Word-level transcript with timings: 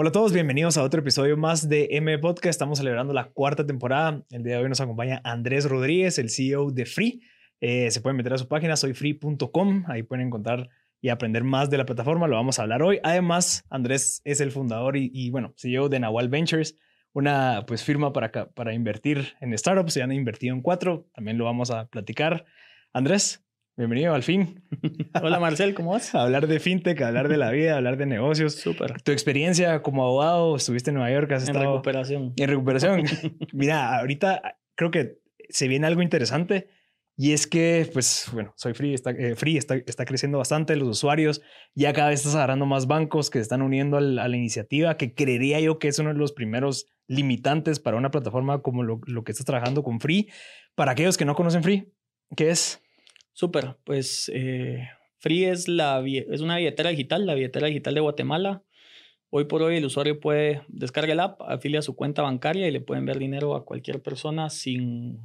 Hola 0.00 0.10
a 0.10 0.12
todos, 0.12 0.32
bienvenidos 0.32 0.78
a 0.78 0.84
otro 0.84 1.00
episodio 1.00 1.36
más 1.36 1.68
de 1.68 1.88
M 1.90 2.16
Podcast. 2.18 2.50
Estamos 2.50 2.78
celebrando 2.78 3.12
la 3.12 3.30
cuarta 3.30 3.66
temporada. 3.66 4.22
El 4.30 4.44
día 4.44 4.54
de 4.54 4.62
hoy 4.62 4.68
nos 4.68 4.80
acompaña 4.80 5.20
Andrés 5.24 5.68
Rodríguez, 5.68 6.20
el 6.20 6.30
CEO 6.30 6.70
de 6.70 6.86
Free. 6.86 7.20
Eh, 7.60 7.90
se 7.90 8.00
pueden 8.00 8.16
meter 8.16 8.32
a 8.32 8.38
su 8.38 8.46
página 8.46 8.76
soyfree.com. 8.76 9.86
Ahí 9.88 10.04
pueden 10.04 10.28
encontrar 10.28 10.68
y 11.00 11.08
aprender 11.08 11.42
más 11.42 11.68
de 11.68 11.78
la 11.78 11.84
plataforma. 11.84 12.28
Lo 12.28 12.36
vamos 12.36 12.60
a 12.60 12.62
hablar 12.62 12.80
hoy. 12.80 13.00
Además, 13.02 13.64
Andrés 13.70 14.22
es 14.24 14.40
el 14.40 14.52
fundador 14.52 14.96
y, 14.96 15.30
bueno, 15.30 15.52
CEO 15.56 15.88
de 15.88 15.98
Nahual 15.98 16.28
Ventures, 16.28 16.76
una 17.12 17.64
pues 17.66 17.82
firma 17.82 18.12
para, 18.12 18.30
para 18.30 18.74
invertir 18.74 19.34
en 19.40 19.58
startups. 19.58 19.94
Se 19.94 20.02
han 20.02 20.12
invertido 20.12 20.54
en 20.54 20.62
cuatro. 20.62 21.08
También 21.12 21.38
lo 21.38 21.44
vamos 21.44 21.72
a 21.72 21.88
platicar. 21.88 22.44
Andrés, 22.92 23.44
Bienvenido 23.78 24.12
al 24.12 24.24
fin. 24.24 24.60
Hola 25.22 25.38
Marcel, 25.40 25.72
¿cómo 25.72 25.92
vas? 25.92 26.12
hablar 26.12 26.48
de 26.48 26.58
fintech, 26.58 27.00
hablar 27.00 27.28
de 27.28 27.36
la 27.36 27.52
vida, 27.52 27.76
hablar 27.76 27.96
de 27.96 28.06
negocios. 28.06 28.54
Súper. 28.54 29.00
Tu 29.02 29.12
experiencia 29.12 29.82
como 29.82 30.02
abogado, 30.02 30.56
estuviste 30.56 30.90
en 30.90 30.96
Nueva 30.96 31.12
York, 31.12 31.30
has 31.30 31.48
en 31.48 31.54
recuperación. 31.54 32.32
En 32.36 32.48
recuperación. 32.48 33.04
Mira, 33.52 33.96
ahorita 34.00 34.58
creo 34.74 34.90
que 34.90 35.20
se 35.48 35.68
viene 35.68 35.86
algo 35.86 36.02
interesante 36.02 36.70
y 37.16 37.34
es 37.34 37.46
que, 37.46 37.88
pues, 37.92 38.28
bueno, 38.32 38.52
soy 38.56 38.74
Free, 38.74 38.94
está, 38.94 39.12
eh, 39.12 39.36
Free 39.36 39.56
está, 39.56 39.76
está, 39.76 40.04
creciendo 40.04 40.38
bastante, 40.38 40.74
los 40.74 40.88
usuarios, 40.88 41.40
ya 41.76 41.92
cada 41.92 42.08
vez 42.08 42.18
estás 42.18 42.34
agarrando 42.34 42.66
más 42.66 42.88
bancos 42.88 43.30
que 43.30 43.38
se 43.38 43.42
están 43.42 43.62
uniendo 43.62 43.96
a 43.96 44.00
la, 44.00 44.28
iniciativa, 44.36 44.96
que 44.96 45.14
creería 45.14 45.60
yo 45.60 45.78
que 45.78 45.86
es 45.86 46.00
uno 46.00 46.12
de 46.12 46.18
los 46.18 46.32
primeros 46.32 46.86
limitantes 47.06 47.78
para 47.78 47.96
una 47.96 48.10
plataforma 48.10 48.60
como 48.60 48.82
lo, 48.82 49.00
lo 49.06 49.22
que 49.22 49.30
estás 49.30 49.46
trabajando 49.46 49.84
con 49.84 50.00
Free. 50.00 50.28
Para 50.74 50.92
aquellos 50.92 51.16
que 51.16 51.24
no 51.24 51.36
conocen 51.36 51.62
Free, 51.62 51.92
¿qué 52.34 52.50
es? 52.50 52.82
Súper, 53.38 53.76
pues 53.84 54.28
eh, 54.34 54.88
Free 55.18 55.44
es, 55.44 55.68
la, 55.68 56.02
es 56.04 56.40
una 56.40 56.56
billetera 56.56 56.90
digital, 56.90 57.24
la 57.24 57.34
billetera 57.34 57.68
digital 57.68 57.94
de 57.94 58.00
Guatemala. 58.00 58.64
Hoy 59.30 59.44
por 59.44 59.62
hoy 59.62 59.76
el 59.76 59.84
usuario 59.84 60.18
puede 60.18 60.62
descargar 60.66 61.10
el 61.12 61.20
app, 61.20 61.40
afilia 61.42 61.80
su 61.80 61.94
cuenta 61.94 62.22
bancaria 62.22 62.66
y 62.66 62.72
le 62.72 62.80
pueden 62.80 63.06
ver 63.06 63.20
dinero 63.20 63.54
a 63.54 63.64
cualquier 63.64 64.02
persona 64.02 64.50
sin, 64.50 65.20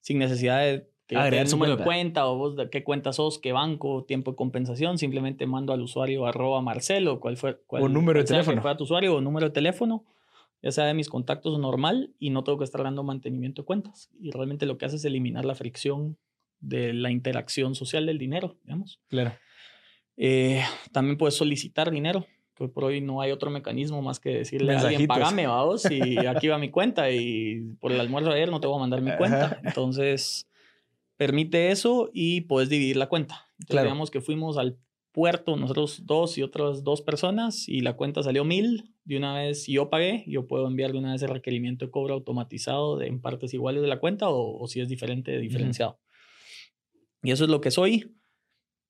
sin 0.00 0.18
necesidad 0.18 0.58
de 0.62 0.90
que 1.06 1.44
número 1.52 1.76
de 1.76 1.84
cuenta 1.84 2.26
o 2.26 2.36
vos 2.36 2.56
de 2.56 2.68
qué 2.68 2.82
cuenta 2.82 3.12
sos, 3.12 3.38
qué 3.38 3.52
banco, 3.52 4.02
tiempo 4.02 4.32
de 4.32 4.36
compensación. 4.36 4.98
Simplemente 4.98 5.46
mando 5.46 5.72
al 5.72 5.82
usuario 5.82 6.26
arroba 6.26 6.62
Marcelo, 6.62 7.20
cuál 7.20 7.36
fue. 7.36 7.60
Cuál, 7.68 7.84
o 7.84 7.88
número 7.88 8.18
de 8.18 8.24
teléfono. 8.24 8.60
Fue 8.60 8.72
a 8.72 8.76
tu 8.76 8.82
usuario 8.82 9.14
o 9.14 9.20
número 9.20 9.46
de 9.46 9.52
teléfono, 9.52 10.04
ya 10.64 10.72
sea 10.72 10.86
de 10.86 10.94
mis 10.94 11.08
contactos 11.08 11.60
normal 11.60 12.12
y 12.18 12.30
no 12.30 12.42
tengo 12.42 12.58
que 12.58 12.64
estar 12.64 12.82
dando 12.82 13.04
mantenimiento 13.04 13.62
de 13.62 13.66
cuentas. 13.66 14.10
Y 14.18 14.32
realmente 14.32 14.66
lo 14.66 14.78
que 14.78 14.86
hace 14.86 14.96
es 14.96 15.04
eliminar 15.04 15.44
la 15.44 15.54
fricción 15.54 16.18
de 16.64 16.92
la 16.92 17.10
interacción 17.10 17.74
social 17.74 18.06
del 18.06 18.18
dinero, 18.18 18.56
digamos. 18.62 19.00
Claro. 19.08 19.34
Eh, 20.16 20.62
también 20.92 21.18
puedes 21.18 21.34
solicitar 21.34 21.90
dinero, 21.90 22.26
que 22.54 22.68
por 22.68 22.84
hoy 22.84 23.00
no 23.00 23.20
hay 23.20 23.32
otro 23.32 23.50
mecanismo 23.50 24.00
más 24.00 24.20
que 24.20 24.30
decirle 24.30 24.74
a 24.74 24.80
alguien, 24.80 25.06
pagame, 25.06 25.46
vamos, 25.46 25.90
y 25.90 26.18
aquí 26.26 26.48
va 26.48 26.58
mi 26.58 26.70
cuenta, 26.70 27.10
y 27.10 27.74
por 27.80 27.92
el 27.92 28.00
almuerzo 28.00 28.30
de 28.30 28.36
ayer 28.36 28.50
no 28.50 28.60
te 28.60 28.66
voy 28.66 28.76
a 28.76 28.80
mandar 28.80 29.02
mi 29.02 29.16
cuenta. 29.16 29.60
Entonces, 29.64 30.48
permite 31.16 31.70
eso 31.70 32.10
y 32.12 32.42
puedes 32.42 32.68
dividir 32.68 32.96
la 32.96 33.08
cuenta. 33.08 33.46
Entonces, 33.58 33.84
digamos 33.84 34.10
que 34.10 34.20
fuimos 34.20 34.56
al 34.56 34.78
puerto, 35.12 35.56
nosotros 35.56 36.02
dos 36.06 36.36
y 36.38 36.42
otras 36.42 36.82
dos 36.82 37.00
personas, 37.02 37.68
y 37.68 37.80
la 37.80 37.96
cuenta 37.96 38.22
salió 38.22 38.44
mil. 38.44 38.90
De 39.04 39.16
una 39.16 39.34
vez 39.34 39.66
yo 39.66 39.90
pagué, 39.90 40.24
yo 40.26 40.46
puedo 40.46 40.66
enviar 40.66 40.92
de 40.92 40.98
una 40.98 41.12
vez 41.12 41.22
el 41.22 41.28
requerimiento 41.28 41.84
de 41.84 41.90
cobro 41.90 42.14
automatizado 42.14 42.96
de, 42.96 43.06
en 43.06 43.20
partes 43.20 43.52
iguales 43.52 43.82
de 43.82 43.88
la 43.88 44.00
cuenta 44.00 44.28
o, 44.28 44.66
si 44.66 44.80
es 44.80 44.88
diferente, 44.88 45.38
diferenciado. 45.38 45.98
Y 47.24 47.32
eso 47.32 47.44
es 47.44 47.50
lo 47.50 47.60
que 47.60 47.72
soy. 47.72 48.14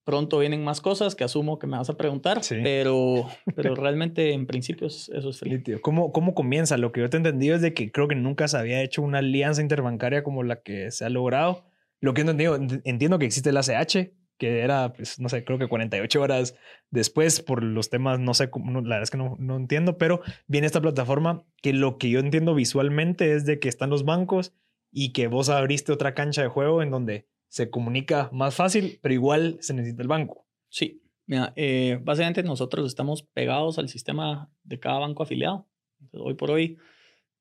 Pronto 0.05 0.41
vienen 0.41 0.63
más 0.63 0.83
cosas 0.83 1.15
que 1.15 1.25
asumo 1.25 1.59
que 1.59 1.67
me 1.67 1.79
vas 1.79 1.89
a 1.89 1.97
preguntar, 1.97 2.43
pero, 2.49 3.27
pero 3.57 3.75
realmente 3.75 4.35
en 4.35 4.47
principio 4.47 4.89
eso 4.89 5.31
es 5.31 5.39
feliz. 5.39 5.63
¿Cómo, 5.81 6.13
¿Cómo 6.13 6.35
comienza? 6.35 6.77
Lo 6.77 6.93
que 6.93 7.01
yo 7.01 7.09
te 7.09 7.17
he 7.17 7.19
entendido 7.19 7.57
es 7.57 7.63
de 7.63 7.73
que 7.73 7.91
creo 7.91 8.07
que 8.07 8.15
nunca 8.15 8.47
se 8.47 8.59
había 8.59 8.83
hecho 8.83 9.01
una 9.01 9.19
alianza 9.21 9.63
interbancaria 9.63 10.23
como 10.23 10.43
la 10.43 10.61
que 10.61 10.91
se 10.91 11.07
ha 11.07 11.09
logrado. 11.09 11.65
Lo 12.01 12.13
que 12.13 12.21
he 12.21 12.23
entendido, 12.23 12.57
entiendo 12.85 13.19
que 13.19 13.25
existe 13.25 13.49
el 13.49 13.57
ACH, 13.57 14.11
que 14.37 14.61
era, 14.61 14.93
pues, 14.93 15.19
no 15.21 15.31
sé, 15.31 15.45
creo 15.45 15.59
que 15.59 15.69
48 15.69 16.21
horas 16.21 16.55
después 16.91 17.41
por 17.41 17.63
los 17.63 17.89
temas, 17.89 18.19
no 18.19 18.35
sé, 18.35 18.51
la 18.53 18.81
verdad 18.81 19.03
es 19.03 19.11
que 19.11 19.17
no, 19.17 19.37
no 19.39 19.57
entiendo, 19.57 19.97
pero 19.97 20.21
viene 20.47 20.67
esta 20.67 20.83
plataforma 20.83 21.47
que 21.63 21.73
lo 21.73 21.97
que 21.97 22.11
yo 22.11 22.19
entiendo 22.19 22.55
visualmente 22.55 23.33
es 23.33 23.47
de 23.47 23.59
que 23.59 23.69
están 23.69 23.91
los 23.91 24.05
bancos 24.05 24.53
y 24.91 25.13
que 25.13 25.29
vos 25.29 25.49
abriste 25.49 25.93
otra 25.93 26.15
cancha 26.15 26.43
de 26.43 26.49
juego 26.49 26.83
en 26.83 26.91
donde 26.91 27.27
se 27.55 27.71
comunica 27.71 28.31
más 28.33 28.57
fácil, 28.57 28.99
pero 29.01 29.15
igual 29.15 29.59
se 29.61 29.75
necesita 29.75 30.03
el 30.03 30.09
banco. 30.09 30.45
Sí, 30.69 31.05
mira, 31.25 31.53
eh, 31.55 32.01
básicamente 32.03 32.43
nosotros 32.43 32.85
estamos 32.85 33.23
pegados 33.23 33.79
al 33.79 33.89
sistema 33.89 34.51
de 34.65 34.81
cada 34.81 34.99
banco 34.99 35.23
afiliado. 35.23 35.69
hoy 36.15 36.35
por 36.35 36.51
hoy 36.51 36.79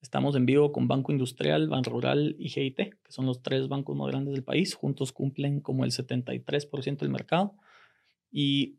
estamos 0.02 0.36
en 0.36 0.46
vivo 0.46 0.72
con 0.72 0.88
Banco 0.88 1.12
Industrial, 1.12 1.68
Ban 1.68 1.84
Rural 1.84 2.36
y 2.38 2.50
GIT, 2.50 2.76
que 2.76 3.12
son 3.12 3.26
los 3.26 3.42
tres 3.42 3.68
bancos 3.70 3.96
más 3.98 4.12
grandes 4.12 4.36
del 4.36 4.44
país. 4.44 4.76
Juntos 4.76 5.12
cumplen 5.12 5.62
como 5.62 5.84
el 5.84 5.90
73% 5.90 7.00
del 7.00 7.10
mercado. 7.10 7.56
Y 8.32 8.78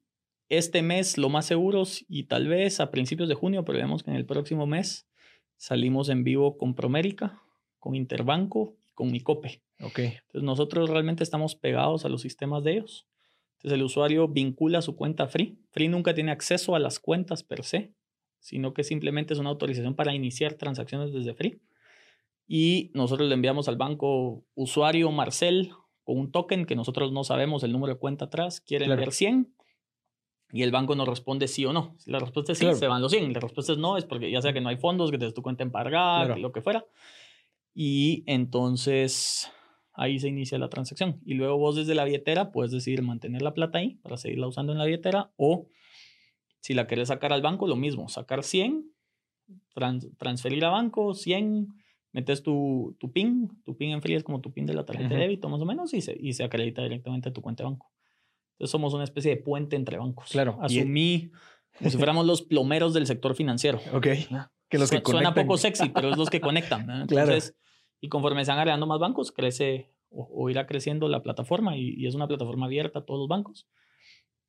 este 0.48 0.82
mes, 0.82 1.18
lo 1.18 1.30
más 1.30 1.46
seguros, 1.46 2.04
y 2.06 2.28
tal 2.28 2.46
vez 2.46 2.78
a 2.78 2.92
principios 2.92 3.28
de 3.28 3.34
junio, 3.34 3.64
pero 3.64 3.78
vemos 3.78 4.04
que 4.04 4.12
en 4.12 4.16
el 4.16 4.24
próximo 4.24 4.68
mes 4.68 5.08
salimos 5.56 6.10
en 6.10 6.22
vivo 6.22 6.56
con 6.56 6.76
Promérica, 6.76 7.42
con 7.80 7.96
Interbanco 7.96 8.76
con 8.94 9.10
Micope. 9.10 9.62
Ok. 9.80 9.98
Entonces 9.98 10.42
nosotros 10.42 10.90
realmente 10.90 11.22
estamos 11.22 11.54
pegados 11.54 12.04
a 12.04 12.08
los 12.08 12.22
sistemas 12.22 12.64
de 12.64 12.72
ellos. 12.72 13.06
Entonces 13.56 13.78
el 13.78 13.82
usuario 13.82 14.28
vincula 14.28 14.82
su 14.82 14.96
cuenta 14.96 15.26
Free. 15.26 15.58
Free 15.70 15.88
nunca 15.88 16.14
tiene 16.14 16.32
acceso 16.32 16.74
a 16.74 16.78
las 16.78 16.98
cuentas 16.98 17.42
per 17.42 17.64
se, 17.64 17.92
sino 18.38 18.74
que 18.74 18.84
simplemente 18.84 19.32
es 19.32 19.40
una 19.40 19.50
autorización 19.50 19.94
para 19.94 20.14
iniciar 20.14 20.54
transacciones 20.54 21.12
desde 21.12 21.34
Free. 21.34 21.60
Y 22.46 22.90
nosotros 22.94 23.28
le 23.28 23.34
enviamos 23.34 23.68
al 23.68 23.76
banco 23.76 24.44
usuario 24.54 25.10
Marcel 25.10 25.72
con 26.02 26.18
un 26.18 26.30
token 26.30 26.66
que 26.66 26.76
nosotros 26.76 27.12
no 27.12 27.24
sabemos 27.24 27.62
el 27.62 27.72
número 27.72 27.94
de 27.94 27.98
cuenta 27.98 28.26
atrás, 28.26 28.60
quiere 28.60 28.84
enviar 28.84 29.12
100 29.12 29.54
y 30.52 30.62
el 30.62 30.70
banco 30.70 30.94
nos 30.94 31.08
responde 31.08 31.48
sí 31.48 31.64
o 31.64 31.72
no. 31.72 31.96
Si 31.98 32.10
la 32.10 32.18
respuesta 32.18 32.52
es 32.52 32.58
sí, 32.58 32.72
se 32.74 32.86
van 32.86 33.00
los 33.02 33.10
100. 33.10 33.32
La 33.32 33.40
respuesta 33.40 33.72
es 33.72 33.78
no, 33.78 33.96
es 33.96 34.04
porque 34.04 34.30
ya 34.30 34.42
sea 34.42 34.52
que 34.52 34.60
no 34.60 34.68
hay 34.68 34.76
fondos, 34.76 35.10
que 35.10 35.18
te 35.18 35.24
des 35.24 35.34
tu 35.34 35.42
cuenta 35.42 35.62
embargada, 35.62 36.36
lo 36.36 36.52
que 36.52 36.60
fuera. 36.60 36.84
Y 37.74 38.22
entonces 38.26 39.50
ahí 39.92 40.18
se 40.18 40.28
inicia 40.28 40.58
la 40.58 40.68
transacción. 40.68 41.20
Y 41.24 41.34
luego 41.34 41.58
vos 41.58 41.76
desde 41.76 41.94
la 41.94 42.04
billetera 42.04 42.52
puedes 42.52 42.72
decidir 42.72 43.02
mantener 43.02 43.42
la 43.42 43.54
plata 43.54 43.78
ahí 43.78 43.96
para 43.96 44.16
seguirla 44.16 44.46
usando 44.46 44.72
en 44.72 44.78
la 44.78 44.84
billetera 44.84 45.32
o 45.36 45.68
si 46.60 46.74
la 46.74 46.86
querés 46.86 47.08
sacar 47.08 47.32
al 47.32 47.42
banco, 47.42 47.66
lo 47.66 47.76
mismo, 47.76 48.08
sacar 48.08 48.42
100, 48.42 48.90
transferir 50.16 50.64
a 50.64 50.70
banco, 50.70 51.14
100, 51.14 51.68
metes 52.12 52.42
tu, 52.42 52.96
tu 52.98 53.12
PIN, 53.12 53.50
tu 53.64 53.76
PIN 53.76 53.90
en 53.90 54.02
frío 54.02 54.16
es 54.16 54.24
como 54.24 54.40
tu 54.40 54.52
PIN 54.52 54.64
de 54.64 54.72
la 54.72 54.84
tarjeta 54.84 55.14
de 55.14 55.20
débito 55.20 55.48
más 55.48 55.60
o 55.60 55.66
menos 55.66 55.92
y 55.92 56.00
se, 56.00 56.16
y 56.18 56.32
se 56.32 56.44
acredita 56.44 56.82
directamente 56.82 57.28
a 57.28 57.32
tu 57.32 57.42
cuenta 57.42 57.64
de 57.64 57.70
banco. 57.70 57.92
Entonces 58.52 58.70
somos 58.70 58.94
una 58.94 59.04
especie 59.04 59.34
de 59.34 59.42
puente 59.42 59.76
entre 59.76 59.98
bancos. 59.98 60.30
Claro. 60.30 60.58
Asumí 60.62 61.30
como 61.76 61.90
si 61.90 61.96
fuéramos 61.96 62.24
los 62.24 62.42
plomeros 62.42 62.94
del 62.94 63.06
sector 63.06 63.34
financiero. 63.34 63.80
Ok. 63.92 64.06
Que 64.68 64.78
los 64.78 64.90
que 64.90 65.02
Suena 65.04 65.34
poco 65.34 65.58
sexy, 65.58 65.88
pero 65.88 66.10
es 66.10 66.16
los 66.16 66.30
que 66.30 66.40
conectan. 66.40 66.88
Entonces, 67.02 67.54
y 68.04 68.10
conforme 68.10 68.44
se 68.44 68.50
van 68.50 68.58
agregando 68.58 68.86
más 68.86 69.00
bancos, 69.00 69.32
crece 69.32 69.88
o, 70.10 70.50
irá 70.50 70.66
creciendo 70.66 71.08
la 71.08 71.22
plataforma 71.22 71.74
y, 71.74 72.06
es 72.06 72.14
una 72.14 72.28
plataforma 72.28 72.66
abierta 72.66 72.98
a 72.98 73.04
todos 73.06 73.18
los 73.18 73.28
bancos. 73.28 73.66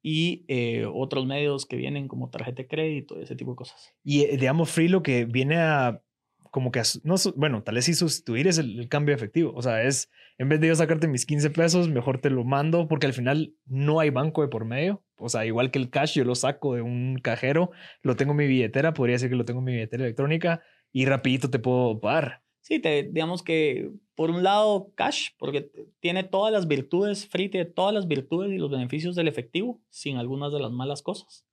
Y 0.01 0.43
eh, 0.49 0.85
otros 0.93 1.25
medios 1.25 1.65
que 1.65 1.77
vienen 1.77 2.09
como 2.09 2.29
tarjeta 2.29 2.63
de 2.63 2.67
crédito, 2.67 3.17
ese 3.21 3.37
tipo 3.37 3.51
de 3.51 3.55
cosas. 3.55 3.93
Y 4.03 4.23
eh, 4.23 4.35
digamos, 4.35 4.69
Free 4.69 4.89
lo 4.89 5.01
que 5.01 5.23
viene 5.23 5.55
a 5.55 6.03
como 6.51 6.71
que, 6.71 6.81
no, 7.03 7.15
bueno, 7.37 7.63
tal 7.63 7.75
vez 7.75 7.85
sí 7.85 7.93
sustituir 7.93 8.47
es 8.47 8.57
el, 8.57 8.89
cambio 8.89 9.15
efectivo. 9.15 9.53
O 9.55 9.61
sea, 9.61 9.83
es 9.83 10.11
en 10.37 10.49
vez 10.49 10.59
de 10.59 10.67
yo 10.67 10.75
sacarte 10.75 11.07
mis 11.07 11.25
15 11.25 11.49
pesos, 11.51 11.87
mejor 11.87 12.19
te 12.19 12.29
lo 12.29 12.43
mando 12.43 12.89
porque 12.89 13.05
al 13.05 13.13
final 13.13 13.55
no 13.65 14.01
hay 14.01 14.09
banco 14.09 14.41
de 14.41 14.49
por 14.49 14.65
medio. 14.65 15.01
O 15.17 15.29
sea, 15.29 15.45
igual 15.45 15.71
que 15.71 15.79
el 15.79 15.89
cash, 15.89 16.15
yo 16.15 16.25
lo 16.25 16.35
saco 16.35 16.75
de 16.75 16.81
un 16.81 17.19
cajero, 17.23 17.71
lo 18.01 18.17
tengo 18.17 18.31
en 18.31 18.37
mi 18.37 18.47
billetera, 18.47 18.93
podría 18.93 19.15
decir 19.15 19.29
que 19.29 19.37
lo 19.37 19.45
tengo 19.45 19.59
en 19.59 19.65
mi 19.65 19.71
billetera 19.71 20.03
electrónica 20.03 20.61
y 20.91 21.05
rapidito 21.05 21.49
te 21.49 21.59
puedo 21.59 21.99
pagar. 22.01 22.44
Sí, 22.65 22.79
te, 22.79 23.03
digamos 23.03 23.43
que 23.43 23.91
por 24.15 24.31
un 24.31 24.41
lado 24.41 24.91
Cash, 24.95 25.27
porque 25.37 25.69
tiene 25.99 26.23
todas 26.23 26.51
las 26.51 26.67
virtudes, 26.67 27.27
Free 27.27 27.47
tiene 27.47 27.67
todas 27.67 27.93
las 27.93 28.07
virtudes 28.07 28.51
y 28.51 28.57
los 28.57 28.71
beneficios 28.71 29.13
del 29.13 29.27
efectivo, 29.27 29.79
sin 29.91 30.17
algunas 30.17 30.51
de 30.51 30.59
las 30.59 30.71
malas 30.71 31.03
cosas. 31.03 31.45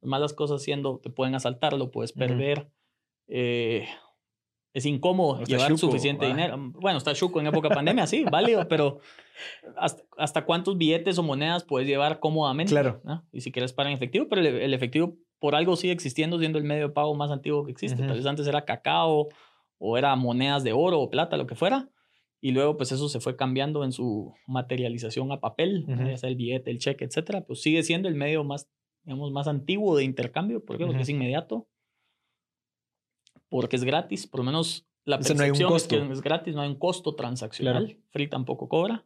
Las 0.00 0.08
malas 0.08 0.32
cosas 0.32 0.62
siendo, 0.62 1.00
te 1.00 1.10
pueden 1.10 1.34
asaltar, 1.34 1.72
lo 1.72 1.90
puedes 1.90 2.12
perder, 2.12 2.70
eh, 3.26 3.84
es 4.72 4.86
incómodo 4.86 5.42
llevar 5.42 5.76
suficiente 5.76 6.24
dinero. 6.24 6.56
Bueno, 6.56 6.98
está 6.98 7.14
chuco 7.14 7.40
en 7.40 7.48
época 7.48 7.68
de 7.68 7.74
pandemia, 7.74 8.06
sí, 8.06 8.22
válido, 8.30 8.68
pero 8.68 9.00
hasta, 9.76 10.04
hasta, 10.18 10.44
cuántos 10.44 10.78
billetes 10.78 11.18
o 11.18 11.24
monedas 11.24 11.64
puedes 11.64 11.88
llevar 11.88 12.20
cómodamente. 12.20 12.70
Claro. 12.70 13.02
Y 13.32 13.40
si 13.40 13.50
quieres 13.50 13.72
pagar 13.72 13.90
en 13.90 13.96
efectivo, 13.96 14.28
pero 14.28 14.40
el, 14.40 14.72
efectivo 14.72 15.16
por 15.40 15.56
algo 15.56 15.74
sigue 15.74 15.92
existiendo, 15.92 16.38
siendo 16.38 16.58
el 16.58 16.64
medio 16.64 16.86
de 16.86 16.94
pago 16.94 17.12
más 17.16 17.32
antiguo 17.32 17.64
que 17.64 17.72
existe. 17.72 18.00
Tal 18.04 18.16
vez 18.16 18.26
antes 18.26 18.46
era 18.46 18.64
cacao 18.64 19.30
o 19.80 19.96
era 19.96 20.14
monedas 20.14 20.62
de 20.62 20.72
oro 20.72 21.00
o 21.00 21.10
plata, 21.10 21.36
lo 21.36 21.46
que 21.46 21.56
fuera. 21.56 21.90
Y 22.40 22.52
luego, 22.52 22.76
pues 22.76 22.92
eso 22.92 23.08
se 23.08 23.20
fue 23.20 23.36
cambiando 23.36 23.82
en 23.82 23.92
su 23.92 24.34
materialización 24.46 25.32
a 25.32 25.40
papel, 25.40 25.86
ya 25.86 26.16
sea 26.16 26.28
el 26.28 26.36
billete, 26.36 26.70
el 26.70 26.78
cheque, 26.78 27.04
etcétera. 27.04 27.44
Pues 27.44 27.60
sigue 27.60 27.82
siendo 27.82 28.08
el 28.08 28.14
medio 28.14 28.44
más, 28.44 28.70
digamos, 29.02 29.32
más 29.32 29.48
antiguo 29.48 29.96
de 29.96 30.04
intercambio. 30.04 30.64
¿Por 30.64 30.78
qué? 30.78 30.86
Porque 30.86 31.02
es 31.02 31.08
inmediato, 31.08 31.68
porque 33.48 33.76
es 33.76 33.84
gratis, 33.84 34.26
por 34.26 34.40
lo 34.40 34.44
menos 34.44 34.86
la 35.04 35.16
O 35.16 35.22
sea, 35.22 35.34
no 35.34 35.42
hay 35.42 35.50
un 35.50 35.58
percepción 35.58 35.76
es 35.76 36.06
que 36.08 36.12
es 36.12 36.20
gratis, 36.22 36.54
no 36.54 36.60
hay 36.60 36.68
un 36.68 36.78
costo 36.78 37.14
transaccional. 37.14 37.86
Claro. 37.86 38.00
Free 38.10 38.28
tampoco 38.28 38.68
cobra. 38.68 39.04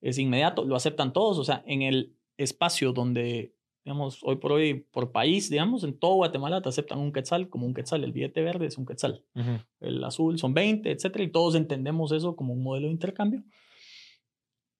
Es 0.00 0.18
inmediato, 0.18 0.64
lo 0.64 0.76
aceptan 0.76 1.12
todos. 1.12 1.38
O 1.38 1.44
sea, 1.44 1.62
en 1.66 1.82
el 1.82 2.16
espacio 2.36 2.92
donde, 2.92 3.54
digamos, 3.88 4.18
hoy 4.22 4.36
por 4.36 4.52
hoy, 4.52 4.86
por 4.90 5.12
país, 5.12 5.48
digamos, 5.48 5.82
en 5.82 5.98
todo 5.98 6.16
Guatemala 6.16 6.60
te 6.60 6.68
aceptan 6.68 6.98
un 6.98 7.10
quetzal 7.10 7.48
como 7.48 7.64
un 7.64 7.72
quetzal. 7.72 8.04
El 8.04 8.12
billete 8.12 8.42
verde 8.42 8.66
es 8.66 8.76
un 8.76 8.84
quetzal. 8.84 9.24
Ujú. 9.34 9.52
El 9.80 10.04
azul 10.04 10.38
son 10.38 10.52
20, 10.52 10.90
etcétera. 10.90 11.24
Y 11.24 11.32
todos 11.32 11.54
entendemos 11.54 12.12
eso 12.12 12.36
como 12.36 12.52
un 12.52 12.62
modelo 12.62 12.88
de 12.88 12.92
intercambio. 12.92 13.44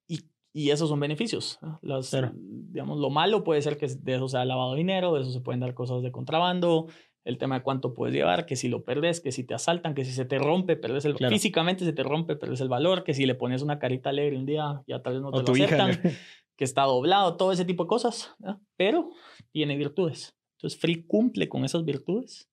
Y, 0.07 0.19
y 0.53 0.69
esos 0.69 0.89
son 0.89 0.99
beneficios. 0.99 1.57
Las, 1.81 2.11
Claro. 2.11 2.33
Digamos, 2.35 2.99
lo 2.99 3.09
malo 3.09 3.43
puede 3.43 3.63
ser 3.63 3.79
que 3.79 3.87
de 3.87 4.15
eso 4.15 4.27
se 4.27 4.37
ha 4.37 4.45
lavado 4.45 4.75
dinero, 4.75 5.15
de 5.15 5.21
eso 5.21 5.31
se 5.31 5.41
pueden 5.41 5.59
dar 5.59 5.73
cosas 5.73 6.03
de 6.03 6.11
contrabando, 6.11 6.85
el 7.29 7.37
tema 7.37 7.55
de 7.59 7.61
cuánto 7.63 7.93
puedes 7.93 8.13
llevar, 8.15 8.45
que 8.45 8.55
si 8.55 8.67
lo 8.67 8.83
perdes, 8.83 9.21
que 9.21 9.31
si 9.31 9.43
te 9.43 9.53
asaltan, 9.53 9.93
que 9.93 10.03
si 10.03 10.11
se 10.11 10.25
te 10.25 10.37
rompe, 10.39 10.75
perdes 10.75 11.05
el 11.05 11.13
Claro. 11.15 11.33
físicamente 11.33 11.85
se 11.85 11.93
te 11.93 12.03
rompe, 12.03 12.35
perdes 12.35 12.59
el 12.61 12.67
valor, 12.69 13.03
que 13.03 13.13
si 13.13 13.25
le 13.25 13.35
pones 13.35 13.61
una 13.61 13.79
carita 13.79 14.09
alegre 14.09 14.37
un 14.37 14.45
día, 14.45 14.81
ya 14.87 15.01
tal 15.01 15.13
vez 15.13 15.21
no 15.21 15.31
te 15.31 15.37
O 15.37 15.39
lo 15.41 15.45
tu 15.45 15.55
hija. 15.55 15.65
aceptan, 15.85 15.89
que 16.57 16.63
está 16.65 16.83
doblado, 16.83 17.37
todo 17.37 17.51
ese 17.51 17.63
tipo 17.65 17.83
de 17.83 17.87
cosas, 17.87 18.35
¿no? 18.39 18.59
pero 18.75 19.11
tiene 19.51 19.77
virtudes. 19.77 20.35
Entonces, 20.57 20.79
Free 20.79 21.03
cumple 21.05 21.47
con 21.47 21.63
esas 21.63 21.85
virtudes 21.85 22.49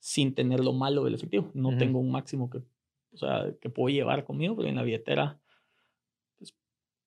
sin 0.00 0.34
tener 0.34 0.60
lo 0.60 0.72
malo 0.72 1.04
del 1.04 1.14
efectivo. 1.14 1.50
No 1.54 1.68
Ujú. 1.68 1.78
tengo 1.78 1.98
un 2.00 2.10
máximo 2.10 2.50
que, 2.50 2.58
o 3.12 3.16
sea, 3.16 3.52
que 3.60 3.68
puedo 3.70 3.94
llevar 3.94 4.24
conmigo, 4.24 4.54
porque 4.56 4.70
en 4.70 4.76
la 4.76 4.82
billetera, 4.82 5.38
pues, 6.38 6.54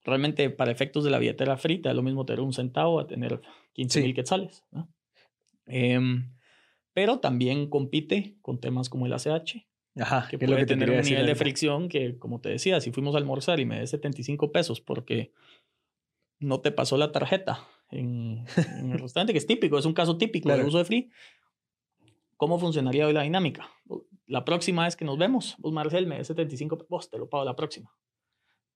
realmente 0.04 0.50
para 0.52 0.72
efectos 0.72 1.04
de 1.04 1.10
la 1.10 1.18
billetera 1.20 1.58
free, 1.58 1.80
te 1.80 1.90
da 1.90 1.94
lo 1.96 2.02
mismo 2.04 2.26
tener 2.26 2.42
un 2.42 2.54
centavo 2.54 3.00
a 3.00 3.08
tener 3.08 3.42
15 3.74 4.00
Sí. 4.00 4.06
mil 4.06 4.14
quetzales. 4.16 4.64
¿no? 4.72 4.88
Em, 5.66 6.32
pero 6.94 7.20
también 7.20 7.70
compite 7.70 8.38
con 8.42 8.60
temas 8.60 8.90
como 8.90 9.06
el 9.06 9.14
ACH, 9.14 9.66
Ajá. 9.98 10.28
que 10.30 10.36
es 10.38 10.42
lo 10.42 10.48
puede 10.48 10.60
que 10.60 10.66
te 10.66 10.74
tener 10.74 10.88
quería 10.90 11.02
un 11.02 11.06
nivel 11.08 11.26
de 11.26 11.36
fricción 11.36 11.90
que, 11.90 12.18
como 12.18 12.40
te 12.42 12.50
decía, 12.50 12.80
si 12.82 12.92
fuimos 12.92 13.16
a 13.16 13.18
almorzar 13.18 13.60
y 13.60 13.66
me 13.66 13.80
des 13.80 13.90
75 13.92 14.52
pesos 14.52 14.82
porque 14.82 15.32
no 16.40 16.60
te 16.62 16.72
pasó 16.72 16.98
la 16.98 17.12
tarjeta 17.12 17.68
en, 17.92 18.46
en 18.80 18.92
el 18.92 19.00
restaurante, 19.00 19.34
que 19.34 19.40
es 19.40 19.48
típico, 19.48 19.78
es 19.78 19.86
un 19.86 19.94
caso 19.94 20.18
típico 20.18 20.48
Claro. 20.50 20.66
uso 20.66 20.78
de 20.80 20.86
free, 20.86 21.10
¿cómo 22.38 22.58
funcionaría 22.60 23.08
hoy 23.08 23.14
la 23.14 23.22
dinámica? 23.24 23.70
La 24.28 24.46
próxima 24.46 24.86
vez 24.86 24.96
que 24.96 25.06
nos 25.06 25.18
vemos, 25.18 25.56
vos 25.60 25.72
Marcel 25.74 26.08
me 26.08 26.18
des 26.18 26.28
75 26.28 26.78
pesos, 26.78 26.90
vos 26.90 27.10
te 27.10 27.18
lo 27.18 27.30
pago 27.30 27.44
la 27.46 27.56
próxima. 27.56 27.94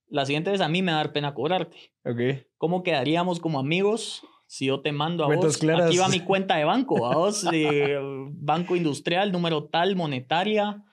La 0.08 0.26
siguiente 0.26 0.52
vez 0.52 0.62
a 0.62 0.70
mí 0.70 0.82
me 0.84 0.92
va 0.92 1.00
a 1.00 1.04
dar 1.04 1.14
pena 1.14 1.34
cobrarte. 1.34 1.78
Ok. 2.04 2.46
¿Cómo 2.58 2.84
quedaríamos 2.84 3.40
como 3.40 3.58
amigos 3.60 4.22
si 4.48 4.68
yo 4.68 4.82
te 4.82 4.92
mando 4.92 5.24
a 5.24 5.28
Cuentas 5.28 5.54
vos? 5.54 5.58
claras. 5.58 5.88
Aquí 5.88 5.98
va 5.98 6.08
mi 6.10 6.20
cuenta 6.22 6.56
de 6.56 6.64
banco, 6.66 7.06
a 7.08 7.16
vos, 7.16 7.46
eh, 7.54 7.98
Banco 8.32 8.76
Industrial, 8.76 9.32
número 9.32 9.66
tal, 9.66 9.96
monetaria, 9.96 10.84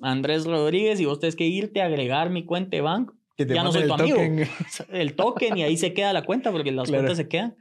Andrés 0.00 0.46
Rodríguez, 0.46 1.00
y 1.00 1.04
vos 1.04 1.20
tenés 1.20 1.36
que 1.36 1.46
irte 1.46 1.82
a 1.82 1.86
agregar 1.86 2.30
mi 2.30 2.44
cuenta 2.44 2.76
de 2.76 2.80
banco, 2.80 3.14
Que 3.36 3.44
te 3.46 3.54
Ya 3.54 3.62
no 3.62 3.72
soy 3.72 3.86
tu 3.86 3.94
amigo. 3.94 4.16
token. 4.16 4.48
el 4.92 5.14
token, 5.14 5.58
y 5.58 5.62
ahí 5.62 5.76
se 5.76 5.92
queda 5.92 6.12
la 6.12 6.24
cuenta, 6.24 6.50
porque 6.52 6.72
las 6.72 6.88
Claro. 6.88 7.02
cuentas 7.02 7.16
se 7.18 7.28
quedan. 7.28 7.56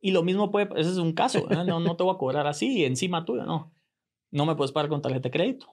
Y 0.00 0.12
lo 0.12 0.22
mismo 0.22 0.50
puede, 0.52 0.68
ese 0.76 0.90
es 0.90 0.98
un 0.98 1.12
caso, 1.12 1.50
¿eh? 1.50 1.64
no, 1.66 1.80
no 1.80 1.96
te 1.96 2.04
voy 2.04 2.14
a 2.14 2.18
cobrar 2.18 2.46
así, 2.46 2.84
encima 2.84 3.24
tuyo, 3.24 3.44
no. 3.44 3.72
No 4.30 4.46
me 4.46 4.54
puedes 4.54 4.70
pagar 4.72 4.88
con 4.88 5.02
tarjeta 5.02 5.28
de 5.28 5.30
crédito. 5.32 5.66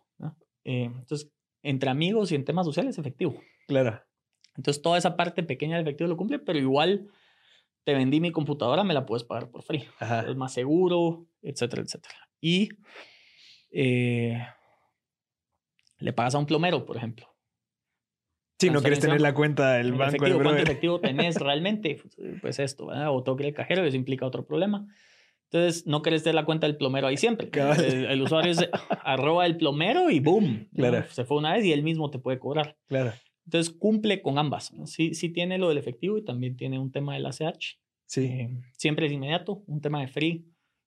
Eh, 0.64 0.86
entonces, 0.86 1.30
entre 1.62 1.90
amigos 1.90 2.32
y 2.32 2.36
en 2.36 2.46
temas 2.46 2.66
sociales, 2.66 2.98
efectivo. 2.98 3.36
Claro. 3.68 4.02
Entonces, 4.56 4.82
toda 4.82 4.98
esa 4.98 5.16
parte 5.18 5.44
pequeña 5.44 5.76
del 5.78 5.86
efectivo 5.86 6.08
lo 6.08 6.16
cumple, 6.18 6.40
pero 6.40 6.58
igual 6.58 7.08
te 7.84 7.94
vendí 7.94 8.20
mi 8.20 8.32
computadora, 8.32 8.84
me 8.84 8.94
la 8.94 9.06
puedes 9.06 9.24
pagar 9.24 9.50
por 9.50 9.64
free. 9.64 9.86
Ajá. 10.00 10.22
Es 10.30 10.36
más 10.36 10.54
seguro, 10.54 11.28
etcétera, 11.42 11.82
etcétera. 11.82 12.16
Y 12.40 12.70
eh, 13.72 14.46
le 15.98 16.14
pagas 16.14 16.36
a 16.36 16.40
un 16.40 16.46
plomero, 16.46 16.86
por 16.86 16.98
ejemplo. 16.98 17.28
Sí, 18.60 18.70
no 18.70 18.82
quieres 18.82 19.00
tener 19.00 19.20
la 19.20 19.34
cuenta 19.34 19.74
del 19.74 19.88
El 19.88 19.94
banco 19.94 20.24
del 20.24 20.34
efectivo, 20.34 20.44
¿Cuánto 20.44 20.64
efectivo 20.64 21.00
tenés 21.02 21.36
realmente? 21.36 22.02
Pues 22.42 22.60
esto, 22.60 22.88
¿verdad? 22.88 23.12
O 23.12 23.24
toque 23.24 23.48
el 23.48 23.54
cajero, 23.54 23.84
eso 23.84 23.98
implica 23.98 24.26
otro 24.26 24.46
problema. 24.46 24.88
Entonces, 25.52 25.86
no 25.86 26.02
querés 26.02 26.24
tener 26.24 26.36
la 26.36 26.46
cuenta 26.46 26.66
del 26.66 26.78
plomero 26.78 27.08
ahí 27.08 27.18
siempre. 27.18 27.50
Cabal. 27.50 27.84
El, 27.84 28.06
el 28.06 28.22
usuario 28.22 28.52
es 28.52 28.70
arroba 29.04 29.46
el 29.46 29.58
plomero 29.58 30.10
y 30.10 30.20
boom. 30.20 30.70
Se 31.10 31.26
fue 31.26 31.38
una 31.38 31.54
vez 31.54 31.66
y 31.66 31.74
él 31.74 31.84
mismo 31.84 32.10
te 32.10 32.20
puede 32.20 32.40
cobrar. 32.40 32.78
Claro. 32.88 33.14
Entonces 33.46 33.74
cumple 33.74 34.22
con 34.22 34.38
ambas. 34.38 34.72
¿no? 34.74 34.88
Sí, 34.88 35.14
sí 35.14 35.30
tiene 35.30 35.58
lo 35.58 35.70
del 35.70 35.78
efectivo 35.78 36.18
y 36.18 36.24
también 36.26 36.56
tiene 36.56 36.80
un 36.80 36.92
tema 36.92 37.14
del 37.14 37.26
ACH. 37.26 37.78
Sí. 38.06 38.26
Eh, 38.26 38.62
siempre 38.78 39.06
es 39.08 39.12
inmediato, 39.12 39.64
un 39.68 39.82
tema 39.82 40.02
de 40.02 40.08
free. 40.08 40.46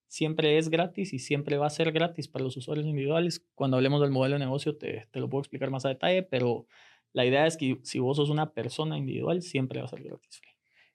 Siempre 0.08 0.56
es 0.56 0.68
gratis 0.70 1.12
y 1.12 1.18
siempre 1.18 1.58
va 1.58 1.66
a 1.66 1.70
ser 1.70 1.90
gratis 1.92 2.28
para 2.28 2.44
los 2.44 2.56
usuarios 2.56 2.86
individuales. 2.86 3.44
Cuando 3.54 3.76
hablemos 3.76 4.00
del 4.00 4.10
modelo 4.12 4.34
de 4.36 4.40
negocio 4.44 4.76
te, 4.76 5.06
te 5.10 5.20
lo 5.20 5.28
puedo 5.28 5.40
explicar 5.42 5.70
más 5.70 5.84
a 5.84 5.88
detalle, 5.90 6.22
pero 6.22 6.66
la 7.12 7.26
idea 7.26 7.46
es 7.46 7.56
que 7.56 7.78
si 7.82 7.98
vos 7.98 8.16
sos 8.16 8.30
una 8.30 8.52
persona 8.52 8.96
individual, 8.98 9.42
siempre 9.42 9.80
va 9.80 9.86
a 9.86 9.88
ser 9.88 10.02
gratis. 10.04 10.38
free. 10.38 10.50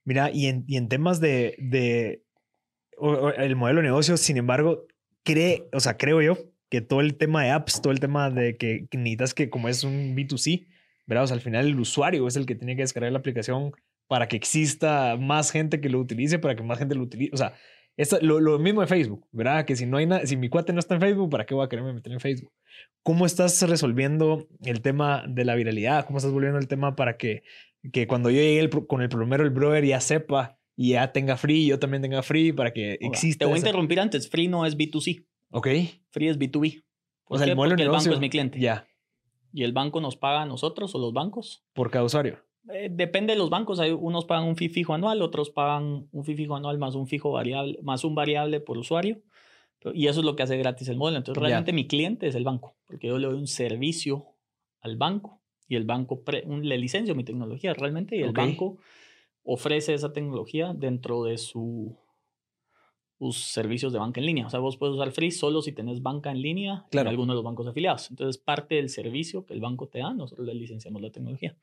Mira, 0.06 0.32
y 0.32 0.46
en, 0.48 0.64
y 0.68 0.78
en 0.78 0.88
temas 0.88 1.20
de, 1.20 1.56
de 1.60 2.24
o- 2.98 3.10
o 3.12 3.30
el 3.32 3.56
modelo 3.56 3.82
de 3.82 3.88
negocio, 3.88 4.16
sin 4.18 4.38
embargo, 4.38 4.88
cree, 5.24 5.68
o 5.74 5.80
sea, 5.80 5.98
creo 5.98 6.22
yo 6.22 6.38
que 6.70 6.80
todo 6.82 7.02
el 7.02 7.18
tema 7.18 7.44
de 7.44 7.50
apps, 7.52 7.82
todo 7.82 7.92
el 7.92 8.00
tema 8.00 8.30
de 8.32 8.56
que 8.56 8.88
que 8.90 8.98
necesitas 8.98 9.34
que 9.34 9.50
como 9.50 9.68
es 9.68 9.84
un 9.84 10.16
B2C, 10.16 10.68
¿verdad? 11.06 11.24
O 11.26 11.28
sea, 11.28 11.36
al 11.36 11.42
final 11.42 11.66
el 11.68 11.80
usuario 11.80 12.28
es 12.28 12.36
el 12.36 12.46
que 12.46 12.56
tiene 12.56 12.76
que 12.76 12.82
descargar 12.84 13.12
la 13.12 13.20
aplicación 13.20 13.72
para 14.08 14.28
que 14.28 14.36
exista 14.36 15.16
más 15.18 15.52
gente 15.52 15.80
que 15.82 15.90
lo 15.90 16.00
utilice, 16.00 16.40
para 16.40 16.56
que 16.56 16.64
más 16.64 16.80
gente 16.80 16.96
lo 16.96 17.04
utilice. 17.04 17.32
O 17.34 17.38
sea, 17.38 17.54
esto- 17.98 18.20
lo, 18.22 18.40
lo 18.40 18.60
mismo 18.60 18.82
de 18.82 18.88
Facebook, 18.88 19.26
¿verdad? 19.32 19.66
Que 19.66 19.76
si 19.76 19.86
no 19.86 19.98
hay 19.98 20.06
nada, 20.06 20.26
si 20.26 20.38
mi 20.38 20.50
cuate 20.50 20.74
no 20.74 20.80
está 20.80 20.96
en 20.96 21.02
Facebook, 21.02 21.30
¿para 21.30 21.46
qué 21.46 21.54
voy 21.54 21.66
a 21.66 21.70
quererme 21.70 21.94
meter 21.94 22.12
en 22.14 22.20
Facebook? 22.20 22.52
¿Cómo 23.04 23.26
estás 23.26 23.62
resolviendo 23.68 24.48
el 24.64 24.82
tema 24.82 25.24
de 25.28 25.46
la 25.46 25.56
viralidad? 25.56 26.06
¿Cómo 26.06 26.18
estás 26.18 26.32
volviendo 26.34 26.58
el 26.60 26.68
tema 26.68 26.96
para 26.96 27.18
que, 27.18 27.44
que 27.92 28.08
cuando 28.08 28.30
yo 28.30 28.38
llegue 28.38 28.60
el 28.60 28.70
con 28.70 29.02
el 29.02 29.10
plomero, 29.10 29.44
el 29.44 29.50
brother 29.50 29.86
ya 29.86 30.00
sepa 30.02 30.58
y 30.76 30.92
ya 30.92 31.12
tenga 31.12 31.38
free, 31.38 31.66
yo 31.68 31.80
también 31.80 32.02
tenga 32.02 32.22
free 32.24 32.52
para 32.54 32.72
que 32.74 32.98
exista? 33.02 33.40
Te 33.40 33.46
voy 33.46 33.56
a 33.56 33.58
interrumpir 33.58 34.00
antes. 34.00 34.30
Free 34.30 34.48
no 34.48 34.66
es 34.66 34.78
B2C. 34.78 35.26
Ok. 35.52 35.68
Free 36.12 36.28
es 36.30 36.38
B2B. 36.40 36.84
¿Por 37.26 37.36
O 37.36 37.40
sea, 37.40 37.48
el 37.48 37.56
modelo 37.56 37.72
Porque 37.74 37.84
el 37.84 37.90
banco 37.90 38.14
es 38.14 38.20
mi 38.20 38.30
cliente. 38.30 38.60
Ya, 38.60 38.88
Y 39.54 39.64
el 39.64 39.74
banco 39.74 40.00
nos 40.02 40.16
paga 40.16 40.42
a 40.44 40.46
nosotros 40.46 40.94
o 40.96 41.00
los 41.00 41.14
bancos. 41.14 41.64
por 41.74 41.90
cada 41.92 42.06
usuario. 42.06 42.40
Eh, 42.72 42.90
depende 42.92 43.34
de 43.34 43.40
los 43.40 43.50
bancos. 43.50 43.80
Hay 43.80 43.92
unos 43.92 44.26
pagan 44.26 44.48
un 44.48 44.56
fee 44.56 44.70
fijo 44.70 44.94
anual, 44.94 45.22
otros 45.22 45.50
pagan 45.50 46.08
un 46.12 46.24
fee 46.24 46.36
fijo 46.36 46.56
anual 46.56 46.78
más 46.78 46.94
un 46.96 47.08
fijo 47.08 47.32
variable, 47.32 47.80
más 47.82 48.04
un 48.04 48.14
variable 48.16 48.60
por 48.60 48.78
usuario. 48.78 49.20
Y 49.96 50.06
eso 50.08 50.20
es 50.20 50.26
lo 50.26 50.36
que 50.36 50.44
hace 50.44 50.58
gratis 50.58 50.88
el 50.90 50.98
modelo. 50.98 51.18
Entonces, 51.18 51.42
Ya. 51.42 51.48
realmente 51.48 51.74
mi 51.74 51.88
cliente 51.88 52.28
es 52.28 52.36
el 52.36 52.44
banco, 52.44 52.76
porque 52.86 53.08
yo 53.08 53.18
le 53.18 53.26
doy 53.28 53.36
un 53.36 53.48
servicio 53.48 54.28
al 54.80 54.96
banco 54.96 55.42
y 55.68 55.76
el 55.76 55.86
banco 55.86 56.22
pre- 56.24 56.44
un- 56.46 56.68
le 56.70 56.78
licencio 56.78 57.16
mi 57.16 57.24
tecnología 57.24 57.74
realmente 57.74 58.16
y 58.16 58.22
el 58.22 58.32
banco 58.32 58.78
ofrece 59.44 59.96
esa 59.96 60.14
tecnología 60.14 60.74
dentro 60.76 61.24
de 61.24 61.40
su, 61.40 61.98
sus 63.22 63.38
servicios 63.38 63.94
de 63.94 64.00
banca 64.00 64.20
en 64.20 64.26
línea. 64.26 64.48
O 64.48 64.50
sea, 64.50 64.60
vos 64.60 64.78
puedes 64.78 64.96
usar 64.96 65.12
Free 65.12 65.30
solo 65.30 65.62
si 65.62 65.72
tenés 65.74 66.02
banca 66.02 66.32
en 66.32 66.42
línea 66.42 66.86
Claro. 66.90 67.08
en 67.08 67.12
alguno 67.12 67.34
de 67.34 67.36
los 67.36 67.44
bancos 67.44 67.68
afiliados. 67.68 68.10
Entonces, 68.10 68.40
parte 68.42 68.76
del 68.76 68.90
servicio 68.90 69.46
que 69.46 69.54
el 69.54 69.62
banco 69.62 69.88
te 69.88 70.00
da, 70.00 70.12
nosotros 70.14 70.48
le 70.48 70.56
licenciamos 70.56 71.02
la 71.04 71.12
tecnología. 71.12 71.56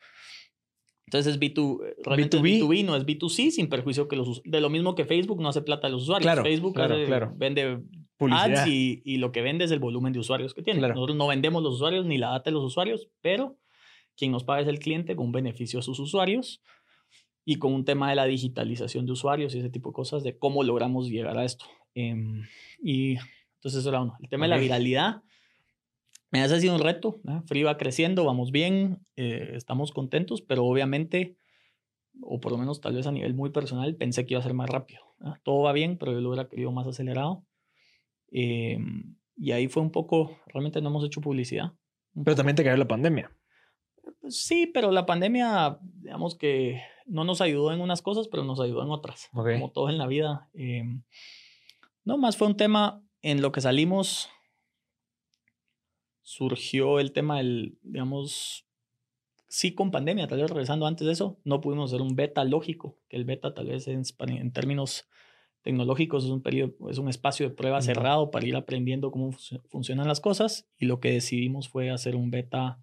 Entonces 1.07 1.35
es 1.35 1.41
B2, 1.41 1.81
eh, 1.87 1.97
realmente 2.05 2.37
es 2.37 2.43
B2B. 2.43 2.61
B2B, 2.61 2.85
no 2.85 2.95
es 2.95 3.07
B2C, 3.07 3.51
sin 3.51 3.69
perjuicio 3.69 4.09
que 4.09 4.17
los 4.17 4.43
de 4.45 4.61
lo 4.61 4.69
mismo 4.71 4.95
que 4.95 5.05
Facebook 5.07 5.41
no 5.41 5.49
hace 5.49 5.63
plata 5.63 5.87
a 5.87 5.91
los 5.91 6.03
usuarios. 6.03 6.25
Claro, 6.27 6.43
Facebook 6.43 6.75
claro, 6.75 6.95
hace- 6.95 7.07
claro. 7.07 7.33
vende 7.35 7.81
Publicidad. 8.19 8.53
ads 8.63 8.67
y, 8.69 9.01
y 9.05 9.17
lo 9.17 9.33
que 9.33 9.41
vende 9.43 9.65
es 9.65 9.71
el 9.71 9.79
volumen 9.79 10.13
de 10.13 10.19
usuarios 10.19 10.53
que 10.55 10.63
tiene. 10.63 10.81
Nosotros 10.87 11.17
no 11.17 11.27
vendemos 11.27 11.63
los 11.63 11.75
usuarios 11.77 12.05
ni 12.05 12.19
la 12.19 12.29
data 12.31 12.51
de 12.51 12.55
los 12.55 12.65
usuarios, 12.65 13.09
pero 13.23 13.57
quien 14.17 14.33
nos 14.33 14.45
paga 14.45 14.61
es 14.61 14.69
el 14.69 14.81
cliente 14.81 15.17
con 15.17 15.27
un 15.27 15.33
beneficio 15.33 15.79
a 15.79 15.83
sus 15.83 15.99
usuarios 15.99 16.61
y 17.51 17.57
con 17.57 17.73
un 17.73 17.87
tema 17.87 18.11
de 18.11 18.15
la 18.15 18.27
digitalización 18.27 19.07
de 19.07 19.13
usuarios 19.13 19.55
y 19.55 19.61
ese 19.61 19.71
tipo 19.71 19.89
de 19.89 19.95
cosas, 19.95 20.23
de 20.23 20.37
cómo 20.37 20.63
logramos 20.63 21.09
llegar 21.09 21.39
a 21.39 21.47
esto. 21.47 21.65
Em, 21.95 22.43
y 22.79 23.13
entonces 23.55 23.81
eso 23.81 23.89
era 23.89 24.03
uno. 24.03 24.19
El 24.21 24.29
tema 24.29 24.45
de 24.47 24.53
Ok. 24.53 24.57
la 24.57 24.63
viralidad, 24.63 25.23
me 26.31 26.43
ha 26.43 26.49
sido 26.61 26.75
un 26.75 26.83
reto. 26.83 27.21
¿no? 27.25 27.43
Free 27.45 27.63
va 27.63 27.79
creciendo, 27.79 28.27
vamos 28.27 28.51
bien, 28.53 28.99
eh, 29.17 29.53
estamos 29.55 29.93
contentos, 29.93 30.43
pero 30.43 30.67
obviamente, 30.67 31.39
o 32.21 32.39
por 32.39 32.53
lo 32.53 32.59
menos 32.59 32.83
tal 32.83 32.95
vez 32.97 33.07
a 33.07 33.13
nivel 33.13 33.33
muy 33.33 33.49
personal, 33.49 33.97
pensé 33.97 34.27
que 34.27 34.35
iba 34.35 34.41
a 34.41 34.45
ser 34.45 34.53
más 34.53 34.69
rápido. 34.69 35.01
Todo 35.43 35.63
va 35.63 35.73
bien, 35.73 35.97
pero 35.97 36.13
yo 36.13 36.21
lo 36.21 36.29
hubiera 36.29 36.51
querido 36.51 36.71
más 36.71 36.87
acelerado. 36.87 37.47
Em, 38.31 39.17
y 39.39 39.53
ahí 39.53 39.69
fue 39.69 39.83
un 39.83 39.91
poco, 39.91 40.37
realmente 40.49 40.83
no 40.83 40.91
hemos 40.91 41.03
hecho 41.07 41.23
publicidad. 41.23 41.73
Pero 42.13 42.25
poco. 42.25 42.37
también 42.37 42.57
te 42.57 42.63
cayó 42.65 42.77
la 42.77 42.87
pandemia. 42.89 43.33
Sí, 44.29 44.67
pero 44.67 44.91
la 44.93 45.07
pandemia, 45.07 45.79
digamos 45.81 46.37
que 46.37 46.83
no 47.09 47.25
nos 47.25 47.41
ayudó 47.41 47.73
en 47.73 47.81
unas 47.81 48.03
cosas, 48.03 48.29
pero 48.29 48.45
nos 48.45 48.61
ayudó 48.61 48.83
en 48.83 48.91
otras. 48.91 49.29
Como 49.33 49.71
todo 49.73 49.89
en 49.89 49.99
la 49.99 50.07
vida. 50.07 50.49
eh, 50.55 50.85
no, 52.05 52.17
más 52.17 52.37
fue 52.37 52.47
un 52.47 52.57
tema 52.57 53.05
en 53.23 53.43
lo 53.43 53.53
que 53.53 53.61
salimos. 53.61 54.31
Surgió 56.23 57.01
el 57.01 57.13
tema 57.13 57.39
del, 57.39 57.79
digamos, 57.83 58.67
sí 59.49 59.75
con 59.75 59.91
pandemia, 59.91 60.29
tal 60.29 60.41
vez 60.41 60.51
regresando 60.51 60.87
antes 60.87 61.07
de 61.07 61.13
eso, 61.13 61.39
no 61.45 61.61
pudimos 61.61 61.91
hacer 61.91 62.03
un 62.03 62.17
beta 62.17 62.45
lógico, 62.45 62.99
que 63.09 63.17
el 63.17 63.25
beta 63.25 63.55
tal 63.55 63.67
vez 63.67 63.89
en 63.89 64.53
términos 64.53 65.09
tecnológicos 65.63 66.25
es 66.25 66.31
un 66.31 66.43
periodo, 66.43 66.91
es 66.91 66.99
un 66.99 67.09
espacio 67.09 67.49
de 67.49 67.55
prueba 67.55 67.81
cerrado 67.83 68.31
para 68.31 68.47
ir 68.47 68.57
aprendiendo 68.57 69.11
cómo 69.11 69.33
funcionan 69.69 70.07
las 70.07 70.21
cosas 70.21 70.69
y 70.79 70.87
lo 70.87 71.01
que 71.01 71.13
decidimos 71.13 71.69
fue 71.69 71.91
hacer 71.91 72.15
un 72.15 72.31
beta 72.31 72.81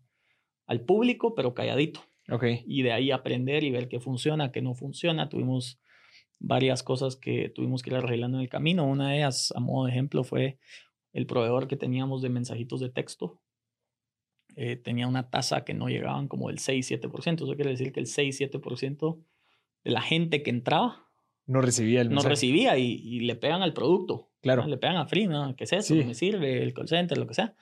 al 0.66 0.82
público, 0.82 1.36
pero 1.36 1.54
calladito. 1.54 2.02
Okay. 2.30 2.64
Y 2.66 2.82
de 2.82 2.92
ahí 2.92 3.12
aprender 3.12 3.64
y 3.64 3.72
ver 3.72 3.88
qué 3.88 4.00
funciona, 4.00 4.52
qué 4.52 4.62
no 4.62 4.74
funciona. 4.74 5.30
Tuvimos 5.30 5.80
varias 6.40 6.84
cosas 6.84 7.16
que 7.16 7.50
tuvimos 7.50 7.84
que 7.84 7.92
ir 7.92 7.96
arreglando 7.96 8.38
en 8.38 8.44
el 8.44 8.50
camino. 8.50 8.86
Una 8.86 9.10
de 9.10 9.18
ellas, 9.18 9.54
a 9.56 9.60
modo 9.60 9.86
de 9.86 9.92
ejemplo, 9.92 10.24
fue 10.24 10.58
el 11.14 11.28
proveedor 11.28 11.68
que 11.68 11.78
teníamos 11.78 12.22
de 12.22 12.30
mensajitos 12.30 12.80
de 12.80 12.90
texto. 12.90 13.42
Eh, 14.56 14.76
tenía 14.76 15.08
una 15.08 15.30
tasa 15.30 15.66
que 15.66 15.74
no 15.74 15.88
llegaban 15.88 16.28
como 16.28 16.48
del 16.48 16.58
6-7%. 16.58 17.44
Eso 17.44 17.56
quiere 17.56 17.72
decir 17.72 17.92
que 17.92 18.00
el 18.00 18.08
6-7% 18.08 19.24
de 19.84 19.92
la 19.92 20.02
gente 20.02 20.44
que 20.44 20.50
entraba 20.50 21.06
no 21.48 21.62
recibía 21.62 22.02
el 22.02 22.10
No 22.10 22.22
recibía 22.22 22.78
y, 22.78 23.20
le 23.20 23.36
pegan 23.36 23.62
al 23.62 23.74
producto. 23.74 24.32
Claro. 24.42 24.66
Le 24.68 24.78
pegan 24.78 24.98
a 24.98 25.06
Free, 25.06 25.28
¿no? 25.28 25.56
¿Qué 25.56 25.66
es 25.66 25.74
eso? 25.74 25.94
¿Qué 25.94 26.06
me 26.06 26.16
sirve? 26.16 26.64
El 26.64 26.74
call 26.74 26.88
center, 26.88 27.18
lo 27.18 27.28
que 27.28 27.36
sea. 27.36 27.56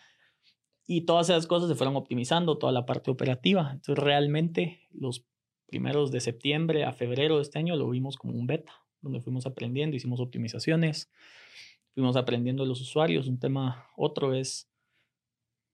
Y 0.85 1.01
todas 1.01 1.29
esas 1.29 1.47
cosas 1.47 1.69
se 1.69 1.75
fueron 1.75 1.95
optimizando, 1.95 2.57
toda 2.57 2.73
la 2.73 2.85
parte 2.85 3.09
operativa. 3.09 3.71
Entonces, 3.71 4.03
realmente, 4.03 4.81
los 4.91 5.25
primeros 5.67 6.11
de 6.11 6.19
septiembre 6.19 6.83
a 6.83 6.93
febrero 6.93 7.37
de 7.37 7.41
este 7.41 7.59
año 7.59 7.75
lo 7.75 7.89
vimos 7.89 8.17
como 8.17 8.33
un 8.33 8.45
beta, 8.45 8.73
donde 9.01 9.21
fuimos 9.21 9.45
aprendiendo, 9.45 9.95
hicimos 9.95 10.19
optimizaciones, 10.19 11.09
fuimos 11.93 12.15
aprendiendo 12.15 12.63
de 12.63 12.69
los 12.69 12.81
usuarios. 12.81 13.27
Un 13.27 13.39
tema, 13.39 13.87
otro 13.95 14.33
es, 14.33 14.69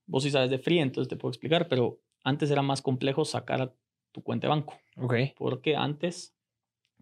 vos 0.06 0.22
sí 0.22 0.30
sabes 0.30 0.50
de 0.50 0.58
Free, 0.58 0.78
entonces 0.78 1.08
te 1.08 1.16
puedo 1.16 1.30
explicar, 1.30 1.68
pero 1.68 2.00
antes 2.24 2.50
era 2.50 2.62
más 2.62 2.82
complejo 2.82 3.24
sacar 3.24 3.74
tu 4.12 4.22
cuenta 4.22 4.46
de 4.46 4.50
banco. 4.50 4.78
Ok. 4.96 5.14
Porque 5.36 5.76
antes 5.76 6.34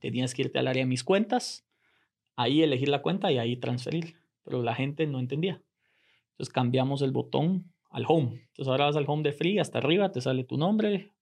tenías 0.00 0.34
que 0.34 0.42
irte 0.42 0.58
al 0.58 0.68
área 0.68 0.82
de 0.82 0.88
mis 0.88 1.04
cuentas, 1.04 1.66
ahí 2.36 2.62
elegir 2.62 2.88
la 2.88 3.02
cuenta 3.02 3.30
y 3.32 3.38
ahí 3.38 3.56
transferir. 3.56 4.16
Pero 4.44 4.62
la 4.62 4.74
gente 4.74 5.06
no 5.06 5.18
entendía. 5.18 5.62
Entonces 6.30 6.52
cambiamos 6.52 7.02
el 7.02 7.12
botón 7.12 7.72
al 7.90 8.04
home. 8.06 8.46
Entonces 8.48 8.68
ahora 8.68 8.86
vas 8.86 8.96
al 8.96 9.04
home 9.06 9.22
de 9.22 9.32
Free, 9.32 9.58
hasta 9.58 9.78
arriba 9.78 10.12
te 10.12 10.20
sale 10.20 10.44
tu 10.44 10.56
nombre, 10.56 11.14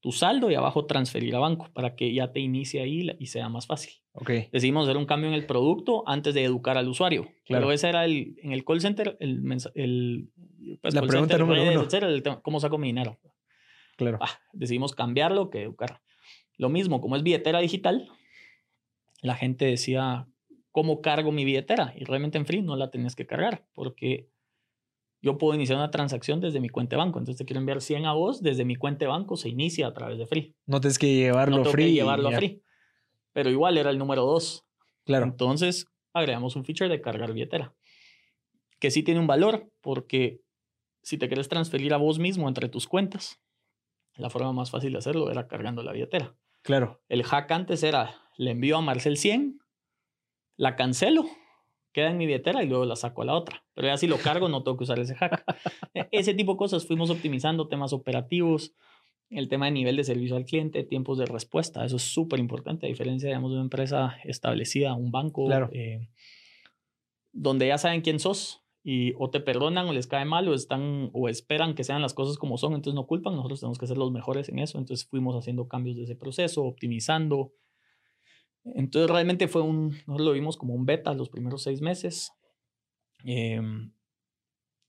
tu 0.00 0.12
saldo 0.12 0.50
y 0.50 0.54
abajo 0.54 0.86
transferir 0.86 1.36
a 1.36 1.38
banco 1.38 1.68
para 1.72 1.94
que 1.94 2.12
ya 2.12 2.32
te 2.32 2.40
inicie 2.40 2.80
ahí 2.80 3.08
y 3.18 3.26
sea 3.26 3.48
más 3.48 3.66
fácil. 3.66 3.94
Okay. 4.12 4.48
Decidimos 4.50 4.84
hacer 4.84 4.96
un 4.96 5.06
cambio 5.06 5.28
en 5.28 5.34
el 5.34 5.46
producto 5.46 6.02
antes 6.06 6.34
de 6.34 6.44
educar 6.44 6.78
al 6.78 6.88
usuario. 6.88 7.28
Claro. 7.44 7.66
Pero 7.66 7.72
ese 7.72 7.88
era 7.88 8.04
el, 8.04 8.36
en 8.42 8.52
el 8.52 8.64
call 8.64 8.80
center, 8.80 9.16
el, 9.20 9.42
el 9.74 10.30
pues, 10.80 10.94
la 10.94 11.02
pregunta 11.02 11.38
número 11.38 11.62
uno. 11.62 12.40
¿Cómo 12.42 12.60
saco 12.60 12.78
mi 12.78 12.88
dinero? 12.88 13.18
Claro. 13.96 14.18
Ah, 14.20 14.40
decidimos 14.52 14.94
cambiarlo 14.94 15.50
que 15.50 15.62
educar. 15.62 16.00
Lo 16.56 16.70
mismo, 16.70 17.00
como 17.00 17.16
es 17.16 17.22
billetera 17.22 17.60
digital, 17.60 18.08
la 19.22 19.34
gente 19.34 19.66
decía, 19.66 20.26
¿cómo 20.70 21.02
cargo 21.02 21.30
mi 21.32 21.44
billetera? 21.44 21.92
Y 21.96 22.04
realmente 22.04 22.38
en 22.38 22.46
Free 22.46 22.62
no 22.62 22.76
la 22.76 22.90
tenías 22.90 23.14
que 23.14 23.26
cargar 23.26 23.66
porque 23.74 24.28
yo 25.22 25.38
puedo 25.38 25.54
iniciar 25.54 25.78
una 25.78 25.90
transacción 25.90 26.40
desde 26.40 26.60
mi 26.60 26.68
cuenta 26.68 26.96
de 26.96 27.02
banco. 27.02 27.18
Entonces 27.18 27.38
te 27.38 27.44
quiero 27.44 27.60
enviar 27.60 27.80
100 27.80 28.06
a 28.06 28.12
vos, 28.12 28.42
desde 28.42 28.64
mi 28.64 28.76
cuenta 28.76 29.04
de 29.04 29.08
banco 29.08 29.36
se 29.36 29.48
inicia 29.48 29.86
a 29.86 29.92
través 29.92 30.18
de 30.18 30.26
Free. 30.26 30.54
No 30.66 30.80
tienes 30.80 30.98
que 30.98 31.14
llevarlo 31.14 31.58
no 31.58 31.64
free. 31.64 31.86
Que 31.86 31.92
llevarlo 31.92 32.28
a 32.28 32.32
Free. 32.32 32.62
Pero 33.32 33.50
igual 33.50 33.78
era 33.78 33.90
el 33.90 33.98
número 33.98 34.24
2. 34.24 34.66
Claro. 35.04 35.26
Entonces 35.26 35.86
agregamos 36.12 36.56
un 36.56 36.64
feature 36.64 36.88
de 36.88 37.00
cargar 37.00 37.32
billetera. 37.32 37.74
Que 38.78 38.90
sí 38.90 39.02
tiene 39.02 39.20
un 39.20 39.26
valor 39.26 39.70
porque 39.80 40.40
si 41.02 41.18
te 41.18 41.28
quieres 41.28 41.48
transferir 41.48 41.92
a 41.92 41.98
vos 41.98 42.18
mismo 42.18 42.48
entre 42.48 42.68
tus 42.68 42.86
cuentas, 42.86 43.40
la 44.14 44.30
forma 44.30 44.52
más 44.52 44.70
fácil 44.70 44.92
de 44.92 44.98
hacerlo 44.98 45.30
era 45.30 45.46
cargando 45.46 45.82
la 45.82 45.92
billetera. 45.92 46.34
Claro. 46.62 47.00
El 47.08 47.22
hack 47.24 47.50
antes 47.50 47.82
era, 47.82 48.22
le 48.36 48.50
envío 48.50 48.76
a 48.76 48.80
Marcel 48.80 49.16
100, 49.16 49.60
la 50.56 50.76
cancelo, 50.76 51.24
queda 51.92 52.10
en 52.10 52.18
mi 52.18 52.26
billetera 52.26 52.62
y 52.62 52.68
luego 52.68 52.84
la 52.84 52.96
saco 52.96 53.22
a 53.22 53.24
la 53.24 53.34
otra. 53.34 53.64
Pero 53.74 53.88
ya 53.88 53.96
si 53.96 54.06
lo 54.06 54.18
cargo 54.18 54.48
no 54.48 54.62
tengo 54.62 54.76
que 54.76 54.84
usar 54.84 54.98
ese 54.98 55.14
hack. 55.14 55.44
E, 55.94 56.08
ese 56.12 56.34
tipo 56.34 56.52
de 56.52 56.58
cosas 56.58 56.86
fuimos 56.86 57.10
optimizando, 57.10 57.68
temas 57.68 57.92
operativos, 57.92 58.74
el 59.30 59.48
tema 59.48 59.66
de 59.66 59.72
nivel 59.72 59.96
de 59.96 60.04
servicio 60.04 60.36
al 60.36 60.44
cliente, 60.44 60.82
tiempos 60.82 61.18
de 61.18 61.26
respuesta, 61.26 61.84
eso 61.84 61.96
es 61.96 62.02
súper 62.02 62.40
importante, 62.40 62.86
a 62.86 62.88
diferencia 62.88 63.28
digamos, 63.28 63.50
de 63.50 63.56
una 63.56 63.64
empresa 63.64 64.16
establecida, 64.24 64.94
un 64.94 65.12
banco, 65.12 65.48
eh, 65.72 66.08
donde 67.32 67.68
ya 67.68 67.78
saben 67.78 68.00
quién 68.00 68.18
sos 68.18 68.62
y 68.82 69.12
o 69.18 69.30
te 69.30 69.40
perdonan 69.40 69.86
o 69.86 69.92
les 69.92 70.06
cae 70.06 70.24
mal 70.24 70.48
o 70.48 70.54
están 70.54 71.10
o 71.12 71.28
esperan 71.28 71.74
que 71.74 71.84
sean 71.84 72.02
las 72.02 72.14
cosas 72.14 72.38
como 72.38 72.58
son, 72.58 72.74
entonces 72.74 72.94
no 72.94 73.06
culpan, 73.06 73.36
nosotros 73.36 73.60
tenemos 73.60 73.78
que 73.78 73.86
ser 73.86 73.98
los 73.98 74.10
mejores 74.10 74.48
en 74.48 74.58
eso, 74.58 74.78
entonces 74.78 75.06
fuimos 75.06 75.36
haciendo 75.36 75.68
cambios 75.68 75.96
de 75.96 76.04
ese 76.04 76.16
proceso, 76.16 76.64
optimizando. 76.64 77.52
Entonces 78.64 79.10
realmente 79.10 79.48
fue 79.48 79.62
un, 79.62 79.90
nosotros 80.06 80.20
lo 80.20 80.32
vimos 80.32 80.56
como 80.56 80.74
un 80.74 80.86
beta 80.86 81.14
los 81.14 81.28
primeros 81.28 81.62
seis 81.62 81.80
meses, 81.80 82.32
em, 83.24 83.92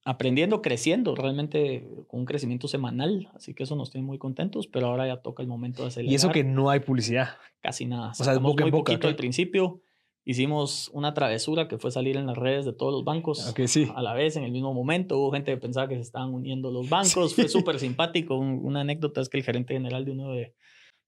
aprendiendo, 0.04 0.62
creciendo, 0.62 1.16
realmente 1.16 1.88
con 2.08 2.22
un 2.22 2.25
crecimiento 2.25 2.68
semanal, 2.68 3.30
así 3.34 3.54
que 3.54 3.63
eso 3.63 3.75
nos 3.75 3.92
tiene 3.92 4.06
muy 4.06 4.18
contentos, 4.18 4.68
pero 4.68 4.88
ahora 4.88 5.08
ya 5.08 5.22
toca 5.22 5.42
el 5.42 5.48
momento 5.48 5.84
de 5.84 5.90
acelerar. 5.90 6.12
Y 6.12 6.16
eso 6.16 6.32
que 6.32 6.44
no 6.44 6.70
hay 6.70 6.82
publicidad. 6.82 7.38
Casi 7.62 7.86
nada. 7.86 8.12
O 8.12 8.24
sea, 8.24 8.34
es 8.34 8.40
boca 8.40 8.63
muy 8.63 8.70
en 8.70 8.72
boca, 8.72 8.92
poquito 8.92 9.08
al 9.08 9.16
principio 9.16 9.82
hicimos 10.24 10.90
una 10.94 11.13
travesura 11.13 11.68
que 11.68 11.78
fue 11.78 11.92
salir 11.92 12.18
en 12.18 12.28
las 12.28 12.38
redes 12.38 12.66
de 12.66 12.74
todos 12.74 12.94
los 12.94 13.04
bancos 13.04 13.48
okay, 13.48 13.68
sí. 13.68 13.92
a 13.96 14.01
la 14.01 14.13
vez 14.13 14.36
en 14.36 14.44
el 14.44 14.51
mismo 14.51 14.74
momento. 14.74 15.18
Hubo 15.18 15.32
gente 15.32 15.51
que 15.51 15.58
pensaba 15.58 15.88
que 15.88 15.96
se 15.96 16.01
estaban 16.01 16.34
uniendo 16.34 16.72
los 16.72 16.90
bancos. 16.90 17.36
Fue 17.36 17.48
súper 17.48 17.80
simpático. 17.80 18.36
una 18.38 18.82
anécdota 18.82 19.22
es 19.22 19.30
que 19.30 19.38
el 19.38 19.44
gerente 19.44 19.74
general 19.74 20.06
de 20.06 20.12
uno 20.12 20.32
de, 20.32 20.54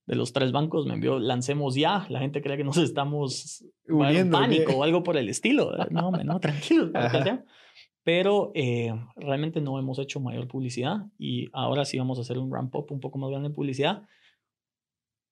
de, 0.06 0.16
los 0.16 0.34
tres 0.34 0.52
bancos 0.52 0.86
me 0.86 0.96
envió, 0.96 1.20
lancemos 1.20 1.76
ya. 1.76 2.06
La 2.10 2.20
gente 2.20 2.42
cree 2.42 2.58
que 2.58 2.64
nos 2.64 2.78
estamos 2.78 3.66
en 3.88 4.30
pánico 4.30 4.74
o 4.74 4.84
algo 4.84 5.04
por 5.04 5.18
el 5.18 5.30
estilo. 5.30 5.72
No, 5.92 6.12
no, 6.12 6.40
tranquilo. 6.40 6.92
Pero 8.04 8.52
eh, 8.54 8.94
realmente 9.16 9.62
no 9.62 9.80
hemos 9.80 9.98
hecho 10.00 10.20
mayor 10.20 10.48
publicidad 10.48 11.06
y 11.18 11.50
ahora 11.54 11.86
sí 11.86 11.98
vamos 11.98 12.18
a 12.18 12.22
hacer 12.22 12.38
un 12.38 12.52
ramp 12.52 12.76
up 12.76 12.88
un 12.90 13.00
poco 13.00 13.18
más 13.18 13.30
grande 13.30 13.48
en 13.48 13.54
publicidad 13.54 14.04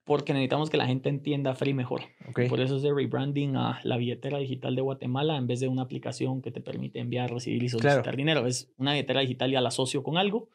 porque 0.04 0.34
necesitamos 0.34 0.70
que 0.70 0.78
la 0.78 0.88
gente 0.88 1.10
entienda 1.10 1.56
Free 1.56 1.74
mejor. 1.74 2.01
Por 2.50 2.60
eso 2.60 2.78
es 2.78 2.82
de 2.82 2.94
rebranding 2.94 3.56
a 3.56 3.80
la 3.84 3.98
billetera 3.98 4.40
digital 4.40 4.75
de 4.75 4.82
Guatemala 4.82 5.38
en 5.38 5.48
vez 5.48 5.60
de 5.60 5.68
una 5.68 5.84
aplicación 5.84 6.42
que 6.42 6.51
te 6.51 6.62
permite 6.62 7.00
enviar, 7.00 7.32
recibir 7.32 7.63
y 7.63 7.70
solicitar 7.70 8.16
dinero. 8.16 8.46
Es 8.48 8.74
una 8.78 8.94
billetera 8.94 9.22
digital 9.22 9.51
y 9.51 9.54
la 9.54 9.68
asocio 9.68 10.01
con 10.04 10.18
algo. 10.18 10.50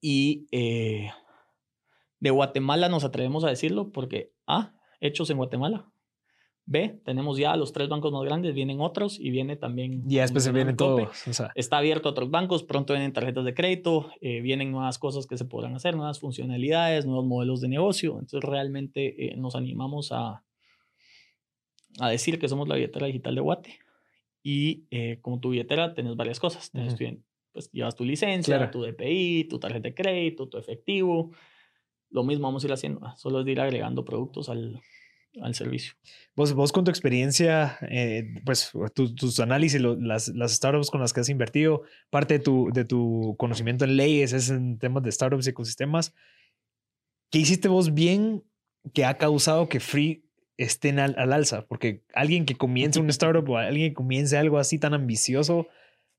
Y 0.00 0.46
eh, 0.52 1.10
de 2.24 2.30
Guatemala 2.30 2.88
nos 2.88 3.04
atrevemos 3.04 3.44
a 3.44 3.50
decirlo 3.50 3.92
porque 3.92 4.32
A, 4.46 4.72
hechos 4.98 5.28
en 5.28 5.36
Guatemala. 5.36 5.90
B, 6.64 6.98
tenemos 7.04 7.36
ya 7.36 7.54
los 7.54 7.74
tres 7.74 7.90
bancos 7.90 8.10
más 8.12 8.24
grandes, 8.24 8.54
vienen 8.54 8.80
otros 8.80 9.20
y 9.20 9.28
viene 9.28 9.56
también... 9.56 10.02
Y 10.08 10.16
después 10.16 10.42
se 10.42 10.50
vienen 10.50 10.74
todos. 10.74 11.10
Está 11.54 11.76
abierto 11.76 12.08
a 12.08 12.12
otros 12.12 12.30
bancos, 12.30 12.62
pronto 12.62 12.94
vienen 12.94 13.12
tarjetas 13.12 13.44
de 13.44 13.52
crédito, 13.52 14.10
eh, 14.22 14.40
vienen 14.40 14.72
nuevas 14.72 14.98
cosas 14.98 15.26
que 15.26 15.36
se 15.36 15.44
podrán 15.44 15.74
hacer, 15.74 15.96
nuevas 15.96 16.18
funcionalidades, 16.18 17.04
nuevos 17.04 17.26
modelos 17.26 17.60
de 17.60 17.68
negocio. 17.68 18.12
Entonces 18.12 18.40
realmente 18.40 19.26
eh, 19.26 19.36
nos 19.36 19.54
animamos 19.54 20.10
a, 20.10 20.42
a 22.00 22.08
decir 22.08 22.38
que 22.38 22.48
somos 22.48 22.66
la 22.66 22.76
billetera 22.76 23.06
digital 23.06 23.34
de 23.34 23.40
Guate. 23.42 23.78
Y 24.42 24.86
eh, 24.90 25.18
como 25.20 25.40
tu 25.40 25.50
billetera 25.50 25.92
tenés 25.92 26.16
varias 26.16 26.40
cosas. 26.40 26.72
pues 27.52 27.70
llevas 27.72 27.94
tu 27.94 28.06
licencia, 28.06 28.70
tu 28.70 28.80
DPI, 28.80 29.44
tu 29.50 29.58
tarjeta 29.58 29.88
de 29.88 29.94
crédito, 29.94 30.48
tu 30.48 30.56
efectivo. 30.56 31.30
Lo 32.14 32.22
mismo 32.22 32.46
vamos 32.46 32.62
a 32.62 32.68
ir 32.68 32.72
haciendo. 32.72 33.00
Solo 33.16 33.40
es 33.40 33.44
de 33.44 33.50
ir 33.50 33.60
agregando 33.60 34.04
productos 34.04 34.48
al, 34.48 34.80
al 35.42 35.52
servicio. 35.56 35.94
Vos, 36.36 36.52
vos 36.54 36.70
con 36.70 36.84
tu 36.84 36.90
experiencia, 36.92 37.76
eh, 37.90 38.40
pues 38.44 38.70
tus 38.94 39.40
análisis, 39.40 39.80
las, 39.80 40.28
las, 40.28 40.52
startups 40.52 40.92
con 40.92 41.00
las 41.00 41.12
que 41.12 41.18
has 41.18 41.28
invertido, 41.28 41.82
parte 42.10 42.34
de 42.34 42.40
tu, 42.40 42.70
de 42.72 42.84
tu 42.84 43.34
conocimiento 43.36 43.84
en 43.84 43.96
leyes, 43.96 44.32
es 44.32 44.48
en 44.48 44.78
temas 44.78 45.02
de 45.02 45.10
startups 45.10 45.44
y 45.48 45.50
ecosistemas. 45.50 46.14
¿Qué 47.32 47.40
hiciste 47.40 47.66
vos 47.66 47.92
bien 47.94 48.44
que 48.92 49.04
ha 49.04 49.18
causado 49.18 49.68
que 49.68 49.80
Free 49.80 50.24
esté 50.56 50.90
al, 50.90 51.16
al, 51.18 51.32
alza? 51.32 51.66
Porque 51.66 52.04
alguien 52.14 52.46
que 52.46 52.54
comience 52.54 53.00
un 53.00 53.10
startup 53.10 53.50
o 53.50 53.56
alguien 53.56 53.90
que 53.90 53.94
comience 53.94 54.36
algo 54.36 54.58
así 54.58 54.78
tan 54.78 54.94
ambicioso, 54.94 55.66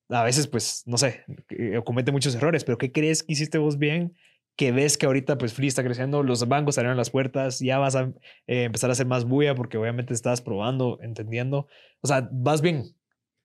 a 0.10 0.24
veces, 0.26 0.48
pues, 0.48 0.84
no 0.88 0.98
sé, 0.98 1.24
eh, 1.52 1.82
comete 1.86 2.12
muchos 2.12 2.36
errores, 2.36 2.66
pero 2.66 2.78
¿qué 2.78 2.92
crees 2.92 3.24
que 3.24 3.32
hiciste 3.32 3.60
vos 3.60 3.78
bien 3.78 4.14
que 4.56 4.72
ves 4.72 4.98
que 4.98 5.06
ahorita 5.06 5.38
pues 5.38 5.54
Free 5.54 5.68
está 5.68 5.84
creciendo, 5.84 6.24
los 6.24 6.48
bancos 6.48 6.78
abrieron 6.78 6.98
las 6.98 7.10
puertas, 7.10 7.60
ya 7.60 7.78
vas 7.78 7.96
a 7.96 8.14
eh, 8.48 8.64
empezar 8.64 8.90
a 8.90 8.94
hacer 8.94 9.06
más 9.06 9.26
bulla 9.26 9.56
porque 9.56 9.78
obviamente 9.78 10.14
estás 10.14 10.42
probando, 10.42 11.00
entendiendo. 11.02 11.68
O 12.02 12.08
sea, 12.08 12.30
vas 12.32 12.62
bien. 12.62 12.96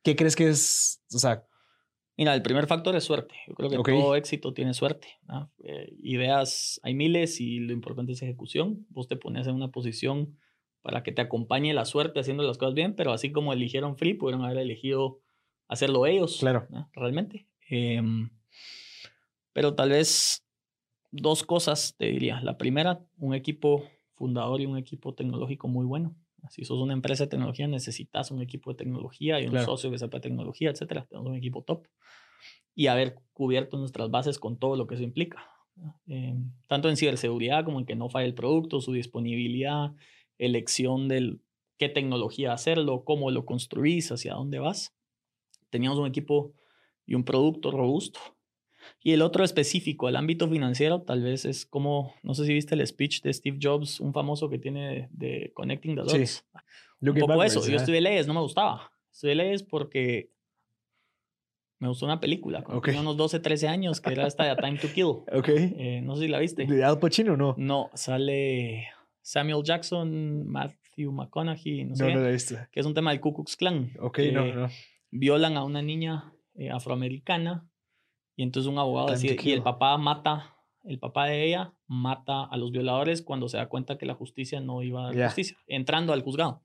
¿Qué 0.02 0.16
crees 0.16 0.36
que 0.36 0.48
es? 0.48 1.02
O 1.12 1.18
sea, 1.18 1.44
Mira, 2.20 2.34
el 2.34 2.42
primer 2.42 2.66
factor 2.66 2.94
es 2.96 3.04
suerte. 3.04 3.34
Yo 3.48 3.54
creo 3.54 3.70
que 3.70 3.92
todo 3.92 4.14
éxito 4.14 4.52
tiene 4.52 4.74
suerte. 4.74 5.08
Eh, 5.64 5.94
ideas 6.02 6.78
hay 6.82 6.92
miles 6.92 7.40
y 7.40 7.60
lo 7.60 7.72
importante 7.72 8.12
es 8.12 8.20
ejecución. 8.20 8.84
Vos 8.90 9.08
te 9.08 9.16
pones 9.16 9.46
en 9.46 9.54
una 9.54 9.70
posición 9.70 10.36
para 10.82 11.02
que 11.02 11.12
te 11.12 11.22
acompañe 11.22 11.72
la 11.72 11.86
suerte 11.86 12.20
haciendo 12.20 12.42
las 12.42 12.58
cosas 12.58 12.74
bien, 12.74 12.94
pero 12.94 13.14
así 13.14 13.32
como 13.32 13.54
eligieron 13.54 13.96
Free, 13.96 14.12
pudieron 14.12 14.44
haber 14.44 14.58
elegido 14.58 15.22
hacerlo 15.66 16.04
ellos. 16.04 16.36
Claro. 16.40 16.68
Realmente. 16.92 17.46
Em, 17.70 18.28
pero 19.54 19.74
tal 19.74 19.88
vez 19.88 20.44
dos 21.10 21.42
cosas, 21.42 21.94
te 21.96 22.06
diría. 22.06 22.40
La 22.40 22.56
primera, 22.58 23.04
un 23.18 23.34
equipo 23.34 23.84
fundador 24.14 24.60
y 24.60 24.66
un 24.66 24.78
equipo 24.78 25.14
tecnológico 25.14 25.68
muy 25.68 25.84
bueno. 25.86 26.14
Si 26.48 26.64
sos 26.64 26.78
una 26.80 26.92
empresa 26.94 27.24
de 27.24 27.30
tecnología, 27.30 27.66
necesitas 27.68 28.30
un 28.30 28.40
equipo 28.40 28.70
de 28.70 28.76
tecnología 28.76 29.40
y 29.40 29.44
un 29.44 29.50
Claro. 29.50 29.66
socio 29.66 29.90
que 29.90 29.98
sepa 29.98 30.20
tecnología, 30.20 30.70
etcétera. 30.70 31.06
Tenemos 31.08 31.28
un 31.30 31.36
equipo 31.36 31.62
top. 31.62 31.86
Y 32.74 32.86
haber 32.86 33.16
cubierto 33.32 33.76
nuestras 33.76 34.10
bases 34.10 34.38
con 34.38 34.58
todo 34.58 34.76
lo 34.76 34.86
que 34.86 34.94
eso 34.94 35.04
implica. 35.04 35.46
Eh, 36.06 36.34
tanto 36.66 36.88
en 36.88 36.96
ciberseguridad 36.96 37.64
como 37.64 37.78
en 37.78 37.86
que 37.86 37.96
no 37.96 38.08
falle 38.08 38.26
el 38.26 38.34
producto, 38.34 38.80
su 38.80 38.92
disponibilidad, 38.92 39.92
elección 40.38 41.08
del 41.08 41.42
qué 41.78 41.88
tecnología 41.88 42.52
hacerlo, 42.52 43.04
cómo 43.04 43.30
lo 43.30 43.44
construís, 43.44 44.10
hacia 44.12 44.34
dónde 44.34 44.58
vas. 44.58 44.94
Teníamos 45.70 45.98
un 45.98 46.06
equipo 46.06 46.52
y 47.06 47.14
un 47.14 47.24
producto 47.24 47.70
robusto. 47.70 48.20
Y 49.02 49.12
el 49.12 49.22
otro 49.22 49.44
específico, 49.44 50.08
el 50.08 50.16
ámbito 50.16 50.48
financiero, 50.48 51.02
tal 51.02 51.22
vez 51.22 51.44
es 51.44 51.64
como, 51.66 52.14
no 52.22 52.34
sé 52.34 52.44
si 52.44 52.52
viste 52.54 52.74
el 52.74 52.86
speech 52.86 53.22
de 53.22 53.32
Steve 53.32 53.58
Jobs, 53.60 54.00
un 54.00 54.12
famoso 54.12 54.48
que 54.50 54.58
tiene 54.58 55.08
de, 55.12 55.52
Connecting 55.54 55.96
the 55.96 56.02
Sí. 56.08 56.18
Dots. 56.18 56.44
Un 56.54 56.60
Looking 57.08 57.20
poco 57.26 57.42
eso. 57.44 57.60
Yo 57.60 57.68
ajá. 57.68 57.76
estudié 57.76 58.00
leyes, 58.00 58.26
no 58.26 58.34
me 58.34 58.40
gustaba. 58.40 58.92
Estudié 59.12 59.34
leyes 59.34 59.62
porque 59.62 60.30
me 61.78 61.88
gustó 61.88 62.04
una 62.04 62.20
película 62.20 62.62
cuando 62.62 62.82
tenía 62.82 63.00
unos 63.00 63.16
12, 63.16 63.40
13 63.40 63.68
años, 63.68 64.00
que 64.02 64.12
era 64.12 64.26
esta 64.26 64.44
de 64.44 64.50
A 64.50 64.56
Time 64.56 64.78
to 64.78 64.88
Kill. 64.92 65.06
Ok. 65.32 65.48
Eh, 65.48 66.00
no 66.04 66.14
sé 66.16 66.22
si 66.22 66.28
la 66.28 66.38
viste. 66.38 66.66
¿De 66.66 66.84
Al 66.84 66.98
Pacino 66.98 67.36
no? 67.38 67.54
No, 67.56 67.90
sale 67.94 68.88
Samuel 69.22 69.62
Jackson, 69.64 70.46
Matthew 70.46 71.10
McConaughey, 71.12 71.84
no 71.84 71.96
sé, 71.96 72.04
No, 72.08 72.14
no 72.16 72.20
la 72.20 72.28
he 72.28 72.32
visto. 72.32 72.56
que 72.70 72.80
es 72.80 72.86
un 72.86 72.92
tema 72.92 73.12
del 73.12 73.20
Ku 73.20 73.32
Klux 73.32 73.56
Klan. 73.56 73.92
Ok, 73.98 74.18
no, 74.32 74.44
no. 74.54 74.68
Violan 75.10 75.56
a 75.56 75.64
una 75.64 75.80
niña 75.80 76.34
eh, 76.54 76.70
afroamericana 76.70 77.66
y 78.40 78.42
entonces 78.42 78.72
un 78.72 78.78
abogado 78.78 79.10
decide, 79.10 79.36
y 79.42 79.52
el 79.52 79.62
papá 79.62 79.98
mata, 79.98 80.56
el 80.84 80.98
papá 80.98 81.26
de 81.26 81.44
ella 81.44 81.74
mata 81.86 82.42
a 82.44 82.56
los 82.56 82.72
violadores 82.72 83.20
cuando 83.20 83.50
se 83.50 83.58
da 83.58 83.68
cuenta 83.68 83.98
que 83.98 84.06
la 84.06 84.14
justicia 84.14 84.62
no 84.62 84.82
iba 84.82 85.02
a 85.02 85.04
dar 85.08 85.14
Ya. 85.14 85.26
justicia, 85.26 85.58
entrando 85.66 86.14
al 86.14 86.22
juzgado. 86.22 86.62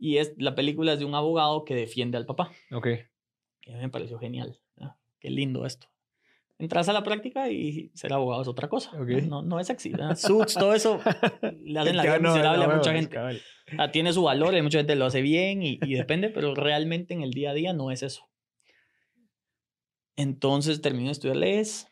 Y 0.00 0.16
es, 0.16 0.34
la 0.36 0.56
película 0.56 0.94
es 0.94 0.98
de 0.98 1.04
un 1.04 1.14
abogado 1.14 1.64
que 1.64 1.76
defiende 1.76 2.16
al 2.18 2.26
papá. 2.26 2.50
Ok. 2.72 2.88
Mí 3.68 3.74
me 3.74 3.88
pareció 3.88 4.18
genial. 4.18 4.58
¿no? 4.78 4.98
Qué 5.20 5.30
lindo 5.30 5.64
esto. 5.64 5.86
Entras 6.58 6.88
a 6.88 6.92
la 6.92 7.04
práctica 7.04 7.50
y 7.50 7.92
ser 7.94 8.12
abogado 8.12 8.42
es 8.42 8.48
otra 8.48 8.68
cosa. 8.68 8.90
¿no? 8.96 9.04
Ok. 9.04 9.22
No, 9.28 9.42
no 9.42 9.60
es 9.60 9.68
sexy. 9.68 9.90
¿verdad? 9.90 10.16
Suits, 10.16 10.54
todo 10.54 10.74
eso 10.74 10.98
le 11.62 11.78
hacen 11.78 11.96
la 11.96 12.02
vida 12.02 12.18
No, 12.18 12.32
miserable 12.34 12.66
no, 12.66 12.72
a 12.72 12.76
mucha 12.78 12.92
no, 12.92 12.98
gente. 12.98 13.16
sea, 13.76 13.92
tiene 13.92 14.12
su 14.12 14.24
valor, 14.24 14.56
y 14.56 14.60
mucha 14.62 14.78
gente 14.78 14.96
lo 14.96 15.04
hace 15.04 15.22
bien 15.22 15.62
y, 15.62 15.78
y 15.82 15.94
depende, 15.94 16.30
pero 16.30 16.56
realmente 16.56 17.14
en 17.14 17.22
el 17.22 17.30
día 17.30 17.50
a 17.50 17.54
día 17.54 17.72
no 17.74 17.92
es 17.92 18.02
eso. 18.02 18.28
Entonces 20.16 20.80
terminé 20.80 21.06
de 21.06 21.12
estudiar 21.12 21.36
leyes, 21.36 21.86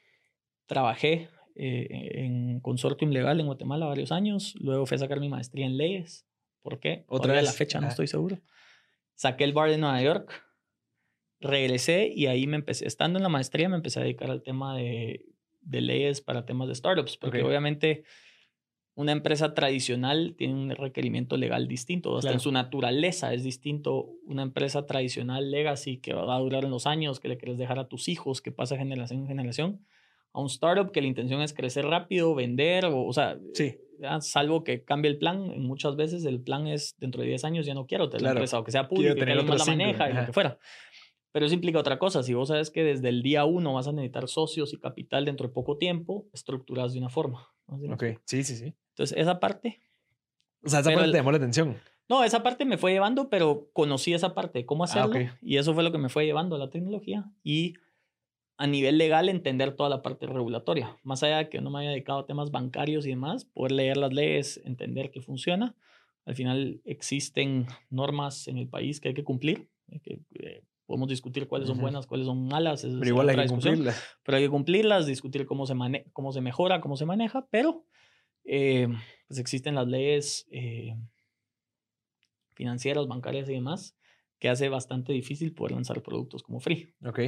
trabajé 0.67 1.29
eh, 1.57 2.11
en 2.25 2.61
consortium 2.61 3.11
legal 3.11 3.39
en 3.39 3.47
Guatemala 3.47 3.87
varios 3.87 4.11
años, 4.13 4.55
luego 4.59 4.87
fui 4.87 4.97
a 4.97 4.99
sacar 4.99 5.21
mi 5.21 5.29
maestría 5.29 5.67
en 5.67 5.77
leyes. 5.77 6.27
¿Por 6.63 6.81
qué? 6.81 7.05
Otra 7.09 7.25
Todavía 7.25 7.43
vez. 7.43 7.51
la 7.51 7.53
fecha, 7.57 7.81
no 7.81 7.87
Ah. 7.87 7.91
estoy 7.91 8.07
seguro. 8.07 8.41
Saqué 9.15 9.45
el 9.45 9.53
bar 9.53 9.71
de 9.71 9.79
Nueva 9.79 10.01
York, 10.03 10.33
regresé 11.41 12.11
y 12.15 12.27
ahí 12.27 12.47
me 12.47 12.57
empecé, 12.57 12.87
estando 12.87 13.19
en 13.19 13.23
la 13.23 13.29
maestría, 13.29 13.69
me 13.69 13.77
empecé 13.77 14.01
a 14.01 14.03
dedicar 14.03 14.31
al 14.31 14.43
tema 14.43 14.77
de, 14.77 15.27
de 15.61 15.81
leyes 15.81 16.21
para 16.21 16.47
temas 16.47 16.69
de 16.69 16.75
startups, 16.75 17.17
porque 17.19 17.43
obviamente 17.43 18.05
una 18.97 19.13
empresa 19.13 19.55
tradicional 19.55 20.35
tiene 20.39 20.55
un 20.55 20.71
requerimiento 20.71 21.37
legal 21.37 21.67
distinto, 21.67 22.11
hasta 22.17 22.29
Claro. 22.29 22.37
en 22.37 22.41
su 22.41 22.53
naturaleza 22.53 23.35
es 23.35 23.43
distinto. 23.43 24.11
Una 24.27 24.43
empresa 24.43 24.87
tradicional 24.87 25.51
legacy 25.51 25.99
que 25.99 26.15
va 26.15 26.37
a 26.37 26.39
durar 26.39 26.65
en 26.65 26.71
los 26.71 26.87
años, 26.87 27.19
que 27.19 27.29
le 27.29 27.37
quieres 27.37 27.59
dejar 27.59 27.79
a 27.81 27.89
tus 27.89 28.09
hijos, 28.09 28.41
que 28.41 28.53
pasa 28.53 28.77
generación 28.77 29.21
en 29.21 29.27
generación, 29.27 29.85
a 30.33 30.41
un 30.41 30.47
startup 30.47 30.93
que 30.93 31.01
la 31.01 31.09
intención 31.09 31.41
es 31.43 31.53
crecer 31.55 31.85
rápido, 31.87 32.35
vender, 32.35 32.85
o, 32.87 33.05
o 33.05 33.13
sea, 33.13 33.39
Sí. 33.53 33.77
salvo 34.21 34.63
que 34.65 34.85
cambie 34.85 35.11
el 35.11 35.19
plan, 35.19 35.61
muchas 35.61 35.97
veces 35.97 36.25
el 36.25 36.41
plan 36.41 36.67
es 36.67 36.95
dentro 36.99 37.23
de 37.23 37.29
10 37.29 37.45
años 37.45 37.67
ya 37.67 37.75
no 37.75 37.87
quiero 37.87 38.09
tener 38.09 38.23
la 38.23 38.29
Claro. 38.29 38.39
empresa, 38.41 38.59
o 38.61 38.65
que 38.65 38.73
sea 38.73 38.89
pública, 38.89 39.15
que 39.15 39.23
alguien 39.33 39.57
la 39.59 39.65
maneja 39.65 40.11
y 40.11 40.15
lo 40.15 40.25
que 40.27 40.33
fuera. 40.33 40.59
Pero 41.33 41.47
eso 41.47 41.55
implica 41.57 41.81
otra 41.81 41.99
cosa. 41.99 42.23
Si 42.23 42.33
vos 42.33 42.47
sabes 42.47 42.71
que 42.71 42.85
desde 42.85 43.09
el 43.09 43.23
día 43.23 43.45
uno 43.45 43.75
vas 43.75 43.89
a 43.89 43.93
necesitar 43.93 44.29
socios 44.29 44.73
y 44.73 44.77
capital 44.79 45.25
dentro 45.25 45.49
de 45.49 45.53
poco 45.53 45.79
tiempo, 45.79 46.27
estructuras 46.33 46.93
de 46.93 47.01
una 47.01 47.09
forma. 47.09 47.49
¿no? 47.67 47.79
¿Sí 47.79 47.89
me 47.89 47.95
Ok. 47.95 48.05
Sí, 48.25 48.45
sí, 48.45 48.55
sí. 48.57 48.73
Entonces, 48.95 49.19
esa 49.19 49.41
parte 49.41 49.81
O 50.63 50.69
sea, 50.69 50.81
esa 50.81 50.91
parte 50.91 51.05
el- 51.07 51.11
te 51.13 51.19
llamó 51.19 51.33
la 51.33 51.39
atención. 51.39 51.77
no, 52.09 52.23
esa 52.25 52.43
parte 52.43 52.65
me 52.65 52.79
fue 52.79 52.93
llevando, 52.93 53.29
pero 53.29 53.69
conocí 53.73 54.15
esa 54.15 54.35
parte 54.35 54.65
cómo 54.67 54.85
Ah, 54.85 54.87
hacerlo. 54.87 55.09
ok. 55.17 55.39
Y 55.43 55.57
eso 55.57 55.75
fue 55.75 55.83
lo 55.83 55.93
que 55.93 55.99
me 55.99 56.09
fue 56.09 56.25
llevando 56.25 56.57
a 56.57 56.59
la 56.59 56.71
tecnología. 56.71 57.25
Y 57.43 57.75
a 58.57 58.69
nivel 58.69 58.99
legal, 58.99 59.29
entender 59.29 59.75
toda 59.75 59.89
la 59.89 60.01
parte 60.01 60.27
regulatoria. 60.27 60.97
Más 61.03 61.25
allá 61.25 61.39
de 61.39 61.49
que 61.49 61.61
no 61.61 61.71
me 61.71 61.81
haya 61.81 61.91
dedicado 61.91 62.21
a 62.21 62.27
temas 62.27 62.53
bancarios 62.53 63.05
y 63.05 63.11
demás, 63.11 63.45
poder 63.47 63.73
leer 63.73 63.97
las 63.97 64.13
leyes, 64.13 64.61
entender 64.65 65.11
que 65.11 65.21
funciona. 65.21 65.75
Al 66.25 66.37
final 66.37 66.81
existen 66.85 67.67
normas 67.91 68.47
en 68.47 68.59
el 68.59 68.69
país 68.69 69.01
que 69.01 69.09
hay 69.09 69.15
que 69.15 69.25
cumplir. 69.25 69.69
que, 70.03 70.21
eh, 70.41 70.63
podemos 70.87 71.09
discutir 71.09 71.47
cuáles 71.47 71.69
son 71.69 71.79
buenas, 71.79 72.07
cuáles 72.07 72.27
son 72.27 72.47
malas. 72.49 72.83
Pero 72.85 73.05
igual 73.07 73.29
hay 73.29 73.37
que 73.37 73.43
discusión 73.43 73.75
cumplirla. 73.75 73.99
pero 74.23 74.37
hay 74.39 74.45
que 74.45 74.51
cumplirlas, 74.51 75.07
discutir 75.07 75.45
cómo 75.47 75.67
se, 75.67 75.75
mane- 75.75 76.07
cómo 76.15 76.33
se 76.33 76.41
mejora, 76.41 76.81
cómo 76.81 76.97
se 76.97 77.05
maneja, 77.07 77.47
pero 77.51 77.85
eh, 78.45 78.89
pues 79.29 79.41
existen 79.41 79.75
las 79.75 79.87
leyes 79.87 80.47
eh, 80.51 80.95
financieras, 82.55 83.07
bancarias 83.07 83.49
y 83.49 83.55
demás 83.55 83.97
que 84.39 84.49
hace 84.49 84.69
bastante 84.69 85.13
difícil 85.13 85.55
poder 85.55 85.73
lanzar 85.73 86.03
productos 86.03 86.43
como 86.43 86.61
free. 86.61 86.93
Ok. 87.05 87.21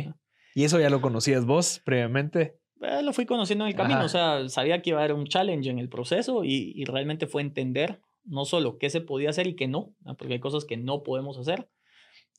¿Y 0.54 0.64
eso 0.64 0.78
ya 0.80 0.90
lo 0.90 1.00
conocías 1.00 1.46
vos 1.46 1.80
previamente? 1.84 2.58
Eh, 2.82 3.02
lo 3.02 3.12
fui 3.12 3.24
conociendo 3.26 3.64
en 3.64 3.70
el 3.70 3.76
camino, 3.76 4.00
Ajá. 4.00 4.06
o 4.06 4.08
sea, 4.08 4.48
sabía 4.48 4.82
que 4.82 4.90
iba 4.90 5.00
a 5.00 5.04
haber 5.04 5.16
un 5.16 5.26
challenge 5.26 5.70
en 5.70 5.78
el 5.78 5.88
proceso 5.88 6.44
y, 6.44 6.72
y 6.74 6.84
realmente 6.84 7.26
fue 7.26 7.42
entender 7.42 8.00
no 8.24 8.44
solo 8.44 8.76
qué 8.78 8.90
se 8.90 9.00
podía 9.00 9.30
hacer 9.30 9.46
y 9.46 9.56
qué 9.56 9.68
no, 9.68 9.94
¿no? 10.00 10.16
porque 10.16 10.34
hay 10.34 10.40
cosas 10.40 10.64
que 10.64 10.76
no 10.76 11.02
podemos 11.02 11.38
hacer, 11.38 11.70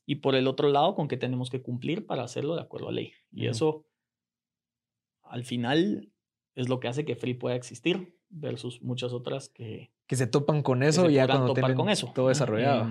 y 0.05 0.15
por 0.15 0.35
el 0.35 0.47
otro 0.47 0.69
lado, 0.69 0.95
con 0.95 1.07
qué 1.07 1.17
tenemos 1.17 1.49
que 1.49 1.61
cumplir 1.61 2.05
para 2.05 2.23
hacerlo 2.23 2.55
de 2.55 2.61
acuerdo 2.61 2.87
a 2.87 2.93
ley. 2.93 3.11
Y 3.31 3.41
Ujú. 3.41 3.51
eso, 3.51 3.85
al 5.21 5.43
final, 5.43 6.13
es 6.55 6.69
lo 6.69 6.79
que 6.79 6.87
hace 6.87 7.03
que 7.03 7.15
Free 7.17 7.33
pueda 7.33 7.55
existir 7.55 8.16
versus 8.29 8.81
muchas 8.81 9.13
otras 9.13 9.49
que, 9.49 9.91
Que 10.07 10.15
se 10.15 10.27
topan 10.27 10.61
con 10.63 10.79
que 10.81 10.87
eso 10.87 11.05
se 11.07 11.13
ya 11.13 11.27
cuando 11.27 11.53
topar 11.53 11.73
con 11.75 11.89
eso. 11.89 12.11
todo 12.13 12.29
desarrollado. 12.29 12.87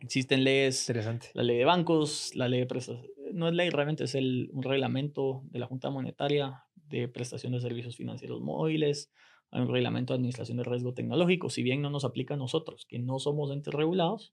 Existen 0.00 0.44
leyes 0.44 0.88
Interesante. 0.88 1.28
la 1.34 1.42
ley 1.42 1.58
de 1.58 1.64
bancos, 1.64 2.34
la 2.34 2.48
ley 2.48 2.60
de 2.60 2.66
prestaciones, 2.66 3.10
no 3.34 3.48
es 3.48 3.54
ley, 3.54 3.68
realmente 3.70 4.04
es 4.04 4.14
el, 4.14 4.48
un 4.52 4.62
reglamento 4.62 5.42
de 5.50 5.58
la 5.58 5.66
Junta 5.66 5.90
Monetaria 5.90 6.64
de 6.74 7.06
prestación 7.06 7.52
de 7.52 7.60
servicios 7.60 7.96
financieros 7.96 8.40
móviles, 8.40 9.12
hay 9.50 9.60
un 9.62 9.68
reglamento 9.68 10.12
de 10.12 10.16
administración 10.16 10.56
de 10.58 10.64
riesgo 10.64 10.94
tecnológico, 10.94 11.50
si 11.50 11.62
bien 11.62 11.82
no 11.82 11.90
nos 11.90 12.04
aplica 12.04 12.34
a 12.34 12.36
nosotros, 12.36 12.86
que 12.86 12.98
no 12.98 13.18
somos 13.18 13.50
entes 13.52 13.74
regulados, 13.74 14.32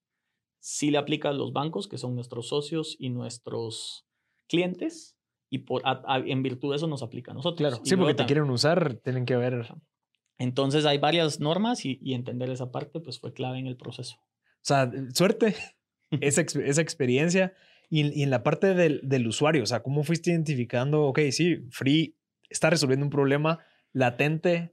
sí 0.59 0.89
le 0.89 0.97
aplica 0.99 1.29
a 1.29 1.33
los 1.33 1.53
bancos, 1.53 1.87
que 1.87 1.97
son 1.97 2.15
nuestros 2.15 2.47
socios 2.47 2.95
y 2.97 3.09
nuestros 3.09 4.05
clientes, 4.47 5.17
y 5.49 5.59
por, 5.59 5.81
a- 5.85 6.01
a- 6.07 6.19
en 6.19 6.43
virtud 6.43 6.71
de 6.71 6.77
eso 6.77 6.87
nos 6.87 7.03
aplica 7.03 7.31
a 7.31 7.35
nosotros. 7.35 7.57
Claro. 7.57 7.75
Y 7.83 7.89
Sí, 7.89 7.95
porque 7.95 8.03
luego 8.13 8.15
te 8.15 8.25
quieren 8.25 8.49
usar, 8.49 8.95
tienen 9.03 9.25
que 9.25 9.35
ver. 9.35 9.67
O 10.38 10.43
Entonces 10.43 10.86
hay 10.86 10.97
varias 10.97 11.39
normas 11.39 11.86
y, 11.86 12.00
y 12.02 12.13
entender 12.13 12.50
esa 12.50 12.71
parte 12.71 13.00
pues 13.00 13.19
fue 13.19 13.34
clave 13.34 13.60
en 13.60 13.67
el 13.67 13.78
proceso. 13.78 14.17
sea, 14.62 14.91
suerte, 15.13 15.56
esa, 16.21 16.41
esa 16.41 16.82
experiencia. 16.82 17.54
Y, 17.89 18.19
y 18.19 18.23
en 18.23 18.30
la 18.30 18.43
parte 18.43 18.73
del, 18.73 19.00
del 19.04 19.28
usuario, 19.28 19.63
o 19.63 19.65
sea, 19.65 19.82
¿cómo 19.82 20.04
fuiste 20.04 20.32
identificando, 20.32 21.04
ok, 21.04 21.19
sí, 21.32 21.65
Free 21.71 22.17
está 22.50 22.69
resolviendo 22.69 23.06
un 23.06 23.10
problema 23.10 23.60
latente 23.93 24.71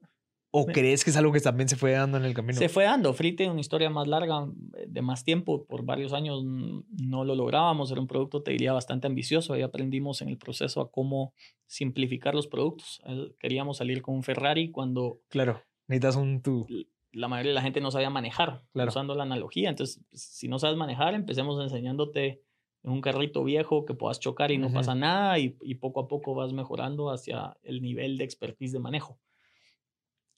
o 0.57 0.67
crees 0.67 1.03
que 1.03 1.11
es 1.11 1.17
algo 1.17 1.33
que 1.33 1.41
también 1.41 1.69
se 1.69 1.75
fue 1.77 1.91
dando 1.93 2.17
en 2.17 2.25
el 2.25 2.33
camino? 2.33 2.57
Se 2.59 2.69
fue 2.69 2.85
dando. 2.85 3.13
Free 3.13 3.33
tiene 3.33 3.51
una 3.53 3.61
historia 3.61 3.91
más 3.91 4.07
larga, 4.07 4.47
eh, 4.77 4.85
de 4.89 5.03
más 5.03 5.25
tiempo. 5.25 5.65
Por 5.67 5.85
varios 5.85 6.13
años 6.13 6.45
no 6.45 7.25
lo 7.25 7.35
lográbamos. 7.35 7.91
Era 7.91 8.01
un 8.01 8.07
producto, 8.07 8.43
te 8.43 8.53
diría, 8.53 8.73
bastante 8.73 9.09
ambicioso. 9.09 9.53
Ahí 9.53 9.63
aprendimos 9.63 10.23
en 10.23 10.29
el 10.29 10.39
proceso 10.39 10.81
a 10.81 10.91
cómo 10.93 11.35
simplificar 11.67 12.35
los 12.35 12.47
productos. 12.47 13.03
Queríamos 13.41 13.79
salir 13.79 14.01
con 14.01 14.15
un 14.15 14.23
Ferrari 14.23 14.71
cuando 14.71 15.21
Claro, 15.29 15.61
necesitas 15.89 16.17
un 16.17 16.41
tú. 16.41 16.67
la 17.13 17.29
mayoría 17.29 17.51
de 17.51 17.55
la 17.57 17.63
gente 17.63 17.81
no 17.81 17.91
sabía 17.91 18.11
manejar, 18.11 18.63
Claro. 18.73 18.89
usando 18.91 19.15
la 19.15 19.25
analogía. 19.25 19.71
Entonces, 19.71 20.03
pues, 20.11 20.23
si 20.23 20.47
no 20.49 20.59
sabes 20.59 20.77
manejar, 20.77 21.15
empecemos 21.15 21.61
enseñándote 21.63 22.43
en 22.85 22.93
un 22.93 23.01
carrito 23.01 23.43
viejo 23.45 23.85
que 23.87 23.95
puedas 23.95 24.21
chocar 24.21 24.51
y 24.53 24.59
no 24.59 24.71
pasa 24.73 24.95
nada 24.95 25.39
y, 25.39 25.57
y 25.63 25.77
poco 25.77 26.01
a 26.01 26.07
poco 26.07 26.35
vas 26.35 26.53
mejorando 26.53 27.11
hacia 27.11 27.57
el 27.63 27.81
nivel 27.81 28.19
de 28.19 28.25
expertise 28.25 28.73
de 28.73 28.79
manejo. 28.79 29.19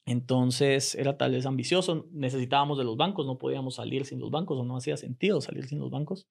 Entonces 0.07 0.95
era 0.95 1.17
tal 1.17 1.33
vez 1.33 1.45
ambicioso, 1.45 2.07
necesitábamos 2.13 2.77
de 2.77 2.85
los 2.85 2.95
bancos, 2.95 3.25
no 3.25 3.37
podíamos 3.37 3.75
salir 3.75 4.05
sin 4.05 4.19
los 4.21 4.31
bancos 4.31 4.57
o 4.57 4.63
no 4.63 4.77
hacía 4.77 4.95
sentido 4.95 5.41
salir 5.41 5.65
sin 5.65 5.79
los 5.79 5.91
bancos. 5.91 6.27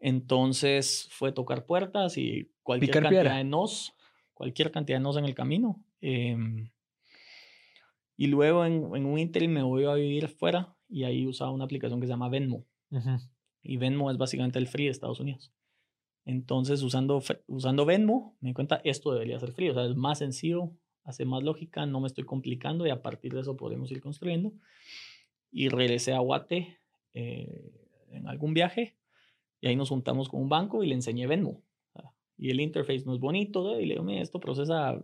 Entonces 0.00 1.06
fue 1.12 1.30
tocar 1.30 1.66
puertas 1.66 2.16
y 2.16 2.50
cualquier 2.62 2.88
Picar 2.88 3.02
cantidad 3.02 3.22
piedra. 3.22 3.36
de 3.36 3.44
nos, 3.44 3.92
cualquier 4.32 4.70
cantidad 4.70 4.96
de 4.96 5.02
nos 5.02 5.18
en 5.18 5.26
el 5.26 5.34
camino. 5.34 5.84
em, 6.00 6.70
y 8.16 8.28
luego 8.28 8.64
en, 8.64 8.96
en 8.96 9.04
un 9.04 9.18
interim 9.18 9.50
me 9.50 9.62
voy 9.62 9.84
a 9.84 9.92
vivir 9.92 10.28
fuera 10.28 10.74
y 10.88 11.04
ahí 11.04 11.26
usaba 11.26 11.50
una 11.50 11.64
aplicación 11.64 12.00
que 12.00 12.06
se 12.06 12.12
llama 12.14 12.30
Venmo. 12.30 12.64
Y 13.62 13.76
Venmo 13.76 14.10
es 14.10 14.16
básicamente 14.16 14.58
el 14.58 14.68
free 14.68 14.84
de 14.86 14.92
Estados 14.92 15.20
Unidos. 15.20 15.52
Entonces, 16.24 16.82
usando, 16.82 17.22
usando 17.46 17.84
Venmo, 17.84 18.38
me 18.40 18.48
di 18.50 18.54
cuenta, 18.54 18.80
esto 18.84 19.12
debería 19.12 19.38
ser 19.38 19.52
free. 19.52 19.68
O 19.68 19.74
sea, 19.74 19.84
es 19.84 19.96
más 19.96 20.18
sencillo, 20.18 20.72
hace 21.06 21.24
más 21.24 21.42
lógica, 21.42 21.86
no 21.86 22.00
me 22.00 22.08
estoy 22.08 22.24
complicando 22.24 22.86
y 22.86 22.90
a 22.90 23.00
partir 23.00 23.32
de 23.32 23.40
eso 23.40 23.56
podemos 23.56 23.90
ir 23.92 24.00
construyendo. 24.00 24.52
Y 25.50 25.68
regresé 25.68 26.12
a 26.12 26.18
Guate 26.18 26.78
eh, 27.14 27.72
en 28.10 28.28
algún 28.28 28.52
viaje 28.52 28.96
y 29.60 29.68
ahí 29.68 29.76
nos 29.76 29.88
juntamos 29.88 30.28
con 30.28 30.42
un 30.42 30.48
banco 30.48 30.82
y 30.82 30.88
le 30.88 30.94
enseñé 30.94 31.26
Venmo. 31.26 31.62
Y 32.38 32.50
el 32.50 32.60
interface 32.60 33.04
no 33.06 33.14
es 33.14 33.20
bonito, 33.20 33.80
y 33.80 33.86
le 33.86 33.94
digo, 33.94 34.04
mira, 34.04 34.20
esto 34.20 34.38
procesa 34.40 35.02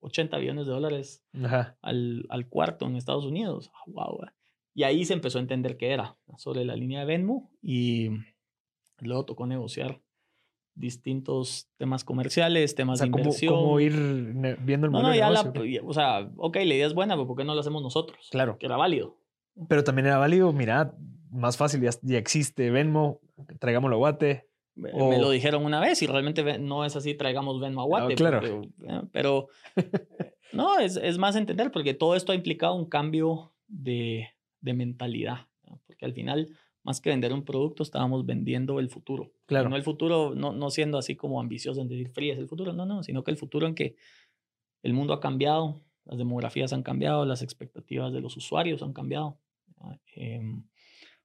80 0.00 0.36
billones 0.36 0.66
de 0.66 0.72
dólares 0.72 1.24
Al, 1.80 2.26
al, 2.28 2.48
cuarto 2.50 2.84
en 2.84 2.96
Estados 2.96 3.24
Unidos. 3.24 3.70
wow. 3.86 4.20
Ah, 4.22 4.34
y 4.74 4.82
ahí 4.82 5.04
se 5.06 5.14
empezó 5.14 5.38
a 5.38 5.40
entender 5.40 5.78
qué 5.78 5.92
era 5.92 6.18
sobre 6.36 6.64
la 6.64 6.76
línea 6.76 7.00
de 7.00 7.06
Venmo 7.06 7.50
y 7.62 8.10
luego 8.98 9.24
tocó 9.24 9.46
negociar 9.46 10.02
distintos 10.74 11.68
temas 11.76 12.04
comerciales, 12.04 12.74
temas 12.74 13.00
de 13.00 13.06
inversión. 13.06 13.54
Cómo, 13.54 13.80
ir 13.80 13.92
viendo 14.60 14.86
el 14.86 14.90
modelo 14.90 15.08
no, 15.08 15.14
ya 15.14 15.30
la, 15.30 15.52
o 15.84 15.94
sea, 15.94 16.30
ok, 16.36 16.56
la 16.56 16.74
idea 16.74 16.86
es 16.86 16.94
buena, 16.94 17.14
pero 17.14 17.26
¿por 17.26 17.36
qué 17.36 17.44
no 17.44 17.54
lo 17.54 17.60
hacemos 17.60 17.82
nosotros? 17.82 18.28
Claro. 18.30 18.58
Que 18.58 18.66
era 18.66 18.76
válido. 18.76 19.16
Pero 19.68 19.84
también 19.84 20.06
era 20.06 20.18
válido, 20.18 20.52
mira, 20.52 20.94
más 21.30 21.56
fácil, 21.56 21.80
ya, 21.80 22.18
existe 22.18 22.70
Venmo, 22.70 23.20
traigámoslo 23.60 23.96
a 23.96 23.98
Guate. 23.98 24.48
Me, 24.76 24.90
lo 24.92 25.30
dijeron 25.30 25.64
una 25.64 25.78
vez 25.78 26.02
y 26.02 26.08
realmente 26.08 26.58
no 26.58 26.84
es 26.84 26.96
así, 26.96 27.14
traigamos 27.14 27.60
Venmo 27.60 27.82
a 27.82 27.84
Guate. 27.84 28.16
claro. 28.16 28.62
Eh, 28.82 29.02
pero 29.12 29.48
no, 30.52 30.80
es, 30.80 30.96
es, 30.96 31.18
más 31.18 31.36
entender 31.36 31.70
porque 31.70 31.94
todo 31.94 32.16
esto 32.16 32.32
ha 32.32 32.34
implicado 32.34 32.74
un 32.74 32.86
cambio 32.86 33.52
de, 33.68 34.30
de 34.60 34.74
mentalidad. 34.74 35.46
Porque 35.86 36.04
al 36.04 36.12
final 36.12 36.48
más 36.84 37.00
que 37.00 37.10
vender 37.10 37.32
un 37.32 37.44
producto, 37.44 37.82
estábamos 37.82 38.24
vendiendo 38.26 38.78
el 38.78 38.90
futuro. 38.90 39.32
Claro. 39.46 39.68
no 39.70 39.76
el 39.76 39.82
futuro, 39.82 40.34
no, 40.34 40.52
no 40.52 40.70
siendo 40.70 40.98
así 40.98 41.16
como 41.16 41.40
ambicioso 41.40 41.80
en 41.80 41.88
decir 41.88 42.10
frío 42.10 42.34
es 42.34 42.38
el 42.38 42.46
futuro, 42.46 42.72
no, 42.72 42.86
no, 42.86 43.02
sino 43.02 43.24
que 43.24 43.30
el 43.30 43.38
futuro 43.38 43.66
en 43.66 43.74
que 43.74 43.96
el 44.82 44.92
mundo 44.92 45.14
ha 45.14 45.20
cambiado, 45.20 45.82
las 46.04 46.18
demografías 46.18 46.74
han 46.74 46.82
cambiado, 46.82 47.24
las 47.24 47.40
expectativas 47.40 48.12
de 48.12 48.20
los 48.20 48.36
usuarios 48.36 48.82
han 48.82 48.92
cambiado. 48.92 49.38
Eh, 50.14 50.40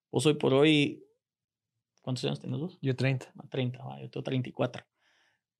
vos 0.09 0.25
hoy 0.25 0.35
por 0.35 0.53
hoy, 0.53 1.03
¿cuántos 2.01 2.23
años 2.23 2.39
tienes 2.39 2.59
vos? 2.59 2.79
Yo 2.81 2.95
30. 2.95 3.33
30, 3.49 3.79
ah, 3.83 3.99
yo 4.01 4.09
tengo 4.09 4.23
34. 4.23 4.85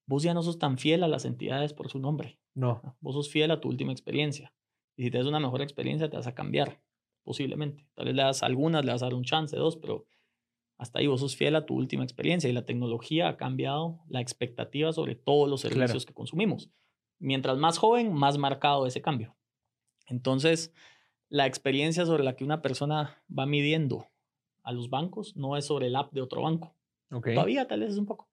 Vos 0.06 0.24
ya 0.24 0.34
no 0.34 0.42
sos 0.42 0.58
tan 0.58 0.78
fiel 0.78 1.04
a 1.04 1.10
las 1.10 1.26
entidades 1.26 1.74
por 1.74 1.90
su 1.90 2.00
nombre. 2.00 2.40
No. 2.56 2.82
Vos 3.02 3.16
sos 3.16 3.30
fiel 3.30 3.52
a 3.52 3.60
tu 3.60 3.68
última 3.68 3.92
experiencia. 3.92 4.54
Y 4.96 5.04
si 5.04 5.12
te 5.12 5.18
das 5.18 5.28
una 5.28 5.42
mejor 5.42 5.62
experiencia, 5.62 6.10
te 6.10 6.16
vas 6.16 6.28
a 6.28 6.34
cambiar 6.34 6.82
posiblemente. 7.30 7.86
Tal 7.94 8.08
vez 8.08 8.16
le 8.16 8.24
das 8.24 8.42
algunas, 8.42 8.84
le 8.84 8.92
vas 8.92 9.04
a 9.04 9.06
dar 9.06 9.14
un 9.14 9.24
chance, 9.24 9.56
dos, 9.56 9.78
pero 9.78 10.08
hasta 10.80 10.98
ahí 10.98 11.06
vos 11.06 11.20
sos 11.20 11.36
fiel 11.36 11.56
a 11.56 11.68
tu 11.68 11.76
última 11.76 12.04
experiencia 12.04 12.50
y 12.50 12.54
la 12.54 12.66
tecnología 12.66 13.28
ha 13.28 13.38
cambiado 13.38 14.00
la 14.08 14.20
expectativa 14.20 14.92
sobre 14.94 15.14
todos 15.14 15.48
los 15.48 15.62
servicios 15.62 16.08
que 16.08 16.14
consumimos. 16.16 16.72
Mientras 17.20 17.60
más 17.60 17.78
joven, 17.78 18.12
más 18.14 18.40
marcado 18.40 18.88
ese 18.88 19.04
cambio. 19.04 19.36
Entonces, 20.08 20.74
la 21.28 21.46
experiencia 21.46 22.04
sobre 22.08 22.24
la 22.24 22.36
que 22.36 22.44
una 22.44 22.64
persona 22.64 23.22
va 23.30 23.46
midiendo 23.46 24.08
a 24.64 24.72
los 24.72 24.90
bancos 24.90 25.36
no 25.36 25.56
es 25.56 25.66
sobre 25.66 25.86
el 25.86 25.96
app 25.96 26.12
de 26.12 26.22
otro 26.22 26.42
banco. 26.42 26.74
Todavía 27.10 27.68
tal 27.68 27.82
vez 27.82 27.92
es 27.92 28.00
un 28.00 28.08
poco. 28.08 28.28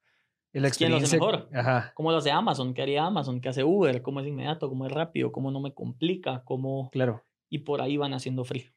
¿Quién 0.53 0.91
lo 0.91 0.97
hace 0.97 1.19
mejor? 1.19 1.51
¿Cómo 1.93 2.13
lo 2.13 2.17
hace 2.17 2.31
Amazon? 2.31 2.73
¿Qué 2.73 2.81
haría 2.81 3.05
Amazon? 3.05 3.43
¿Qué 3.43 3.51
hace 3.51 3.63
Uber? 3.63 4.01
¿Cómo 4.01 4.21
es 4.21 4.27
inmediato? 4.27 4.71
¿Cómo 4.71 4.87
es 4.87 4.93
rápido? 4.93 5.33
¿Cómo 5.33 5.51
no 5.51 5.61
me 5.61 5.75
complica? 5.75 6.43
¿Cómo... 6.45 6.89
Claro. 6.93 7.23
Y 7.51 7.59
por 7.59 7.83
ahí 7.83 7.99
van 7.99 8.15
haciendo 8.15 8.43
frío. 8.45 8.76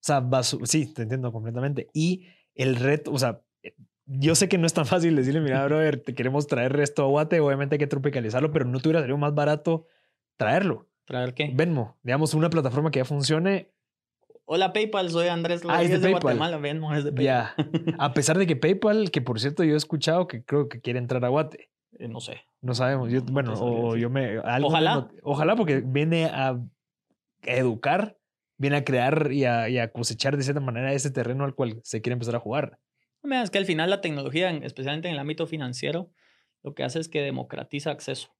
O 0.00 0.04
sea, 0.04 0.22
sí, 0.64 0.92
te 0.92 1.02
entiendo 1.02 1.32
completamente. 1.32 1.88
Y 1.92 2.26
el 2.54 2.76
reto, 2.76 3.12
o 3.12 3.18
sea, 3.18 3.40
eh, 3.62 3.74
yo 4.06 4.34
sé 4.34 4.48
que 4.48 4.58
no 4.58 4.66
es 4.66 4.74
tan 4.74 4.86
fácil 4.86 5.16
decirle, 5.16 5.40
mira, 5.40 5.64
brother, 5.64 6.02
te 6.02 6.14
queremos 6.14 6.46
traer 6.46 6.72
resto 6.72 7.02
a 7.02 7.06
Guate, 7.06 7.40
obviamente 7.40 7.74
hay 7.74 7.78
que 7.78 7.86
tropicalizarlo, 7.86 8.52
pero 8.52 8.64
no 8.64 8.80
te 8.80 8.88
hubiera 8.88 9.00
salido 9.00 9.18
más 9.18 9.34
barato 9.34 9.86
traerlo. 10.36 10.88
¿Traer 11.04 11.34
qué? 11.34 11.50
Venmo, 11.54 11.96
digamos, 12.02 12.34
una 12.34 12.50
plataforma 12.50 12.90
que 12.90 12.98
ya 12.98 13.04
funcione. 13.04 13.72
Hola 14.44 14.72
PayPal, 14.72 15.10
soy 15.10 15.28
Andrés 15.28 15.62
ah, 15.68 15.82
es 15.82 15.90
de, 15.90 15.98
PayPal. 15.98 16.22
Guatemala, 16.22 16.56
Venmo 16.58 16.94
es 16.94 17.04
de 17.04 17.12
PayPal. 17.12 17.24
Ya, 17.24 17.54
a 17.98 18.14
pesar 18.14 18.38
de 18.38 18.46
que 18.46 18.56
PayPal, 18.56 19.10
que 19.10 19.20
por 19.20 19.40
cierto 19.40 19.64
yo 19.64 19.74
he 19.74 19.76
escuchado 19.76 20.26
que 20.26 20.44
creo 20.44 20.68
que 20.68 20.80
quiere 20.80 20.98
entrar 20.98 21.24
a 21.24 21.28
Guate. 21.28 21.70
Eh, 21.98 22.08
no 22.08 22.20
sé. 22.20 22.42
No 22.60 22.74
sabemos. 22.74 23.10
Yo, 23.10 23.22
bueno, 23.22 23.54
o 23.56 23.96
yo 23.96 24.10
me... 24.10 24.38
ojalá. 24.38 25.08
ojalá 25.22 25.56
porque 25.56 25.82
viene 25.84 26.26
a 26.26 26.60
educar 27.42 28.17
viene 28.58 28.76
a 28.76 28.84
crear 28.84 29.32
y 29.32 29.44
a, 29.44 29.90
cosechar 29.92 30.36
de 30.36 30.42
cierta 30.42 30.60
manera 30.60 30.92
ese 30.92 31.10
terreno 31.10 31.44
al 31.44 31.54
cual 31.54 31.80
se 31.82 32.02
quiere 32.02 32.14
empezar 32.14 32.36
a 32.36 32.40
jugar. 32.40 32.78
Es 33.22 33.50
que 33.50 33.58
al 33.58 33.66
final 33.66 33.90
la 33.90 34.00
tecnología, 34.00 34.50
especialmente 34.50 35.08
en 35.08 35.14
el 35.14 35.20
ámbito 35.20 35.46
financiero, 35.46 36.10
lo 36.62 36.74
que 36.74 36.82
hace 36.82 37.00
es 37.00 37.08
que 37.08 37.22
democratiza 37.22 37.90
acceso. 37.90 38.34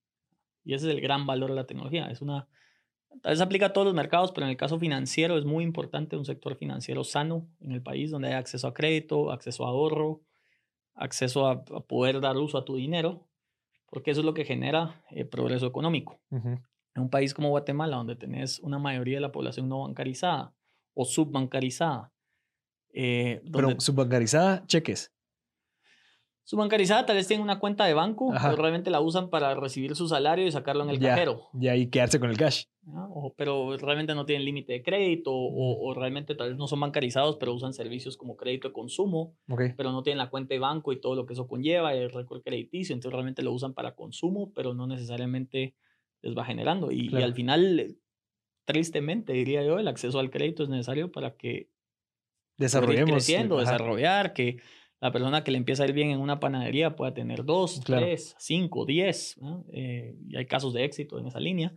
Y 0.64 0.74
ese 0.74 0.88
es 0.88 0.94
el 0.94 1.00
gran 1.00 1.26
valor 1.26 1.50
de 1.50 1.56
la 1.56 1.66
tecnología. 1.66 2.10
Es 2.10 2.20
una, 2.20 2.48
tal 3.22 3.32
vez 3.32 3.40
aplica 3.40 3.66
a 3.66 3.72
todos 3.72 3.86
los 3.86 3.94
mercados, 3.94 4.32
pero 4.32 4.46
en 4.46 4.50
el 4.50 4.56
caso 4.56 4.78
financiero 4.78 5.38
es 5.38 5.44
muy 5.44 5.64
importante 5.64 6.16
un 6.16 6.24
sector 6.24 6.56
financiero 6.56 7.04
sano 7.04 7.48
en 7.60 7.72
el 7.72 7.82
país 7.82 8.10
donde 8.10 8.28
hay 8.28 8.34
acceso 8.34 8.66
a 8.66 8.74
crédito, 8.74 9.30
acceso 9.30 9.66
a 9.66 9.68
ahorro, 9.68 10.22
acceso 10.94 11.46
a, 11.46 11.64
poder 11.64 12.20
dar 12.20 12.36
uso 12.36 12.58
a 12.58 12.64
tu 12.64 12.76
dinero, 12.76 13.28
porque 13.90 14.10
eso 14.10 14.20
es 14.20 14.26
lo 14.26 14.34
que 14.34 14.44
genera 14.44 15.02
eh, 15.10 15.24
progreso 15.24 15.66
económico. 15.66 16.20
En 16.98 17.02
un 17.02 17.10
país 17.10 17.32
como 17.32 17.50
Guatemala, 17.50 17.96
donde 17.96 18.16
tenés 18.16 18.58
una 18.58 18.80
mayoría 18.80 19.18
de 19.18 19.20
la 19.20 19.30
población 19.30 19.68
no 19.68 19.82
bancarizada 19.82 20.52
o 20.94 21.04
subbancarizada. 21.04 22.12
Eh, 22.92 23.40
Pero 23.52 23.78
subbancarizada, 23.78 24.66
cheques. 24.66 25.12
Subbancarizada 26.42 27.06
tal 27.06 27.14
vez 27.14 27.28
tiene 27.28 27.44
una 27.44 27.60
cuenta 27.60 27.84
de 27.84 27.94
banco, 27.94 28.32
pero 28.32 28.56
realmente 28.56 28.90
la 28.90 29.00
usan 29.00 29.30
para 29.30 29.54
recibir 29.54 29.94
su 29.94 30.08
salario 30.08 30.44
y 30.44 30.50
sacarlo 30.50 30.82
en 30.82 30.90
el 30.90 30.98
cajero. 30.98 31.42
Y 31.52 31.68
ahí 31.68 31.88
quedarse 31.88 32.18
con 32.18 32.30
el 32.30 32.36
cash. 32.36 32.64
O, 32.86 33.32
pero 33.36 33.76
realmente 33.76 34.16
no 34.16 34.24
tienen 34.26 34.44
límite 34.44 34.72
de 34.72 34.82
crédito 34.82 35.30
o, 35.32 35.94
realmente 35.94 36.34
tal 36.34 36.48
vez 36.48 36.58
no 36.58 36.66
son 36.66 36.80
bancarizados, 36.80 37.36
pero 37.36 37.54
usan 37.54 37.74
servicios 37.74 38.16
como 38.16 38.36
crédito 38.36 38.68
de 38.68 38.74
consumo, 38.74 39.36
pero 39.76 39.92
no 39.92 40.02
tienen 40.02 40.18
la 40.18 40.30
cuenta 40.30 40.54
de 40.54 40.58
banco 40.58 40.92
y 40.92 41.00
todo 41.00 41.14
lo 41.14 41.26
que 41.26 41.34
eso 41.34 41.46
conlleva, 41.46 41.94
el 41.94 42.10
récord 42.10 42.42
crediticio, 42.42 42.92
entonces 42.92 43.12
realmente 43.12 43.42
lo 43.42 43.52
usan 43.52 43.72
para 43.72 43.94
consumo, 43.94 44.50
pero 44.52 44.74
no 44.74 44.88
necesariamente 44.88 45.76
les 46.22 46.36
va 46.36 46.44
generando. 46.44 46.90
Y, 46.90 47.14
al 47.16 47.34
final, 47.34 47.96
tristemente, 48.64 49.32
diría 49.32 49.64
yo, 49.64 49.78
el 49.78 49.88
acceso 49.88 50.18
al 50.18 50.30
crédito 50.30 50.62
es 50.62 50.68
necesario 50.68 51.12
para 51.12 51.36
que 51.36 51.70
desarrollemos 52.56 53.12
creciendo, 53.12 53.58
desarrollar, 53.58 54.32
que 54.32 54.60
la 55.00 55.12
persona 55.12 55.44
que 55.44 55.52
le 55.52 55.58
empieza 55.58 55.84
a 55.84 55.86
ir 55.86 55.92
bien 55.92 56.10
en 56.10 56.20
una 56.20 56.40
panadería 56.40 56.96
pueda 56.96 57.14
tener 57.14 57.44
dos, 57.44 57.80
tres, 57.84 58.34
cinco, 58.38 58.84
diez. 58.84 59.36
Eh, 59.72 60.16
y 60.26 60.36
hay 60.36 60.46
casos 60.46 60.72
de 60.72 60.84
éxito 60.84 61.18
en 61.18 61.26
esa 61.26 61.40
línea. 61.40 61.76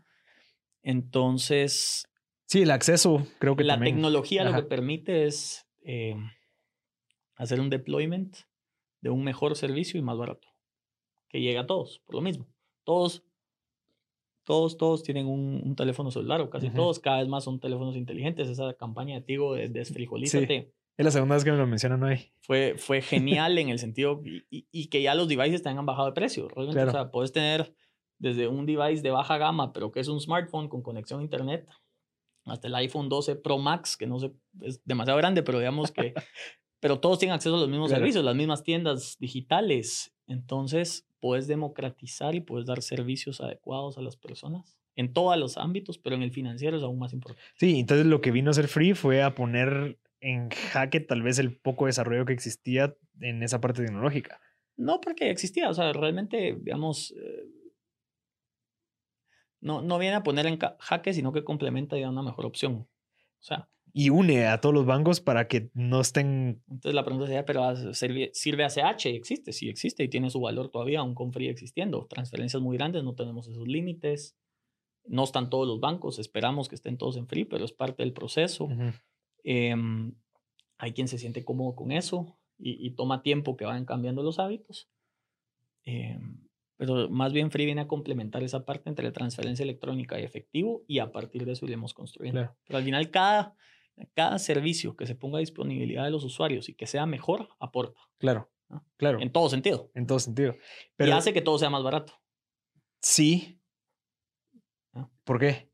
Entonces. 0.81 2.07
Sí, 2.47 2.63
el 2.63 2.71
acceso, 2.71 3.25
creo 3.39 3.55
que 3.55 3.63
la 3.63 3.79
tecnología 3.79 4.43
lo 4.43 4.53
que 4.53 4.63
permite 4.63 5.25
es 5.25 5.67
eh, 5.85 6.15
hacer 7.35 7.61
un 7.61 7.69
deployment 7.69 8.35
de 9.01 9.09
un 9.09 9.23
mejor 9.23 9.55
servicio 9.55 9.99
y 9.99 10.03
más 10.03 10.17
barato. 10.17 10.47
Que 11.29 11.39
llegue 11.39 11.59
a 11.59 11.67
todos, 11.67 11.99
por 11.99 12.15
lo 12.15 12.21
mismo. 12.21 12.47
Todos 12.83 13.23
todos, 14.43 14.77
todos 14.77 15.03
tienen 15.03 15.27
un, 15.27 15.75
teléfono 15.75 16.11
celular, 16.11 16.41
o 16.41 16.49
casi 16.49 16.69
todos, 16.69 16.99
cada 16.99 17.19
vez 17.19 17.27
más 17.27 17.43
son 17.43 17.59
teléfonos 17.59 17.95
inteligentes. 17.95 18.49
Esa 18.49 18.73
campaña 18.73 19.15
de 19.15 19.21
Tigo 19.21 19.53
de 19.53 19.69
desfrijolízate. 19.69 20.73
Es 20.97 21.05
la 21.05 21.11
segunda 21.11 21.35
vez 21.35 21.43
que 21.43 21.51
me 21.51 21.57
lo 21.57 21.67
mencionan 21.67 22.03
hoy. 22.03 22.31
Fue, 22.41 22.75
fue 22.77 23.01
genial 23.01 23.57
en 23.57 23.69
el 23.69 23.79
sentido 23.79 24.21
y, 24.23 24.67
y, 24.71 24.87
que 24.87 25.01
ya 25.01 25.15
los 25.15 25.27
devices 25.27 25.63
tengan 25.63 25.85
bajado 25.85 26.07
de 26.07 26.13
precio. 26.13 26.47
Realmente, 26.49 26.83
o 26.83 26.91
sea, 26.91 27.11
puedes 27.11 27.31
tener 27.31 27.73
desde 28.19 28.47
un 28.47 28.65
device 28.65 29.01
de 29.01 29.09
baja 29.09 29.37
gama, 29.37 29.73
pero 29.73 29.91
que 29.91 29.99
es 29.99 30.07
un 30.07 30.19
smartphone 30.19 30.69
con 30.69 30.83
conexión 30.83 31.21
a 31.21 31.23
internet, 31.23 31.67
hasta 32.45 32.67
el 32.67 32.75
iPhone 32.75 33.09
12 33.09 33.35
Pro 33.37 33.57
Max, 33.57 33.97
que 33.97 34.05
no 34.05 34.19
sé, 34.19 34.31
es 34.61 34.83
demasiado 34.85 35.17
grande, 35.17 35.43
pero 35.43 35.57
digamos 35.57 35.91
que, 35.91 36.13
pero 36.79 36.99
todos 36.99 37.19
tienen 37.19 37.33
acceso 37.33 37.55
a 37.55 37.59
los 37.59 37.69
mismos 37.69 37.89
servicios, 37.89 38.23
las 38.23 38.35
mismas 38.35 38.63
tiendas 38.63 39.17
digitales. 39.19 40.13
Entonces, 40.31 41.07
puedes 41.19 41.47
democratizar 41.47 42.35
y 42.35 42.41
puedes 42.41 42.65
dar 42.65 42.81
servicios 42.81 43.41
adecuados 43.41 43.97
a 43.97 44.01
las 44.01 44.15
personas 44.15 44.77
en 44.95 45.13
todos 45.13 45.37
los 45.37 45.57
ámbitos, 45.57 45.97
pero 45.97 46.15
en 46.15 46.23
el 46.23 46.31
financiero 46.31 46.77
es 46.77 46.83
aún 46.83 46.99
más 46.99 47.13
importante. 47.13 47.43
Sí, 47.55 47.79
entonces 47.79 48.05
lo 48.05 48.21
que 48.21 48.31
vino 48.31 48.51
a 48.51 48.53
ser 48.53 48.67
Free 48.67 48.93
fue 48.93 49.23
a 49.23 49.35
poner 49.35 49.99
en 50.19 50.49
jaque 50.49 50.99
tal 50.99 51.21
vez 51.21 51.39
el 51.39 51.57
poco 51.57 51.85
desarrollo 51.85 52.25
que 52.25 52.33
existía 52.33 52.95
en 53.19 53.41
esa 53.43 53.61
parte 53.61 53.83
tecnológica. 53.83 54.39
No, 54.77 55.01
porque 55.01 55.29
existía, 55.29 55.69
o 55.69 55.73
sea, 55.73 55.93
realmente, 55.93 56.57
digamos, 56.59 57.11
eh, 57.11 57.45
no, 59.59 59.81
no 59.81 59.99
viene 59.99 60.15
a 60.15 60.23
poner 60.23 60.45
en 60.47 60.59
jaque, 60.79 61.13
sino 61.13 61.31
que 61.31 61.43
complementa 61.43 61.97
y 61.97 62.01
da 62.01 62.09
una 62.09 62.23
mejor 62.23 62.45
opción. 62.45 62.73
O 62.73 63.43
sea, 63.43 63.69
y 63.93 64.09
une 64.09 64.47
a 64.47 64.61
todos 64.61 64.73
los 64.73 64.85
bancos 64.85 65.19
para 65.19 65.47
que 65.47 65.69
no 65.73 66.01
estén. 66.01 66.61
Entonces 66.69 66.95
la 66.95 67.03
pregunta 67.03 67.27
sería, 67.27 67.45
¿pero 67.45 67.93
sirve, 67.93 68.31
sirve 68.33 68.63
ACH? 68.63 69.05
Existe, 69.07 69.51
sí 69.51 69.69
existe 69.69 70.03
y 70.03 70.07
tiene 70.07 70.29
su 70.29 70.39
valor 70.39 70.69
todavía, 70.69 70.99
aún 70.99 71.13
con 71.13 71.33
Free 71.33 71.49
existiendo. 71.49 72.05
Transferencias 72.07 72.61
muy 72.61 72.77
grandes, 72.77 73.03
no 73.03 73.15
tenemos 73.15 73.47
esos 73.47 73.67
límites. 73.67 74.37
No 75.05 75.23
están 75.23 75.49
todos 75.49 75.67
los 75.67 75.79
bancos, 75.79 76.19
esperamos 76.19 76.69
que 76.69 76.75
estén 76.75 76.97
todos 76.97 77.17
en 77.17 77.27
Free, 77.27 77.45
pero 77.45 77.65
es 77.65 77.71
parte 77.71 78.03
del 78.03 78.13
proceso. 78.13 78.69
Em, 79.43 80.13
hay 80.77 80.93
quien 80.93 81.07
se 81.07 81.17
siente 81.17 81.43
cómodo 81.43 81.75
con 81.75 81.91
eso 81.91 82.37
y, 82.57 82.91
toma 82.91 83.23
tiempo 83.23 83.57
que 83.57 83.65
vayan 83.65 83.85
cambiando 83.85 84.21
los 84.23 84.39
hábitos. 84.39 84.89
Em, 85.83 86.37
pero 86.77 87.09
más 87.09 87.33
bien 87.33 87.51
Free 87.51 87.65
viene 87.65 87.81
a 87.81 87.87
complementar 87.87 88.43
esa 88.43 88.65
parte 88.65 88.89
entre 88.89 89.05
la 89.05 89.11
transferencia 89.11 89.63
electrónica 89.63 90.19
y 90.19 90.23
efectivo 90.23 90.83
y 90.87 90.99
a 90.99 91.11
partir 91.11 91.45
de 91.45 91.53
eso 91.53 91.65
iremos 91.65 91.93
construyendo. 91.93 92.55
Pero 92.65 92.77
al 92.77 92.83
final 92.83 93.11
cada 93.11 93.55
cada 94.13 94.39
servicio 94.39 94.95
que 94.95 95.05
se 95.05 95.15
ponga 95.15 95.37
a 95.37 95.39
disponibilidad 95.39 96.03
de 96.03 96.11
los 96.11 96.23
usuarios 96.23 96.69
y 96.69 96.73
que 96.73 96.87
sea 96.87 97.05
mejor, 97.05 97.49
aporta. 97.59 97.99
Claro, 98.17 98.51
claro. 98.97 99.19
En 99.21 99.31
todo 99.31 99.49
sentido. 99.49 99.91
En 99.93 100.07
todo 100.07 100.19
sentido. 100.19 100.55
Pero, 100.95 101.11
y 101.11 101.13
hace 101.13 101.33
que 101.33 101.41
todo 101.41 101.57
sea 101.57 101.69
más 101.69 101.83
barato. 101.83 102.13
Sí. 103.01 103.59
¿Por 105.23 105.39
qué? 105.39 105.71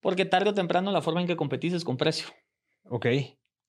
Porque 0.00 0.24
tarde 0.24 0.50
o 0.50 0.54
temprano 0.54 0.90
la 0.90 1.02
forma 1.02 1.20
en 1.20 1.26
que 1.26 1.36
competís 1.36 1.72
es 1.72 1.84
con 1.84 1.96
precio. 1.96 2.26
Ok. 2.84 3.06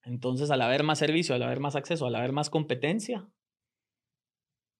Entonces, 0.03 0.51
al 0.51 0.61
haber 0.61 0.83
más 0.83 0.99
servicio, 0.99 1.35
al 1.35 1.43
haber 1.43 1.59
más 1.59 1.75
acceso, 1.75 2.05
al 2.05 2.15
haber 2.15 2.31
más 2.31 2.49
competencia, 2.49 3.29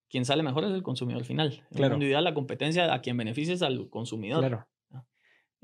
quien 0.08 0.24
sale 0.24 0.42
mejor 0.42 0.64
es 0.64 0.72
el 0.72 0.82
consumidor 0.82 1.24
final. 1.24 1.64
En 1.70 1.76
claro. 1.76 1.96
ideal, 2.02 2.24
la 2.24 2.34
competencia 2.34 2.92
a 2.92 3.00
quien 3.00 3.16
beneficia 3.16 3.54
es 3.54 3.62
al 3.62 3.88
consumidor. 3.88 4.40
Claro. 4.40 4.68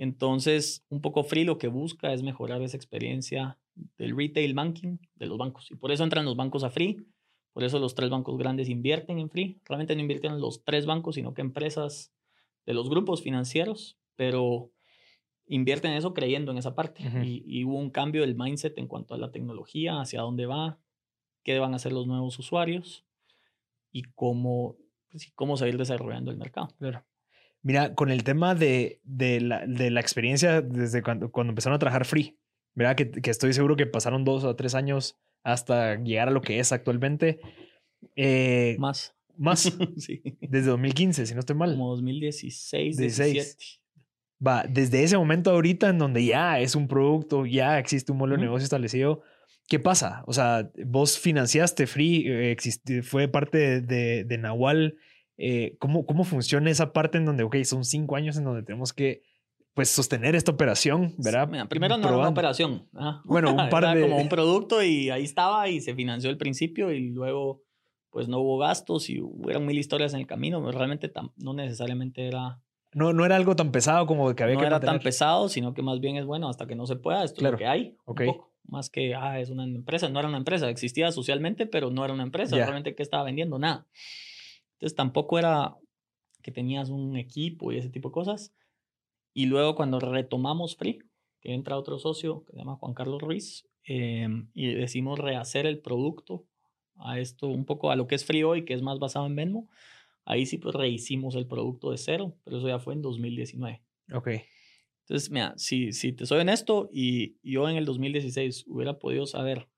Entonces, 0.00 0.82
un 0.88 1.02
poco 1.02 1.24
Free 1.24 1.44
lo 1.44 1.58
que 1.58 1.68
busca 1.68 2.14
es 2.14 2.22
mejorar 2.22 2.62
esa 2.62 2.74
experiencia 2.74 3.58
del 3.98 4.16
retail 4.16 4.54
banking 4.54 4.96
de 5.16 5.26
los 5.26 5.36
bancos. 5.36 5.70
Y 5.70 5.74
por 5.74 5.92
eso 5.92 6.02
entran 6.04 6.24
los 6.24 6.36
bancos 6.36 6.64
a 6.64 6.70
Free. 6.70 7.06
Por 7.52 7.64
eso 7.64 7.78
los 7.78 7.94
tres 7.94 8.08
bancos 8.08 8.38
grandes 8.38 8.70
invierten 8.70 9.18
en 9.18 9.28
Free. 9.28 9.60
Realmente 9.66 9.94
no 9.94 10.00
invierten 10.00 10.32
en 10.32 10.40
los 10.40 10.64
tres 10.64 10.86
bancos, 10.86 11.16
sino 11.16 11.34
que 11.34 11.42
empresas 11.42 12.14
de 12.64 12.72
los 12.72 12.88
grupos 12.88 13.20
financieros. 13.20 13.98
Pero 14.16 14.70
invierten 15.46 15.90
en 15.90 15.98
eso 15.98 16.14
creyendo 16.14 16.50
en 16.50 16.56
esa 16.56 16.74
parte. 16.74 17.02
y, 17.22 17.62
hubo 17.64 17.76
un 17.76 17.90
cambio 17.90 18.22
del 18.22 18.34
mindset 18.34 18.78
en 18.78 18.86
cuanto 18.86 19.12
a 19.12 19.18
la 19.18 19.30
tecnología, 19.30 20.00
hacia 20.00 20.22
dónde 20.22 20.46
va, 20.46 20.78
qué 21.42 21.58
van 21.58 21.74
a 21.74 21.76
hacer 21.76 21.92
los 21.92 22.06
nuevos 22.06 22.38
usuarios 22.38 23.04
y 23.92 24.04
cómo, 24.14 24.78
pues, 25.10 25.30
cómo 25.34 25.58
seguir 25.58 25.76
desarrollando 25.76 26.30
el 26.30 26.38
mercado. 26.38 26.68
Claro. 26.78 27.04
Mira, 27.62 27.94
con 27.94 28.10
el 28.10 28.24
tema 28.24 28.54
de, 28.54 29.00
de, 29.04 29.40
la, 29.40 29.66
de 29.66 29.90
la, 29.90 30.00
experiencia 30.00 30.62
desde 30.62 31.02
cuando, 31.02 31.30
cuando, 31.30 31.50
empezaron 31.50 31.76
a 31.76 31.78
trabajar 31.78 32.06
free, 32.06 32.38
mira 32.74 32.96
que, 32.96 33.10
que, 33.10 33.30
estoy 33.30 33.52
seguro 33.52 33.76
que 33.76 33.86
pasaron 33.86 34.24
dos 34.24 34.44
o 34.44 34.56
tres 34.56 34.74
años 34.74 35.18
hasta 35.42 35.96
llegar 35.96 36.28
a 36.28 36.30
lo 36.30 36.40
que 36.40 36.58
es 36.58 36.72
actualmente. 36.72 37.40
Eh, 38.16 38.76
más. 38.78 39.14
Más. 39.36 39.72
sí. 39.96 40.22
Desde 40.40 40.70
2015, 40.70 41.26
si 41.26 41.34
no 41.34 41.40
estoy 41.40 41.56
mal. 41.56 41.72
Como 41.72 41.90
2016, 41.90 42.96
2017. 42.96 43.80
Va, 44.46 44.64
desde 44.66 45.02
ese 45.02 45.18
momento 45.18 45.50
ahorita 45.50 45.90
en 45.90 45.98
donde 45.98 46.24
ya 46.24 46.60
es 46.60 46.74
un 46.74 46.88
producto, 46.88 47.44
ya 47.44 47.78
existe 47.78 48.10
un 48.10 48.18
modelo 48.18 48.36
de 48.36 48.42
negocio 48.42 48.64
establecido, 48.64 49.22
¿qué 49.68 49.78
pasa? 49.78 50.24
O 50.26 50.32
sea, 50.32 50.70
vos 50.86 51.18
financiaste 51.18 51.86
Free, 51.86 52.24
eh, 52.26 52.56
fue 53.02 53.28
parte 53.28 53.82
de, 53.82 54.24
de, 54.24 54.38
Nahual. 54.38 54.96
Eh, 55.42 55.76
¿cómo, 55.78 56.04
¿Cómo 56.04 56.24
funciona 56.24 56.70
esa 56.70 56.92
parte 56.92 57.16
en 57.16 57.24
donde, 57.24 57.44
ok, 57.44 57.56
son 57.64 57.84
cinco 57.84 58.16
años 58.16 58.36
en 58.36 58.44
donde 58.44 58.62
tenemos 58.62 58.92
que 58.92 59.22
pues 59.72 59.88
sostener 59.88 60.34
esta 60.34 60.50
operación, 60.50 61.14
¿verdad? 61.16 61.48
primero 61.68 61.96
no 61.96 62.08
era 62.08 62.18
una 62.18 62.28
operación. 62.28 62.88
Bueno, 63.24 63.54
un 63.54 63.68
par 63.70 63.94
de... 63.94 64.02
como 64.02 64.18
un 64.18 64.28
producto 64.28 64.82
y 64.82 65.08
ahí 65.08 65.24
estaba 65.24 65.68
y 65.70 65.80
se 65.80 65.94
financió 65.94 66.28
el 66.28 66.36
principio 66.36 66.92
y 66.92 67.08
luego 67.08 67.62
pues 68.10 68.28
no 68.28 68.40
hubo 68.40 68.58
gastos 68.58 69.08
y 69.08 69.20
hubieron 69.20 69.64
mil 69.64 69.78
historias 69.78 70.12
en 70.12 70.20
el 70.20 70.26
camino, 70.26 70.62
pero 70.62 70.76
realmente 70.76 71.10
no 71.36 71.54
necesariamente 71.54 72.26
era 72.26 72.60
no, 72.92 73.12
no 73.12 73.24
era 73.24 73.36
algo 73.36 73.54
tan 73.56 73.70
pesado 73.70 74.06
como 74.06 74.34
que 74.34 74.42
había 74.42 74.56
no 74.56 74.60
que 74.60 74.68
No 74.68 74.76
era 74.76 74.80
tan 74.84 75.00
pesado, 75.00 75.48
sino 75.48 75.74
que 75.74 75.82
más 75.82 76.00
bien 76.00 76.16
es 76.16 76.26
bueno 76.26 76.48
hasta 76.48 76.66
que 76.66 76.74
no 76.74 76.86
se 76.86 76.96
pueda. 76.96 77.24
Esto 77.24 77.44
es 77.44 77.52
lo 77.52 77.56
que 77.56 77.66
hay. 77.66 77.96
Un 78.04 78.14
poco. 78.14 78.52
Más 78.64 78.90
que, 78.90 79.14
ah, 79.14 79.40
es 79.40 79.50
una 79.50 79.64
empresa. 79.64 80.08
No 80.08 80.18
era 80.18 80.28
una 80.28 80.38
empresa. 80.38 80.68
Existía 80.68 81.12
socialmente, 81.12 81.66
pero 81.66 81.90
no 81.90 82.04
era 82.04 82.12
una 82.12 82.24
empresa. 82.24 82.56
Realmente, 82.56 82.94
¿qué 82.94 83.02
estaba 83.02 83.22
vendiendo? 83.24 83.58
Nada. 83.58 83.86
Entonces, 84.80 84.96
tampoco 84.96 85.38
era 85.38 85.76
que 86.42 86.50
tenías 86.50 86.88
un 86.88 87.16
equipo 87.16 87.70
y 87.70 87.78
ese 87.78 87.90
tipo 87.90 88.08
de 88.08 88.14
cosas. 88.14 88.54
Y 89.34 89.46
luego, 89.46 89.74
cuando 89.74 90.00
retomamos 90.00 90.76
Free, 90.76 90.98
que 91.40 91.54
entra 91.54 91.78
otro 91.78 91.98
socio 91.98 92.44
que 92.44 92.52
se 92.52 92.58
llama 92.58 92.76
Juan 92.76 92.94
Carlos 92.94 93.20
Ruiz, 93.20 93.68
em, 93.84 94.50
y 94.54 94.72
decimos 94.74 95.18
rehacer 95.18 95.66
el 95.66 95.80
producto 95.80 96.46
a 96.96 97.18
esto, 97.18 97.48
un 97.48 97.64
poco 97.64 97.90
a 97.90 97.96
lo 97.96 98.06
que 98.06 98.14
es 98.14 98.24
Free 98.24 98.42
hoy, 98.42 98.64
que 98.64 98.74
es 98.74 98.82
más 98.82 98.98
basado 98.98 99.26
en 99.26 99.36
Venmo 99.36 99.68
Ahí 100.30 100.46
sí 100.46 100.58
pues 100.58 100.74
rehicimos 100.74 101.34
el 101.34 101.46
producto 101.46 101.90
de 101.90 101.98
cero, 101.98 102.36
pero 102.44 102.58
eso 102.58 102.68
ya 102.68 102.78
fue 102.78 102.94
en 102.94 103.02
2019. 103.02 103.82
Ok. 104.12 104.28
Entonces, 105.00 105.30
mira, 105.30 105.54
si, 105.56 105.92
si 105.92 106.12
te 106.12 106.24
soy 106.24 106.40
honesto 106.40 106.88
y 106.92 107.36
yo 107.42 107.68
en 107.68 107.76
el 107.76 107.84
2016 107.84 108.64
hubiera 108.68 108.98
podido 108.98 109.26
saber 109.26 109.68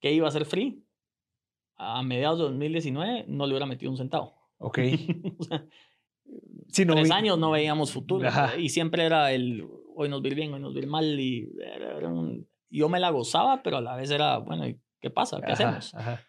qué 0.00 0.12
iba 0.12 0.28
a 0.28 0.30
ser 0.30 0.44
free, 0.44 0.84
a 1.78 2.02
mediados 2.02 2.38
de 2.38 2.44
2019 2.44 3.24
no 3.28 3.46
le 3.46 3.52
hubiera 3.52 3.66
metido 3.66 3.90
un 3.90 3.96
centavo. 3.96 4.34
Ok. 4.58 4.78
o 5.38 5.44
sea, 5.44 5.64
no 6.84 6.94
tres 6.94 7.10
años 7.10 7.38
no 7.38 7.52
veíamos 7.52 7.92
futuro. 7.92 8.28
Y 8.58 8.68
siempre 8.68 9.04
era 9.04 9.32
el 9.32 9.66
hoy 9.94 10.08
nos 10.08 10.22
vi 10.22 10.34
bien, 10.34 10.52
hoy 10.52 10.60
nos 10.60 10.74
vi 10.74 10.86
mal. 10.86 11.18
Y 11.18 11.50
yo 12.70 12.88
me 12.88 13.00
la 13.00 13.10
gozaba, 13.10 13.62
pero 13.62 13.78
a 13.78 13.80
la 13.80 13.96
vez 13.96 14.10
era, 14.10 14.38
bueno, 14.38 14.64
¿qué 15.00 15.10
pasa? 15.10 15.40
¿Qué 15.40 15.52
hacemos? 15.52 15.94
Ajá. 15.94 16.22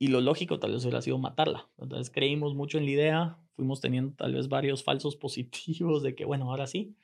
Y 0.00 0.08
lo 0.08 0.20
lógico 0.20 0.60
tal 0.60 0.72
vez 0.72 0.84
hubiera 0.84 1.02
sido 1.02 1.18
matarla. 1.18 1.68
Entonces 1.78 2.10
creímos 2.10 2.54
mucho 2.54 2.78
en 2.78 2.84
la 2.84 2.90
idea, 2.90 3.38
fuimos 3.56 3.80
teniendo 3.80 4.14
tal 4.14 4.34
vez 4.34 4.48
varios 4.48 4.84
falsos 4.84 5.16
positivos 5.16 6.02
de 6.02 6.14
que, 6.14 6.24
bueno, 6.24 6.50
ahora 6.50 6.66
sí. 6.66 6.96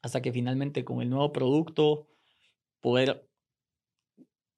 Hasta 0.00 0.22
que 0.22 0.32
finalmente 0.32 0.84
con 0.84 1.02
el 1.02 1.10
nuevo 1.10 1.32
producto, 1.32 2.08
poder 2.80 3.27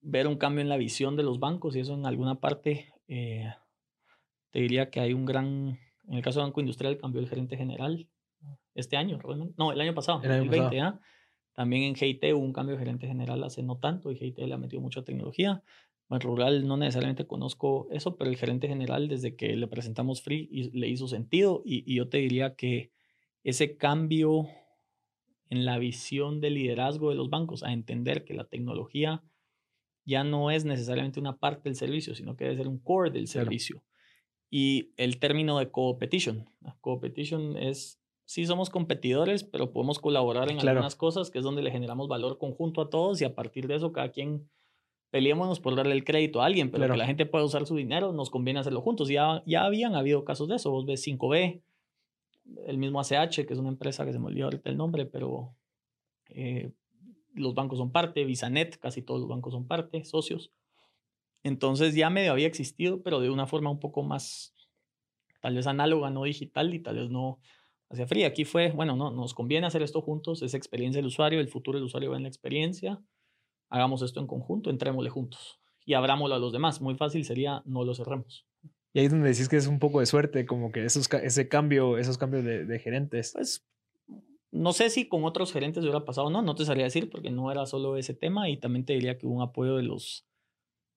ver 0.00 0.26
un 0.26 0.36
cambio 0.36 0.62
en 0.62 0.68
la 0.68 0.76
visión 0.76 1.16
de 1.16 1.22
los 1.22 1.40
bancos 1.40 1.76
y 1.76 1.80
eso 1.80 1.94
en 1.94 2.06
alguna 2.06 2.40
parte, 2.40 2.92
eh, 3.08 3.52
te 4.50 4.60
diría 4.60 4.90
que 4.90 5.00
hay 5.00 5.12
un 5.12 5.24
gran, 5.24 5.78
en 6.08 6.14
el 6.14 6.22
caso 6.22 6.40
de 6.40 6.46
Banco 6.46 6.60
Industrial 6.60 6.98
cambió 6.98 7.20
el 7.20 7.28
gerente 7.28 7.56
general 7.56 8.08
este 8.74 8.96
año. 8.96 9.18
No, 9.56 9.72
el 9.72 9.80
año 9.80 9.94
pasado, 9.94 10.22
el 10.22 10.28
2020, 10.28 10.80
¿ah? 10.80 11.00
También 11.54 11.82
en 11.82 11.94
GIT 11.94 12.24
hubo 12.32 12.38
un 12.38 12.52
cambio 12.52 12.76
de 12.76 12.78
gerente 12.78 13.06
general 13.06 13.44
hace 13.44 13.62
no 13.62 13.76
tanto 13.76 14.10
y 14.10 14.16
GIT 14.16 14.38
le 14.38 14.54
ha 14.54 14.58
metido 14.58 14.80
mucha 14.80 15.02
tecnología. 15.02 15.62
En 16.08 16.20
rural 16.20 16.66
no 16.66 16.76
necesariamente 16.76 17.26
conozco 17.26 17.86
eso, 17.90 18.16
pero 18.16 18.30
el 18.30 18.36
gerente 18.36 18.66
general 18.66 19.08
desde 19.08 19.36
que 19.36 19.54
le 19.54 19.68
presentamos 19.68 20.22
Free 20.22 20.48
le 20.72 20.88
hizo 20.88 21.06
sentido 21.06 21.62
y, 21.64 21.94
yo 21.94 22.08
te 22.08 22.18
diría 22.18 22.56
que 22.56 22.90
ese 23.44 23.76
cambio 23.76 24.48
en 25.50 25.64
la 25.64 25.78
visión 25.78 26.40
de 26.40 26.50
liderazgo 26.50 27.10
de 27.10 27.16
los 27.16 27.30
bancos, 27.30 27.62
a 27.62 27.72
entender 27.72 28.24
que 28.24 28.34
la 28.34 28.44
tecnología 28.44 29.22
ya 30.04 30.24
no 30.24 30.50
es 30.50 30.64
necesariamente 30.64 31.20
una 31.20 31.38
parte 31.38 31.68
del 31.68 31.76
servicio, 31.76 32.14
sino 32.14 32.36
que 32.36 32.44
debe 32.44 32.56
ser 32.56 32.68
un 32.68 32.78
core 32.78 33.10
del 33.10 33.28
servicio. 33.28 33.82
Y 34.50 34.92
el 34.96 35.18
término 35.18 35.58
de 35.58 35.70
competition. 35.70 36.48
Competition 36.80 37.56
es, 37.56 38.00
sí 38.24 38.46
somos 38.46 38.70
competidores, 38.70 39.44
pero 39.44 39.72
podemos 39.72 39.98
colaborar 39.98 40.50
en 40.50 40.58
algunas 40.58 40.96
cosas, 40.96 41.30
que 41.30 41.38
es 41.38 41.44
donde 41.44 41.62
le 41.62 41.70
generamos 41.70 42.08
valor 42.08 42.38
conjunto 42.38 42.80
a 42.80 42.90
todos 42.90 43.20
y 43.20 43.24
a 43.24 43.34
partir 43.34 43.68
de 43.68 43.76
eso 43.76 43.92
cada 43.92 44.10
quien 44.10 44.48
peleémonos 45.10 45.60
por 45.60 45.74
darle 45.74 45.94
el 45.94 46.04
crédito 46.04 46.40
a 46.40 46.46
alguien, 46.46 46.70
pero 46.70 46.88
que 46.88 46.96
la 46.96 47.06
gente 47.06 47.26
pueda 47.26 47.44
usar 47.44 47.66
su 47.66 47.76
dinero, 47.76 48.12
nos 48.12 48.30
conviene 48.30 48.60
hacerlo 48.60 48.80
juntos. 48.80 49.08
Ya, 49.08 49.42
ya 49.44 49.64
habían 49.64 49.94
habido 49.94 50.24
casos 50.24 50.48
de 50.48 50.56
eso. 50.56 50.70
Vos 50.70 50.86
ves 50.86 51.04
5B, 51.06 51.62
el 52.66 52.78
mismo 52.78 53.00
ACH, 53.00 53.44
que 53.44 53.52
es 53.52 53.58
una 53.58 53.68
empresa 53.68 54.04
que 54.04 54.12
se 54.12 54.18
me 54.18 54.26
olvidó 54.26 54.46
ahorita 54.46 54.70
el 54.70 54.76
nombre, 54.76 55.06
pero 55.06 55.54
eh, 56.28 56.72
los 57.34 57.54
bancos 57.54 57.78
son 57.78 57.92
parte, 57.92 58.24
Visanet, 58.24 58.78
casi 58.78 59.02
todos 59.02 59.20
los 59.20 59.28
bancos 59.28 59.52
son 59.52 59.66
parte, 59.66 60.04
socios. 60.04 60.52
Entonces 61.42 61.94
ya 61.94 62.10
medio 62.10 62.32
había 62.32 62.46
existido, 62.46 63.02
pero 63.02 63.20
de 63.20 63.30
una 63.30 63.46
forma 63.46 63.70
un 63.70 63.80
poco 63.80 64.02
más, 64.02 64.54
tal 65.40 65.54
vez 65.54 65.66
análoga, 65.66 66.10
no 66.10 66.24
digital 66.24 66.74
y 66.74 66.80
tal 66.80 66.96
vez 66.96 67.10
no 67.10 67.38
hacia 67.88 68.06
fría. 68.06 68.28
Aquí 68.28 68.44
fue, 68.44 68.70
bueno, 68.72 68.96
no, 68.96 69.10
nos 69.10 69.34
conviene 69.34 69.66
hacer 69.66 69.82
esto 69.82 70.02
juntos, 70.02 70.42
es 70.42 70.54
experiencia 70.54 70.98
del 70.98 71.06
usuario, 71.06 71.40
el 71.40 71.48
futuro 71.48 71.78
del 71.78 71.86
usuario 71.86 72.10
va 72.10 72.16
en 72.16 72.24
la 72.24 72.28
experiencia 72.28 73.02
hagamos 73.70 74.02
esto 74.02 74.20
en 74.20 74.26
conjunto, 74.26 74.68
entrémosle 74.68 75.08
juntos 75.10 75.60
y 75.86 75.94
abrámoslo 75.94 76.34
a 76.34 76.38
los 76.38 76.52
demás. 76.52 76.80
Muy 76.80 76.96
fácil 76.96 77.24
sería 77.24 77.62
no 77.64 77.84
lo 77.84 77.94
cerremos. 77.94 78.46
Y 78.92 78.98
ahí 78.98 79.06
es 79.06 79.12
donde 79.12 79.28
decís 79.28 79.48
que 79.48 79.56
es 79.56 79.68
un 79.68 79.78
poco 79.78 80.00
de 80.00 80.06
suerte, 80.06 80.44
como 80.44 80.72
que 80.72 80.84
esos, 80.84 81.08
ese 81.14 81.48
cambio, 81.48 81.96
esos 81.96 82.18
cambios 82.18 82.44
de, 82.44 82.78
gerentes. 82.80 83.32
Pues 83.32 83.64
no 84.50 84.72
sé 84.72 84.90
si 84.90 85.08
con 85.08 85.24
otros 85.24 85.52
gerentes 85.52 85.82
hubiera 85.82 86.04
pasado 86.04 86.28
o 86.28 86.30
no, 86.30 86.42
no 86.42 86.54
te 86.54 86.64
sabría 86.64 86.84
decir 86.84 87.10
porque 87.10 87.30
no 87.30 87.50
era 87.50 87.66
solo 87.66 87.96
ese 87.96 88.14
tema 88.14 88.48
y 88.48 88.56
también 88.56 88.84
te 88.84 88.94
diría 88.94 89.18
que 89.18 89.26
hubo 89.26 89.34
un 89.34 89.42
apoyo 89.42 89.76
de, 89.76 89.82
los, 89.82 90.26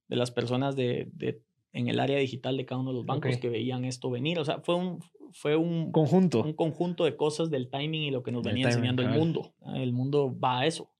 de 0.07 0.15
las 0.15 0.31
personas 0.31 0.75
de, 0.75 1.09
de 1.13 1.41
en 1.71 1.87
el 1.87 1.99
área 1.99 2.19
digital 2.19 2.57
de 2.57 2.65
cada 2.65 2.81
uno 2.81 2.91
de 2.91 2.97
los 2.97 3.05
bancos 3.05 3.37
que 3.37 3.49
veían 3.49 3.83
esto 3.83 4.11
venir. 4.11 4.37
O 4.39 4.45
sea, 4.45 4.59
fue 4.59 4.75
un, 4.75 4.99
fue 5.31 5.55
un 5.55 5.91
conjunto. 5.91 6.43
Un 6.43 6.53
conjunto 6.53 7.03
de 7.03 7.15
cosas 7.15 7.49
del 7.49 7.69
timing 7.69 8.03
y 8.03 8.11
lo 8.11 8.21
que 8.21 8.31
nos 8.31 8.43
venía 8.43 8.67
enseñando 8.67 9.01
el 9.01 9.09
mundo. 9.09 9.55
El 9.73 9.91
mundo 9.91 10.37
va 10.39 10.59
a 10.59 10.65
eso 10.67 10.93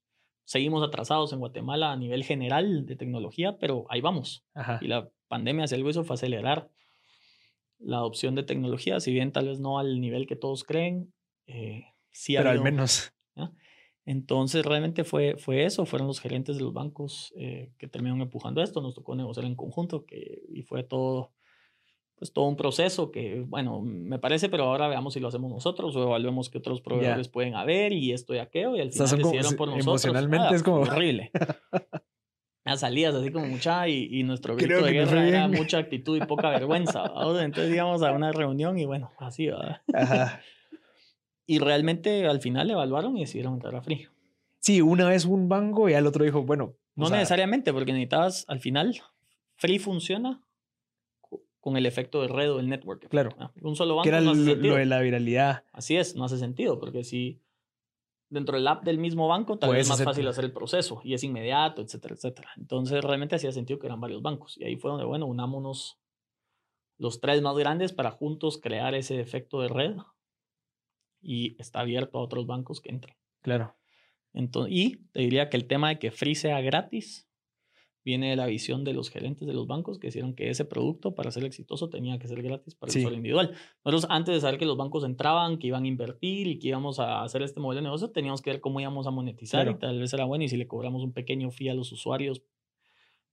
seguimos 0.46 0.84
atrasados 0.84 1.34
en 1.34 1.40
Guatemala 1.40 1.92
a 1.92 1.98
nivel 1.98 2.24
general 2.24 2.86
de 2.86 2.96
tecnología, 2.96 3.58
pero 3.58 3.86
ahí 3.90 4.02
vamos. 4.02 4.46
Y 4.82 4.88
la 4.88 5.10
pandemia, 5.28 5.68
si 5.68 5.76
algo 5.76 5.90
hizo, 5.90 6.04
fue 6.04 6.16
acelerar 6.16 6.70
la 7.80 7.98
adopción 7.98 8.36
de 8.36 8.44
tecnología, 8.44 9.00
si 9.00 9.12
bien 9.12 9.32
tal 9.32 9.48
vez 9.48 9.60
no 9.60 9.80
al 9.80 10.00
nivel 10.00 10.28
que 10.28 10.36
todos 10.36 10.64
creen, 10.64 11.14
eh, 11.48 11.86
sí 12.14 12.36
Pero 12.38 12.50
al 12.50 12.62
menos. 12.62 13.14
Entonces, 14.06 14.66
realmente 14.66 15.06
fue, 15.06 15.38
fue 15.38 15.64
eso, 15.64 15.86
fueron 15.86 16.08
los 16.08 16.20
gerentes 16.20 16.58
de 16.58 16.64
los 16.64 16.74
bancos 16.74 17.34
eh, 17.38 17.72
que 17.78 17.88
terminaron 17.88 18.22
empujando 18.22 18.62
esto, 18.62 18.82
nos 18.82 18.96
tocó 18.96 19.16
negociar 19.16 19.46
en 19.46 19.56
conjunto 19.56 20.06
que, 20.06 20.42
y 20.50 20.64
fue 20.64 20.84
todo 20.84 21.32
pues 22.16 22.32
todo 22.32 22.46
un 22.46 22.56
proceso 22.56 23.12
que, 23.12 23.42
bueno, 23.42 23.82
me 23.82 24.20
parece, 24.20 24.48
pero 24.48 24.66
ahora 24.66 24.88
veamos 24.88 25.14
si 25.14 25.20
lo 25.20 25.28
hacemos 25.28 25.52
nosotros 25.52 25.96
o 25.96 26.04
evaluemos 26.04 26.50
qué 26.50 26.60
otros 26.60 26.80
proveedores 26.80 27.28
pueden 27.28 27.56
haber 27.56 27.92
y 27.92 28.14
esto 28.14 28.34
y 28.34 28.38
aquello 28.38 28.76
y 28.76 28.82
al 28.82 28.92
final 28.92 29.10
decidieron 29.10 29.56
por 29.56 29.68
nosotros. 29.68 30.06
Emocionalmente 30.06 30.48
ah, 30.50 30.56
es 30.56 30.64
como... 30.64 30.82
Horrible. 30.82 31.32
Las 32.66 32.80
salidas 32.80 33.14
así 33.16 33.30
como 33.30 33.48
mucha 33.48 33.90
y, 33.90 34.08
y 34.10 34.24
nuestro 34.24 34.56
grito 34.56 34.86
de 34.86 34.94
guerra 34.94 35.28
era 35.28 35.48
mucha 35.50 35.80
actitud 35.80 36.16
y 36.16 36.26
poca 36.26 36.50
vergüenza. 36.50 37.12
Entonces 37.42 37.74
íbamos 37.74 38.02
a 38.04 38.14
una 38.14 38.32
reunión 38.32 38.80
y 38.80 38.86
bueno, 38.86 39.12
así, 39.20 39.48
¿verdad? 39.48 39.82
Ajá. 39.94 40.42
Y 41.54 41.60
realmente 41.60 42.26
al 42.26 42.42
final 42.42 42.72
evaluaron 42.72 43.16
y 43.16 43.22
decidieron 43.22 43.54
entrar 43.54 43.76
a 43.76 43.82
Free. 43.84 44.08
Sí, 44.58 44.82
una 44.82 45.08
vez 45.08 45.26
un 45.26 45.50
banco 45.50 45.88
y 45.88 45.94
al 45.94 46.08
otro 46.08 46.26
dijo, 46.26 46.42
bueno. 46.42 46.74
No 46.96 47.10
necesariamente, 47.10 47.72
porque 47.72 47.92
necesitabas 47.92 48.46
al 48.48 48.60
final, 48.60 49.00
Free 49.56 49.78
funciona 49.78 50.42
con 51.60 51.78
el 51.78 51.86
efecto 51.86 52.24
de 52.24 52.28
red 52.28 52.52
o 52.52 52.60
el 52.60 52.70
network. 52.70 53.08
Claro. 53.08 53.36
Ah, 53.38 53.52
un 53.62 53.76
solo 53.76 53.96
banco 53.96 54.04
que 54.04 54.10
era 54.10 54.22
no 54.22 54.32
hace 54.32 54.56
lo 54.56 54.76
de 54.76 54.86
la 54.86 55.00
viralidad. 55.02 55.64
Así 55.72 55.96
es, 55.96 56.16
no 56.16 56.26
hace 56.26 56.40
sentido, 56.40 56.80
porque 56.80 57.04
si 57.04 57.40
dentro 58.30 58.58
del 58.58 58.68
app 58.68 58.84
del 58.84 58.98
mismo 58.98 59.28
banco, 59.28 59.60
tal 59.60 59.72
vez 59.72 59.82
es 59.82 59.90
más 59.90 60.04
fácil 60.04 60.28
hacer 60.28 60.46
el 60.46 60.54
proceso 60.54 61.02
y 61.04 61.14
es 61.14 61.24
inmediato, 61.24 61.84
etcétera, 61.84 62.16
etcétera. 62.16 62.50
Entonces 62.58 63.04
realmente 63.04 63.36
hacía 63.36 63.52
sentido 63.52 63.80
que 63.80 63.86
eran 63.86 64.02
varios 64.02 64.24
bancos. 64.24 64.58
Y 64.58 64.64
ahí 64.64 64.76
fue 64.76 64.90
donde, 64.90 65.06
bueno, 65.06 65.28
unámonos 65.28 66.00
los 66.98 67.22
tres 67.22 67.44
más 67.44 67.56
grandes 67.56 67.94
para 67.94 68.10
juntos 68.10 68.58
crear 68.58 68.96
ese 68.96 69.20
efecto 69.20 69.62
de 69.62 69.68
red 69.68 69.98
y 71.24 71.56
está 71.60 71.80
abierto 71.80 72.20
a 72.20 72.22
otros 72.22 72.46
bancos 72.46 72.82
que 72.82 72.90
entren. 72.90 73.16
Claro. 73.42 73.76
Entonces, 74.34 74.74
y 74.76 74.98
te 75.12 75.22
diría 75.22 75.50
que 75.50 75.58
el 75.58 75.66
tema 75.66 75.90
de 75.90 76.00
que 76.00 76.12
Free 76.12 76.36
sea 76.36 76.60
gratis 76.62 77.30
viene 78.04 78.32
de 78.32 78.36
la 78.36 78.48
visión 78.48 78.84
de 78.84 78.94
los 78.94 79.10
gerentes 79.10 79.48
de 79.48 79.54
los 79.54 79.66
bancos 79.66 79.98
que 79.98 80.08
hicieron 80.08 80.36
que 80.36 80.50
ese 80.50 80.66
producto 80.66 81.16
para 81.16 81.32
ser 81.32 81.46
exitoso 81.46 81.90
tenía 81.90 82.20
que 82.20 82.28
ser 82.28 82.42
gratis 82.44 82.76
para 82.76 82.92
el 82.92 82.98
usuario 82.98 83.18
individual. 83.18 83.56
Nosotros 83.86 84.08
antes 84.10 84.36
de 84.36 84.42
saber 84.42 84.60
que 84.60 84.66
los 84.66 84.76
bancos 84.76 85.06
entraban, 85.06 85.58
que 85.58 85.68
iban 85.68 85.86
a 85.86 85.88
invertir 85.88 86.48
y 86.48 86.60
que 86.60 86.70
íbamos 86.70 87.00
a 87.00 87.24
hacer 87.24 87.44
este 87.44 87.62
modelo 87.62 87.80
de 87.80 87.84
negocio, 87.84 88.12
teníamos 88.12 88.42
que 88.42 88.52
ver 88.52 88.60
cómo 88.60 88.82
íbamos 88.82 89.08
a 89.08 89.12
monetizar 89.12 89.70
y 89.70 89.76
tal 89.76 90.00
vez 90.00 90.14
era 90.14 90.26
bueno 90.26 90.44
y 90.44 90.50
si 90.50 90.58
le 90.58 90.68
cobramos 90.68 91.02
un 91.02 91.14
pequeño 91.14 91.50
fee 91.52 91.70
a 91.70 91.74
los 91.74 91.92
usuarios 91.92 92.44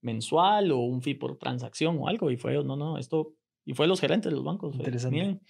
mensual 0.03 0.71
o 0.71 0.79
un 0.79 1.03
fee 1.03 1.15
por 1.15 1.37
transacción 1.37 1.99
o 1.99 2.07
algo 2.07 2.31
y 2.31 2.37
fue, 2.37 2.63
no, 2.63 2.77
no, 2.77 2.97
esto, 2.97 3.35
y 3.65 3.75
fue 3.75 3.87
los 3.87 4.01
gerentes 4.01 4.31
de 4.31 4.37
los 4.37 4.45
bancos. 4.45 4.77
Interesante 4.77 5.41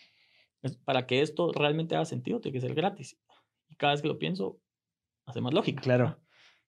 para 0.84 1.06
que 1.06 1.22
esto 1.22 1.52
realmente 1.52 1.94
haga 1.94 2.04
sentido, 2.04 2.40
tiene 2.40 2.58
que 2.58 2.66
ser 2.66 2.74
gratis. 2.74 3.18
Y 3.68 3.76
cada 3.76 3.92
vez 3.92 4.02
que 4.02 4.08
lo 4.08 4.18
pienso, 4.18 4.60
hace 5.26 5.40
más 5.40 5.54
lógica. 5.54 5.80
Claro. 5.80 6.18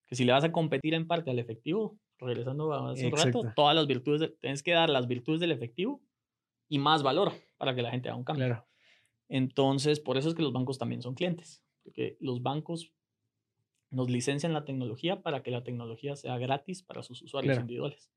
Que 0.07 0.15
si 0.15 0.25
le 0.25 0.33
vas 0.33 0.45
a 0.45 0.53
competir 0.53 0.95
en 0.95 1.07
parte 1.07 1.31
al 1.31 1.39
efectivo, 1.39 1.99
regresando 2.19 2.73
a 2.73 2.93
hace 2.93 3.07
un 3.07 3.13
rato, 3.13 3.43
todas 3.55 3.75
las 3.75 3.87
virtudes, 3.87 4.33
tienes 4.41 4.63
que 4.63 4.73
dar 4.73 4.89
las 4.89 5.07
virtudes 5.07 5.41
del 5.41 5.53
efectivo 5.53 6.01
y 6.69 6.79
más 6.79 7.03
valor 7.03 7.33
para 7.57 7.75
que 7.75 7.83
la 7.83 7.91
gente 7.91 8.09
haga 8.09 8.19
un 8.19 8.25
cambio. 8.25 8.47
Claro. 8.47 8.67
Entonces, 9.29 10.01
por 10.01 10.17
eso 10.17 10.29
es 10.29 10.35
que 10.35 10.43
los 10.43 10.53
bancos 10.53 10.79
también 10.79 11.03
son 11.03 11.15
clientes, 11.15 11.63
porque 11.83 12.17
los 12.21 12.43
bancos 12.43 12.93
nos 13.91 14.11
licencian 14.11 14.53
la 14.53 14.65
tecnología 14.65 15.23
para 15.23 15.43
que 15.43 15.51
la 15.51 15.65
tecnología 15.65 16.17
sea 16.17 16.39
gratis 16.39 16.83
para 16.83 17.03
sus 17.03 17.23
usuarios 17.23 17.59
individuales. 17.59 18.11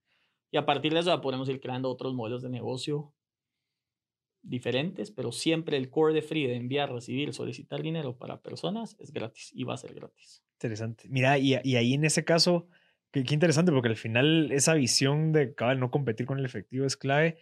Y 0.52 0.58
a 0.58 0.66
partir 0.66 0.94
de 0.94 1.00
eso 1.00 1.10
ya 1.10 1.22
podemos 1.22 1.50
ir 1.50 1.60
creando 1.60 1.90
otros 1.90 2.14
modelos 2.14 2.42
de 2.42 2.50
negocio 2.50 3.14
diferentes, 4.46 5.12
pero 5.12 5.32
siempre 5.32 5.78
el 5.78 5.90
core 5.90 6.14
de 6.14 6.22
Free 6.22 6.48
de 6.48 6.56
enviar, 6.56 6.92
recibir, 6.92 7.34
solicitar 7.34 7.82
dinero 7.82 8.18
para 8.18 8.42
personas 8.42 8.96
es 9.00 9.12
gratis 9.12 9.52
y 9.54 9.64
va 9.64 9.74
a 9.74 9.78
ser 9.78 9.94
gratis. 9.94 10.44
Interesante. 10.54 11.08
Mira, 11.10 11.38
y, 11.38 11.60
y 11.64 11.76
ahí 11.76 11.94
en 11.94 12.06
ese 12.06 12.24
caso, 12.24 12.68
qué, 13.12 13.24
qué, 13.24 13.34
interesante, 13.34 13.72
porque 13.72 13.90
al 13.90 13.98
final 13.98 14.52
esa 14.52 14.74
visión 14.74 15.32
de 15.34 15.54
no 15.78 15.92
competir 15.92 16.26
con 16.26 16.40
el 16.40 16.46
efectivo 16.46 16.86
es 16.86 16.96
clave. 16.96 17.38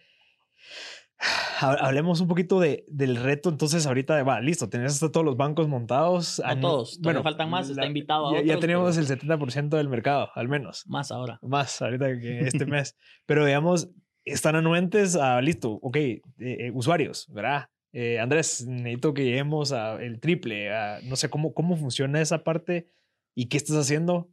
Hablemos 1.60 2.20
un 2.20 2.28
poquito 2.28 2.58
de, 2.58 2.84
del 2.88 3.16
reto, 3.16 3.48
entonces 3.48 3.86
ahorita, 3.86 4.22
va, 4.24 4.40
listo, 4.40 4.68
tenés 4.68 4.92
hasta 4.92 5.12
todos 5.12 5.24
los 5.24 5.36
bancos 5.36 5.68
montados. 5.68 6.42
No 6.44 6.60
todos, 6.60 7.00
bueno, 7.00 7.22
faltan 7.22 7.48
más, 7.50 7.70
está 7.70 7.86
invitado 7.86 8.28
a 8.28 8.32
ya, 8.32 8.38
otros. 8.38 8.54
Ya 8.54 8.60
tenemos 8.60 8.96
el 8.98 9.06
70% 9.06 9.68
del 9.68 9.88
mercado, 9.88 10.30
al 10.34 10.48
menos. 10.48 10.84
Más 10.88 11.12
ahora. 11.12 11.38
Más, 11.42 11.80
ahorita 11.80 12.18
que 12.18 12.40
este 12.40 12.66
mes. 12.66 12.96
Pero 13.26 13.46
digamos, 13.46 13.88
están 14.24 14.56
anuentes 14.56 15.16
a, 15.16 15.40
listo, 15.40 15.78
ok, 15.82 15.96
eh, 15.96 16.22
eh, 16.38 16.70
usuarios, 16.72 17.26
¿verdad? 17.32 17.68
Eh, 17.92 18.18
Andrés, 18.18 18.66
necesito 18.66 19.14
que 19.14 19.24
lleguemos 19.24 19.72
al 19.72 20.18
triple, 20.18 20.70
no 21.04 21.14
sé 21.16 21.30
cómo, 21.30 21.54
cómo 21.54 21.76
funciona 21.76 22.20
esa 22.20 22.42
parte 22.42 22.88
y 23.34 23.46
qué 23.46 23.56
estás 23.56 23.76
haciendo 23.76 24.28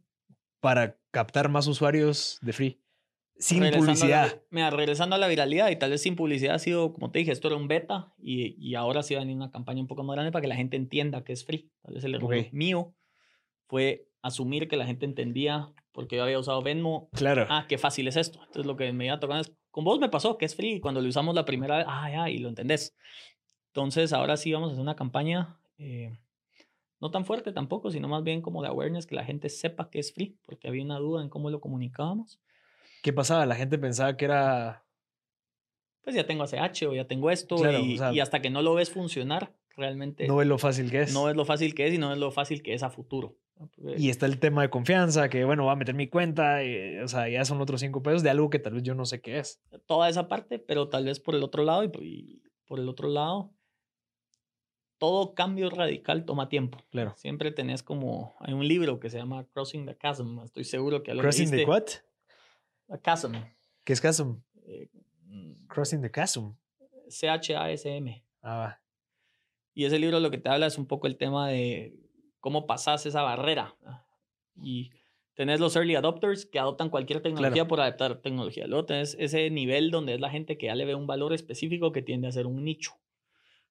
para 0.60 0.98
captar 1.10 1.48
más 1.48 1.66
usuarios 1.66 2.38
de 2.42 2.52
free. 2.52 2.78
Sin 3.38 3.68
publicidad. 3.70 4.40
mira, 4.50 4.70
regresando 4.70 5.16
a 5.16 5.18
la 5.18 5.26
viralidad 5.26 5.70
y 5.70 5.76
tal 5.76 5.90
vez 5.90 6.02
sin 6.02 6.16
publicidad 6.16 6.56
ha 6.56 6.58
sido, 6.58 6.92
como 6.92 7.10
te 7.10 7.20
dije, 7.20 7.32
esto 7.32 7.48
era 7.48 7.56
un 7.56 7.66
beta 7.66 8.12
y, 8.18 8.54
y 8.58 8.74
ahora 8.74 9.02
sí 9.02 9.14
va 9.14 9.20
a 9.20 9.24
venir 9.24 9.36
una 9.36 9.50
campaña 9.50 9.80
un 9.80 9.88
poco 9.88 10.04
más 10.04 10.14
grande 10.14 10.32
para 10.32 10.42
que 10.42 10.48
la 10.48 10.54
gente 10.54 10.76
entienda 10.76 11.24
que 11.24 11.32
es 11.32 11.44
free. 11.44 11.70
Tal 11.82 11.94
vez 11.94 12.04
el 12.04 12.14
error 12.14 12.34
mío 12.52 12.94
fue 13.66 14.06
asumir 14.22 14.68
que 14.68 14.76
la 14.76 14.86
gente 14.86 15.06
entendía 15.06 15.72
porque 15.92 16.16
yo 16.16 16.22
había 16.22 16.38
usado 16.38 16.62
Venmo. 16.62 17.10
Claro. 17.12 17.46
Ah, 17.48 17.66
qué 17.68 17.78
fácil 17.78 18.08
es 18.08 18.16
esto. 18.16 18.38
Entonces 18.40 18.66
lo 18.66 18.76
que 18.76 18.92
me 18.92 19.06
iba 19.06 19.14
a 19.14 19.20
tocar 19.20 19.40
es 19.40 19.52
con 19.72 19.84
vos 19.84 19.98
me 19.98 20.08
pasó 20.08 20.38
que 20.38 20.44
es 20.44 20.54
free 20.54 20.80
cuando 20.80 21.00
lo 21.00 21.08
usamos 21.08 21.34
la 21.34 21.44
primera 21.44 21.78
vez, 21.78 21.86
ah, 21.88 22.08
ya, 22.10 22.30
y 22.30 22.38
lo 22.38 22.48
entendés. 22.48 22.94
Entonces, 23.68 24.12
ahora 24.12 24.36
sí 24.36 24.52
vamos 24.52 24.68
a 24.68 24.72
hacer 24.72 24.82
una 24.82 24.94
campaña 24.94 25.58
eh, 25.78 26.12
no 27.00 27.10
tan 27.10 27.24
fuerte 27.24 27.52
tampoco, 27.52 27.90
sino 27.90 28.06
más 28.06 28.22
bien 28.22 28.42
como 28.42 28.62
de 28.62 28.68
awareness, 28.68 29.06
que 29.06 29.16
la 29.16 29.24
gente 29.24 29.48
sepa 29.48 29.90
que 29.90 29.98
es 29.98 30.12
free, 30.12 30.38
porque 30.46 30.68
había 30.68 30.84
una 30.84 30.98
duda 30.98 31.22
en 31.22 31.30
cómo 31.30 31.50
lo 31.50 31.60
comunicábamos. 31.60 32.38
¿Qué 33.02 33.12
pasaba? 33.12 33.46
La 33.46 33.56
gente 33.56 33.78
pensaba 33.78 34.16
que 34.16 34.26
era... 34.26 34.84
Pues 36.04 36.14
ya 36.14 36.26
tengo 36.26 36.44
ACH 36.44 36.82
o 36.82 36.94
ya 36.94 37.06
tengo 37.06 37.30
esto, 37.30 37.56
y, 37.72 37.98
y 38.12 38.20
hasta 38.20 38.42
que 38.42 38.50
no 38.50 38.60
lo 38.60 38.74
ves 38.74 38.90
funcionar, 38.90 39.54
realmente... 39.74 40.28
No 40.28 40.42
es 40.42 40.46
lo 40.46 40.58
fácil 40.58 40.90
que 40.90 41.00
es. 41.00 41.14
No 41.14 41.30
es 41.30 41.34
lo 41.34 41.44
fácil 41.44 41.74
que 41.74 41.86
es 41.86 41.94
y 41.94 41.98
no 41.98 42.12
es 42.12 42.18
lo 42.18 42.30
fácil 42.30 42.62
que 42.62 42.74
es 42.74 42.82
a 42.82 42.90
futuro. 42.90 43.36
Y 43.96 44.10
está 44.10 44.26
el 44.26 44.38
tema 44.38 44.62
de 44.62 44.70
confianza, 44.70 45.28
que 45.28 45.44
bueno, 45.44 45.66
va 45.66 45.72
a 45.72 45.76
meter 45.76 45.94
mi 45.94 46.08
cuenta, 46.08 46.64
y, 46.64 46.98
o 46.98 47.08
sea, 47.08 47.28
ya 47.28 47.44
son 47.44 47.60
otros 47.60 47.80
cinco 47.80 48.02
pesos 48.02 48.22
de 48.22 48.30
algo 48.30 48.50
que 48.50 48.58
tal 48.58 48.74
vez 48.74 48.82
yo 48.82 48.94
no 48.94 49.04
sé 49.04 49.20
qué 49.20 49.38
es. 49.38 49.60
Toda 49.86 50.08
esa 50.08 50.28
parte, 50.28 50.58
pero 50.58 50.88
tal 50.88 51.04
vez 51.04 51.20
por 51.20 51.34
el 51.34 51.42
otro 51.42 51.62
lado 51.62 51.84
y, 51.84 52.42
por 52.66 52.80
el 52.80 52.88
otro 52.88 53.08
lado, 53.08 53.52
todo 54.98 55.34
cambio 55.34 55.70
radical 55.70 56.24
toma 56.24 56.48
tiempo. 56.48 56.78
Claro. 56.90 57.14
Siempre 57.16 57.52
tenés 57.52 57.82
como, 57.82 58.34
hay 58.40 58.52
un 58.52 58.66
libro 58.66 58.98
que 58.98 59.10
se 59.10 59.18
llama 59.18 59.44
Crossing 59.52 59.86
the 59.86 59.96
Chasm, 59.96 60.40
estoy 60.44 60.64
seguro 60.64 61.02
que 61.02 61.14
lo 61.14 61.22
¿Crossing 61.22 61.50
the 61.50 61.64
what? 61.64 61.84
A 62.88 62.98
chasm. 62.98 63.34
¿Qué 63.84 63.92
es 63.92 64.00
chasm? 64.00 64.36
Eh, 64.64 64.88
Crossing 65.68 66.02
the 66.02 66.10
Chasm. 66.10 66.52
C-H-A-S-M. 67.08 68.24
Ah, 68.42 68.56
va. 68.56 68.82
Y 69.74 69.84
ese 69.84 69.98
libro 69.98 70.20
lo 70.20 70.30
que 70.30 70.38
te 70.38 70.48
habla 70.48 70.66
es 70.66 70.78
un 70.78 70.86
poco 70.86 71.06
el 71.06 71.16
tema 71.16 71.48
de 71.48 72.01
cómo 72.42 72.66
pasas 72.66 73.06
esa 73.06 73.22
barrera. 73.22 73.74
Y 74.60 74.90
tenés 75.34 75.60
los 75.60 75.74
early 75.76 75.94
adopters 75.94 76.44
que 76.44 76.58
adoptan 76.58 76.90
cualquier 76.90 77.22
tecnología 77.22 77.66
por 77.66 77.80
adaptar 77.80 78.16
tecnología. 78.16 78.66
Luego 78.66 78.84
tenés 78.84 79.16
ese 79.18 79.48
nivel 79.48 79.90
donde 79.90 80.14
es 80.14 80.20
la 80.20 80.28
gente 80.28 80.58
que 80.58 80.66
ya 80.66 80.74
le 80.74 80.84
ve 80.84 80.94
un 80.94 81.06
valor 81.06 81.32
específico 81.32 81.92
que 81.92 82.02
tiende 82.02 82.28
a 82.28 82.32
ser 82.32 82.46
un 82.46 82.64
nicho. 82.64 82.92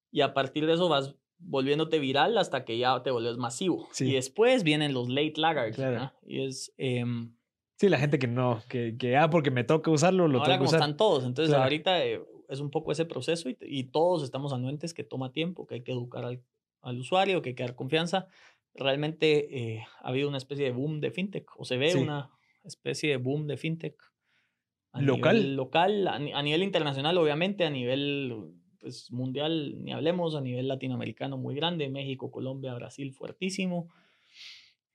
Y 0.10 0.22
a 0.22 0.34
partir 0.34 0.66
de 0.66 0.74
eso 0.74 0.90
vas 0.90 1.16
volviéndote 1.38 2.00
viral 2.00 2.38
hasta 2.38 2.64
que 2.64 2.78
ya 2.78 3.04
te 3.04 3.12
vuelves 3.12 3.38
masivo. 3.38 3.90
Y 4.00 4.14
después 4.14 4.64
vienen 4.64 4.94
los 4.94 5.10
late 5.10 5.34
laggards. 5.36 5.78
Y 6.26 6.46
es... 6.46 6.74
Em, 6.78 7.36
sí, 7.76 7.90
la 7.90 7.98
gente 7.98 8.20
que 8.20 8.28
no, 8.28 8.62
que, 8.70 8.96
que 8.98 9.18
ah, 9.18 9.30
porque 9.30 9.52
me 9.52 9.66
toca 9.66 9.92
usarlo, 9.92 10.30
lo 10.30 10.40
ahora 10.40 10.58
como 10.58 10.72
están 10.72 10.96
todos. 10.96 11.26
Entonces 11.26 11.54
ahorita 11.54 12.06
eh, 12.06 12.22
es 12.48 12.62
un 12.62 12.72
poco 12.72 12.94
ese 12.94 13.04
proceso 13.04 13.50
y, 13.50 13.58
y, 13.60 13.84
todos 13.84 14.24
estamos 14.24 14.54
anuentes 14.54 14.94
que 14.94 15.04
toma 15.04 15.34
tiempo, 15.34 15.68
que 15.68 15.76
hay 15.76 15.84
que 15.84 15.92
educar 15.92 16.24
al, 16.24 16.42
al 16.82 17.00
usuario, 17.00 17.42
que 17.42 17.50
hay 17.50 17.56
que 17.56 17.64
dar 17.64 17.76
confianza 17.76 18.28
realmente 18.74 19.76
eh, 19.76 19.86
ha 20.02 20.10
habido 20.10 20.28
una 20.30 20.38
especie 20.38 20.66
de 20.66 20.72
boom 20.72 21.00
de 21.00 21.12
fintech, 21.12 21.50
o 21.58 21.66
se 21.66 21.78
ve 21.78 21.96
una 21.96 22.30
especie 22.64 23.10
de 23.10 23.18
boom 23.18 23.48
de 23.48 23.58
fintech. 23.58 23.96
local. 24.94 25.56
local, 25.56 26.08
a, 26.08 26.20
nivel 26.20 26.64
internacional, 26.64 27.18
obviamente, 27.18 27.66
a 27.66 27.70
nivel 27.70 28.54
pues, 28.80 29.12
mundial, 29.12 29.84
ni 29.84 29.92
hablemos, 29.92 30.36
a 30.36 30.42
nivel 30.42 30.68
latinoamericano 30.68 31.38
muy 31.38 31.56
grande, 31.56 31.90
México, 31.90 32.32
Colombia, 32.32 32.74
Brasil, 32.74 33.14
fuertísimo. 33.14 33.90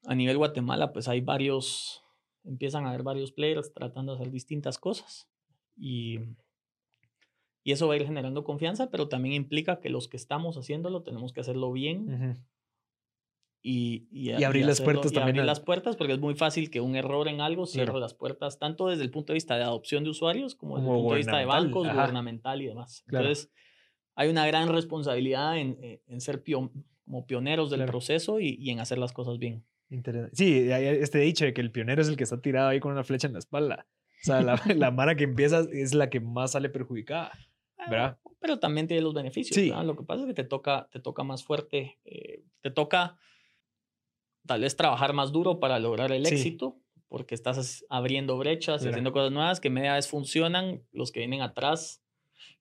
A 0.04 0.14
nivel 0.14 0.36
Guatemala, 0.36 0.92
pues 0.92 1.08
hay 1.08 1.20
varios, 1.20 2.02
empiezan 2.44 2.84
a 2.84 2.90
haber 2.90 3.02
varios 3.02 3.32
players 3.32 3.72
tratando 3.72 4.12
de 4.12 4.20
hacer 4.20 4.32
distintas 4.32 4.78
cosas. 4.78 5.28
Y, 5.76 6.20
y 7.64 7.72
eso 7.72 7.88
va 7.88 7.94
a 7.94 7.96
ir 7.96 8.06
generando 8.06 8.44
confianza, 8.44 8.90
pero 8.90 9.08
también 9.08 9.34
implica 9.34 9.80
que 9.80 9.90
los 9.90 10.08
que 10.08 10.16
estamos 10.16 10.56
haciéndolo 10.56 11.02
tenemos 11.02 11.32
que 11.32 11.40
hacerlo 11.40 11.72
bien 11.72 12.36
y, 13.68 14.06
y, 14.12 14.44
abrir 14.44 14.64
las 14.64 14.80
puertas 14.80 15.12
también. 15.12 15.30
Abrir 15.30 15.44
las 15.44 15.58
puertas 15.58 15.96
porque 15.96 16.12
es 16.12 16.20
muy 16.20 16.36
fácil 16.36 16.70
que 16.70 16.80
un 16.80 16.94
error 16.94 17.26
en 17.26 17.40
algo 17.40 17.66
cierre 17.66 17.98
las 17.98 18.14
puertas, 18.14 18.60
tanto 18.60 18.86
desde 18.86 19.02
el 19.02 19.10
punto 19.10 19.32
de 19.32 19.34
vista 19.38 19.56
de 19.56 19.64
adopción 19.64 20.04
de 20.04 20.10
usuarios 20.10 20.54
como 20.54 20.76
desde 20.76 20.88
el 20.88 20.94
punto 20.94 21.12
de 21.14 21.18
vista 21.18 21.36
de 21.38 21.44
bancos, 21.46 21.88
gubernamental 21.88 22.62
y 22.62 22.66
demás. 22.66 23.02
Entonces, 23.08 23.50
hay 24.14 24.28
una 24.28 24.46
gran 24.46 24.68
responsabilidad 24.68 25.58
en, 25.58 25.78
eh, 25.82 26.00
en 26.06 26.20
ser 26.20 26.44
como 26.44 27.26
pioneros 27.26 27.68
del 27.70 27.84
proceso 27.86 28.38
y, 28.38 28.56
y, 28.60 28.70
en 28.70 28.78
hacer 28.78 28.98
las 28.98 29.12
cosas 29.12 29.38
bien. 29.38 29.64
Sí, 30.32 30.68
este 30.70 31.18
dicho 31.18 31.44
de 31.44 31.52
que 31.52 31.60
el 31.60 31.72
pionero 31.72 32.02
es 32.02 32.08
el 32.08 32.16
que 32.16 32.22
está 32.22 32.40
tirado 32.40 32.68
ahí 32.68 32.78
con 32.78 32.92
una 32.92 33.02
flecha 33.02 33.26
en 33.26 33.32
la 33.32 33.40
espalda. 33.40 33.88
O 34.22 34.26
sea, 34.26 34.42
la, 34.42 34.60
la 34.76 34.92
mara 34.92 35.16
que 35.16 35.24
empieza 35.24 35.64
es 35.72 35.92
la 35.92 36.08
que 36.08 36.20
más 36.20 36.52
sale 36.52 36.68
perjudicada. 36.68 37.32
¿verdad? 37.90 38.18
Pero 38.40 38.58
también 38.58 38.86
tiene 38.86 39.02
los 39.02 39.14
beneficios. 39.14 39.56
Sí. 39.56 39.72
Lo 39.84 39.96
que 39.96 40.04
pasa 40.04 40.22
es 40.22 40.26
que 40.28 40.34
te 40.34 40.44
toca, 40.44 40.88
te 40.92 41.00
toca 41.00 41.24
más 41.24 41.44
fuerte, 41.44 41.98
eh, 42.04 42.42
te 42.60 42.70
toca 42.70 43.16
tal 44.46 44.60
vez 44.62 44.76
trabajar 44.76 45.12
más 45.12 45.32
duro 45.32 45.60
para 45.60 45.78
lograr 45.78 46.12
el 46.12 46.26
Sí. 46.26 46.34
éxito, 46.34 46.76
porque 47.08 47.34
estás 47.34 47.84
abriendo 47.88 48.36
brechas 48.38 48.82
y 48.84 48.88
haciendo 48.88 49.12
cosas 49.12 49.30
nuevas 49.32 49.60
que 49.60 49.70
media 49.70 49.94
vez 49.94 50.08
funcionan, 50.08 50.82
los 50.92 51.12
que 51.12 51.20
vienen 51.20 51.42
atrás. 51.42 52.02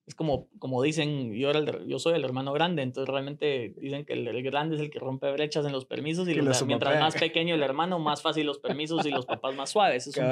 Es 0.05 0.13
como, 0.13 0.47
como 0.59 0.83
dicen, 0.83 1.33
yo, 1.33 1.49
era 1.49 1.57
el- 1.59 1.87
yo 1.87 1.97
soy 1.97 2.13
el 2.13 2.23
hermano 2.23 2.53
grande, 2.53 2.83
entonces 2.83 3.11
realmente 3.11 3.73
dicen 3.77 4.05
que 4.05 4.13
el, 4.13 4.27
el 4.27 4.43
grande 4.43 4.75
es 4.75 4.81
el 4.81 4.91
que 4.91 4.99
rompe 4.99 5.31
brechas 5.31 5.65
en 5.65 5.71
los 5.71 5.85
permisos 5.85 6.27
y 6.27 6.35
los- 6.35 6.63
mientras 6.67 6.99
más 6.99 7.15
pequeño 7.15 7.55
el 7.55 7.63
hermano, 7.63 7.97
más 7.97 8.21
fácil 8.21 8.45
los 8.45 8.59
permisos 8.59 9.03
y 9.07 9.09
los 9.09 9.25
papás 9.25 9.55
más 9.55 9.71
suaves. 9.71 10.05
Es 10.05 10.15
un 10.17 10.25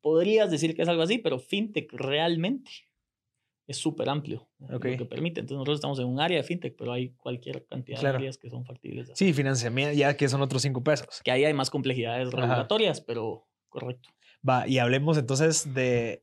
podrías 0.00 0.50
decir 0.50 0.74
que 0.74 0.82
es 0.82 0.88
algo 0.88 1.02
así, 1.02 1.18
pero 1.18 1.38
fintech 1.38 1.92
realmente 1.92 2.70
es 3.66 3.76
súper 3.78 4.08
amplio 4.08 4.48
lo 4.58 4.78
que 4.80 4.96
permite. 5.06 5.40
Entonces 5.40 5.56
nosotros 5.56 5.76
estamos 5.78 5.98
en 5.98 6.06
un 6.06 6.20
área 6.20 6.36
de 6.38 6.44
fintech, 6.44 6.76
pero 6.76 6.92
hay 6.92 7.10
cualquier 7.14 7.64
cantidad 7.66 7.98
Claro. 7.98 8.14
de 8.18 8.24
áreas 8.24 8.38
que 8.38 8.50
son 8.50 8.64
factibles. 8.64 9.10
Sí, 9.14 9.32
financiamiento, 9.32 9.94
ya 9.96 10.16
que 10.16 10.28
son 10.28 10.42
otros 10.42 10.62
cinco 10.62 10.82
pesos. 10.82 11.20
Que 11.24 11.30
ahí 11.30 11.44
hay 11.44 11.54
más 11.54 11.70
complejidades 11.70 12.28
Ajá. 12.28 12.36
regulatorias, 12.42 13.00
pero 13.00 13.46
correcto. 13.68 14.10
Va, 14.46 14.68
y 14.68 14.78
hablemos 14.78 15.16
entonces 15.16 15.72
de. 15.74 16.20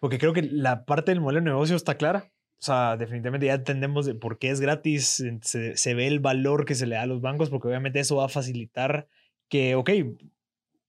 Porque 0.00 0.18
creo 0.18 0.32
que 0.32 0.42
la 0.42 0.84
parte 0.84 1.10
del 1.10 1.20
modelo 1.20 1.40
de 1.40 1.46
negocio 1.46 1.74
está 1.76 1.96
clara. 1.96 2.30
O 2.58 2.62
sea, 2.62 2.96
definitivamente 2.96 3.46
ya 3.46 3.54
entendemos 3.54 4.06
de 4.06 4.14
por 4.14 4.38
qué 4.38 4.50
es 4.50 4.60
gratis, 4.60 5.22
se, 5.42 5.76
se 5.76 5.94
ve 5.94 6.06
el 6.06 6.20
valor 6.20 6.64
que 6.64 6.74
se 6.74 6.86
le 6.86 6.94
da 6.94 7.02
a 7.02 7.06
los 7.06 7.20
bancos, 7.20 7.50
porque 7.50 7.68
obviamente 7.68 8.00
eso 8.00 8.16
va 8.16 8.26
a 8.26 8.28
facilitar 8.30 9.08
que, 9.48 9.74
ok, 9.74 9.90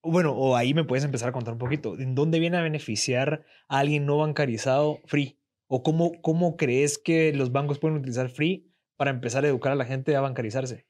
bueno, 0.03 0.33
o 0.33 0.55
ahí 0.55 0.73
me 0.73 0.83
puedes 0.83 1.03
empezar 1.03 1.29
a 1.29 1.31
contar 1.31 1.53
un 1.53 1.59
poquito. 1.59 1.99
¿En 1.99 2.15
dónde 2.15 2.39
viene 2.39 2.57
a 2.57 2.61
beneficiar 2.61 3.45
a 3.67 3.79
alguien 3.79 4.05
no 4.05 4.17
bancarizado 4.17 4.99
Free? 5.05 5.37
¿O 5.67 5.83
cómo, 5.83 6.13
cómo 6.21 6.55
crees 6.55 6.97
que 6.97 7.33
los 7.33 7.51
bancos 7.51 7.79
pueden 7.79 7.97
utilizar 7.97 8.29
Free 8.29 8.71
para 8.95 9.11
empezar 9.11 9.43
a 9.43 9.47
educar 9.49 9.71
a 9.71 9.75
la 9.75 9.85
gente 9.85 10.15
a 10.15 10.21
bancarizarse? 10.21 10.85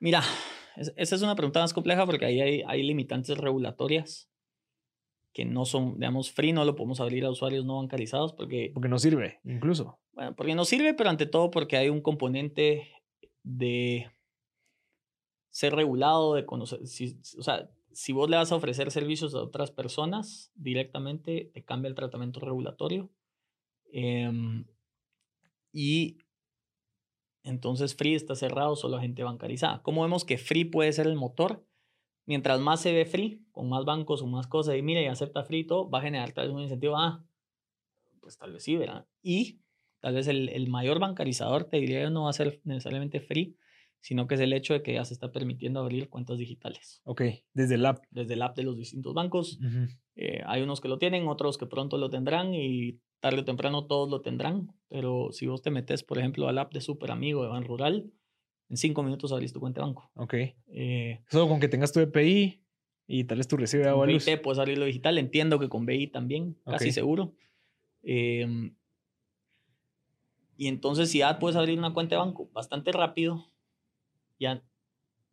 Mira, 0.00 0.22
es- 0.76 0.92
esa 0.96 1.14
es 1.16 1.22
una 1.22 1.36
pregunta 1.36 1.60
más 1.60 1.72
compleja 1.72 2.04
porque 2.06 2.26
ahí 2.26 2.40
hay, 2.40 2.62
hay 2.66 2.82
limitantes 2.82 3.38
regulatorias 3.38 4.28
que 5.32 5.44
no 5.46 5.64
son, 5.64 5.94
digamos, 5.94 6.30
free, 6.30 6.52
no 6.52 6.64
lo 6.66 6.76
podemos 6.76 7.00
abrir 7.00 7.24
a 7.24 7.30
usuarios 7.30 7.64
no 7.64 7.78
bancarizados 7.78 8.34
porque 8.34 8.70
Porque 8.74 8.90
no 8.90 8.98
sirve, 8.98 9.40
incluso. 9.44 9.98
Bueno, 10.12 10.34
porque 10.36 10.54
nos 10.54 10.68
sirve, 10.68 10.92
pero 10.92 11.08
ante 11.08 11.24
todo 11.24 11.50
porque 11.50 11.78
hay 11.78 11.88
un 11.88 12.02
componente 12.02 12.86
de 13.42 14.10
ser 15.48 15.74
regulado, 15.74 16.34
de 16.34 16.44
conocer, 16.44 16.86
si, 16.86 17.18
o 17.38 17.42
sea, 17.42 17.70
si 17.94 18.12
vos 18.12 18.28
le 18.28 18.36
vas 18.36 18.52
a 18.52 18.56
ofrecer 18.56 18.90
servicios 18.90 19.34
a 19.34 19.42
otras 19.42 19.70
personas 19.70 20.50
directamente, 20.54 21.50
te 21.52 21.64
cambia 21.64 21.88
el 21.88 21.94
tratamiento 21.94 22.40
regulatorio. 22.40 23.10
Em, 23.92 24.64
y 25.72 26.18
entonces 27.44 27.94
Free 27.94 28.14
está 28.14 28.34
cerrado 28.34 28.76
solo 28.76 28.96
a 28.96 29.00
gente 29.00 29.22
bancarizada. 29.22 29.82
¿Cómo 29.82 30.02
vemos 30.02 30.24
que 30.24 30.38
Free 30.38 30.64
puede 30.64 30.92
ser 30.92 31.06
el 31.06 31.16
motor? 31.16 31.66
Mientras 32.24 32.60
más 32.60 32.80
se 32.80 32.92
ve 32.92 33.04
Free, 33.04 33.44
con 33.50 33.68
más 33.68 33.84
bancos 33.84 34.22
o 34.22 34.26
más 34.26 34.46
cosas, 34.46 34.76
y 34.76 34.82
mira, 34.82 35.02
y 35.02 35.06
acepta 35.06 35.44
Free 35.44 35.64
todo, 35.64 35.90
va 35.90 35.98
a 35.98 36.02
generar 36.02 36.32
tal 36.32 36.46
vez 36.46 36.54
un 36.54 36.62
incentivo. 36.62 36.96
Ah, 36.96 37.24
pues 38.20 38.38
tal 38.38 38.52
vez 38.52 38.62
sí, 38.62 38.76
¿verdad? 38.76 39.06
Y 39.22 39.60
tal 40.00 40.14
vez 40.14 40.28
el, 40.28 40.48
el 40.50 40.68
mayor 40.68 41.00
bancarizador, 41.00 41.64
te 41.64 41.78
diría 41.78 42.08
no 42.10 42.24
va 42.24 42.30
a 42.30 42.34
ser 42.34 42.60
necesariamente 42.64 43.20
Free, 43.20 43.56
sino 44.02 44.26
que 44.26 44.34
es 44.34 44.40
el 44.40 44.52
hecho 44.52 44.74
de 44.74 44.82
que 44.82 44.92
ya 44.94 45.04
se 45.06 45.14
está 45.14 45.32
permitiendo 45.32 45.80
abrir 45.80 46.10
cuentas 46.10 46.36
digitales 46.36 47.00
Ok, 47.04 47.22
desde 47.54 47.76
el 47.76 47.86
app. 47.86 48.04
desde 48.10 48.34
el 48.34 48.42
app 48.42 48.54
de 48.56 48.64
los 48.64 48.76
distintos 48.76 49.14
bancos. 49.14 49.58
Ujú. 49.60 49.86
Eh, 50.16 50.42
hay 50.44 50.60
unos 50.60 50.80
que 50.82 50.88
lo 50.88 50.98
tienen, 50.98 51.26
otros 51.28 51.56
que 51.56 51.64
pronto 51.66 51.96
lo 51.96 52.10
tendrán 52.10 52.52
y 52.52 52.98
tarde 53.20 53.40
o 53.40 53.44
temprano 53.44 53.86
todos 53.86 54.10
lo 54.10 54.20
tendrán. 54.20 54.74
Pero 54.88 55.28
si 55.32 55.46
vos 55.46 55.62
te 55.62 55.70
metes, 55.70 56.02
por 56.02 56.18
ejemplo, 56.18 56.48
al 56.48 56.58
app 56.58 56.74
de 56.74 56.80
Super 56.82 57.12
Amigo 57.12 57.42
de 57.42 57.48
Ban 57.48 57.64
Rural, 57.64 58.12
en 58.68 58.76
cinco 58.76 59.02
minutos 59.02 59.32
abrís 59.32 59.52
tu 59.52 59.60
cuenta 59.60 59.80
de 59.80 59.86
banco. 59.86 60.10
Ok. 60.16 60.34
Eh, 60.66 61.20
Solo 61.30 61.48
con 61.48 61.60
que 61.60 61.68
tengas 61.68 61.92
tu 61.92 62.00
EPI 62.00 62.60
y 63.06 63.24
tal 63.24 63.38
vez 63.38 63.46
tu 63.48 63.56
recibe 63.56 63.84
de 63.84 63.90
luz. 64.12 64.24
BIT 64.26 64.40
puedes 64.42 64.58
abrirlo 64.58 64.84
digital. 64.84 65.16
Entiendo 65.18 65.58
que 65.58 65.68
con 65.68 65.86
BI 65.86 66.08
también, 66.08 66.58
casi 66.64 66.88
Ok. 66.88 66.94
seguro. 66.94 67.34
Em, 68.02 68.74
y 70.56 70.66
entonces, 70.68 71.10
si 71.10 71.18
ya 71.18 71.38
puedes 71.38 71.56
abrir 71.56 71.78
una 71.78 71.94
cuenta 71.94 72.16
de 72.16 72.20
banco 72.20 72.48
bastante 72.52 72.92
rápido, 72.92 73.46
ya 74.42 74.62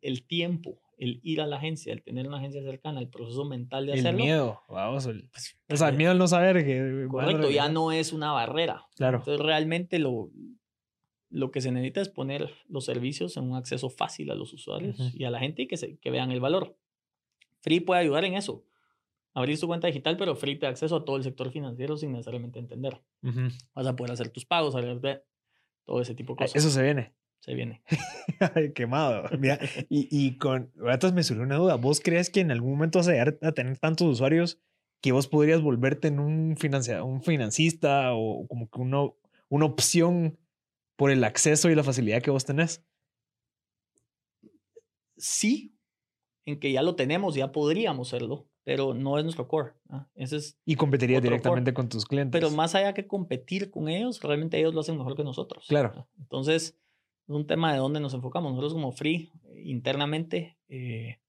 el 0.00 0.26
tiempo, 0.26 0.80
el 0.96 1.20
ir 1.22 1.40
a 1.40 1.46
la 1.46 1.56
agencia, 1.56 1.92
el 1.92 2.02
tener 2.02 2.26
una 2.26 2.38
agencia 2.38 2.62
cercana, 2.62 3.00
el 3.00 3.08
proceso 3.08 3.44
mental 3.44 3.86
de 3.86 3.92
El 3.94 3.98
hacerlo. 4.00 4.24
miedo, 4.24 4.62
vamos. 4.68 5.06
el- 5.06 5.28
pues, 5.30 5.58
o 5.68 5.76
sea, 5.76 5.88
el 5.88 5.96
miedo 5.96 6.10
al 6.12 6.18
no 6.18 6.26
saber 6.28 6.64
que. 6.64 7.06
Correcto, 7.10 7.50
ya 7.50 7.68
no 7.68 7.92
es 7.92 8.12
una 8.12 8.32
barrera. 8.32 8.86
Claro. 8.96 9.18
Entonces, 9.18 9.44
realmente 9.44 9.98
lo, 9.98 10.30
lo 11.28 11.50
que 11.50 11.60
se 11.60 11.70
necesita 11.72 12.00
es 12.00 12.08
poner 12.08 12.50
los 12.68 12.84
servicios 12.84 13.36
en 13.36 13.44
un 13.44 13.56
acceso 13.56 13.88
fácil 13.90 14.30
a 14.30 14.34
los 14.34 14.52
usuarios 14.52 14.98
y 15.14 15.24
a 15.24 15.30
la 15.30 15.38
gente 15.40 15.62
y 15.62 15.66
que, 15.68 15.76
se, 15.76 15.96
que 15.98 16.10
vean 16.10 16.30
el 16.30 16.40
valor. 16.40 16.76
Free 17.60 17.80
puede 17.80 18.00
ayudar 18.00 18.24
en 18.24 18.34
eso. 18.34 18.64
Abrir 19.32 19.56
su 19.58 19.68
cuenta 19.68 19.86
digital, 19.86 20.16
pero 20.16 20.34
Free 20.34 20.56
te 20.56 20.66
da 20.66 20.70
acceso 20.70 20.96
a 20.96 21.04
todo 21.04 21.16
el 21.16 21.22
sector 21.22 21.50
financiero 21.52 21.96
sin 21.96 22.10
necesariamente 22.12 22.58
entender. 22.58 23.00
Vas 23.74 23.86
a 23.86 23.94
poder 23.94 24.12
hacer 24.12 24.30
tus 24.30 24.44
pagos, 24.44 24.74
todo 25.84 26.00
ese 26.00 26.14
tipo 26.14 26.32
de 26.32 26.38
cosas. 26.38 26.56
Eso 26.56 26.70
se 26.70 26.82
viene. 26.82 27.14
Se 27.40 27.54
viene. 27.54 27.82
Ay, 28.54 28.72
Quemado. 28.72 29.24
Mira, 29.38 29.58
y, 29.88 30.08
y 30.10 30.38
con. 30.38 30.72
Ahorita 30.80 31.10
me 31.12 31.22
surgió 31.22 31.42
una 31.42 31.56
duda. 31.56 31.76
¿Vos 31.76 32.00
crees 32.00 32.30
que 32.30 32.40
en 32.40 32.50
algún 32.50 32.72
momento 32.72 32.98
vas 32.98 33.08
a 33.08 33.12
llegar 33.12 33.38
a 33.42 33.52
tener 33.52 33.78
tantos 33.78 34.06
usuarios 34.06 34.58
que 35.00 35.12
vos 35.12 35.26
podrías 35.26 35.62
volverte 35.62 36.08
en 36.08 36.20
un, 36.20 36.56
financia, 36.56 37.02
un 37.02 37.22
financista 37.22 38.12
o 38.12 38.46
como 38.46 38.68
que 38.68 38.80
uno, 38.80 39.16
una 39.48 39.64
opción 39.64 40.38
por 40.96 41.10
el 41.10 41.24
acceso 41.24 41.70
y 41.70 41.74
la 41.74 41.82
facilidad 41.82 42.22
que 42.22 42.30
vos 42.30 42.44
tenés? 42.44 42.84
Sí, 45.16 45.74
en 46.44 46.60
que 46.60 46.72
ya 46.72 46.82
lo 46.82 46.96
tenemos, 46.96 47.34
ya 47.34 47.52
podríamos 47.52 48.08
serlo, 48.08 48.46
pero 48.64 48.92
no 48.92 49.18
es 49.18 49.24
nuestro 49.24 49.48
core. 49.48 49.72
¿ah? 49.88 50.08
Ese 50.14 50.36
es 50.36 50.58
Y 50.66 50.76
competirías 50.76 51.22
directamente 51.22 51.72
con 51.72 51.88
tus 51.88 52.04
clientes. 52.04 52.38
Pero 52.38 52.54
más 52.54 52.74
allá 52.74 52.92
que 52.92 53.06
competir 53.06 53.70
con 53.70 53.88
ellos, 53.88 54.22
realmente 54.22 54.58
ellos 54.58 54.74
lo 54.74 54.80
hacen 54.80 54.98
mejor 54.98 55.16
que 55.16 55.24
nosotros. 55.24 55.64
Claro. 55.68 55.88
¿verdad? 55.90 56.06
Entonces, 56.18 56.78
es 57.30 57.36
un 57.36 57.46
tema 57.46 57.72
de 57.72 57.78
dónde 57.78 58.00
nos 58.00 58.12
enfocamos. 58.12 58.50
Nosotros 58.50 58.72
como 58.72 58.90
Free, 58.90 59.30
internamente, 59.54 60.58
eh, 60.68 61.20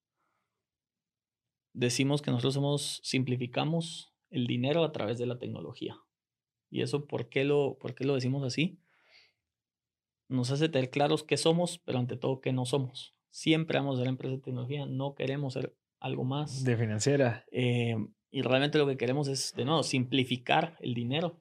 decimos 1.73 2.23
que 2.23 2.31
nosotros 2.31 2.55
somos, 2.55 3.01
simplificamos 3.03 4.11
el 4.31 4.47
dinero 4.47 4.83
a 4.83 4.91
través 4.91 5.19
de 5.19 5.27
la 5.27 5.37
tecnología. 5.37 5.95
¿Y 6.71 6.81
eso 6.81 7.05
por 7.05 7.29
qué 7.29 7.43
lo, 7.43 7.77
por 7.79 7.93
qué 7.93 8.03
lo 8.05 8.15
decimos 8.15 8.43
así? 8.43 8.79
Nos 10.27 10.49
hace 10.49 10.69
tener 10.69 10.89
claros 10.89 11.23
qué 11.23 11.37
somos, 11.37 11.77
pero 11.77 11.99
ante 11.99 12.17
todo 12.17 12.41
qué 12.41 12.51
no 12.51 12.65
somos. 12.65 13.13
Siempre 13.29 13.77
vamos 13.77 13.97
a 13.97 13.99
ser 13.99 14.07
empresa 14.07 14.35
de 14.35 14.41
tecnología, 14.41 14.87
no 14.87 15.13
queremos 15.13 15.53
ser 15.53 15.75
algo 15.99 16.23
más. 16.23 16.63
De 16.63 16.77
financiera. 16.77 17.45
Eh, 17.51 17.95
y 18.31 18.41
realmente 18.41 18.79
lo 18.79 18.87
que 18.87 18.97
queremos 18.97 19.27
es, 19.27 19.53
de 19.53 19.65
nuevo, 19.65 19.83
simplificar 19.83 20.77
el 20.79 20.95
dinero 20.95 21.39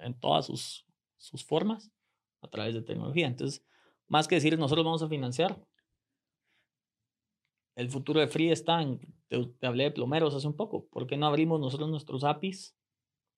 en 0.00 0.18
todas 0.18 0.46
sus, 0.46 0.84
sus 1.16 1.44
formas 1.44 1.92
a 2.42 2.48
través 2.48 2.74
de 2.74 2.82
tecnología. 2.82 3.26
Entonces, 3.26 3.64
más 4.08 4.28
que 4.28 4.34
decir 4.34 4.58
nosotros 4.58 4.84
vamos 4.84 5.02
a 5.02 5.08
financiar, 5.08 5.58
el 7.76 7.88
futuro 7.90 8.20
de 8.20 8.26
Free 8.28 8.50
está 8.50 8.82
en, 8.82 9.00
te, 9.28 9.46
te 9.58 9.66
hablé 9.66 9.84
de 9.84 9.90
plomeros 9.92 10.34
hace 10.34 10.46
un 10.46 10.56
poco, 10.56 10.86
¿por 10.88 11.06
qué 11.06 11.16
no 11.16 11.26
abrimos 11.26 11.58
nosotros 11.60 11.88
nuestros 11.88 12.22
APIs 12.24 12.76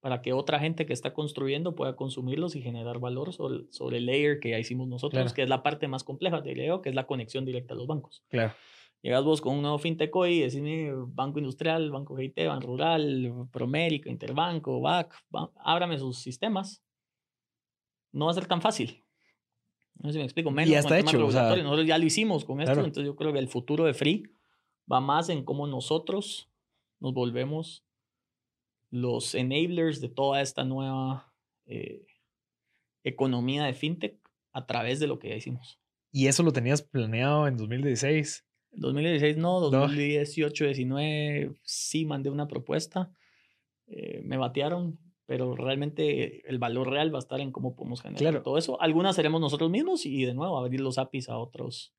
para 0.01 0.21
que 0.21 0.33
otra 0.33 0.59
gente 0.59 0.85
que 0.87 0.93
está 0.93 1.15
construyendo 1.15 1.75
pueda 1.75 1.97
consumirlos 1.97 2.57
y 2.57 2.63
generar 2.63 2.99
valor 2.99 3.33
sobre, 3.33 3.65
sobre 3.71 3.99
el 3.99 4.07
layer 4.07 4.41
que 4.41 4.51
ya 4.51 4.59
hicimos 4.59 4.89
nosotros, 4.89 5.23
Claro. 5.23 5.35
que 5.35 5.43
es 5.43 5.49
la 5.49 5.63
parte 5.63 5.89
más 5.89 6.05
compleja, 6.05 6.43
te 6.43 6.51
diría 6.51 6.79
que 6.83 6.89
es 6.91 6.95
la 6.95 7.07
conexión 7.07 7.45
directa 7.45 7.75
a 7.75 7.77
los 7.77 7.87
bancos. 7.87 8.23
Claro. 8.29 8.53
Llegas 9.01 9.23
vos 9.25 9.41
con 9.41 9.55
un 9.57 9.63
nuevo 9.63 9.79
fintech 9.79 10.15
hoy 10.17 10.35
y 10.37 10.41
decís, 10.41 10.61
"Mire, 10.61 10.93
Banco 10.95 11.39
Industrial, 11.39 11.91
Banco 11.91 12.17
GIT, 12.17 12.47
Ban 12.47 12.61
Rural, 12.61 13.47
Promérica, 13.51 14.11
Interbanco, 14.11 14.81
BAC, 14.81 15.15
ba- 15.31 15.51
ábrame 15.57 15.99
sus 15.99 16.19
sistemas. 16.19 16.83
No 18.15 18.27
va 18.27 18.31
a 18.31 18.35
ser 18.35 18.47
tan 18.47 18.63
fácil. 18.63 19.03
No 19.97 20.09
sé 20.09 20.15
si 20.15 20.19
me 20.19 20.25
explico. 20.25 20.51
Menos 20.51 20.71
ya 20.71 20.79
está 20.79 20.99
hecho, 20.99 21.25
o 21.25 21.31
sea, 21.31 21.43
regulatorio. 21.43 21.65
Nosotros 21.65 21.87
ya 21.87 21.99
lo 21.99 22.05
hicimos 22.05 22.45
con 22.45 22.61
esto, 22.61 22.73
claro. 22.73 22.87
entonces 22.87 23.07
yo 23.07 23.17
creo 23.17 23.33
que 23.33 23.39
el 23.39 23.49
futuro 23.49 23.85
de 23.85 23.95
Free 23.95 24.25
va 24.91 25.01
más 25.01 25.29
en 25.29 25.45
cómo 25.45 25.67
nosotros 25.67 26.49
nos 27.01 27.13
volvemos 27.13 27.85
los 28.91 29.35
enablers 29.35 30.01
de 30.01 30.09
toda 30.09 30.41
esta 30.41 30.65
nueva 30.65 31.33
eh, 31.67 32.07
economía 33.03 33.65
de 33.65 33.75
fintech 33.75 34.17
a 34.53 34.67
través 34.67 35.01
de 35.01 35.09
lo 35.09 35.19
que 35.19 35.31
ya 35.31 35.37
hicimos. 35.37 35.81
Y 36.13 36.29
eso 36.29 36.45
lo 36.45 36.53
tenías 36.53 36.83
planeado 36.83 37.49
en 37.49 37.57
2016. 37.57 38.45
2016 38.73 39.37
no, 39.37 39.61
No. 39.61 39.71
2018, 39.71 40.65
19 40.65 41.57
sí 41.63 42.05
mandé 42.05 42.31
una 42.31 42.47
propuesta, 42.47 43.13
eh, 43.87 44.21
me 44.25 44.37
batearon, 44.37 44.99
pero 45.27 45.57
realmente 45.57 46.49
el 46.49 46.59
valor 46.59 46.91
real 46.91 47.13
va 47.13 47.19
a 47.19 47.21
estar 47.21 47.41
en 47.41 47.51
cómo 47.53 47.75
podemos 47.75 48.03
generar 48.03 48.21
Claro. 48.21 48.43
todo 48.43 48.59
eso. 48.59 48.81
Algunas 48.81 49.17
seremos 49.17 49.41
nosotros 49.41 49.71
mismos 49.71 50.05
y 50.07 50.25
de 50.25 50.35
nuevo 50.35 50.59
abrir 50.59 50.81
los 50.81 50.99
APIs 50.99 51.29
a 51.29 51.39
otros, 51.39 51.95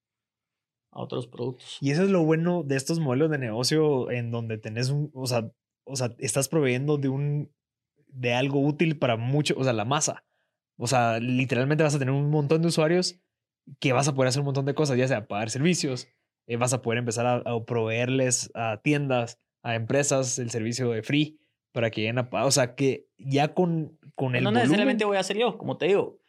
a 0.91 1.01
otros 1.01 1.27
productos. 1.27 1.77
Y 1.81 1.91
eso 1.91 2.03
es 2.03 2.09
lo 2.09 2.23
bueno 2.23 2.63
de 2.63 2.75
estos 2.75 2.99
modelos 2.99 3.31
de 3.31 3.37
negocio 3.39 4.11
en 4.11 4.31
donde 4.31 4.57
tenés 4.57 4.89
un, 4.89 5.11
o 5.13 5.25
sea, 5.25 5.51
o 5.85 5.95
sea, 5.95 6.15
estás 6.19 6.49
proveyendo 6.49 6.97
de 6.97 7.09
un, 7.09 7.51
de 8.07 8.33
algo 8.33 8.59
útil 8.59 8.97
para 8.97 9.17
mucho, 9.17 9.55
o 9.57 9.63
sea, 9.63 9.73
la 9.73 9.85
masa. 9.85 10.23
O 10.77 10.87
sea, 10.87 11.19
literalmente 11.19 11.83
vas 11.83 11.95
a 11.95 11.99
tener 11.99 12.13
un 12.13 12.29
montón 12.29 12.61
de 12.61 12.67
usuarios 12.67 13.19
que 13.79 13.93
vas 13.93 14.07
a 14.07 14.13
poder 14.13 14.27
hacer 14.29 14.41
un 14.41 14.45
montón 14.45 14.65
de 14.65 14.75
cosas, 14.75 14.97
ya 14.97 15.07
sea 15.07 15.27
pagar 15.27 15.49
servicios, 15.49 16.07
eh, 16.47 16.57
vas 16.57 16.73
a 16.73 16.81
poder 16.83 16.99
empezar 16.99 17.25
a, 17.25 17.35
a, 17.37 17.65
proveerles 17.65 18.51
a 18.53 18.81
tiendas, 18.83 19.39
a 19.63 19.73
empresas 19.75 20.37
el 20.37 20.51
servicio 20.51 20.91
de 20.91 21.01
free 21.01 21.39
para 21.75 21.91
que 21.91 22.01
lleguen 22.01 22.17
a. 22.17 22.29
O 22.31 22.51
sea, 22.51 22.73
que 22.73 23.07
ya 23.19 23.53
con, 23.53 23.99
con 24.15 24.35
el. 24.35 24.43
No 24.43 24.51
necesariamente 24.51 25.05
voy 25.05 25.17
a 25.17 25.19
hacer 25.19 25.37
yo, 25.37 25.57
como 25.59 25.77
te 25.77 25.85
digo. 25.85 26.19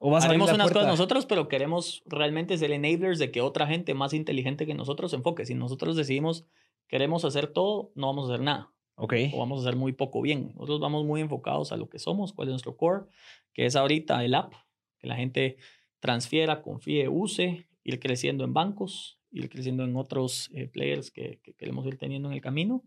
O 0.00 0.10
vas 0.10 0.24
Haremos 0.24 0.50
a 0.50 0.54
unas 0.54 0.72
cosas 0.72 0.88
nosotros, 0.88 1.26
pero 1.26 1.46
queremos 1.46 2.02
realmente 2.06 2.58
ser 2.58 2.72
enablers 2.72 3.20
de 3.20 3.30
que 3.30 3.40
otra 3.40 3.68
gente 3.68 3.94
más 3.94 4.12
inteligente 4.12 4.66
que 4.66 4.74
nosotros 4.74 5.12
se 5.12 5.16
enfoque. 5.18 5.46
Si 5.46 5.54
nosotros 5.54 5.94
decidimos 5.94 6.44
queremos 6.92 7.24
hacer 7.24 7.46
todo, 7.46 7.90
no 7.94 8.08
vamos 8.08 8.28
a 8.28 8.34
hacer 8.34 8.44
nada. 8.44 8.70
Ok. 8.96 9.14
O 9.32 9.38
vamos 9.38 9.60
a 9.60 9.62
hacer 9.62 9.76
muy 9.78 9.92
poco 9.92 10.20
bien. 10.20 10.52
Nosotros 10.54 10.78
vamos 10.78 11.06
muy 11.06 11.22
enfocados 11.22 11.72
a 11.72 11.78
lo 11.78 11.88
que 11.88 11.98
somos, 11.98 12.34
cuál 12.34 12.48
es 12.48 12.52
nuestro 12.52 12.76
core, 12.76 13.06
que 13.54 13.64
es 13.64 13.76
ahorita 13.76 14.22
el 14.22 14.34
app, 14.34 14.52
que 14.98 15.06
la 15.06 15.16
gente 15.16 15.56
transfiera, 16.00 16.60
confíe, 16.60 17.08
use, 17.08 17.66
ir 17.82 17.98
creciendo 17.98 18.44
en 18.44 18.52
bancos, 18.52 19.18
ir 19.30 19.48
creciendo 19.48 19.84
en 19.84 19.96
otros 19.96 20.50
eh, 20.52 20.68
players 20.68 21.10
que, 21.10 21.40
queremos 21.56 21.86
ir 21.86 21.96
teniendo 21.96 22.28
en 22.28 22.34
el 22.34 22.42
camino. 22.42 22.84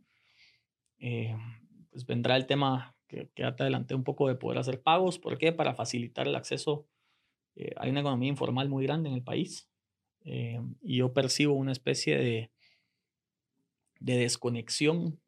Eh, 0.99 1.35
pues 1.95 2.05
vendrá 2.05 2.35
el 2.35 2.45
tema 2.45 2.93
que, 3.07 3.29
que 3.33 3.43
ya 3.43 3.55
te 3.55 3.63
adelanté 3.63 3.95
un 3.95 4.03
poco 4.03 4.27
de 4.27 4.35
poder 4.35 4.59
hacer 4.59 4.81
pagos. 4.81 5.17
¿Por 5.17 5.37
qué? 5.37 5.53
Para 5.53 5.73
facilitar 5.75 6.27
el 6.27 6.35
acceso 6.35 6.85
eh, 7.55 7.73
hay 7.77 7.89
una 7.89 8.01
economía 8.01 8.27
informal 8.27 8.67
muy 8.67 8.83
grande 8.85 9.07
en 9.07 9.15
el 9.15 9.23
país 9.23 9.69
eh, 10.25 10.59
y 10.81 10.97
yo 10.97 11.13
percibo 11.13 11.53
una 11.53 11.71
especie 11.71 12.17
de, 12.17 12.51
de 13.99 14.17
desconexión, 14.17 15.21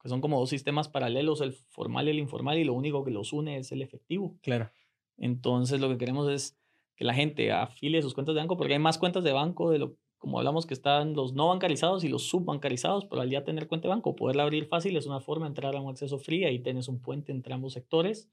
que 0.00 0.08
son 0.08 0.20
como 0.20 0.38
dos 0.38 0.50
sistemas 0.50 0.88
paralelos, 0.88 1.40
el 1.40 1.54
formal 1.54 2.06
y 2.06 2.10
el 2.12 2.18
informal, 2.20 2.58
y 2.58 2.64
lo 2.64 2.74
único 2.74 3.04
que 3.04 3.10
los 3.10 3.32
une 3.32 3.58
es 3.58 3.72
el 3.72 3.82
efectivo. 3.82 4.38
Claro. 4.42 4.70
Entonces 5.16 5.80
lo 5.80 5.88
que 5.88 5.98
queremos 5.98 6.30
es 6.30 6.56
que 6.94 7.04
la 7.04 7.14
gente 7.14 7.50
afile 7.50 8.00
sus 8.00 8.14
cuentas 8.14 8.36
de 8.36 8.42
banco, 8.42 8.56
porque 8.56 8.74
hay 8.74 8.78
más 8.78 8.98
cuentas 8.98 9.24
de 9.24 9.32
banco 9.32 9.70
de 9.70 9.78
lo 9.80 9.96
como 10.18 10.38
hablamos 10.38 10.66
que 10.66 10.74
están 10.74 11.14
los 11.14 11.32
no 11.32 11.48
bancarizados 11.48 12.04
y 12.04 12.08
los 12.08 12.28
subbancarizados, 12.28 13.06
pero 13.06 13.22
al 13.22 13.30
ya 13.30 13.44
tener 13.44 13.68
cuenta 13.68 13.88
de 13.88 13.94
banco, 13.94 14.16
poderla 14.16 14.42
abrir 14.42 14.66
fácil 14.66 14.96
es 14.96 15.06
una 15.06 15.20
forma 15.20 15.46
de 15.46 15.50
entrar 15.50 15.76
a 15.76 15.80
un 15.80 15.88
acceso 15.88 16.18
free, 16.18 16.44
ahí 16.44 16.58
tienes 16.58 16.88
un 16.88 17.00
puente 17.00 17.32
entre 17.32 17.54
ambos 17.54 17.72
sectores 17.72 18.28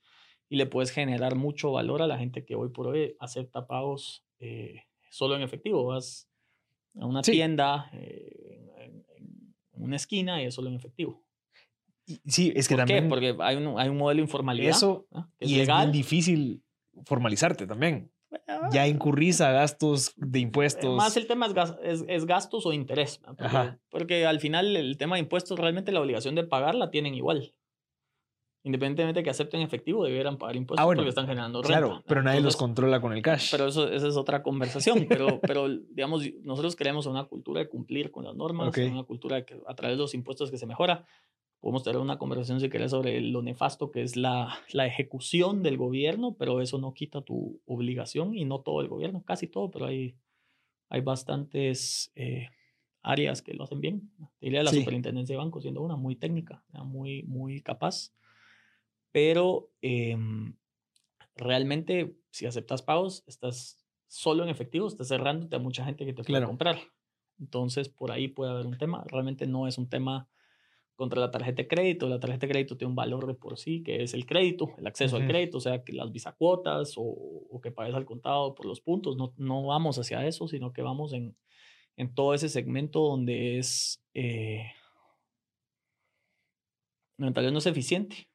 y 0.49 0.57
le 0.57 0.65
puedes 0.65 0.91
generar 0.91 1.35
mucho 1.35 1.71
valor 1.71 2.01
a 2.01 2.07
la 2.07 2.17
gente 2.17 2.43
que 2.45 2.55
hoy 2.55 2.69
por 2.69 2.87
hoy 2.87 3.15
acepta 3.19 3.67
pagos 3.67 4.25
eh, 4.39 4.83
solo 5.09 5.35
en 5.35 5.41
efectivo. 5.41 5.85
Vas 5.85 6.29
a 6.99 7.05
una 7.05 7.21
tienda 7.21 7.89
eh, 7.93 8.71
en, 8.77 9.05
una 9.73 9.95
esquina 9.95 10.41
y 10.41 10.45
es 10.45 10.53
solo 10.53 10.69
en 10.69 10.75
efectivo. 10.75 11.23
Sí, 12.25 12.53
es 12.55 12.67
que 12.67 12.75
¿Por 12.75 12.81
también. 12.81 13.03
Qué? 13.03 13.09
Porque 13.09 13.35
hay 13.39 13.55
un, 13.57 13.79
hay 13.79 13.89
un 13.89 13.97
modelo 13.97 14.19
de 14.19 14.23
informalidad. 14.23 14.69
Eso. 14.69 15.07
es 15.39 15.49
y 15.49 15.59
es 15.59 15.67
bien 15.67 15.91
difícil 15.91 16.63
formalizarte 17.03 17.65
también. 17.65 18.11
Ya 18.71 18.87
incurrís 18.87 19.41
a 19.41 19.51
gastos 19.51 20.13
de 20.17 20.39
impuestos. 20.39 20.95
Más 20.95 21.17
el 21.17 21.27
tema 21.27 21.47
es, 21.83 22.05
es, 22.07 22.25
gastos 22.25 22.65
o 22.65 22.73
interés. 22.73 23.19
Porque, 23.25 23.77
porque, 23.89 24.25
al 24.25 24.39
final 24.39 24.75
el 24.75 24.97
tema 24.97 25.15
de 25.15 25.21
impuestos, 25.21 25.59
realmente 25.59 25.91
la 25.91 26.01
obligación 26.01 26.35
de 26.35 26.43
pagar 26.43 26.75
la 26.75 26.91
tienen 26.91 27.15
igual 27.15 27.53
independientemente 28.65 29.19
de 29.19 29.23
que 29.23 29.29
acepten 29.29 29.61
efectivo, 29.61 30.03
debieran 30.03 30.39
pagar 30.39 30.55
impuestos 30.55 30.83
ah, 30.83 30.91
porque 30.91 31.07
están 31.07 31.27
generando 31.27 31.61
renta. 31.61 31.77
Claro, 31.77 32.03
pero 32.07 32.23
nadie 32.23 32.41
los 32.41 32.57
controla 32.57 32.99
con 32.99 33.13
el 33.13 33.21
cash. 33.21 33.51
Pero 33.51 33.67
eso, 33.67 33.91
esa 33.91 34.07
es 34.07 34.17
otra 34.17 34.41
conversación. 34.41 35.05
pero, 35.07 35.39
pero, 35.39 35.69
digamos, 35.69 36.23
nosotros 36.41 36.75
creemos 36.75 37.05
en 37.05 37.11
una 37.11 37.25
cultura 37.25 37.59
de 37.59 37.69
cumplir 37.69 38.09
con 38.09 38.25
las 38.25 38.35
normas, 38.35 38.75
en 38.75 38.93
una 38.93 39.03
cultura 39.03 39.45
que 39.45 39.61
a 39.67 39.75
través 39.75 39.97
de 39.97 40.01
los 40.01 40.15
impuestos 40.15 40.49
que 40.49 40.57
se 40.57 40.65
mejora. 40.65 41.05
Podemos 41.65 41.81
tener 41.81 41.99
una 41.99 42.19
conversación, 42.19 42.59
si 42.59 42.69
querés, 42.69 42.91
sobre 42.91 43.19
lo 43.21 43.41
nefasto 43.41 43.89
que 43.89 44.03
es 44.03 44.15
la, 44.15 44.59
la 44.71 44.85
ejecución 44.85 45.63
del 45.63 45.77
gobierno, 45.77 46.35
pero 46.37 46.61
eso 46.61 46.77
no 46.77 46.93
quita 46.93 47.21
tu 47.21 47.59
obligación 47.65 48.35
y 48.35 48.45
no 48.45 48.59
todo 48.59 48.81
el 48.81 48.87
gobierno, 48.87 49.23
casi 49.23 49.47
todo, 49.47 49.71
pero 49.71 49.87
hay, 49.87 50.15
hay 50.89 51.01
bastantes 51.01 52.11
eh, 52.13 52.49
áreas 53.01 53.41
que 53.41 53.55
lo 53.55 53.63
hacen 53.63 53.81
bien. 53.81 54.11
Diría 54.39 54.61
la 54.61 54.71
superintendencia 54.71 55.33
de 55.33 55.37
bancos 55.37 55.63
siendo 55.63 55.81
una 55.81 55.95
muy 55.95 56.15
técnica, 56.15 56.63
muy, 56.83 57.23
muy 57.23 57.61
capaz 57.61 58.11
pero 59.15 59.71
em, 59.81 60.57
realmente 61.37 62.17
si 62.31 62.47
aceptas 62.47 62.81
pagos, 62.81 63.23
estás 63.27 63.81
solo 64.09 64.43
en 64.43 64.49
efectivo, 64.49 64.89
estás 64.89 65.07
cerrándote 65.07 65.55
a 65.55 65.59
mucha 65.59 65.85
gente 65.85 66.05
que 66.05 66.11
te 66.11 66.21
puede 66.21 66.45
comprar. 66.45 66.79
Entonces, 67.39 67.87
por 67.87 68.11
ahí 68.11 68.27
puede 68.27 68.51
haber 68.51 68.65
un 68.65 68.77
tema. 68.77 69.05
Realmente 69.07 69.47
no 69.47 69.69
es 69.69 69.77
un 69.77 69.87
tema 69.87 70.27
contra 70.95 71.19
la 71.19 71.31
tarjeta 71.31 71.61
de 71.61 71.67
crédito. 71.67 72.07
La 72.07 72.19
tarjeta 72.19 72.47
de 72.47 72.51
crédito 72.53 72.77
tiene 72.77 72.89
un 72.89 72.95
valor 72.95 73.27
de 73.27 73.33
por 73.33 73.57
sí, 73.57 73.83
que 73.83 74.03
es 74.03 74.13
el 74.13 74.25
crédito, 74.25 74.71
el 74.77 74.87
acceso 74.87 75.17
al 75.17 75.27
crédito, 75.27 75.57
o 75.57 75.61
sea, 75.61 75.83
que 75.83 75.93
las 75.93 76.11
bisacuotas 76.11 76.93
o, 76.97 77.03
o 77.03 77.61
que 77.61 77.71
pagues 77.71 77.95
al 77.95 78.05
contado 78.05 78.55
por 78.55 78.65
los 78.65 78.81
puntos. 78.81 79.17
No, 79.17 79.33
no 79.37 79.65
vamos 79.65 79.97
hacia 79.99 80.25
eso, 80.25 80.47
sino 80.47 80.73
que 80.73 80.81
vamos 80.81 81.13
en, 81.13 81.35
en 81.97 82.13
todo 82.13 82.33
ese 82.33 82.49
segmento 82.49 83.01
donde 83.01 83.57
es, 83.57 84.03
eh, 84.13 84.71
no 87.17 87.57
es 87.57 87.65
eficiente 87.65 88.27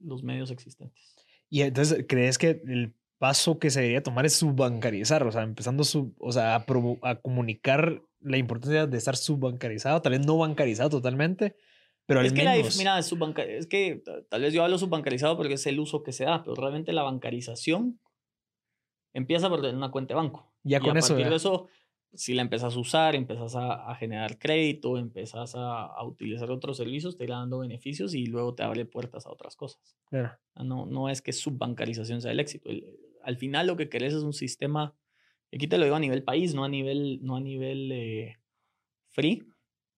los 0.00 0.22
medios 0.22 0.50
existentes. 0.50 1.14
Y 1.50 1.62
entonces, 1.62 2.04
¿crees 2.08 2.38
que 2.38 2.62
el 2.66 2.94
paso 3.18 3.58
que 3.58 3.70
se 3.70 3.80
debería 3.80 4.02
tomar 4.02 4.26
es 4.26 4.34
subbancarizar? 4.34 5.26
O 5.26 5.32
sea, 5.32 5.42
empezando 5.42 5.84
sub, 5.84 6.14
o 6.18 6.32
sea, 6.32 6.56
a, 6.56 7.14
comunicar 7.20 8.02
la 8.24 8.36
importancia 8.36 8.86
de 8.86 8.98
estar 8.98 9.16
subbancarizado, 9.16 10.02
tal 10.02 10.12
vez 10.12 10.26
no 10.26 10.38
bancarizado 10.38 10.90
totalmente, 10.90 11.56
pero 12.06 12.20
al 12.20 12.26
es 12.26 12.32
que 12.32 12.44
menos... 12.44 12.76
mira, 12.76 12.98
es, 12.98 13.12
es 13.38 13.66
que 13.66 14.02
tal 14.28 14.42
vez 14.42 14.52
yo 14.52 14.64
hablo 14.64 14.78
subbancarizado 14.78 15.36
porque 15.36 15.54
es 15.54 15.66
el 15.66 15.78
uso 15.78 16.02
que 16.02 16.12
se 16.12 16.24
da, 16.24 16.42
pero 16.42 16.54
realmente 16.56 16.92
la 16.92 17.02
bancarización 17.02 18.00
empieza 19.12 19.48
por 19.48 19.60
tener 19.60 19.76
una 19.76 19.90
cuenta 19.90 20.14
de 20.14 20.16
banco. 20.16 20.52
Ya 20.64 20.80
con 20.80 20.96
eso. 20.96 21.12
A 21.14 21.16
partir 21.16 21.30
de 21.30 21.36
eso 21.36 21.68
si 22.14 22.34
la 22.34 22.42
empezás 22.42 22.76
a 22.76 22.78
usar, 22.78 23.14
empezás 23.14 23.54
a, 23.56 23.94
generar 23.96 24.38
crédito, 24.38 24.98
empezás 24.98 25.54
a, 25.56 26.02
utilizar 26.04 26.50
otros 26.50 26.76
servicios, 26.76 27.16
te 27.16 27.24
irá 27.24 27.36
dando 27.36 27.58
beneficios 27.58 28.14
y 28.14 28.26
luego 28.26 28.54
te 28.54 28.62
abre 28.62 28.84
puertas 28.84 29.26
a 29.26 29.30
otras 29.30 29.56
cosas. 29.56 29.96
Ah, 30.12 30.38
no, 30.64 30.86
no 30.86 31.08
es 31.08 31.22
que 31.22 31.32
subbancarización 31.32 32.20
sea 32.20 32.32
el 32.32 32.40
éxito. 32.40 32.70
al 33.22 33.36
final 33.36 33.66
lo 33.66 33.76
que 33.76 33.88
querés 33.88 34.14
es 34.14 34.22
un 34.22 34.32
sistema, 34.32 34.94
aquí 35.54 35.66
te 35.68 35.78
lo 35.78 35.84
digo 35.84 35.96
a 35.96 36.00
nivel 36.00 36.22
país, 36.22 36.54
no 36.54 36.64
a 36.64 36.68
nivel, 36.68 37.20
no 37.22 37.36
a 37.36 37.40
nivel 37.40 37.92
eh, 37.92 38.38
free, 39.10 39.44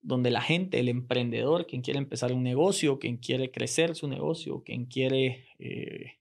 donde 0.02 0.30
la 0.30 0.40
gente, 0.40 0.78
el 0.78 0.88
emprendedor, 0.88 1.66
quien 1.66 1.82
quiere 1.82 1.98
empezar 1.98 2.32
un 2.32 2.42
negocio, 2.42 2.98
quien 2.98 3.16
quiere 3.16 3.50
crecer 3.50 3.94
su 3.94 4.08
negocio, 4.08 4.62
quien 4.62 4.86
quiere... 4.86 5.46
Eh, 5.58 6.12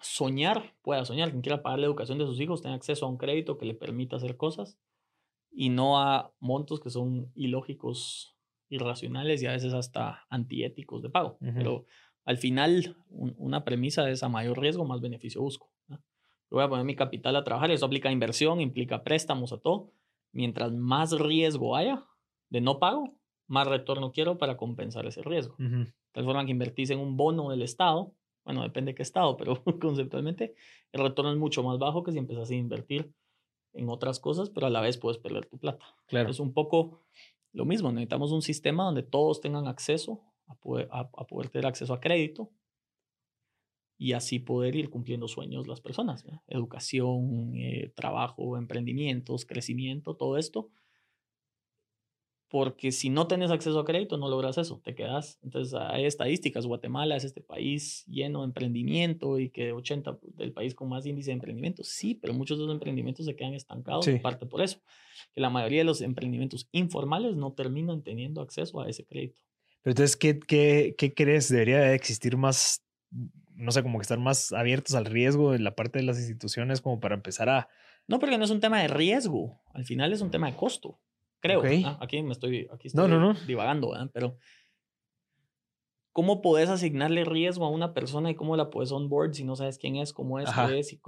soñar, 0.00 0.74
pueda 0.82 1.04
soñar, 1.04 1.30
quien 1.30 1.42
quiera 1.42 1.62
pagar 1.62 1.80
la 1.80 1.86
educación 1.86 2.18
de 2.18 2.26
sus 2.26 2.40
hijos, 2.40 2.62
tenga 2.62 2.76
acceso 2.76 3.06
a 3.06 3.08
un 3.08 3.16
crédito 3.16 3.58
que 3.58 3.66
le 3.66 3.74
permita 3.74 4.16
hacer 4.16 4.36
cosas 4.36 4.78
y 5.50 5.70
no 5.70 5.98
a 5.98 6.32
montos 6.38 6.80
que 6.80 6.90
son 6.90 7.32
ilógicos, 7.34 8.36
irracionales 8.68 9.42
y 9.42 9.46
a 9.46 9.52
veces 9.52 9.72
hasta 9.72 10.26
antiéticos 10.28 11.02
de 11.02 11.10
pago. 11.10 11.38
Pero 11.40 11.86
al 12.24 12.36
final, 12.36 12.96
una 13.08 13.64
premisa 13.64 14.08
es 14.10 14.22
a 14.22 14.28
mayor 14.28 14.60
riesgo, 14.60 14.84
más 14.84 15.00
beneficio 15.00 15.40
busco. 15.40 15.70
Yo 16.50 16.56
voy 16.56 16.64
a 16.64 16.68
poner 16.68 16.84
mi 16.84 16.94
capital 16.94 17.36
a 17.36 17.44
trabajar, 17.44 17.70
eso 17.70 17.86
aplica 17.86 18.10
inversión, 18.10 18.60
implica 18.60 19.02
préstamos, 19.02 19.52
a 19.52 19.58
todo. 19.58 19.90
Mientras 20.32 20.72
más 20.72 21.12
riesgo 21.12 21.76
haya 21.76 22.04
de 22.50 22.60
no 22.60 22.78
pago, 22.78 23.16
más 23.46 23.66
retorno 23.66 24.12
quiero 24.12 24.38
para 24.38 24.56
compensar 24.56 25.06
ese 25.06 25.22
riesgo. 25.22 25.56
De 25.58 25.92
tal 26.12 26.24
forma 26.24 26.44
que 26.44 26.52
invertís 26.52 26.90
en 26.90 26.98
un 26.98 27.16
bono 27.16 27.50
del 27.50 27.62
Estado, 27.62 28.12
bueno, 28.46 28.62
depende 28.62 28.92
de 28.92 28.94
qué 28.94 29.02
estado, 29.02 29.36
pero 29.36 29.62
conceptualmente 29.80 30.54
el 30.92 31.02
retorno 31.02 31.32
es 31.32 31.36
mucho 31.36 31.64
más 31.64 31.78
bajo 31.78 32.04
que 32.04 32.12
si 32.12 32.18
empiezas 32.18 32.48
a 32.48 32.54
invertir 32.54 33.12
en 33.72 33.88
otras 33.88 34.20
cosas, 34.20 34.50
pero 34.50 34.68
a 34.68 34.70
la 34.70 34.80
vez 34.80 34.96
puedes 34.98 35.18
perder 35.18 35.46
tu 35.46 35.58
plata. 35.58 35.84
Claro. 36.06 36.30
Es 36.30 36.38
un 36.38 36.54
poco 36.54 37.02
lo 37.52 37.64
mismo, 37.64 37.90
necesitamos 37.90 38.30
un 38.30 38.42
sistema 38.42 38.84
donde 38.84 39.02
todos 39.02 39.40
tengan 39.40 39.66
acceso 39.66 40.22
a 40.46 40.54
poder, 40.54 40.88
a, 40.92 41.08
poder 41.26 41.48
tener 41.50 41.66
acceso 41.66 41.92
a 41.92 42.00
crédito 42.00 42.50
y 43.98 44.12
así 44.12 44.38
poder 44.38 44.76
ir 44.76 44.90
cumpliendo 44.90 45.28
sueños 45.28 45.66
las 45.66 45.80
personas. 45.80 46.24
Educación, 46.46 47.54
eh, 47.56 47.92
trabajo, 47.94 48.56
emprendimientos, 48.56 49.46
crecimiento, 49.46 50.14
todo 50.16 50.36
esto 50.38 50.70
porque 52.48 52.92
si 52.92 53.10
no 53.10 53.26
tienes 53.26 53.50
acceso 53.50 53.78
a 53.80 53.84
crédito 53.84 54.16
no 54.18 54.28
logras 54.28 54.56
eso, 54.58 54.80
te 54.84 54.94
quedas. 54.94 55.38
Entonces 55.42 55.74
hay 55.74 56.04
estadísticas, 56.04 56.66
Guatemala 56.66 57.16
es 57.16 57.24
este 57.24 57.40
país 57.40 58.04
lleno 58.06 58.40
de 58.40 58.46
emprendimiento 58.46 59.38
y 59.38 59.50
que 59.50 59.72
80 59.72 60.18
del 60.34 60.52
país 60.52 60.74
con 60.74 60.88
más 60.88 61.04
índice 61.06 61.30
de 61.30 61.34
emprendimiento, 61.34 61.82
sí, 61.82 62.14
pero 62.14 62.34
muchos 62.34 62.58
de 62.58 62.64
los 62.64 62.74
emprendimientos 62.74 63.26
se 63.26 63.34
quedan 63.34 63.54
estancados, 63.54 64.06
en 64.06 64.22
parte 64.22 64.46
por 64.46 64.62
eso, 64.62 64.78
que 65.34 65.40
la 65.40 65.50
mayoría 65.50 65.80
de 65.80 65.84
los 65.84 66.00
emprendimientos 66.02 66.68
informales 66.72 67.36
no 67.36 67.52
terminan 67.52 68.02
teniendo 68.02 68.40
acceso 68.40 68.80
a 68.80 68.88
ese 68.88 69.04
crédito. 69.04 69.40
Pero 69.82 69.92
entonces, 69.92 70.16
¿qué, 70.16 70.38
qué, 70.38 70.94
qué 70.96 71.14
crees? 71.14 71.48
¿Debería 71.48 71.94
existir 71.94 72.36
más, 72.36 72.82
no 73.56 73.72
sé, 73.72 73.82
como 73.82 73.98
que 73.98 74.02
estar 74.02 74.18
más 74.18 74.52
abiertos 74.52 74.94
al 74.94 75.04
riesgo 75.04 75.54
en 75.54 75.64
la 75.64 75.74
parte 75.74 75.98
de 75.98 76.04
las 76.04 76.18
instituciones 76.18 76.80
como 76.80 77.00
para 77.00 77.14
empezar 77.14 77.48
a... 77.48 77.68
No, 78.06 78.18
porque 78.20 78.38
no 78.38 78.44
es 78.44 78.50
un 78.50 78.60
tema 78.60 78.80
de 78.80 78.88
riesgo, 78.88 79.60
al 79.74 79.84
final 79.84 80.12
es 80.12 80.20
un 80.20 80.30
tema 80.30 80.50
de 80.50 80.56
costo 80.56 81.00
creo. 81.40 81.62
aquí 82.00 82.22
me 82.22 82.32
estoy, 82.32 82.68
aquí 82.72 82.88
estoy 82.88 83.10
divagando, 83.46 83.92
pero 84.12 84.36
¿cómo 86.12 86.42
puedes 86.42 86.68
asignarle 86.68 87.24
riesgo 87.24 87.64
a 87.64 87.70
una 87.70 87.94
persona 87.94 88.30
y 88.30 88.34
cómo 88.34 88.56
la 88.56 88.70
puedes 88.70 88.92
onboard 88.92 89.34
si 89.34 89.44
no 89.44 89.56
sabes 89.56 89.78
quién 89.78 89.96
es, 89.96 90.12
cómo 90.12 90.38
es, 90.38 90.48
qué 90.50 90.78
es? 90.78 90.92
Y 90.92 91.00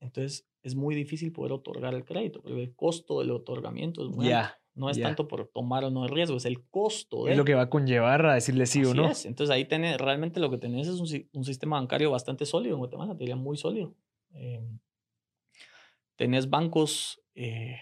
Entonces 0.00 0.48
es 0.62 0.74
muy 0.74 0.94
difícil 0.94 1.32
poder 1.32 1.52
otorgar 1.52 1.94
el 1.94 2.04
crédito, 2.04 2.40
porque 2.42 2.62
el 2.62 2.74
costo 2.74 3.20
del 3.20 3.30
otorgamiento 3.30 4.04
es 4.04 4.10
muy 4.10 4.30
alto. 4.32 4.54
No 4.74 4.88
es 4.88 4.98
tanto 4.98 5.28
por 5.28 5.48
tomar 5.48 5.84
o 5.84 5.90
no 5.90 6.04
el 6.04 6.10
riesgo, 6.10 6.36
es 6.36 6.46
el 6.46 6.64
costo. 6.68 7.28
Es 7.28 7.36
lo 7.36 7.44
que 7.44 7.54
va 7.54 7.62
a 7.62 7.70
conllevar 7.70 8.24
a 8.24 8.34
decirle 8.34 8.64
sí 8.64 8.82
o 8.84 8.94
no. 8.94 9.10
Es. 9.10 9.26
Entonces 9.26 9.54
ahí 9.54 9.66
tenés, 9.66 9.98
realmente 9.98 10.40
lo 10.40 10.50
que 10.50 10.56
tenés 10.56 10.88
es 10.88 10.98
un, 10.98 11.28
un, 11.34 11.44
sistema 11.44 11.76
bancario 11.76 12.10
bastante 12.10 12.46
sólido 12.46 12.74
en 12.74 12.78
Guatemala, 12.78 13.12
te 13.12 13.20
diría 13.20 13.36
muy 13.36 13.58
sólido. 13.58 13.94
Eh, 14.34 14.66
tenés 16.16 16.48
bancos, 16.48 17.20
eh, 17.34 17.76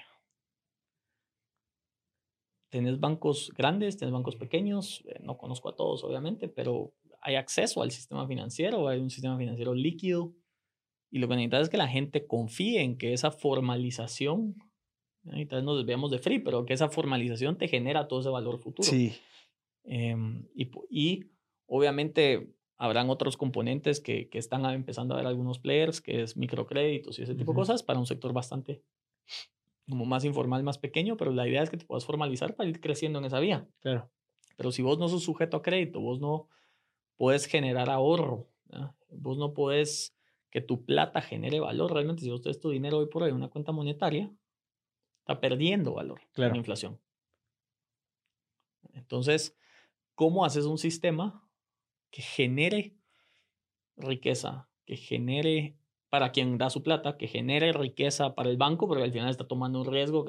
tenés 2.70 2.98
bancos 2.98 3.52
grandes, 3.56 3.96
tenés 3.96 4.12
bancos 4.12 4.34
pequeños, 4.34 5.04
eh, 5.06 5.20
no 5.22 5.38
conozco 5.38 5.68
a 5.68 5.76
todos 5.76 6.02
obviamente, 6.02 6.48
pero 6.48 6.92
hay 7.20 7.36
acceso 7.36 7.82
al 7.82 7.90
sistema 7.90 8.26
financiero, 8.26 8.88
hay 8.88 8.98
un 8.98 9.10
sistema 9.10 9.36
financiero 9.36 9.74
líquido. 9.74 10.34
Y 11.12 11.18
lo 11.18 11.28
que 11.28 11.34
necesitas 11.34 11.62
es 11.62 11.68
que 11.68 11.76
la 11.76 11.88
gente 11.88 12.26
confíe 12.26 12.82
en 12.82 12.96
que 12.96 13.12
esa 13.12 13.30
formalización 13.30 14.56
y 15.24 15.46
tal 15.46 15.58
vez 15.58 15.64
nos 15.64 15.78
desviamos 15.78 16.10
de 16.10 16.18
free, 16.18 16.38
pero 16.38 16.64
que 16.64 16.72
esa 16.72 16.88
formalización 16.88 17.58
te 17.58 17.68
genera 17.68 18.08
todo 18.08 18.20
ese 18.20 18.28
valor 18.28 18.58
futuro. 18.58 18.88
Sí. 18.88 19.14
Em, 19.84 20.46
y, 20.54 20.70
y, 20.90 21.30
obviamente 21.66 22.54
habrán 22.76 23.10
otros 23.10 23.36
componentes 23.36 24.00
que, 24.00 24.28
que, 24.28 24.38
están 24.38 24.64
empezando 24.66 25.14
a 25.14 25.18
ver 25.18 25.26
algunos 25.26 25.58
players, 25.58 26.00
que 26.00 26.22
es 26.22 26.36
microcréditos 26.36 27.18
y 27.18 27.22
ese 27.22 27.34
tipo 27.34 27.52
de 27.52 27.56
cosas, 27.56 27.82
para 27.82 27.98
un 27.98 28.06
sector 28.06 28.32
bastante 28.32 28.82
como 29.88 30.06
más 30.06 30.24
informal, 30.24 30.62
más 30.62 30.78
pequeño, 30.78 31.16
pero 31.16 31.32
la 31.32 31.46
idea 31.46 31.62
es 31.62 31.68
que 31.68 31.76
te 31.76 31.84
puedas 31.84 32.06
formalizar 32.06 32.54
para 32.54 32.70
ir 32.70 32.80
creciendo 32.80 33.18
en 33.18 33.26
esa 33.26 33.40
vía. 33.40 33.68
Claro. 33.80 34.10
Pero 34.56 34.72
si 34.72 34.82
vos 34.82 34.98
no 34.98 35.08
sos 35.08 35.24
sujeto 35.24 35.58
a 35.58 35.62
crédito, 35.62 36.00
vos 36.00 36.20
no 36.20 36.48
puedes 37.16 37.46
generar 37.46 37.90
ahorro, 37.90 38.48
vos 39.10 39.36
no 39.36 39.52
puedes 39.52 40.14
que 40.50 40.60
tu 40.60 40.84
plata 40.84 41.20
genere 41.20 41.60
valor. 41.60 41.92
Realmente, 41.92 42.22
si 42.22 42.30
vos 42.30 42.40
tenés 42.40 42.60
tu 42.60 42.70
dinero 42.70 42.98
hoy 42.98 43.06
por 43.06 43.22
hoy 43.22 43.30
en 43.30 43.36
una 43.36 43.48
cuenta 43.48 43.72
monetaria, 43.72 44.32
está 45.30 45.40
perdiendo 45.40 45.94
valor 45.94 46.20
claro. 46.32 46.52
la 46.52 46.58
inflación. 46.58 47.00
Entonces, 48.94 49.56
¿cómo 50.14 50.44
haces 50.44 50.64
un 50.64 50.78
sistema 50.78 51.48
que 52.10 52.22
genere 52.22 52.96
riqueza, 53.96 54.68
que 54.84 54.96
genere 54.96 55.76
para 56.08 56.32
quien 56.32 56.58
da 56.58 56.70
su 56.70 56.82
plata, 56.82 57.16
que 57.16 57.28
genere 57.28 57.72
riqueza 57.72 58.34
para 58.34 58.50
el 58.50 58.56
banco, 58.56 58.88
porque 58.88 59.04
al 59.04 59.12
final 59.12 59.30
está 59.30 59.46
tomando 59.46 59.80
un 59.80 59.86
riesgo, 59.86 60.24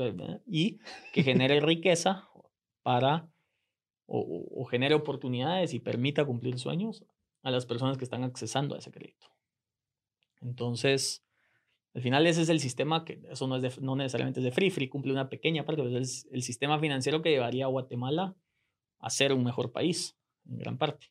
y 0.46 0.78
que 1.14 1.24
genere 1.24 1.60
riqueza 1.62 2.30
para, 2.84 3.28
o, 4.06 4.46
o, 4.52 4.66
genere 4.66 4.94
oportunidades 4.94 5.74
y 5.74 5.80
permita 5.80 6.26
cumplir 6.26 6.60
sueños 6.60 7.04
a 7.42 7.50
las 7.50 7.66
personas 7.66 7.98
que 7.98 8.04
están 8.04 8.24
accesando 8.24 8.76
a 8.76 8.78
ese 8.78 8.92
crédito. 8.92 9.26
Entonces, 10.42 11.26
al 11.94 12.02
final 12.02 12.26
ese 12.26 12.42
es 12.42 12.50
el 12.50 12.60
sistema 12.60 13.04
que 13.04 13.22
eso 13.30 13.48
no, 13.48 13.58
es 13.58 13.62
de, 13.62 13.72
no 13.82 13.96
necesariamente 13.96 14.40
es 14.40 14.44
de 14.46 14.52
Free, 14.52 14.70
Free 14.70 14.88
cumple 14.88 15.12
una 15.12 15.30
pequeña 15.30 15.66
parte, 15.66 15.84
pero 15.84 15.98
es 15.98 16.28
el 16.32 16.42
sistema 16.42 16.80
financiero 16.80 17.22
que 17.22 17.30
llevaría 17.30 17.66
a 17.66 17.70
Guatemala 17.70 18.36
a 19.00 19.10
ser 19.10 19.34
un 19.34 19.44
mejor 19.44 19.72
país, 19.72 20.18
en 20.50 20.58
gran 20.58 20.78
parte. 20.78 21.08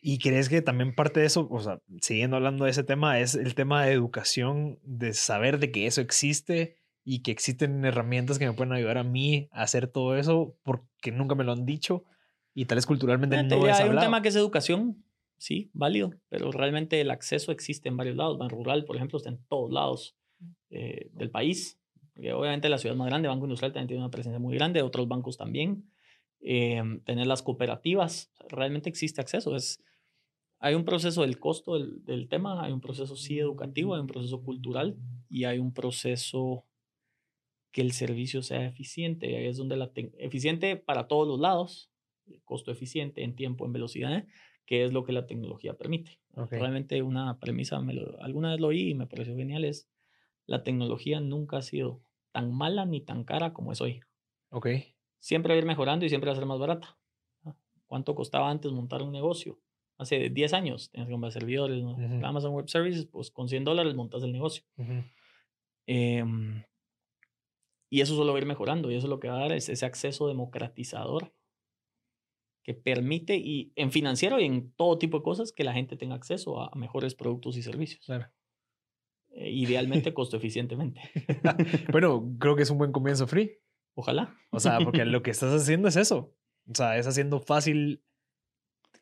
¿Y 0.00 0.18
crees 0.18 0.48
que 0.48 0.62
también 0.62 0.94
parte 0.94 1.20
de 1.20 1.26
eso, 1.26 1.48
o 1.50 1.60
sea, 1.60 1.80
siguiendo 2.00 2.36
hablando 2.36 2.64
de 2.64 2.70
ese 2.70 2.84
tema, 2.84 3.20
es 3.20 3.34
el 3.34 3.54
tema 3.54 3.84
de 3.84 3.92
educación, 3.92 4.78
de 4.82 5.14
saber 5.14 5.58
de 5.58 5.72
que 5.72 5.86
eso 5.86 6.00
existe 6.00 6.76
y 7.04 7.22
que 7.22 7.30
existen 7.30 7.84
herramientas 7.84 8.38
que 8.38 8.46
me 8.46 8.52
pueden 8.52 8.72
ayudar 8.72 8.98
a 8.98 9.04
mí 9.04 9.48
a 9.52 9.62
hacer 9.62 9.88
todo 9.88 10.16
eso 10.16 10.56
porque 10.62 11.12
nunca 11.12 11.34
me 11.34 11.44
lo 11.44 11.52
han 11.52 11.66
dicho 11.66 12.04
y 12.54 12.66
tal 12.66 12.76
vez 12.76 12.86
culturalmente 12.86 13.42
no 13.42 13.66
es 13.66 13.80
Hay 13.80 13.88
un 13.88 13.98
tema 13.98 14.22
que 14.22 14.28
es 14.28 14.36
educación, 14.36 15.04
sí, 15.44 15.70
válido, 15.74 16.14
pero 16.30 16.50
realmente 16.52 17.02
el 17.02 17.10
acceso 17.10 17.52
existe 17.52 17.90
en 17.90 17.98
varios 17.98 18.16
lados. 18.16 18.38
Ban 18.38 18.48
Rural, 18.48 18.86
por 18.86 18.96
ejemplo, 18.96 19.18
está 19.18 19.28
en 19.28 19.44
todos 19.46 19.70
lados 19.70 20.16
eh, 20.70 21.10
del 21.12 21.30
país. 21.30 21.78
Porque 22.14 22.32
obviamente 22.32 22.70
la 22.70 22.78
ciudad 22.78 22.96
más 22.96 23.08
grande, 23.08 23.28
Banco 23.28 23.44
Industrial 23.44 23.72
también 23.72 23.88
tiene 23.88 24.02
una 24.02 24.10
presencia 24.10 24.38
muy 24.38 24.54
grande, 24.54 24.80
otros 24.80 25.06
bancos 25.06 25.36
también. 25.36 25.84
Eh, 26.40 26.82
tener 27.04 27.26
las 27.26 27.42
cooperativas, 27.42 28.32
realmente 28.48 28.88
existe 28.88 29.20
acceso. 29.20 29.54
Es, 29.54 29.82
hay 30.60 30.74
un 30.74 30.86
proceso 30.86 31.20
del 31.20 31.38
costo 31.38 31.74
del, 31.74 32.02
del, 32.06 32.26
tema, 32.28 32.64
hay 32.64 32.72
un 32.72 32.80
proceso 32.80 33.14
sí 33.14 33.38
educativo, 33.38 33.94
hay 33.94 34.00
un 34.00 34.06
proceso 34.06 34.42
cultural 34.42 34.96
y 35.28 35.44
hay 35.44 35.58
un 35.58 35.74
proceso 35.74 36.64
que 37.70 37.82
el 37.82 37.92
servicio 37.92 38.40
sea 38.40 38.64
eficiente. 38.64 39.36
Ahí 39.36 39.46
es 39.46 39.58
donde 39.58 39.76
la 39.76 39.90
eficiente 39.94 40.76
para 40.76 41.06
todos 41.06 41.28
los 41.28 41.38
lados, 41.38 41.90
costo 42.44 42.70
eficiente 42.70 43.22
en 43.22 43.36
tiempo, 43.36 43.66
en 43.66 43.74
velocidad, 43.74 44.24
que 44.66 44.84
es 44.84 44.92
lo 44.92 45.04
que 45.04 45.12
la 45.12 45.26
tecnología 45.26 45.74
permite. 45.74 46.20
Realmente 46.50 47.02
una 47.02 47.38
premisa, 47.38 47.80
me 47.80 47.94
lo, 47.94 48.20
alguna 48.20 48.50
vez 48.50 48.60
lo 48.60 48.68
oí 48.68 48.90
y 48.90 48.94
me 48.94 49.06
pareció 49.06 49.36
genial, 49.36 49.64
es 49.64 49.88
la 50.46 50.62
tecnología 50.62 51.20
nunca 51.20 51.58
ha 51.58 51.62
sido 51.62 52.02
tan 52.32 52.52
mala 52.52 52.84
ni 52.84 53.00
tan 53.00 53.24
cara 53.24 53.52
como 53.52 53.72
es 53.72 53.80
hoy. 53.80 54.00
Ok. 54.50 54.68
Siempre 55.20 55.54
va 55.54 55.56
a 55.56 55.58
ir 55.58 55.66
mejorando 55.66 56.04
y 56.04 56.08
siempre 56.08 56.28
va 56.28 56.32
a 56.32 56.36
ser 56.36 56.46
más 56.46 56.58
barata. 56.58 56.98
¿Cuánto 57.86 58.14
costaba 58.14 58.50
antes 58.50 58.72
montar 58.72 59.02
un 59.02 59.12
negocio? 59.12 59.60
Hace 59.96 60.28
10 60.28 60.52
años 60.54 60.90
tenías 60.90 61.06
que 61.06 61.12
comprar 61.12 61.32
servidores, 61.32 61.84
Amazon 62.24 62.52
Web 62.52 62.68
Services, 62.68 63.06
pues 63.06 63.30
con 63.30 63.48
100 63.48 63.64
dólares 63.64 63.94
montas 63.94 64.22
el 64.24 64.32
negocio. 64.32 64.64
Em, 65.86 66.64
y 67.90 68.00
eso 68.00 68.16
solo 68.16 68.32
va 68.32 68.38
a 68.38 68.42
ir 68.42 68.46
mejorando 68.46 68.90
y 68.90 68.96
eso 68.96 69.06
lo 69.06 69.20
que 69.20 69.28
va 69.28 69.36
a 69.36 69.40
dar 69.40 69.52
es 69.52 69.68
ese 69.68 69.86
acceso 69.86 70.26
democratizador 70.26 71.32
que 72.64 72.74
permite, 72.74 73.36
y 73.36 73.72
en 73.76 73.92
financiero 73.92 74.40
y 74.40 74.46
en 74.46 74.72
todo 74.72 74.98
tipo 74.98 75.18
de 75.18 75.22
cosas, 75.22 75.52
que 75.52 75.64
la 75.64 75.74
gente 75.74 75.96
tenga 75.96 76.14
acceso 76.14 76.60
a 76.60 76.74
mejores 76.74 77.14
productos 77.14 77.56
y 77.58 77.62
servicios. 77.62 78.06
Claro. 78.06 78.26
Eh, 79.32 79.50
idealmente 79.50 80.14
costo 80.14 80.38
eficientemente. 80.38 81.02
bueno, 81.92 82.34
creo 82.40 82.56
que 82.56 82.62
es 82.62 82.70
un 82.70 82.78
buen 82.78 82.90
comienzo 82.90 83.26
free. 83.26 83.58
Ojalá. 83.94 84.34
O 84.50 84.60
sea, 84.60 84.78
porque 84.80 85.04
lo 85.04 85.22
que 85.22 85.30
estás 85.32 85.52
haciendo 85.52 85.88
es 85.88 85.96
eso. 85.96 86.34
O 86.68 86.74
sea, 86.74 86.96
es 86.96 87.06
haciendo 87.06 87.38
fácil 87.38 88.02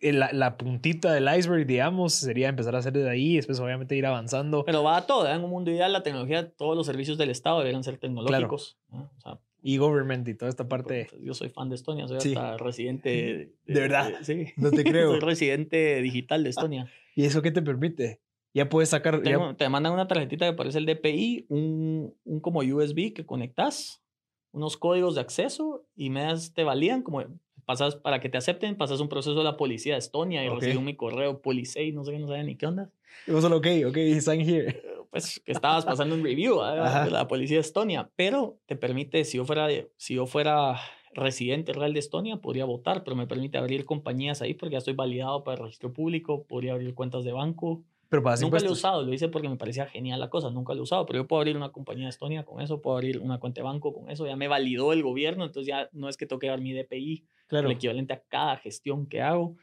eh, 0.00 0.12
la, 0.12 0.32
la, 0.32 0.56
puntita 0.56 1.12
del 1.12 1.28
iceberg, 1.32 1.64
digamos, 1.64 2.14
sería 2.14 2.48
empezar 2.48 2.74
a 2.74 2.78
hacer 2.78 2.92
desde 2.92 3.10
ahí, 3.10 3.36
después 3.36 3.60
obviamente 3.60 3.94
ir 3.94 4.06
avanzando. 4.06 4.64
Pero 4.64 4.82
va 4.82 4.96
a 4.96 5.06
todo, 5.06 5.28
¿eh? 5.28 5.32
en 5.32 5.44
un 5.44 5.50
mundo 5.50 5.70
ideal 5.70 5.92
la 5.92 6.02
tecnología, 6.02 6.50
todos 6.50 6.76
los 6.76 6.86
servicios 6.86 7.16
del 7.16 7.30
Estado 7.30 7.58
deberían 7.58 7.84
ser 7.84 7.98
tecnológicos. 7.98 8.80
O 8.90 9.20
sea, 9.20 9.38
y 9.62 9.76
government 9.76 10.26
y 10.28 10.34
toda 10.34 10.48
esta 10.48 10.68
parte. 10.68 11.08
Yo 11.20 11.34
soy 11.34 11.48
fan 11.48 11.68
de 11.68 11.76
Estonia, 11.76 12.08
soy 12.08 12.16
hasta 12.16 12.56
residente. 12.56 13.54
De, 13.66 13.80
verdad. 13.80 14.12
sí. 14.22 14.46
No 14.56 14.70
te 14.70 14.82
creo. 14.84 15.12
soy 15.12 15.20
residente 15.20 16.02
digital 16.02 16.42
de 16.44 16.50
Estonia. 16.50 16.90
¿Y 17.14 17.24
eso 17.24 17.42
qué 17.42 17.50
te 17.50 17.62
permite? 17.62 18.20
Ya 18.54 18.68
puedes 18.68 18.90
sacar. 18.90 19.22
Te 19.22 19.68
mandan 19.68 19.92
una 19.92 20.08
tarjetita 20.08 20.50
que 20.50 20.56
parece 20.56 20.78
el 20.78 20.86
DPI, 20.86 21.46
un, 21.48 22.14
un 22.24 22.40
como 22.40 22.60
USB 22.60 23.14
que 23.14 23.24
conectas, 23.24 24.02
unos 24.50 24.76
códigos 24.76 25.14
de 25.14 25.22
acceso 25.22 25.86
y 25.94 26.10
me 26.10 26.22
das, 26.22 26.52
te 26.52 26.64
valían 26.64 27.02
como 27.02 27.24
pasas 27.64 27.96
para 27.96 28.20
que 28.20 28.28
te 28.28 28.38
acepten, 28.38 28.76
pasas 28.76 29.00
un 29.00 29.08
proceso 29.08 29.36
de 29.36 29.44
la 29.44 29.56
policía 29.56 29.94
de 29.94 30.00
Estonia 30.00 30.44
y 30.44 30.48
okay. 30.48 30.76
mi 30.78 30.96
correo 30.96 31.40
Policei, 31.40 31.92
no 31.92 32.04
sé 32.04 32.12
qué, 32.12 32.18
no 32.18 32.26
sabía 32.26 32.42
ni 32.42 32.56
qué 32.56 32.66
onda. 32.66 32.90
Y 33.26 33.30
vos 33.30 33.42
solo, 33.42 33.56
ok, 33.56 33.66
ok, 33.86 33.96
sign 34.20 34.40
here 34.40 34.92
pues 35.12 35.42
que 35.44 35.52
estabas 35.52 35.84
pasando 35.84 36.14
un 36.14 36.24
review 36.24 36.58
de 36.62 37.10
la 37.10 37.28
policía 37.28 37.58
de 37.58 37.60
Estonia, 37.60 38.10
pero 38.16 38.56
te 38.64 38.76
permite, 38.76 39.24
si 39.26 39.36
yo 39.36 39.44
fuera, 39.44 39.68
si 39.98 40.14
yo 40.14 40.26
fuera 40.26 40.80
residente 41.12 41.74
real 41.74 41.92
de 41.92 41.98
Estonia, 41.98 42.38
podría 42.38 42.64
votar, 42.64 43.04
pero 43.04 43.14
me 43.14 43.26
permite 43.26 43.58
abrir 43.58 43.84
compañías 43.84 44.40
ahí 44.40 44.54
porque 44.54 44.72
ya 44.72 44.78
estoy 44.78 44.94
validado 44.94 45.44
para 45.44 45.58
el 45.58 45.64
registro 45.64 45.92
público, 45.92 46.46
podría 46.46 46.72
abrir 46.72 46.94
cuentas 46.94 47.24
de 47.24 47.32
banco. 47.32 47.84
Pero 48.08 48.22
para 48.22 48.40
Nunca 48.40 48.58
lo 48.60 48.68
he 48.68 48.72
usado, 48.72 49.02
lo 49.02 49.12
hice 49.12 49.28
porque 49.28 49.50
me 49.50 49.56
parecía 49.56 49.84
genial 49.84 50.18
la 50.18 50.30
cosa, 50.30 50.50
nunca 50.50 50.72
lo 50.72 50.80
he 50.80 50.82
usado, 50.82 51.04
pero 51.04 51.20
yo 51.20 51.26
puedo 51.26 51.40
abrir 51.40 51.58
una 51.58 51.72
compañía 51.72 52.04
de 52.04 52.10
Estonia 52.10 52.44
con 52.44 52.62
eso, 52.62 52.80
puedo 52.80 52.96
abrir 52.96 53.18
una 53.18 53.38
cuenta 53.38 53.60
de 53.60 53.64
banco 53.64 53.92
con 53.92 54.10
eso, 54.10 54.26
ya 54.26 54.36
me 54.36 54.48
validó 54.48 54.94
el 54.94 55.02
gobierno, 55.02 55.44
entonces 55.44 55.68
ya 55.68 55.90
no 55.92 56.08
es 56.08 56.16
que 56.16 56.24
toque 56.24 56.46
dar 56.46 56.62
mi 56.62 56.72
DPI, 56.72 57.26
claro. 57.48 57.68
el 57.68 57.74
equivalente 57.74 58.14
a 58.14 58.22
cada 58.22 58.56
gestión 58.56 59.06
que 59.06 59.20
hago. 59.20 59.56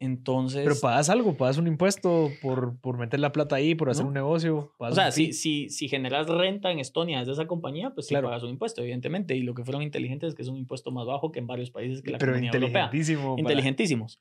Entonces. 0.00 0.62
Pero 0.64 0.74
pagas 0.80 1.08
algo, 1.08 1.36
pagas 1.36 1.56
un 1.56 1.66
impuesto 1.66 2.30
por, 2.42 2.78
por 2.80 2.98
meter 2.98 3.20
la 3.20 3.32
plata 3.32 3.56
ahí, 3.56 3.74
por 3.74 3.90
hacer 3.90 4.04
un 4.04 4.12
negocio. 4.12 4.72
O 4.78 4.92
sea, 4.92 5.10
si, 5.10 5.32
si, 5.32 5.70
si 5.70 5.88
generas 5.88 6.26
renta 6.26 6.70
en 6.70 6.78
Estonia 6.78 7.20
desde 7.20 7.32
esa 7.32 7.46
compañía, 7.46 7.90
pues 7.94 8.06
sí 8.06 8.14
pagas 8.14 8.42
un 8.42 8.50
impuesto, 8.50 8.82
evidentemente. 8.82 9.36
Y 9.36 9.42
lo 9.42 9.54
que 9.54 9.64
fueron 9.64 9.82
inteligentes 9.82 10.30
es 10.30 10.34
que 10.34 10.42
es 10.42 10.48
un 10.48 10.56
impuesto 10.56 10.90
más 10.90 11.06
bajo 11.06 11.32
que 11.32 11.38
en 11.38 11.46
varios 11.46 11.70
países 11.70 12.02
que 12.02 12.10
la 12.10 12.18
Pero 12.18 12.38
inteligentísimo 12.38 13.22
Europea. 13.22 13.40
Inteligentísimos. 13.40 14.20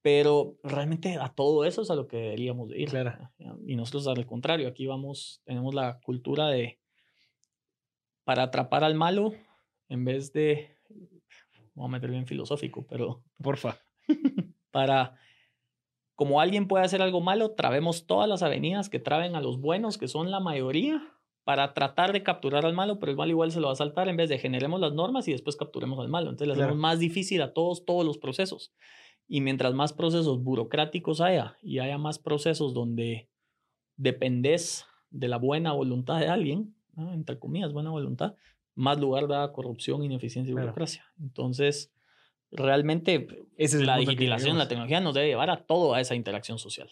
Pero 0.00 0.56
realmente 0.62 1.16
a 1.20 1.28
todo 1.28 1.64
eso 1.64 1.82
es 1.82 1.90
a 1.90 1.96
lo 1.96 2.06
que 2.06 2.16
deberíamos 2.16 2.70
ir. 2.74 2.88
Claro. 2.88 3.30
Y 3.66 3.74
nosotros 3.76 4.06
al 4.06 4.24
contrario, 4.26 4.68
aquí 4.68 4.86
vamos, 4.86 5.42
tenemos 5.44 5.74
la 5.74 5.98
cultura 6.00 6.48
de 6.48 6.78
para 8.28 8.42
atrapar 8.42 8.84
al 8.84 8.94
malo, 8.94 9.32
en 9.88 10.04
vez 10.04 10.34
de. 10.34 10.76
Vamos 11.74 11.88
a 11.88 11.92
meter 11.92 12.10
bien 12.10 12.26
filosófico, 12.26 12.86
pero. 12.86 13.24
Porfa. 13.42 13.78
Para, 14.70 15.16
como 16.14 16.40
alguien 16.40 16.68
puede 16.68 16.84
hacer 16.84 17.02
algo 17.02 17.20
malo, 17.20 17.52
trabemos 17.52 18.06
todas 18.06 18.28
las 18.28 18.42
avenidas 18.42 18.88
que 18.88 18.98
traben 18.98 19.36
a 19.36 19.40
los 19.40 19.60
buenos, 19.60 19.98
que 19.98 20.08
son 20.08 20.30
la 20.30 20.40
mayoría, 20.40 21.18
para 21.48 21.72
tratar 21.72 22.12
de 22.12 22.22
capturar 22.22 22.66
al 22.66 22.74
malo, 22.74 22.98
pero 22.98 23.10
el 23.10 23.16
malo 23.16 23.30
igual 23.30 23.50
se 23.50 23.58
lo 23.58 23.68
va 23.68 23.72
a 23.72 23.76
saltar 23.76 24.06
en 24.08 24.18
vez 24.18 24.28
de 24.28 24.38
generemos 24.38 24.80
las 24.80 24.92
normas 24.92 25.26
y 25.28 25.32
después 25.32 25.56
capturemos 25.56 25.98
al 25.98 26.08
malo. 26.08 26.28
Entonces 26.28 26.48
le 26.48 26.62
hacemos 26.62 26.78
más 26.78 26.98
difícil 26.98 27.40
a 27.40 27.54
todos 27.54 27.86
todos 27.86 28.04
los 28.04 28.18
procesos. 28.18 28.74
Y 29.26 29.40
mientras 29.40 29.72
más 29.72 29.94
procesos 29.94 30.42
burocráticos 30.42 31.22
haya 31.22 31.56
y 31.62 31.78
haya 31.78 31.96
más 31.96 32.18
procesos 32.18 32.74
donde 32.74 33.30
dependes 33.96 34.84
de 35.08 35.28
la 35.28 35.38
buena 35.38 35.72
voluntad 35.72 36.20
de 36.20 36.28
alguien, 36.28 36.74
entre 36.98 37.38
comillas, 37.38 37.72
buena 37.72 37.88
voluntad, 37.88 38.34
más 38.74 39.00
lugar 39.00 39.26
da 39.26 39.50
corrupción, 39.52 40.04
ineficiencia 40.04 40.52
y 40.52 40.54
burocracia. 40.54 41.06
Entonces, 41.18 41.92
realmente 42.50 43.46
es 43.56 43.74
la 43.74 43.96
digitalización, 43.96 44.58
la 44.58 44.68
tecnología 44.68 45.00
nos 45.00 45.14
debe 45.14 45.28
llevar 45.28 45.50
a 45.50 45.64
todo 45.64 45.94
a 45.94 46.00
esa 46.00 46.14
interacción 46.14 46.58
social. 46.58 46.88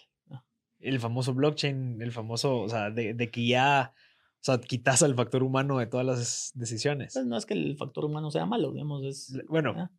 El 0.79 1.01
famoso 1.01 1.33
blockchain, 1.35 2.01
el 2.03 2.13
famoso, 2.13 2.61
o 2.61 2.69
sea, 2.69 2.91
de, 2.91 3.15
de 3.15 3.31
que 3.31 3.47
ya 3.47 3.93
o 3.95 4.45
sea, 4.45 4.61
quitas 4.61 5.03
al 5.03 5.15
factor 5.15 5.43
humano 5.43 5.79
de 5.79 5.87
todas 5.87 6.07
las 6.07 6.53
decisiones. 6.55 7.15
Pues 7.15 7.27
no 7.27 7.37
es 7.37 7.47
que 7.47 7.55
el 7.55 7.77
factor 7.77 8.05
humano 8.05 8.31
sea 8.31 8.47
malo, 8.47 8.73
digamos, 8.73 9.05
es... 9.05 9.41
Bueno, 9.49 9.91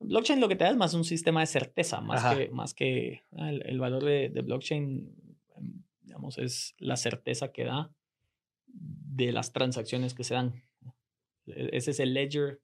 Blockchain 0.00 0.40
lo 0.40 0.48
que 0.48 0.56
te 0.56 0.64
da 0.64 0.70
es 0.70 0.76
más 0.76 0.94
un 0.94 1.04
sistema 1.04 1.40
de 1.40 1.46
certeza, 1.46 2.00
más 2.00 2.34
que, 2.34 2.50
más 2.50 2.74
que 2.74 3.24
ah, 3.36 3.50
el, 3.50 3.78
valor 3.80 4.04
de, 4.04 4.28
blockchain, 4.42 5.12
em, 5.56 5.82
digamos, 6.02 6.38
es 6.38 6.74
la 6.78 6.96
certeza 6.96 7.50
que 7.50 7.64
da 7.64 7.92
de 8.66 9.32
las 9.32 9.52
transacciones 9.52 10.14
que 10.14 10.24
se 10.24 10.34
dan. 10.34 10.62
E, 11.46 11.70
ese 11.72 11.90
es 11.90 12.00
el 12.00 12.14
ledger 12.14 12.60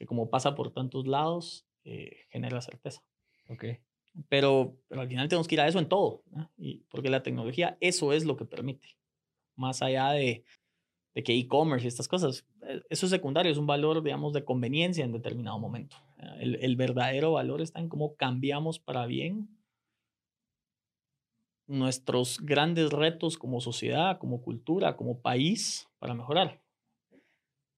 que 0.00 0.06
como 0.06 0.30
pasa 0.30 0.54
por 0.54 0.72
tantos 0.72 1.06
lados, 1.06 1.66
eh, 1.84 2.24
genera 2.30 2.62
certeza. 2.62 3.02
Ok. 3.50 3.66
Pero, 4.30 4.78
pero 4.88 5.02
al 5.02 5.08
final 5.08 5.28
tenemos 5.28 5.46
que 5.46 5.56
ir 5.56 5.60
a 5.60 5.68
eso 5.68 5.78
en 5.78 5.90
todo, 5.90 6.22
y 6.56 6.86
porque 6.88 7.10
la 7.10 7.22
tecnología 7.22 7.76
eso 7.82 8.14
es 8.14 8.24
lo 8.24 8.34
que 8.34 8.46
permite. 8.46 8.96
Más 9.56 9.82
allá 9.82 10.12
de, 10.12 10.42
de 11.14 11.22
que 11.22 11.34
e-commerce 11.34 11.84
y 11.84 11.88
estas 11.88 12.08
cosas, 12.08 12.46
eh, 12.62 12.80
eso 12.88 13.04
es 13.04 13.10
secundario, 13.10 13.52
es 13.52 13.58
un 13.58 13.66
valor, 13.66 14.02
digamos, 14.02 14.32
de 14.32 14.42
conveniencia 14.42 15.04
en 15.04 15.12
determinado 15.12 15.58
momento. 15.58 15.96
El, 16.38 16.56
el 16.62 16.76
verdadero 16.76 17.32
valor 17.32 17.60
está 17.60 17.78
en 17.78 17.90
cómo 17.90 18.16
cambiamos 18.16 18.78
para 18.78 19.04
bien 19.04 19.50
nuestros 21.66 22.40
grandes 22.40 22.90
retos 22.90 23.36
como 23.36 23.60
sociedad, 23.60 24.16
como 24.18 24.40
cultura, 24.40 24.96
como 24.96 25.20
país 25.20 25.90
para 25.98 26.14
mejorar. 26.14 26.62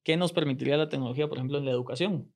¿Qué 0.03 0.17
nos 0.17 0.33
permitiría 0.33 0.77
la 0.77 0.89
tecnología, 0.89 1.29
por 1.29 1.39
ejemplo, 1.39 1.59
en 1.59 1.65
la 1.65 1.71
educación? 1.71 2.33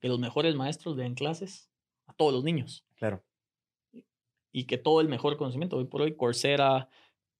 Que 0.00 0.08
los 0.08 0.18
mejores 0.18 0.54
maestros 0.54 0.96
den 0.96 1.14
clases 1.14 1.70
a 2.06 2.12
todos 2.12 2.32
los 2.32 2.44
niños. 2.44 2.84
Claro. 2.96 3.24
Y 4.52 4.64
que 4.66 4.78
todo 4.78 5.00
el 5.00 5.08
mejor 5.08 5.36
conocimiento, 5.36 5.76
hoy 5.76 5.86
por 5.86 6.02
hoy, 6.02 6.16
Coursera, 6.16 6.88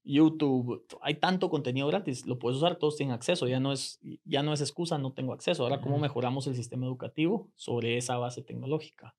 YouTube, 0.05 0.87
hay 1.01 1.15
tanto 1.15 1.49
contenido 1.49 1.87
gratis, 1.87 2.27
lo 2.27 2.39
puedes 2.39 2.59
usar, 2.59 2.77
todos 2.77 2.97
tienen 2.97 3.15
acceso, 3.15 3.47
ya 3.47 3.59
no 3.59 3.73
es, 3.73 4.01
ya 4.25 4.43
no 4.43 4.53
es 4.53 4.61
excusa, 4.61 4.99
no 4.99 5.13
tengo 5.13 5.33
acceso. 5.33 5.63
Ahora, 5.63 5.81
¿cómo 5.81 5.99
mejoramos 5.99 6.47
el 6.47 6.55
sistema 6.55 6.87
educativo 6.87 7.51
sobre 7.57 7.97
esa 7.97 8.19
base 8.19 8.43
tecnológica? 8.43 9.17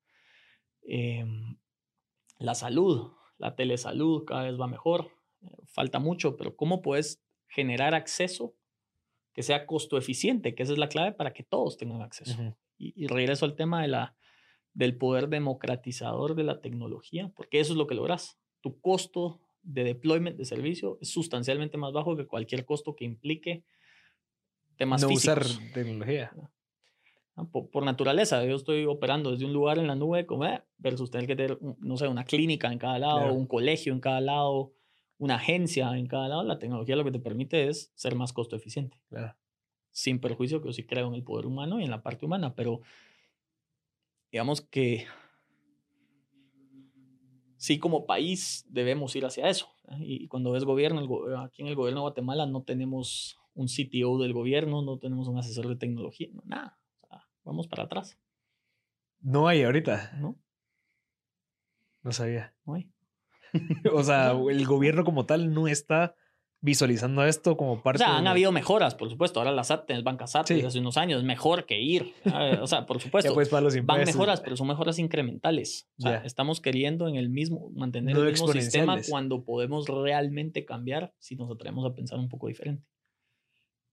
Em, 0.82 1.56
la 2.38 2.54
salud, 2.54 3.12
la 3.38 3.56
telesalud 3.56 4.24
cada 4.24 4.44
vez 4.44 4.60
va 4.60 4.68
mejor, 4.68 5.10
eh, 5.42 5.56
falta 5.66 5.98
mucho, 5.98 6.36
pero 6.36 6.54
¿cómo 6.56 6.82
puedes 6.82 7.20
generar 7.48 7.94
acceso 7.94 8.54
que 9.36 9.42
sea 9.42 9.66
costo 9.66 9.98
eficiente? 9.98 10.54
Que 10.54 10.62
esa 10.62 10.72
es 10.72 10.78
la 10.78 10.88
clave 10.88 11.12
para 11.12 11.34
que 11.34 11.42
todos 11.42 11.76
tengan 11.76 12.00
acceso. 12.00 12.56
y, 12.78 13.04
y, 13.04 13.06
regreso 13.06 13.44
al 13.44 13.54
tema 13.54 13.82
de 13.82 13.88
la, 13.88 14.16
del 14.72 14.96
poder 14.96 15.28
democratizador 15.28 16.34
de 16.34 16.44
la 16.44 16.60
tecnología, 16.60 17.30
porque 17.36 17.60
eso 17.60 17.74
es 17.74 17.76
lo 17.76 17.86
que 17.86 17.94
logras. 17.94 18.38
Tu 18.62 18.80
costo 18.80 19.40
de 19.62 19.84
deployment 19.84 20.38
de 20.38 20.46
servicio 20.46 20.96
es 21.02 21.10
sustancialmente 21.10 21.76
más 21.76 21.92
bajo 21.92 22.16
que 22.16 22.26
cualquier 22.26 22.64
costo 22.64 22.96
que 22.96 23.04
implique 23.04 23.62
temas 24.76 25.02
no 25.02 25.08
usar 25.08 25.44
tecnología. 25.74 26.32
Por, 27.52 27.84
naturaleza, 27.84 28.42
yo 28.46 28.56
estoy 28.56 28.86
operando 28.86 29.32
desde 29.32 29.44
un 29.44 29.52
lugar 29.52 29.78
en 29.78 29.86
la 29.86 29.94
nube 29.94 30.24
como, 30.24 30.46
eh, 30.46 30.62
versus 30.78 31.10
tener 31.10 31.26
que 31.26 31.36
tener, 31.36 31.58
no 31.60 31.98
sé, 31.98 32.08
una 32.08 32.24
clínica 32.24 32.72
en 32.72 32.78
cada 32.78 32.98
lado, 32.98 33.34
un 33.34 33.46
colegio 33.46 33.92
en 33.92 34.00
cada 34.00 34.22
lado, 34.22 34.72
una 35.18 35.36
agencia 35.36 35.96
en 35.96 36.06
cada 36.06 36.28
lado. 36.28 36.42
La 36.42 36.58
tecnología 36.58 36.96
lo 36.96 37.04
que 37.04 37.12
te 37.12 37.18
permite 37.18 37.68
es 37.68 37.92
ser 37.94 38.14
más 38.14 38.32
costo 38.32 38.56
eficiente. 38.56 39.00
Sin 39.90 40.20
perjuicio 40.20 40.60
que 40.60 40.68
yo 40.68 40.72
sí 40.72 40.84
creo 40.84 41.08
en 41.08 41.14
el 41.14 41.24
poder 41.24 41.46
humano 41.46 41.80
y 41.80 41.84
en 41.84 41.90
la 41.90 42.02
parte 42.02 42.26
humana, 42.26 42.54
pero 42.54 42.80
digamos 44.30 44.60
que 44.60 45.06
sí 47.56 47.78
como 47.78 48.06
país 48.06 48.64
debemos 48.68 49.16
ir 49.16 49.24
hacia 49.24 49.48
eso. 49.48 49.68
Y 49.98 50.28
cuando 50.28 50.52
ves 50.52 50.64
gobierno, 50.64 51.00
aquí 51.38 51.62
en 51.62 51.68
el 51.68 51.76
gobierno 51.76 52.00
de 52.00 52.08
Guatemala 52.08 52.46
no 52.46 52.62
tenemos 52.62 53.38
un 53.54 53.68
CTO 53.68 54.18
del 54.18 54.32
gobierno, 54.32 54.82
no 54.82 54.98
tenemos 54.98 55.28
un 55.28 55.38
asesor 55.38 55.66
de 55.68 55.76
tecnología, 55.76 56.28
no, 56.32 56.42
nada. 56.44 56.78
vamos 57.42 57.66
para 57.68 57.84
atrás. 57.84 58.18
No 59.20 59.48
hay 59.48 59.62
ahorita. 59.62 60.12
No. 60.20 60.38
No 62.02 62.12
sabía. 62.12 62.54
No 62.64 62.74
hay. 62.74 62.92
o 63.92 64.02
sea, 64.02 64.32
el 64.32 64.66
gobierno 64.66 65.04
como 65.04 65.26
tal 65.26 65.52
no 65.52 65.68
está 65.68 66.14
visualizando 66.60 67.24
esto 67.24 67.56
como 67.56 67.82
parte. 67.82 68.02
O 68.02 68.06
sea, 68.06 68.16
han 68.16 68.26
habido 68.26 68.50
mejoras, 68.52 68.94
por 68.94 69.08
supuesto. 69.10 69.40
Ahora 69.40 69.52
las 69.52 69.68
SAT, 69.68 69.90
bancas 70.02 70.32
SAT 70.32 70.50
hace 70.66 70.78
unos 70.78 70.96
años, 70.96 71.22
mejor 71.22 71.66
que 71.66 71.80
ir. 71.80 72.12
O 72.60 72.66
sea, 72.66 72.86
por 72.86 73.00
supuesto. 73.00 73.32
pues 73.34 73.48
para 73.48 73.62
los 73.62 73.84
van 73.84 74.04
mejoras, 74.04 74.40
pero 74.40 74.56
son 74.56 74.66
mejoras 74.66 74.98
incrementales. 74.98 75.88
O 75.98 76.02
sea, 76.02 76.16
estamos 76.24 76.60
queriendo 76.60 77.08
en 77.08 77.16
el 77.16 77.28
mismo, 77.28 77.70
mantener 77.74 78.16
el 78.16 78.32
mismo 78.32 78.52
sistema 78.52 78.98
cuando 79.08 79.44
podemos 79.44 79.88
realmente 79.88 80.64
cambiar 80.64 81.14
si 81.18 81.36
nos 81.36 81.50
atrevemos 81.50 81.84
a 81.84 81.94
pensar 81.94 82.18
un 82.18 82.28
poco 82.28 82.48
diferente. 82.48 82.84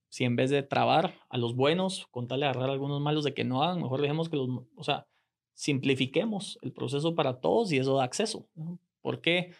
Si 0.08 0.24
en 0.24 0.36
vez 0.36 0.50
de 0.50 0.62
trabar 0.62 1.14
a 1.28 1.38
los 1.38 1.56
buenos, 1.56 2.06
contarle 2.12 2.46
agarrar 2.46 2.70
a 2.70 2.72
algunos 2.72 3.00
malos 3.00 3.24
de 3.24 3.34
que 3.34 3.42
no 3.44 3.64
hagan, 3.64 3.82
mejor 3.82 4.00
dejemos 4.00 4.28
que 4.28 4.36
los. 4.36 4.48
O 4.76 4.84
sea, 4.84 5.06
simplifiquemos 5.54 6.58
el 6.62 6.72
proceso 6.72 7.14
para 7.14 7.40
todos 7.40 7.72
y 7.72 7.78
eso 7.78 7.96
da 7.96 8.04
acceso. 8.04 8.48
¿Por 9.04 9.20
qué? 9.20 9.52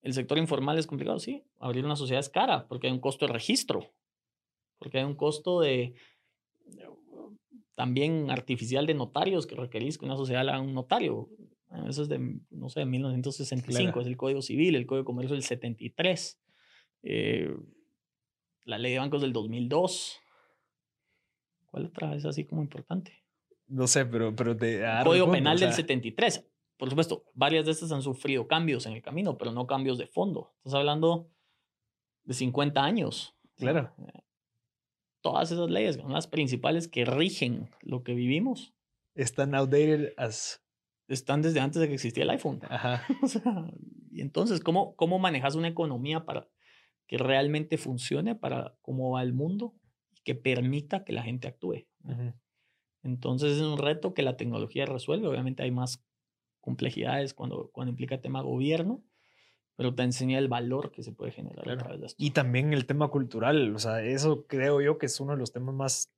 El 0.00 0.14
sector 0.14 0.38
informal 0.38 0.78
es 0.78 0.86
complicado, 0.86 1.18
sí. 1.18 1.44
Abrir 1.58 1.84
una 1.84 1.94
sociedad 1.94 2.20
es 2.20 2.30
cara 2.30 2.66
porque 2.68 2.86
hay 2.86 2.92
un 2.94 3.00
costo 3.00 3.26
de 3.26 3.34
registro, 3.34 3.92
porque 4.78 4.96
hay 4.96 5.04
un 5.04 5.14
costo 5.14 5.60
de 5.60 5.94
también 7.74 8.30
artificial 8.30 8.86
de 8.86 8.94
notarios 8.94 9.46
que 9.46 9.56
requerís 9.56 9.98
que 9.98 10.06
una 10.06 10.16
sociedad 10.16 10.48
haga 10.48 10.60
un 10.60 10.72
notario. 10.72 11.28
Eso 11.86 12.00
es 12.00 12.08
de, 12.08 12.40
no 12.48 12.70
sé, 12.70 12.86
1965, 12.86 14.00
es 14.00 14.06
el 14.06 14.16
Código 14.16 14.40
Civil, 14.40 14.74
el 14.74 14.86
Código 14.86 15.02
de 15.02 15.06
Comercio 15.06 15.34
del 15.34 15.42
73, 15.42 16.40
eh, 17.02 17.54
la 18.64 18.78
Ley 18.78 18.92
de 18.92 19.00
Bancos 19.00 19.20
del 19.20 19.34
2002. 19.34 20.18
¿Cuál 21.66 21.84
otra 21.84 22.14
es 22.14 22.24
así 22.24 22.46
como 22.46 22.62
importante? 22.62 23.22
No 23.66 23.86
sé, 23.86 24.06
pero... 24.06 24.34
pero 24.34 24.54
de, 24.54 24.82
Código 25.04 25.30
Penal 25.30 25.60
del 25.60 25.74
73 25.74 26.48
por 26.78 26.88
supuesto, 26.90 27.24
varias 27.34 27.66
de 27.66 27.72
estas 27.72 27.90
han 27.90 28.02
sufrido 28.02 28.46
cambios 28.46 28.86
en 28.86 28.92
el 28.92 29.02
camino, 29.02 29.36
pero 29.36 29.50
no 29.50 29.66
cambios 29.66 29.98
de 29.98 30.06
fondo. 30.06 30.52
Estás 30.58 30.74
hablando 30.74 31.28
de 32.22 32.34
50 32.34 32.82
años. 32.82 33.34
Claro. 33.56 33.92
Todas 35.20 35.50
esas 35.50 35.68
leyes, 35.68 35.96
son 35.96 36.12
las 36.12 36.28
principales 36.28 36.86
que 36.86 37.04
rigen 37.04 37.68
lo 37.82 38.04
que 38.04 38.14
vivimos. 38.14 38.74
Están 39.14 39.56
outdated 39.56 40.12
as... 40.16 40.62
Están 41.08 41.42
desde 41.42 41.58
antes 41.58 41.80
de 41.80 41.88
que 41.88 41.94
existía 41.94 42.22
el 42.22 42.30
iPhone. 42.30 42.60
Ajá. 42.68 43.04
y 44.10 44.20
entonces, 44.20 44.60
¿cómo, 44.60 44.94
¿cómo 44.94 45.18
manejas 45.18 45.56
una 45.56 45.68
economía 45.68 46.24
para 46.24 46.48
que 47.08 47.18
realmente 47.18 47.76
funcione 47.76 48.36
para 48.36 48.76
cómo 48.82 49.10
va 49.10 49.22
el 49.22 49.32
mundo 49.32 49.74
y 50.12 50.20
que 50.20 50.36
permita 50.36 51.04
que 51.04 51.12
la 51.12 51.22
gente 51.22 51.48
actúe? 51.48 51.88
Entonces 53.02 53.56
es 53.56 53.62
un 53.62 53.78
reto 53.78 54.14
que 54.14 54.22
la 54.22 54.36
tecnología 54.36 54.86
resuelve. 54.86 55.26
Obviamente 55.26 55.62
hay 55.62 55.70
más 55.70 56.04
complejidades 56.60 57.34
cuando, 57.34 57.70
cuando 57.72 57.90
implica 57.90 58.20
tema 58.20 58.42
gobierno, 58.42 59.02
pero 59.76 59.94
te 59.94 60.02
enseña 60.02 60.38
el 60.38 60.48
valor 60.48 60.90
que 60.90 61.02
se 61.02 61.12
puede 61.12 61.30
generar 61.30 61.70
a 61.70 61.78
través 61.78 62.00
de 62.00 62.06
esto. 62.06 62.22
Y 62.22 62.32
también 62.32 62.72
el 62.72 62.84
tema 62.84 63.08
cultural, 63.08 63.74
o 63.74 63.78
sea, 63.78 64.02
eso 64.02 64.46
creo 64.46 64.80
yo 64.80 64.98
que 64.98 65.06
es 65.06 65.20
uno 65.20 65.32
de 65.32 65.38
los 65.38 65.52
temas 65.52 65.74
más 65.74 66.10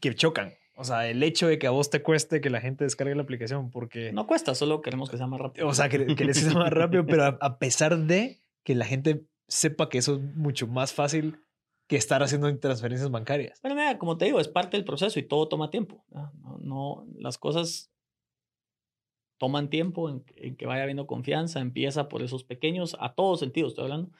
que 0.00 0.14
chocan. 0.14 0.52
O 0.76 0.84
sea, 0.84 1.08
el 1.08 1.22
hecho 1.22 1.48
de 1.48 1.58
que 1.58 1.66
a 1.66 1.70
vos 1.70 1.90
te 1.90 2.02
cueste 2.02 2.40
que 2.40 2.50
la 2.50 2.60
gente 2.60 2.84
descargue 2.84 3.14
la 3.14 3.22
aplicación, 3.22 3.70
porque... 3.70 4.12
No 4.12 4.26
cuesta, 4.26 4.54
solo 4.54 4.80
queremos 4.80 5.10
que 5.10 5.16
sea 5.16 5.26
más 5.26 5.40
rápido. 5.40 5.66
O 5.66 5.74
sea, 5.74 5.88
que, 5.88 6.14
que 6.14 6.34
sea 6.34 6.52
más 6.52 6.70
rápido, 6.70 7.04
pero 7.04 7.24
a, 7.40 7.58
pesar 7.58 7.98
de 7.98 8.42
que 8.62 8.74
la 8.74 8.84
gente 8.84 9.26
sepa 9.48 9.88
que 9.88 9.98
eso 9.98 10.16
es 10.16 10.36
mucho 10.36 10.66
más 10.66 10.92
fácil 10.92 11.40
que 11.88 11.96
estar 11.96 12.22
haciendo 12.22 12.54
transferencias 12.58 13.10
bancarias. 13.10 13.58
Pero 13.62 13.74
mira, 13.74 13.98
como 13.98 14.18
te 14.18 14.26
digo, 14.26 14.40
es 14.40 14.46
parte 14.46 14.76
del 14.76 14.84
proceso 14.84 15.18
y 15.18 15.22
todo 15.22 15.48
toma 15.48 15.70
tiempo. 15.70 16.04
no, 16.12 16.60
no 16.60 17.06
las 17.16 17.38
cosas 17.38 17.90
toman 19.38 19.70
tiempo 19.70 20.10
en, 20.10 20.56
que 20.56 20.66
vaya 20.66 20.82
habiendo 20.82 21.06
confianza, 21.06 21.60
empieza 21.60 22.08
por 22.08 22.22
esos 22.22 22.44
pequeños, 22.44 22.96
a 23.00 23.14
todos 23.14 23.40
sentidos 23.40 23.70
estoy 23.70 23.84
hablando, 23.84 24.10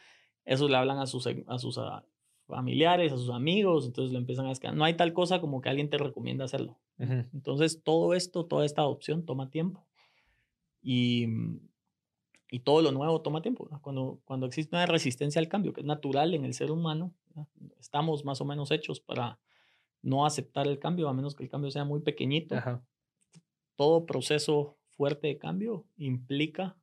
eso 0.44 0.68
le 0.68 0.76
hablan 0.76 0.98
a 0.98 1.06
sus, 1.06 1.26
a 1.26 1.58
sus 1.58 1.76
ah, 1.78 2.04
familiares, 2.46 3.12
a 3.12 3.16
sus 3.16 3.30
amigos, 3.30 3.86
entonces 3.86 4.12
le 4.12 4.18
empiezan 4.18 4.46
a 4.46 4.52
escalar. 4.52 4.76
No 4.76 4.84
hay 4.84 4.94
tal 4.94 5.12
cosa 5.12 5.40
como 5.40 5.60
que 5.60 5.68
alguien 5.68 5.90
te 5.90 5.98
recomienda 5.98 6.44
hacerlo. 6.44 6.78
Entonces 6.98 7.82
todo 7.84 8.14
esto, 8.14 8.46
toda 8.46 8.64
esta 8.64 8.80
adopción 8.80 9.24
toma 9.24 9.50
tiempo. 9.50 9.86
Y, 10.80 11.26
y 12.50 12.60
todo 12.60 12.80
lo 12.80 12.90
nuevo 12.92 13.20
toma 13.20 13.42
tiempo. 13.42 13.68
Cuando, 13.82 14.20
cuando 14.24 14.46
existe 14.46 14.74
una 14.74 14.86
resistencia 14.86 15.38
al 15.40 15.48
cambio, 15.48 15.72
que 15.72 15.82
es 15.82 15.86
natural 15.86 16.32
en 16.34 16.44
el 16.44 16.54
ser 16.54 16.70
humano, 16.70 17.12
estamos 17.78 18.24
más 18.24 18.40
o 18.40 18.44
menos 18.44 18.70
hechos 18.70 19.00
para 19.00 19.38
no 20.00 20.24
aceptar 20.24 20.66
el 20.66 20.78
cambio, 20.78 21.08
a 21.08 21.12
menos 21.12 21.34
que 21.34 21.42
el 21.42 21.50
cambio 21.50 21.70
sea 21.70 21.84
muy 21.84 22.00
pequeñito 22.00 22.56
todo 23.78 24.06
proceso 24.06 24.76
fuerte 24.98 25.28
de 25.28 25.38
cambio 25.38 25.86
implica 25.96 26.76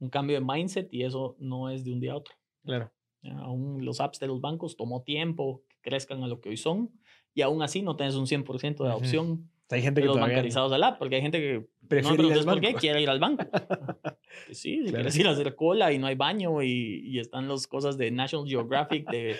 un 0.00 0.10
cambio 0.10 0.38
de 0.38 0.44
mindset 0.44 0.92
y 0.92 1.04
eso 1.04 1.36
no 1.38 1.70
es 1.70 1.84
de 1.84 1.92
un 1.92 2.00
día 2.00 2.12
a 2.12 2.16
otro. 2.16 2.34
Claro. 2.64 2.90
Aún 3.38 3.84
los 3.84 4.00
apps 4.00 4.18
de 4.18 4.26
los 4.26 4.40
bancos 4.40 4.76
tomó 4.76 5.02
tiempo 5.02 5.62
que 5.68 5.76
crezcan 5.80 6.22
a 6.24 6.26
lo 6.26 6.40
que 6.40 6.48
hoy 6.48 6.56
son 6.56 6.90
y 7.32 7.42
aún 7.42 7.62
así 7.62 7.80
no 7.80 7.94
tienes 7.96 8.16
un 8.16 8.26
100% 8.26 8.82
de 8.84 8.90
adopción 8.90 9.48
hay 9.70 9.80
gente 9.80 10.02
de 10.02 10.04
que 10.04 10.08
los 10.08 10.20
bancarizados 10.20 10.70
del 10.70 10.82
app, 10.82 10.98
porque 10.98 11.16
hay 11.16 11.22
gente 11.22 11.38
que 11.40 11.66
prefiere 11.88 12.22
no 12.22 12.28
ir 12.28 12.34
al 12.34 12.44
por 12.44 12.60
qué 12.60 12.66
banco. 12.66 12.78
quiere 12.78 13.00
ir 13.00 13.08
al 13.08 13.20
banco. 13.20 13.44
Sí, 14.50 14.76
si 14.76 14.80
Claro. 14.82 14.96
quieres 14.96 15.16
ir 15.16 15.26
a 15.26 15.30
hacer 15.30 15.54
cola 15.54 15.92
y 15.92 15.98
no 15.98 16.06
hay 16.08 16.14
baño 16.14 16.62
y, 16.62 17.02
y 17.06 17.18
están 17.18 17.48
las 17.48 17.66
cosas 17.66 17.96
de 17.96 18.10
National 18.10 18.46
Geographic 18.46 19.08
de 19.10 19.36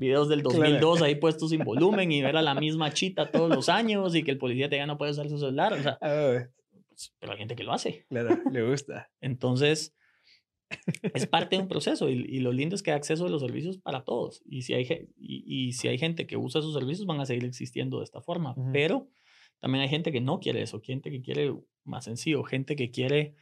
videos 0.00 0.28
del 0.28 0.42
Claro. 0.42 0.58
2002 0.58 1.02
ahí 1.02 1.14
puestos 1.16 1.50
sin 1.50 1.62
volumen 1.62 2.10
y 2.10 2.20
ver 2.22 2.36
a 2.36 2.42
la 2.42 2.54
misma 2.56 2.90
chita 2.92 3.30
todos 3.30 3.48
los 3.48 3.68
años 3.68 4.14
y 4.16 4.22
que 4.24 4.32
el 4.32 4.38
policía 4.38 4.68
te 4.68 4.74
diga 4.76 4.86
no 4.86 4.98
puede 4.98 5.12
usar 5.12 5.28
su 5.28 5.38
celular. 5.38 5.72
O 5.74 5.82
sea, 5.82 5.98
Ah, 6.00 6.44
pero 7.18 7.32
hay 7.32 7.38
gente 7.38 7.56
que 7.56 7.64
lo 7.64 7.72
hace. 7.72 8.06
claro, 8.08 8.38
le 8.50 8.68
gusta. 8.68 9.10
Entonces, 9.20 9.94
es 11.14 11.26
parte 11.26 11.56
de 11.56 11.62
un 11.62 11.68
proceso 11.68 12.08
y, 12.10 12.14
y 12.14 12.40
lo 12.40 12.52
lindo 12.52 12.74
es 12.74 12.82
que 12.82 12.90
hay 12.90 12.96
acceso 12.96 13.26
a 13.26 13.30
los 13.30 13.42
servicios 13.42 13.78
para 13.78 14.04
todos. 14.04 14.42
Y 14.44 14.62
si, 14.62 14.74
hay, 14.74 15.08
y, 15.16 15.68
y 15.68 15.72
si 15.72 15.88
hay 15.88 15.98
gente 15.98 16.26
que 16.26 16.36
usa 16.36 16.60
esos 16.60 16.74
servicios, 16.74 17.06
van 17.06 17.20
a 17.20 17.26
seguir 17.26 17.44
existiendo 17.44 17.98
de 17.98 18.04
esta 18.04 18.20
forma. 18.20 18.54
Pero 18.72 19.08
también 19.60 19.82
hay 19.82 19.88
gente 19.88 20.12
que 20.12 20.20
no 20.20 20.40
quiere 20.40 20.62
eso, 20.62 20.80
gente 20.80 21.10
que 21.10 21.22
quiere 21.22 21.54
más 21.84 22.04
sencillo, 22.04 22.42
gente 22.42 22.76
que 22.76 22.90
quiere 22.90 23.34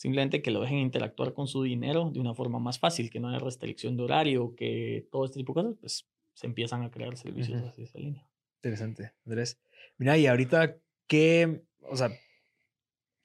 simplemente 0.00 0.40
que 0.40 0.50
lo 0.50 0.62
dejen 0.62 0.78
interactuar 0.78 1.34
con 1.34 1.46
su 1.46 1.62
dinero 1.62 2.10
de 2.10 2.20
una 2.20 2.32
forma 2.32 2.58
más 2.58 2.78
fácil, 2.78 3.10
que 3.10 3.20
no 3.20 3.28
haya 3.28 3.38
restricción 3.38 3.98
de 3.98 4.04
horario, 4.04 4.54
que 4.56 5.06
todo 5.12 5.26
este 5.26 5.40
tipo 5.40 5.52
de 5.52 5.62
cosas, 5.62 5.78
pues 5.78 6.08
se 6.32 6.46
empiezan 6.46 6.82
a 6.82 6.90
crear 6.90 7.18
servicios 7.18 7.62
hacia 7.62 7.84
esa 7.84 7.98
línea. 7.98 8.26
Interesante, 8.62 9.12
Andrés. 9.26 9.60
Mira, 9.98 10.16
y 10.16 10.26
ahorita, 10.26 10.78
¿qué, 11.06 11.64
o 11.82 11.96
sea, 11.96 12.10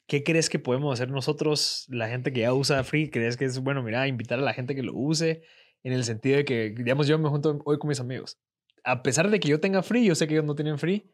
qué 0.07 0.23
crees 0.23 0.49
que 0.49 0.59
podemos 0.59 0.93
hacer 0.93 1.09
nosotros, 1.09 1.85
la 1.89 2.07
gente 2.07 2.31
que 2.31 2.41
ya 2.41 2.53
usa 2.53 2.83
Free? 2.83 3.09
¿Crees 3.09 3.37
que 3.37 3.45
es 3.45 3.59
bueno, 3.59 3.83
mira, 3.83 4.07
invitar 4.07 4.39
a 4.39 4.43
la 4.43 4.53
gente 4.53 4.75
que 4.75 4.83
lo 4.83 4.93
use? 4.93 5.43
En 5.83 5.93
el 5.93 6.03
sentido 6.03 6.37
de 6.37 6.45
que, 6.45 6.71
digamos, 6.71 7.07
yo 7.07 7.17
me 7.19 7.29
junto 7.29 7.59
hoy 7.65 7.77
con 7.77 7.87
mis 7.87 7.99
amigos. 7.99 8.39
A 8.83 9.03
pesar 9.03 9.29
de 9.29 9.39
que 9.39 9.47
yo 9.47 9.59
tenga 9.59 9.83
Free, 9.83 10.05
yo 10.05 10.15
sé 10.15 10.27
que 10.27 10.35
ellos 10.35 10.45
no 10.45 10.55
tienen 10.55 10.77
Free, 10.77 11.11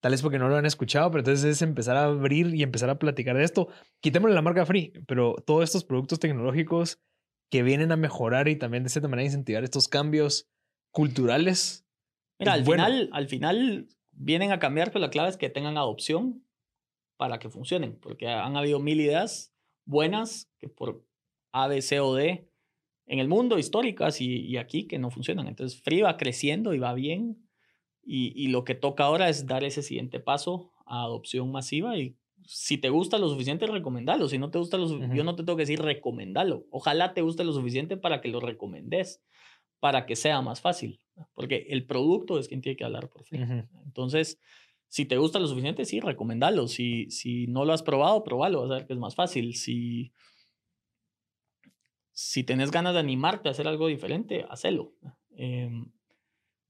tal 0.00 0.12
vez 0.12 0.22
porque 0.22 0.38
no 0.38 0.48
lo 0.48 0.56
han 0.56 0.66
escuchado, 0.66 1.10
pero 1.10 1.20
entonces 1.20 1.44
es 1.44 1.62
empezar 1.62 1.96
a 1.96 2.04
abrir 2.04 2.54
y 2.54 2.62
empezar 2.62 2.90
a 2.90 2.98
platicar 2.98 3.36
de 3.36 3.44
esto. 3.44 3.68
Quitémosle 4.00 4.34
la 4.34 4.42
marca 4.42 4.66
Free, 4.66 4.92
pero 5.06 5.36
todos 5.46 5.64
estos 5.64 5.84
productos 5.84 6.18
tecnológicos 6.18 7.02
que 7.50 7.62
vienen 7.62 7.92
a 7.92 7.96
mejorar 7.96 8.48
y 8.48 8.56
también 8.56 8.84
de 8.84 8.90
cierta 8.90 9.08
manera 9.08 9.26
incentivar 9.26 9.64
estos 9.64 9.88
cambios 9.88 10.48
culturales. 10.92 11.86
Mira, 12.38 12.54
al 12.54 12.64
bueno. 12.64 12.84
final, 12.84 13.10
al 13.12 13.28
final 13.28 13.88
vienen 14.12 14.52
a 14.52 14.58
cambiar, 14.58 14.88
pero 14.88 15.00
la 15.00 15.10
clave 15.10 15.30
es 15.30 15.36
que 15.36 15.50
tengan 15.50 15.76
adopción 15.76 16.44
para 17.20 17.38
que 17.38 17.50
funcionen, 17.50 17.98
porque 18.00 18.28
han 18.28 18.56
habido 18.56 18.80
mil 18.80 18.98
ideas 18.98 19.52
buenas 19.84 20.50
que 20.58 20.70
por 20.70 21.04
A, 21.52 21.68
B, 21.68 21.82
C 21.82 22.00
o 22.00 22.14
D 22.14 22.48
en 23.04 23.18
el 23.18 23.28
mundo, 23.28 23.58
históricas 23.58 24.22
y, 24.22 24.36
y 24.46 24.56
aquí 24.56 24.86
que 24.86 24.98
no 24.98 25.10
funcionan. 25.10 25.46
Entonces, 25.46 25.82
Free 25.82 26.00
va 26.00 26.16
creciendo 26.16 26.72
y 26.72 26.78
va 26.78 26.94
bien, 26.94 27.46
y, 28.02 28.32
y 28.34 28.48
lo 28.48 28.64
que 28.64 28.74
toca 28.74 29.04
ahora 29.04 29.28
es 29.28 29.46
dar 29.46 29.64
ese 29.64 29.82
siguiente 29.82 30.18
paso 30.18 30.72
a 30.86 31.02
adopción 31.02 31.52
masiva 31.52 31.98
y 31.98 32.16
si 32.46 32.78
te 32.78 32.88
gusta 32.88 33.18
lo 33.18 33.28
suficiente, 33.28 33.66
recomendalo. 33.66 34.26
Si 34.26 34.38
no 34.38 34.50
te 34.50 34.56
gusta 34.56 34.78
lo 34.78 34.88
yo 35.14 35.22
no 35.22 35.36
te 35.36 35.42
tengo 35.42 35.58
que 35.58 35.64
decir 35.64 35.82
recomendalo. 35.82 36.64
Ojalá 36.70 37.12
te 37.12 37.20
guste 37.20 37.44
lo 37.44 37.52
suficiente 37.52 37.98
para 37.98 38.22
que 38.22 38.28
lo 38.28 38.40
recomendes, 38.40 39.22
para 39.78 40.06
que 40.06 40.16
sea 40.16 40.40
más 40.40 40.62
fácil. 40.62 41.02
Porque 41.34 41.66
el 41.68 41.84
producto 41.84 42.38
es 42.38 42.48
quien 42.48 42.62
tiene 42.62 42.76
que 42.76 42.84
hablar 42.84 43.10
por 43.10 43.24
free. 43.24 43.42
Ujú. 43.42 43.68
Entonces, 43.84 44.40
si 44.90 45.06
te 45.06 45.16
gusta 45.16 45.38
lo 45.38 45.46
suficiente, 45.46 45.84
sí, 45.84 46.00
recomendalo. 46.00 46.66
Si, 46.66 47.08
si 47.10 47.46
no 47.46 47.64
lo 47.64 47.72
has 47.72 47.82
probado, 47.82 48.24
probalo. 48.24 48.62
Vas 48.62 48.70
a 48.72 48.74
ver 48.74 48.86
que 48.86 48.92
es 48.92 48.98
más 48.98 49.14
fácil. 49.14 49.54
Si, 49.54 50.12
si 52.12 52.42
tenés 52.44 52.70
ganas 52.72 52.94
de 52.94 53.00
animarte 53.00 53.48
a 53.48 53.52
hacer 53.52 53.68
algo 53.68 53.86
diferente, 53.86 54.44
hacelo. 54.50 54.92
Em, 55.30 55.92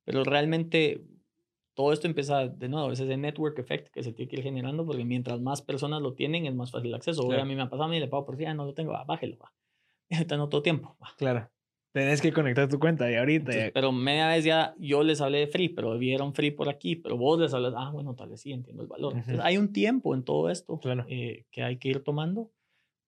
pero 0.04 0.22
realmente 0.22 1.02
todo 1.74 1.92
esto 1.94 2.06
empieza 2.06 2.46
de 2.46 2.68
nuevo, 2.68 2.92
es 2.92 3.00
ese 3.00 3.16
network 3.16 3.58
effect 3.58 3.88
que 3.88 4.02
se 4.02 4.12
tiene 4.12 4.28
que 4.28 4.36
ir 4.36 4.42
generando 4.42 4.84
porque 4.84 5.04
mientras 5.04 5.40
más 5.40 5.62
personas 5.62 6.02
lo 6.02 6.12
tienen 6.14 6.44
es 6.44 6.54
más 6.54 6.70
fácil 6.70 6.88
el 6.88 6.96
acceso. 6.96 7.22
Hoy 7.22 7.28
Claro. 7.28 7.42
a 7.42 7.46
mí 7.46 7.54
me 7.54 7.62
ha 7.62 7.70
pasado, 7.70 7.84
a 7.84 7.88
mí 7.88 7.98
le 7.98 8.08
pago 8.08 8.26
por 8.26 8.36
free, 8.36 8.46
ah, 8.46 8.54
no 8.54 8.66
lo 8.66 8.74
tengo, 8.74 8.94
ah, 8.94 9.04
bájelo, 9.04 9.38
va. 9.38 9.52
Ahorita 10.10 10.36
no 10.36 10.48
todo 10.48 10.62
tiempo. 10.62 10.96
va. 11.02 11.08
Claro. 11.16 11.50
Tenés 11.92 12.20
que 12.20 12.32
conectar 12.32 12.68
tu 12.68 12.78
cuenta 12.78 13.10
y 13.10 13.16
ahorita. 13.16 13.50
Entonces, 13.50 13.72
pero 13.74 13.90
media 13.90 14.28
vez 14.28 14.44
ya 14.44 14.74
yo 14.78 15.02
les 15.02 15.20
hablé 15.20 15.38
de 15.38 15.46
free, 15.48 15.68
pero 15.70 15.98
vieron 15.98 16.34
free 16.34 16.52
por 16.52 16.68
aquí, 16.68 16.94
pero 16.94 17.16
vos 17.16 17.40
les 17.40 17.52
hablas, 17.52 17.74
ah, 17.76 17.90
bueno, 17.92 18.14
tal 18.14 18.28
vez 18.28 18.40
sí 18.40 18.52
entiendo 18.52 18.82
el 18.82 18.88
valor. 18.88 19.14
Entonces, 19.14 19.40
hay 19.42 19.56
un 19.58 19.72
tiempo 19.72 20.14
en 20.14 20.22
todo 20.22 20.50
esto 20.50 20.78
Claro. 20.78 21.04
eh, 21.08 21.46
que 21.50 21.62
hay 21.62 21.78
que 21.78 21.88
ir 21.88 22.04
tomando. 22.04 22.52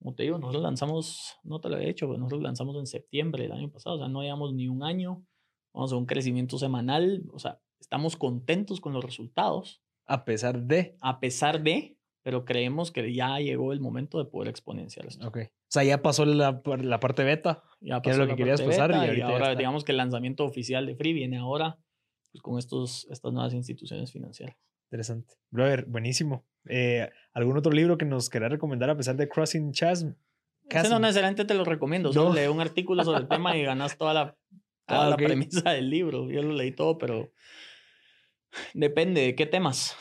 Como 0.00 0.14
te 0.16 0.24
digo, 0.24 0.36
nosotros 0.38 0.64
lanzamos, 0.64 1.36
no 1.44 1.60
te 1.60 1.68
lo 1.68 1.78
he 1.78 1.86
dicho, 1.86 2.08
pero 2.08 2.18
nosotros 2.18 2.42
lanzamos 2.42 2.76
en 2.76 2.86
septiembre 2.86 3.44
del 3.44 3.52
año 3.52 3.70
pasado, 3.70 3.94
o 3.96 3.98
sea, 4.00 4.08
no 4.08 4.22
llevamos 4.22 4.52
ni 4.52 4.66
un 4.66 4.82
año, 4.82 5.24
vamos 5.72 5.92
a 5.92 5.96
un 5.96 6.06
crecimiento 6.06 6.58
semanal, 6.58 7.22
o 7.32 7.38
sea, 7.38 7.60
estamos 7.78 8.16
contentos 8.16 8.80
con 8.80 8.92
los 8.94 9.04
resultados, 9.04 9.80
a 10.06 10.24
pesar 10.24 10.60
de. 10.60 10.96
a 11.00 11.20
pesar 11.20 11.62
de, 11.62 11.96
pero 12.22 12.44
creemos 12.44 12.90
que 12.92 13.12
ya 13.12 13.38
llegó 13.38 13.72
el 13.72 13.80
momento 13.80 14.18
de 14.18 14.30
poder 14.30 14.48
exponenciar 14.48 15.06
esto. 15.06 15.26
Ok. 15.26 15.38
O 15.38 15.50
sea, 15.68 15.84
ya 15.84 16.02
pasó 16.02 16.24
la, 16.24 16.62
la 16.80 17.00
parte 17.00 17.24
beta. 17.24 17.62
Ya 17.80 18.00
que 18.00 18.10
era 18.10 18.18
pasó 18.18 18.18
lo 18.18 18.24
la 18.26 18.32
que 18.32 18.36
querías 18.36 18.62
pasar 18.62 18.90
y 18.90 18.94
beta 18.94 19.04
ahorita 19.06 19.26
ya 19.28 19.32
ahora 19.32 19.54
digamos 19.56 19.84
que 19.84 19.92
el 19.92 19.98
lanzamiento 19.98 20.44
oficial 20.44 20.86
de 20.86 20.94
Free 20.94 21.12
viene 21.12 21.38
ahora 21.38 21.78
pues, 22.30 22.42
con 22.42 22.58
estos, 22.58 23.06
estas 23.10 23.32
nuevas 23.32 23.54
instituciones 23.54 24.12
financieras. 24.12 24.56
Interesante. 24.90 25.34
Brother, 25.50 25.86
buenísimo. 25.86 26.46
Eh, 26.68 27.08
¿Algún 27.32 27.56
otro 27.56 27.72
libro 27.72 27.96
que 27.98 28.04
nos 28.04 28.28
querás 28.30 28.50
recomendar 28.50 28.90
a 28.90 28.96
pesar 28.96 29.16
de 29.16 29.28
Crossing 29.28 29.72
Chasm? 29.72 30.12
Ese 30.68 30.88
no 30.88 30.98
necesariamente 31.00 31.44
te 31.44 31.54
lo 31.54 31.64
recomiendo, 31.64 32.12
solo 32.12 32.28
No. 32.28 32.34
lee 32.34 32.46
un 32.46 32.60
artículo 32.60 33.02
sobre 33.02 33.20
el 33.20 33.28
tema 33.28 33.56
y 33.56 33.62
ganas 33.64 33.96
toda 33.98 34.14
la, 34.14 34.36
toda 34.86 35.06
Ah, 35.06 35.10
la 35.10 35.16
premisa 35.16 35.70
del 35.72 35.90
libro. 35.90 36.30
Yo 36.30 36.42
lo 36.42 36.52
leí 36.52 36.72
todo, 36.72 36.98
pero 36.98 37.32
depende 38.74 39.22
de 39.22 39.34
qué 39.34 39.46
temas. 39.46 39.96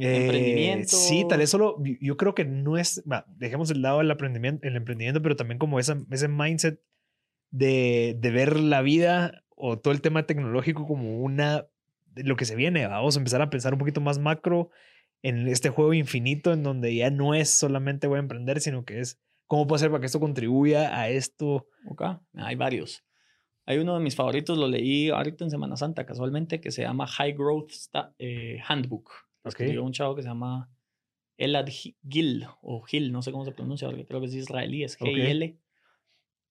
Eh. 0.00 0.84
Sí, 0.86 1.24
tal 1.28 1.38
vez 1.38 1.50
solo. 1.50 1.76
yo- 2.00 2.16
creo 2.16 2.34
que 2.34 2.44
no 2.44 2.76
es. 2.78 3.02
dejemos 3.36 3.70
el 3.70 3.82
lado 3.82 3.98
del 3.98 4.10
emprendimiento, 4.10 4.66
el 4.66 4.76
emprendimiento, 4.76 5.22
pero 5.22 5.36
también 5.36 5.58
como 5.58 5.78
esa, 5.78 5.98
ese 6.10 6.28
mindset 6.28 6.80
de, 7.50 8.16
de 8.18 8.30
ver 8.30 8.58
la 8.58 8.82
vida 8.82 9.42
o 9.56 9.78
todo 9.78 9.92
el 9.92 10.00
tema 10.00 10.26
tecnológico 10.26 10.86
como 10.86 11.20
una. 11.22 11.66
lo 12.14 12.36
que 12.36 12.44
se 12.44 12.56
viene. 12.56 12.86
Vamos 12.86 13.16
a 13.16 13.20
empezar 13.20 13.42
a 13.42 13.50
pensar 13.50 13.72
un 13.72 13.78
poquito 13.78 14.00
más 14.00 14.18
macro 14.18 14.70
en 15.22 15.48
este 15.48 15.70
juego 15.70 15.92
infinito 15.94 16.52
en 16.52 16.62
donde 16.62 16.94
ya 16.94 17.10
no 17.10 17.34
es 17.34 17.50
solamente 17.50 18.06
voy 18.06 18.16
a 18.16 18.20
emprender, 18.20 18.60
sino 18.60 18.84
que 18.84 19.00
es 19.00 19.18
cómo 19.46 19.66
puedo 19.66 19.76
hacer 19.76 19.90
para 19.90 20.00
que 20.00 20.06
esto 20.06 20.20
contribuya 20.20 20.98
a 20.98 21.08
esto. 21.08 21.66
Ok, 21.88 22.02
Hay 22.34 22.56
varios. 22.56 23.02
Hay 23.68 23.78
uno 23.78 23.94
de 23.94 24.00
mis 24.00 24.14
favoritos, 24.14 24.56
lo 24.56 24.68
leí 24.68 25.10
ahorita 25.10 25.42
en 25.44 25.50
Semana 25.50 25.76
Santa 25.76 26.06
casualmente, 26.06 26.60
que 26.60 26.70
se 26.70 26.82
llama 26.82 27.06
High 27.08 27.32
Growth 27.32 27.72
eh, 28.18 28.58
Handbook. 28.66 29.10
Lo 29.46 29.50
Ok. 29.50 29.60
escribió 29.60 29.84
un 29.84 29.92
chavo 29.92 30.16
que 30.16 30.22
se 30.22 30.28
llama 30.28 30.68
Elad 31.38 31.66
Gi- 31.68 31.96
Gil, 32.08 32.46
o 32.62 32.82
Gil, 32.82 33.12
no 33.12 33.22
sé 33.22 33.30
cómo 33.30 33.44
se 33.44 33.52
pronuncia, 33.52 33.86
porque 33.88 34.04
creo 34.04 34.20
que 34.20 34.26
es 34.26 34.34
israelí, 34.34 34.82
es. 34.82 34.98
G-I-L. 34.98 35.56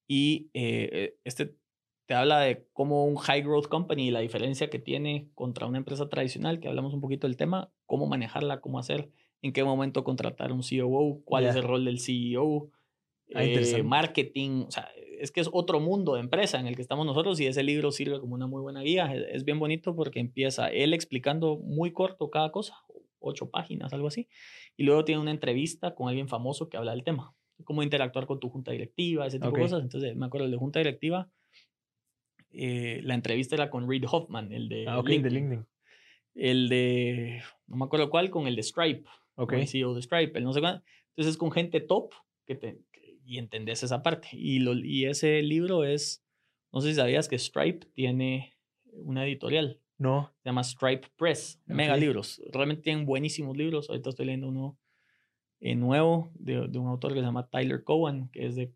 Y 0.08 0.50
eh, 0.54 0.90
eh, 0.94 1.18
este 1.26 1.58
te 2.06 2.14
habla 2.14 2.40
de 2.40 2.70
cómo 2.72 3.06
un 3.06 3.16
high 3.18 3.42
growth 3.42 3.68
company 3.68 4.08
y 4.08 4.12
la 4.12 4.20
diferencia 4.22 4.70
que 4.70 4.80
tiene 4.80 5.30
contra 5.34 5.66
una 5.68 5.80
empresa 5.80 6.08
tradicional, 6.08 6.60
que 6.62 6.68
hablamos 6.70 6.94
un 6.94 7.02
poquito 7.02 7.28
del 7.28 7.36
tema, 7.36 7.74
cómo 7.86 8.06
manejarla, 8.06 8.62
cómo 8.62 8.80
hacer, 8.80 9.10
en 9.42 9.52
qué 9.52 9.64
momento 9.66 10.04
contratar 10.06 10.52
un 10.54 10.62
COO, 10.62 11.22
cuál 11.26 11.46
es 11.48 11.56
Ya. 11.56 11.60
el 11.62 11.68
rol 11.68 11.84
del 11.84 12.00
CEO, 12.00 12.70
Ah, 13.34 13.44
eh, 13.44 13.84
marketing, 13.84 14.66
o 14.68 14.72
sea, 14.72 14.88
es 15.20 15.32
que 15.32 15.42
es 15.42 15.50
otro 15.52 15.80
mundo 15.80 16.14
de 16.14 16.20
empresa 16.20 16.60
en 16.60 16.68
el 16.68 16.76
que 16.76 16.82
estamos 16.82 17.06
nosotros 17.06 17.40
y 17.40 17.48
ese 17.48 17.64
libro 17.64 17.92
sirve 17.92 18.20
como 18.20 18.36
una 18.36 18.46
muy 18.48 18.62
buena 18.62 18.82
guía. 18.82 19.14
Es, 19.14 19.26
es 19.30 19.44
bien 19.46 19.58
bonito 19.58 19.96
porque 19.96 20.20
empieza 20.20 20.68
él 20.70 20.94
explicando 20.94 21.58
muy 21.58 21.92
corto 21.92 22.30
cada 22.30 22.52
cosa, 22.52 22.76
ocho 23.20 23.50
páginas, 23.50 23.94
algo 23.94 24.08
así, 24.08 24.28
y 24.78 24.84
luego 24.84 25.04
tiene 25.06 25.22
una 25.22 25.32
entrevista 25.32 25.96
con 25.96 26.08
alguien 26.08 26.28
famoso 26.28 26.70
que 26.70 26.78
habla 26.78 26.92
del 26.92 27.04
tema, 27.04 27.34
cómo 27.64 27.82
interactuar 27.82 28.28
con 28.28 28.40
tu 28.40 28.50
junta 28.50 28.72
directiva, 28.72 29.26
ese 29.26 29.40
tipo 29.40 29.50
Ok. 29.50 29.56
de 29.56 29.62
cosas. 29.64 29.82
Entonces, 29.82 30.16
me 30.16 30.28
acuerdo 30.28 30.48
de 30.48 30.58
junta 30.58 30.80
directiva, 30.80 31.28
eh, 32.52 33.02
la 33.04 33.16
entrevista 33.16 33.56
era 33.56 33.70
con 33.70 33.90
Reid 33.90 34.06
Hoffman, 34.10 34.52
el 34.54 34.70
de, 34.70 34.86
Ah, 34.88 35.00
ok, 35.00 35.06
de 35.06 35.12
LinkedIn. 35.14 35.40
LinkedIn. 35.40 35.66
el 36.36 36.70
de, 36.70 37.42
no 37.68 37.78
me 37.78 37.86
acuerdo 37.86 38.10
cuál, 38.10 38.30
con 38.30 38.46
el 38.48 38.56
de 38.56 38.64
Stripe 38.64 39.10
el 39.38 39.68
CEO 39.68 39.94
de 39.94 40.02
Stripe, 40.02 40.38
el 40.38 40.44
no 40.44 40.54
sé 40.54 40.62
cuál. 40.62 40.84
Entonces 41.10 41.32
es 41.34 41.38
con 41.38 41.52
gente 41.52 41.82
top 41.82 42.14
que 42.46 42.56
te, 42.56 42.80
y 43.26 43.38
entendés 43.38 43.84
esa 43.84 44.04
parte. 44.04 44.30
Y, 44.34 44.60
lo, 44.60 44.74
y 44.74 45.06
ese 45.06 45.42
libro 45.42 45.84
es, 45.84 46.24
no 46.72 46.82
sé 46.82 46.90
si 46.90 46.96
sabías 46.96 47.28
que 47.28 47.38
Stripe 47.40 47.88
tiene 47.94 48.54
una 48.92 49.26
editorial, 49.26 49.80
No. 49.98 50.32
se 50.44 50.50
llama 50.50 50.64
Stripe 50.64 51.08
Press, 51.18 51.62
mega 51.66 51.98
libros. 51.98 52.42
Realmente 52.52 52.84
tienen 52.84 53.06
buenísimos 53.06 53.58
libros. 53.58 53.90
Ahorita 53.90 54.10
estoy 54.10 54.26
leyendo 54.28 54.48
uno 54.48 54.78
eh, 55.60 55.76
nuevo 55.76 56.32
de, 56.36 56.68
de 56.68 56.78
un 56.78 56.88
autor 56.88 57.14
que 57.14 57.20
se 57.20 57.26
llama 57.26 57.50
Tyler 57.50 57.84
Cowan, 57.84 58.30
que 58.30 58.46
es 58.46 58.56
de 58.56 58.74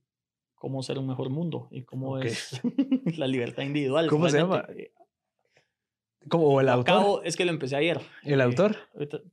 cómo 0.55 0.83
ser 0.83 0.97
un 0.99 1.07
mejor 1.07 1.29
mundo 1.29 1.69
y 1.71 1.83
cómo 1.83 2.17
es 2.19 2.59
la 3.17 3.27
libertad 3.27 3.63
individual. 3.63 4.07
¿Cómo 4.07 4.29
se 4.29 4.37
realmente. 4.37 4.91
Eh, 6.21 6.25
¿Como 6.29 6.59
el 6.59 6.65
Lo 6.67 6.73
autor? 6.73 6.95
acabo- 6.95 7.21
es 7.23 7.35
que 7.37 7.45
lo 7.45 7.51
empecé 7.51 7.75
ayer. 7.75 7.99
¿El 8.23 8.39
Eh, 8.39 8.43
autor? 8.43 8.75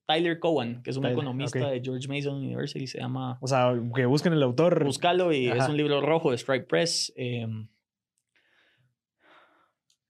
Tyler 0.06 0.38
Cowan, 0.38 0.82
que 0.82 0.90
es 0.90 0.96
un 0.96 1.02
Tyler, 1.02 1.18
economista 1.18 1.70
de 1.70 1.80
George 1.82 2.08
Mason 2.08 2.36
University, 2.36 2.86
se 2.86 2.98
llama 2.98 3.38
O 3.40 3.46
sea, 3.48 3.72
que 3.94 4.06
busquen 4.06 4.32
el 4.32 4.42
autor. 4.42 4.84
Buscalo 4.84 5.32
y 5.32 5.48
es 5.48 5.68
un 5.68 5.76
libro 5.76 6.00
rojo 6.00 6.30
de 6.30 6.38
Stripe 6.38 6.66
Press. 6.66 7.12
eh, 7.16 7.46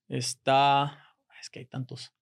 está. 0.09 1.03
Es 1.41 1.51
que 1.51 1.61
hay 1.61 1.67
tantos. 1.67 2.13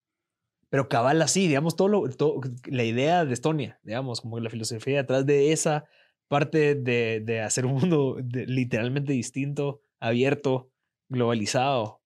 Pero 0.69 0.89
cabal 0.89 1.21
así, 1.21 1.47
digamos, 1.47 1.75
todo 1.75 1.87
lo, 1.87 2.09
todo- 2.09 2.41
la 2.65 2.83
idea 2.83 3.23
de 3.25 3.33
Estonia, 3.33 3.79
digamos, 3.83 4.21
como 4.21 4.39
la 4.39 4.49
filosofía 4.49 4.97
detrás 4.97 5.25
de 5.25 5.51
esa 5.51 5.85
parte 6.27 6.75
de, 6.75 7.21
de 7.23 7.41
hacer 7.41 7.65
un 7.65 7.73
mundo 7.73 8.17
de- 8.21 8.45
literalmente 8.47 9.13
distinto, 9.13 9.81
abierto, 9.99 10.71
globalizado. 11.07 12.01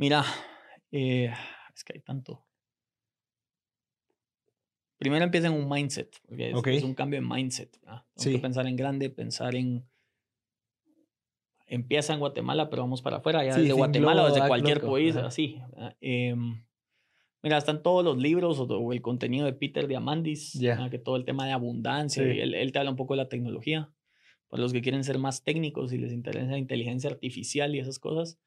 Mira, 0.00 0.24
eh, 0.92 1.30
es 1.74 1.84
que 1.84 1.92
hay 1.92 2.00
tanto. 2.00 2.42
Primero 4.96 5.22
empieza 5.26 5.48
en 5.48 5.52
un 5.52 5.68
mindset, 5.68 6.16
porque 6.26 6.76
es, 6.76 6.82
un 6.82 6.94
cambio 6.94 7.20
de 7.20 7.26
mindset. 7.26 7.78
¿verdad? 7.82 8.02
Tengo 8.14 8.24
Sí. 8.24 8.32
que 8.32 8.38
pensar 8.38 8.66
en 8.66 8.76
grande, 8.76 9.10
pensar 9.10 9.54
en. 9.54 9.86
Empieza 11.66 12.14
en 12.14 12.18
Guatemala, 12.20 12.70
pero 12.70 12.80
vamos 12.82 13.02
para 13.02 13.18
afuera, 13.18 13.44
ya 13.44 13.52
Sí, 13.52 13.60
desde 13.60 13.74
Guatemala 13.74 14.22
o 14.22 14.32
desde 14.32 14.48
cualquier 14.48 14.80
país, 14.80 15.16
así. 15.16 15.60
¿verdad? 15.70 15.94
Em, 16.00 16.64
mira, 17.42 17.58
están 17.58 17.82
todos 17.82 18.02
los 18.02 18.16
libros 18.16 18.58
o, 18.58 18.62
o 18.64 18.92
el 18.94 19.02
contenido 19.02 19.44
de 19.44 19.52
Peter 19.52 19.86
Diamandis. 19.86 20.58
¿verdad? 20.58 20.90
que 20.90 20.98
todo 20.98 21.16
el 21.16 21.26
tema 21.26 21.44
de 21.44 21.52
abundancia, 21.52 22.24
Sí. 22.24 22.38
y 22.38 22.40
él, 22.40 22.54
él 22.54 22.72
te 22.72 22.78
habla 22.78 22.90
un 22.90 22.96
poco 22.96 23.12
de 23.12 23.18
la 23.18 23.28
tecnología. 23.28 23.92
Para 24.48 24.62
los 24.62 24.72
que 24.72 24.80
quieren 24.80 25.04
ser 25.04 25.18
más 25.18 25.44
técnicos 25.44 25.92
y 25.92 25.98
les 25.98 26.10
interesa 26.14 26.52
la 26.52 26.58
inteligencia 26.58 27.10
artificial 27.10 27.74
y 27.74 27.80
esas 27.80 27.98
cosas, 27.98 28.40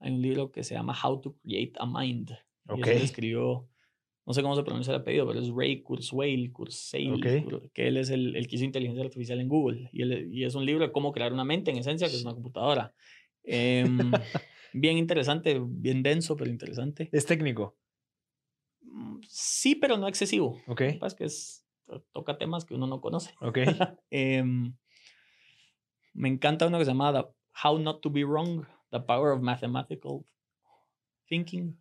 hay 0.00 0.12
un 0.12 0.22
libro 0.22 0.50
que 0.50 0.64
se 0.64 0.74
llama 0.74 0.96
How 1.02 1.20
to 1.20 1.36
Create 1.42 1.72
a 1.78 1.86
Mind. 1.86 2.30
Y 2.68 2.72
Ok. 2.72 2.86
ese 2.86 2.98
lo 2.98 3.04
escribió, 3.04 3.68
no 4.26 4.32
sé 4.34 4.42
cómo 4.42 4.54
se 4.56 4.62
pronuncia 4.62 4.94
el 4.94 5.00
apellido, 5.00 5.26
pero 5.26 5.40
es 5.40 5.48
Ray 5.54 5.82
Kurzweil, 5.82 6.52
Kurzweil, 6.52 7.12
Ok. 7.14 7.26
Kur- 7.44 7.70
que 7.72 7.88
él 7.88 7.96
es 7.96 8.10
el, 8.10 8.36
el 8.36 8.46
que 8.48 8.56
hizo 8.56 8.64
inteligencia 8.64 9.04
artificial 9.04 9.40
en 9.40 9.48
Google. 9.48 9.88
Y, 9.92 10.02
él- 10.02 10.28
y 10.32 10.44
es 10.44 10.54
un 10.54 10.64
libro 10.66 10.84
de 10.86 10.92
cómo 10.92 11.12
crear 11.12 11.32
una 11.32 11.44
mente, 11.44 11.70
en 11.70 11.78
esencia, 11.78 12.08
que 12.08 12.14
es 12.16 12.24
una 12.24 12.34
computadora. 12.34 12.94
Em, 13.42 14.12
bien 14.72 14.98
interesante, 14.98 15.60
bien 15.64 16.02
denso, 16.02 16.36
pero 16.36 16.50
interesante. 16.50 17.08
Es 17.12 17.26
técnico. 17.26 17.76
Mm, 18.82 19.18
Sí, 19.28 19.74
pero 19.74 19.96
no 19.96 20.06
excesivo. 20.08 20.60
Ok. 20.66 20.80
Lo 20.80 20.86
que 20.92 20.98
pasa 20.98 21.14
es 21.14 21.18
que 21.18 21.24
es- 21.24 21.66
toca 22.12 22.38
temas 22.38 22.64
que 22.64 22.74
uno 22.74 22.86
no 22.86 23.00
conoce. 23.00 23.34
Ok. 23.40 23.58
Em, 24.10 24.74
me 26.12 26.28
encanta 26.28 26.66
uno 26.68 26.78
que 26.78 26.84
se 26.84 26.90
llama 26.92 27.28
How 27.64 27.78
Not 27.78 28.00
to 28.00 28.10
Be 28.10 28.24
Wrong, 28.24 28.64
The 28.90 29.00
Power 29.00 29.32
of 29.32 29.40
Mathematical 29.40 30.24
Thinking. 31.26 31.76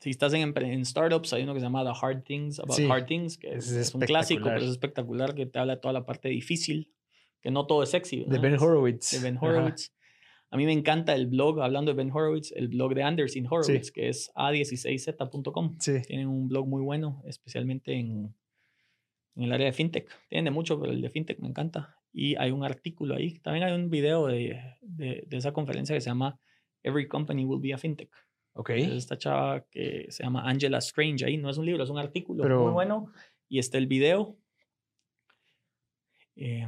Si 0.00 0.10
estás 0.10 0.32
en, 0.32 0.54
en 0.56 0.84
startups, 0.84 1.32
hay 1.34 1.42
uno 1.42 1.52
que 1.52 1.60
se 1.60 1.66
llama 1.66 1.84
The 1.84 1.98
Hard 2.00 2.24
Things 2.24 2.58
About 2.58 2.74
Sí, 2.76 2.88
Hard 2.90 3.06
Things, 3.06 3.36
que 3.36 3.54
es, 3.54 3.70
es 3.70 3.88
es 3.88 3.94
un 3.94 4.00
clásico, 4.00 4.44
pero 4.44 4.58
es 4.58 4.70
espectacular, 4.70 5.34
que 5.34 5.46
te 5.46 5.58
habla 5.58 5.74
de 5.74 5.80
toda 5.80 5.92
la 5.92 6.06
parte 6.06 6.30
difícil, 6.30 6.90
que 7.42 7.50
no 7.50 7.66
todo 7.66 7.82
es 7.82 7.90
sexy. 7.90 8.20
De 8.20 8.24
¿verdad? 8.24 8.42
Ben 8.42 8.60
Horowitz. 8.60 9.10
de 9.10 9.18
Ben 9.20 9.36
Ajá. 9.36 9.46
Horowitz. 9.46 9.92
A 10.52 10.56
mí 10.56 10.64
me 10.64 10.72
encanta 10.72 11.14
el 11.14 11.26
blog, 11.26 11.60
hablando 11.60 11.92
de 11.92 11.96
Ben 11.96 12.10
Horowitz, 12.10 12.50
el 12.52 12.68
blog 12.68 12.94
de 12.94 13.02
Anderson 13.04 13.46
Horowitz, 13.48 13.92
que 13.92 14.08
es 14.08 14.32
a16z.com. 14.34 15.76
Sí. 15.78 16.02
Tienen 16.06 16.26
un 16.26 16.48
blog 16.48 16.66
muy 16.66 16.82
bueno, 16.82 17.22
especialmente 17.26 17.92
en, 17.92 18.34
en 19.36 19.42
el 19.44 19.52
área 19.52 19.66
de 19.66 19.72
fintech. 19.72 20.10
Tienen 20.28 20.46
de 20.46 20.50
mucho, 20.50 20.80
pero 20.80 20.92
el 20.92 21.00
de 21.00 21.10
fintech 21.10 21.38
me 21.38 21.48
encanta. 21.48 21.99
Y 22.12 22.34
hay 22.36 22.50
un 22.50 22.64
artículo 22.64 23.14
ahí. 23.14 23.38
También 23.38 23.64
hay 23.66 23.72
un 23.72 23.88
video 23.90 24.26
de, 24.26 24.60
de, 24.80 25.24
de 25.26 25.36
esa 25.36 25.52
conferencia 25.52 25.94
que 25.94 26.00
se 26.00 26.10
llama 26.10 26.38
Every 26.82 27.06
Company 27.06 27.44
Will 27.44 27.60
Be 27.60 27.72
a 27.72 27.78
Fintech. 27.78 28.10
Ok. 28.54 28.70
Es 28.70 28.88
esta 28.90 29.16
chava 29.16 29.64
que 29.70 30.06
se 30.10 30.22
llama 30.24 30.42
Angela 30.48 30.78
Strange 30.78 31.24
ahí. 31.24 31.36
No 31.36 31.50
es 31.50 31.56
un 31.58 31.66
libro, 31.66 31.84
es 31.84 31.90
un 31.90 31.98
artículo 31.98 32.42
Pero- 32.42 32.62
muy 32.64 32.72
bueno. 32.72 33.12
Y 33.48 33.58
está 33.58 33.78
el 33.78 33.86
video. 33.86 34.36
Eh, 36.36 36.66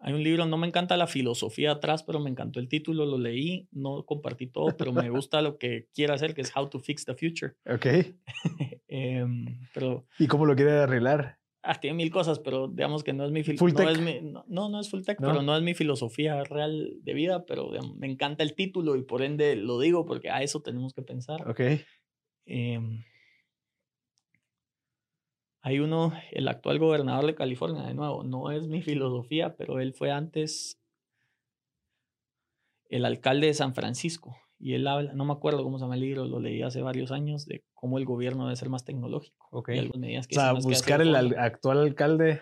hay 0.00 0.12
un 0.14 0.22
libro, 0.22 0.46
no 0.46 0.56
me 0.56 0.66
encanta 0.66 0.96
la 0.96 1.06
filosofía 1.06 1.72
atrás, 1.72 2.02
pero 2.02 2.18
me 2.18 2.28
encantó 2.30 2.58
el 2.58 2.68
título, 2.68 3.06
lo 3.06 3.18
leí, 3.18 3.68
no 3.70 4.04
compartí 4.04 4.46
todo, 4.48 4.76
pero 4.76 4.92
me 4.92 5.08
gusta 5.10 5.42
lo 5.42 5.58
que 5.58 5.88
quiere 5.94 6.12
hacer, 6.12 6.34
que 6.34 6.40
es 6.40 6.52
How 6.56 6.68
to 6.68 6.80
Fix 6.80 7.04
the 7.04 7.14
Future. 7.14 7.54
Ok. 7.66 7.86
Em, 8.88 9.46
pero 9.72 10.06
¿Y 10.18 10.26
cómo 10.26 10.44
lo 10.44 10.54
quiere 10.54 10.72
arreglar? 10.72 11.38
Ah, 11.62 11.80
tiene 11.80 11.96
mil 11.96 12.10
cosas, 12.10 12.38
pero 12.38 12.68
digamos 12.68 13.04
que 13.04 13.12
no 13.12 13.24
es 13.24 13.30
mi 13.30 13.42
fil- 13.42 13.58
Full 13.58 13.72
no, 13.72 14.44
no, 14.48 14.68
no, 14.68 14.80
es 14.80 14.90
full 14.90 15.02
tech, 15.02 15.20
¿No? 15.20 15.28
pero 15.28 15.42
no 15.42 15.56
es 15.56 15.62
mi 15.62 15.74
filosofía 15.74 16.42
real 16.44 16.96
de 17.02 17.14
vida, 17.14 17.46
pero 17.46 17.70
digamos, 17.70 17.96
me 17.96 18.10
encanta 18.10 18.42
el 18.42 18.54
título 18.54 18.96
y 18.96 19.02
por 19.02 19.22
ende 19.22 19.56
lo 19.56 19.78
digo 19.78 20.04
porque 20.04 20.30
a 20.30 20.42
eso 20.42 20.60
tenemos 20.60 20.92
que 20.92 21.02
pensar. 21.02 21.48
Ok. 21.48 21.60
Em, 22.46 23.04
hay 25.60 25.78
uno, 25.78 26.12
el 26.32 26.48
actual 26.48 26.78
gobernador 26.78 27.26
de 27.26 27.34
California, 27.36 27.82
de 27.84 27.94
nuevo, 27.94 28.24
no 28.24 28.50
es 28.50 28.66
mi 28.66 28.82
filosofía, 28.82 29.56
pero 29.56 29.78
él 29.78 29.94
fue 29.94 30.10
antes 30.10 30.80
el 32.88 33.04
alcalde 33.04 33.46
de 33.46 33.54
San 33.54 33.74
Francisco. 33.74 34.36
Y 34.64 34.74
él 34.74 34.86
habla, 34.86 35.12
no 35.12 35.24
me 35.24 35.32
acuerdo 35.32 35.64
cómo 35.64 35.76
se 35.78 35.84
llama 35.84 35.96
el 35.96 36.02
libro, 36.02 36.24
lo 36.24 36.38
leí 36.38 36.62
hace 36.62 36.82
varios 36.82 37.10
años, 37.10 37.46
de 37.46 37.64
cómo 37.74 37.98
el 37.98 38.04
gobierno 38.04 38.44
debe 38.44 38.54
ser 38.54 38.68
más 38.68 38.84
tecnológico. 38.84 39.48
Ok. 39.50 39.70
Y 39.70 39.78
algunas 39.78 39.98
medidas 40.00 40.26
O 40.30 40.34
sea, 40.34 40.42
dicen, 40.44 40.52
"No, 40.52 40.58
es 40.58 40.64
que 40.64 40.68
buscar 40.70 41.00
el 41.00 41.12
fondo". 41.14 41.18
al- 41.18 41.44
actual 41.44 41.78
alcalde. 41.80 42.40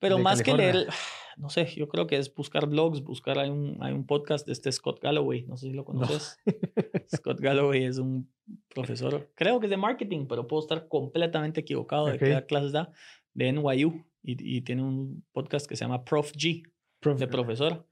Pero 0.00 0.16
de 0.16 0.22
más 0.24 0.42
que 0.42 0.52
leer, 0.52 0.88
no 1.36 1.48
sé, 1.48 1.66
yo 1.76 1.86
creo 1.88 2.08
que 2.08 2.16
es 2.16 2.34
buscar 2.34 2.66
blogs, 2.66 3.02
buscar, 3.04 3.38
hay 3.38 3.50
un, 3.50 3.78
hay 3.80 3.92
un 3.92 4.04
podcast 4.04 4.44
de 4.46 4.52
este 4.52 4.72
Scott 4.72 5.00
Galloway, 5.00 5.44
no 5.44 5.56
sé 5.56 5.68
si 5.68 5.72
lo 5.72 5.84
conoces. 5.84 6.38
Scott 7.14 7.40
Galloway 7.40 7.84
es 7.84 7.98
un 7.98 8.28
profesor, 8.74 9.30
creo 9.36 9.60
que 9.60 9.66
es 9.66 9.70
de 9.70 9.76
marketing, 9.76 10.26
pero 10.28 10.48
puedo 10.48 10.60
estar 10.62 10.88
completamente 10.88 11.60
equivocado 11.60 12.06
de 12.06 12.14
Ok. 12.14 12.18
qué 12.18 12.44
clases 12.48 12.72
da, 12.72 12.90
de 13.32 13.52
NYU, 13.52 14.04
y, 14.24 14.56
y 14.56 14.62
tiene 14.62 14.82
un 14.82 15.24
podcast 15.32 15.66
que 15.66 15.76
se 15.76 15.84
llama 15.84 16.04
Prof 16.04 16.32
G, 16.32 16.64
Prof- 17.00 17.18
de 17.18 17.28
profesor, 17.28 17.86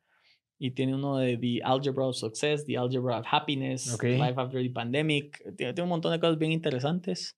y 0.63 0.73
tiene 0.73 0.95
uno 0.95 1.17
de 1.17 1.39
The 1.39 1.63
Algebra 1.65 2.07
of 2.07 2.17
Success, 2.17 2.67
The 2.67 2.77
Algebra 2.77 3.19
of 3.21 3.27
Happiness. 3.31 3.99
Life 4.03 4.35
After 4.37 4.63
the 4.63 4.69
Pandemic, 4.71 5.39
tiene, 5.57 5.73
tiene 5.73 5.83
un 5.85 5.89
montón 5.89 6.13
de 6.13 6.21
cosas 6.21 6.39
bien 6.39 6.53
interesantes. 6.53 7.35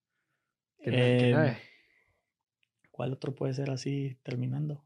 no- 0.85 0.93
no- 1.39 1.55
¿Cuál 2.91 3.13
otro 3.13 3.33
puede 3.35 3.55
ser 3.55 3.71
así 3.71 4.19
terminando? 4.25 4.85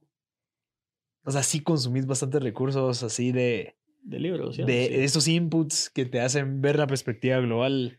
O 1.24 1.30
sea, 1.30 1.43
sí 1.43 1.61
consumís 1.61 2.07
bastantes 2.07 2.43
recursos 2.43 3.03
así 3.03 3.32
de, 3.32 3.74
De 4.03 4.20
libros, 4.20 4.55
¿cierto? 4.55 4.70
de 4.70 4.87
Sí. 4.87 4.95
esos 4.97 5.26
inputs 5.28 5.91
que 5.91 6.05
te 6.05 6.20
hacen 6.20 6.61
ver 6.61 6.76
la 6.78 6.87
perspectiva 6.87 7.39
global. 7.41 7.99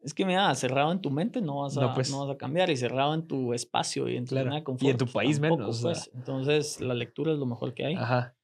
Es 0.00 0.14
que 0.14 0.24
mira, 0.24 0.54
cerrado 0.54 0.92
en 0.92 1.00
tu 1.00 1.10
mente 1.10 1.40
no 1.40 1.62
vas 1.62 1.76
a, 1.76 1.80
No, 1.80 1.88
no, 1.88 1.94
pues. 1.94 2.12
vas 2.12 2.30
a 2.30 2.36
cambiar 2.36 2.70
y 2.70 2.76
cerrado 2.76 3.14
en 3.14 3.26
tu 3.26 3.52
espacio 3.52 4.08
y 4.08 4.16
en 4.16 4.26
tu 4.26 4.30
Claro. 4.36 4.50
zona 4.50 4.54
de 4.54 4.58
Y 4.58 4.60
en 4.60 4.64
confort, 4.64 4.98
tu 4.98 5.04
pues, 5.06 5.14
país 5.14 5.40
tampoco, 5.40 5.62
menos, 5.62 5.84
o 5.84 5.94
sea. 5.94 6.02
pues. 6.04 6.10
Entonces, 6.14 6.80
la 6.80 6.94
lectura 6.94 7.32
es 7.32 7.38
lo 7.38 7.46
mejor 7.46 7.74
que 7.74 7.86
hay. 7.86 7.94
Ajá. 7.96 8.36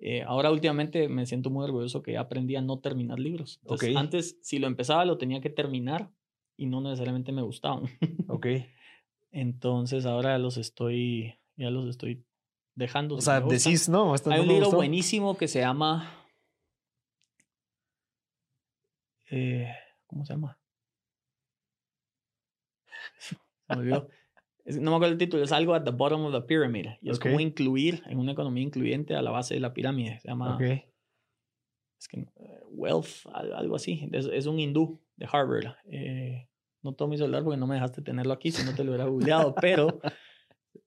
Eh, 0.00 0.22
ahora, 0.22 0.50
últimamente, 0.50 1.08
me 1.08 1.26
siento 1.26 1.50
muy 1.50 1.64
orgulloso 1.64 2.02
que 2.02 2.12
ya 2.12 2.20
aprendí 2.20 2.54
a 2.56 2.62
no 2.62 2.78
terminar 2.78 3.18
libros. 3.18 3.58
Entonces, 3.62 3.96
antes, 3.96 4.38
si 4.42 4.58
lo 4.58 4.66
empezaba, 4.66 5.04
lo 5.04 5.18
tenía 5.18 5.40
que 5.40 5.50
terminar 5.50 6.10
y 6.56 6.66
no 6.66 6.80
necesariamente 6.80 7.32
me 7.32 7.42
gustaban. 7.42 7.84
Ok. 8.28 8.46
Entonces, 9.30 10.06
ahora 10.06 10.30
ya 10.30 10.38
los 10.38 10.56
estoy, 10.56 11.38
ya 11.56 11.70
los 11.70 11.88
estoy 11.88 12.24
dejando. 12.74 13.16
O 13.16 13.20
sea, 13.20 13.40
decís, 13.40 13.88
no, 13.88 14.12
Hay 14.12 14.20
no 14.38 14.42
un 14.42 14.48
libro 14.48 14.66
gustó. 14.66 14.76
buenísimo 14.76 15.36
que 15.36 15.48
se 15.48 15.60
llama. 15.60 16.14
eh, 19.30 19.74
¿Cómo 20.06 20.24
se 20.24 20.32
llama? 20.32 20.58
Se 23.18 23.74
me 23.74 23.76
olvidó. 23.80 24.08
No 24.76 24.90
me 24.90 24.96
acuerdo 24.96 25.12
el 25.12 25.18
título, 25.18 25.42
es 25.42 25.52
algo 25.52 25.74
at 25.74 25.84
the 25.84 25.90
bottom 25.90 26.24
of 26.26 26.32
the 26.32 26.42
pyramid. 26.42 26.86
Y 27.00 27.10
es 27.10 27.18
como 27.18 27.40
incluir 27.40 28.02
en 28.06 28.18
una 28.18 28.32
economía 28.32 28.62
incluyente 28.62 29.14
a 29.14 29.22
la 29.22 29.30
base 29.30 29.54
de 29.54 29.60
la 29.60 29.72
pirámide. 29.72 30.20
Se 30.20 30.28
llama. 30.28 30.56
Ok. 30.56 30.60
Es 30.62 32.06
que, 32.08 32.20
eh, 32.20 32.60
Wealth, 32.70 33.26
al- 33.32 33.54
algo 33.54 33.76
así. 33.76 34.08
Es, 34.12 34.26
es 34.26 34.46
un 34.46 34.58
hindú 34.60 35.00
de 35.16 35.26
Harvard. 35.30 35.74
Eh, 35.90 36.48
no 36.82 36.92
tomo 36.94 37.10
mi 37.10 37.18
celular 37.18 37.42
porque 37.42 37.56
no 37.56 37.66
me 37.66 37.74
dejaste 37.74 38.02
tenerlo 38.02 38.32
aquí, 38.32 38.50
si 38.52 38.64
no 38.64 38.74
te 38.74 38.84
lo 38.84 38.90
hubiera 38.92 39.06
googleado, 39.06 39.54
pero. 39.60 40.00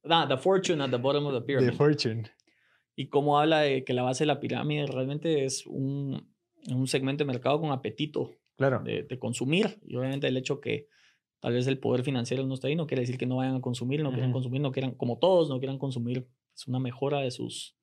The 0.03 0.37
Fortune 0.37 0.83
at 0.83 0.89
the 0.89 0.97
bottom 0.97 1.25
of 1.25 1.33
the 1.33 1.41
pyramid 1.41 1.71
The 1.71 1.75
Fortune. 1.75 2.23
y 2.95 3.07
cómo 3.09 3.39
habla 3.39 3.59
de 3.61 3.83
que 3.83 3.93
la 3.93 4.03
base 4.03 4.23
de 4.23 4.27
la 4.27 4.39
pirámide 4.39 4.85
realmente 4.87 5.43
es 5.45 5.65
un, 5.67 6.33
un 6.69 6.87
segmento 6.87 7.23
de 7.23 7.27
mercado 7.31 7.59
con 7.59 7.71
apetito 7.71 8.31
Claro. 8.57 8.81
de, 8.83 9.03
de 9.03 9.19
consumir. 9.19 9.79
Y 9.85 9.95
obviamente 9.95 10.27
el 10.27 10.37
hecho 10.37 10.59
que 10.61 10.87
tal 11.41 11.53
vez 11.53 11.67
el 11.67 11.79
poder 11.79 12.03
financiero 12.03 12.45
no 12.47 12.53
está 12.55 12.67
ahí 12.69 12.75
no 12.77 12.87
quiere 12.87 13.01
decir 13.01 13.17
que 13.17 13.25
no 13.27 13.37
vayan 13.37 13.57
a 13.57 13.61
consumir, 13.61 14.03
no 14.03 14.13
quieran 14.13 14.31
Ujú. 14.31 14.33
consumir, 14.33 14.61
no 14.61 14.71
quieran, 14.71 14.93
como 14.95 15.19
todos, 15.19 15.49
no 15.49 15.59
quieran 15.59 15.79
consumir. 15.79 16.27
Es 16.55 16.67
una 16.67 16.79
mejora 16.79 17.19
de 17.21 17.31
sus 17.31 17.77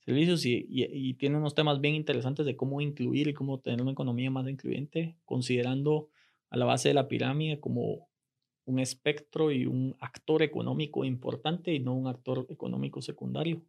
servicios 0.00 0.44
y, 0.46 0.66
y, 0.68 0.84
y 1.10 1.14
tiene 1.14 1.38
unos 1.38 1.54
temas 1.54 1.80
bien 1.80 1.94
interesantes 1.94 2.46
de 2.46 2.56
cómo 2.56 2.80
incluir 2.80 3.28
y 3.28 3.34
cómo 3.34 3.60
tener 3.60 3.82
una 3.82 3.92
economía 3.92 4.30
más 4.30 4.48
incluyente, 4.48 5.16
considerando 5.24 6.10
a 6.50 6.56
la 6.56 6.66
base 6.66 6.88
de 6.88 6.94
la 6.94 7.08
pirámide 7.08 7.60
como 7.60 8.08
un 8.66 8.80
espectro 8.80 9.52
y 9.52 9.66
un 9.66 9.96
actor 10.00 10.42
económico 10.42 11.04
importante 11.04 11.72
y 11.72 11.80
no 11.80 11.94
un 11.94 12.08
actor 12.08 12.46
económico 12.50 13.02
secundario. 13.02 13.62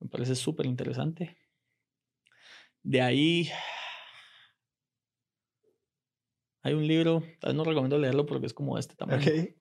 Me 0.00 0.08
parece 0.08 0.34
súper 0.34 0.66
interesante. 0.66 1.36
De 2.82 3.00
ahí, 3.00 3.50
Hay 6.62 6.74
un 6.74 6.86
libro, 6.86 7.22
tal 7.40 7.50
vez 7.50 7.56
no 7.56 7.64
recomiendo 7.64 7.98
leerlo 7.98 8.26
porque 8.26 8.46
es 8.46 8.54
como 8.54 8.74
de 8.74 8.80
este 8.80 8.94
tamaño. 8.96 9.20
Ok. 9.22 9.54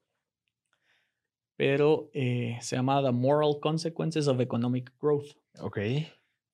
Pero 1.56 2.10
eh, 2.14 2.58
se 2.62 2.76
llama 2.76 3.02
The 3.04 3.12
Moral 3.12 3.60
Consequences 3.60 4.28
of 4.28 4.40
Economic 4.40 4.94
Growth. 5.00 5.36
Ok. 5.60 5.80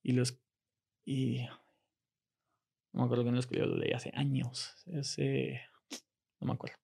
Y 0.03 0.11
los. 0.13 0.39
Y. 1.05 1.45
No 2.93 3.01
me 3.01 3.03
acuerdo 3.05 3.23
quién 3.23 3.33
lo 3.33 3.39
escribió, 3.39 3.65
lo 3.65 3.77
leí 3.77 3.91
hace 3.91 4.11
años. 4.15 4.75
Ese. 4.85 5.61
No 6.39 6.47
me 6.47 6.53
acuerdo. 6.53 6.77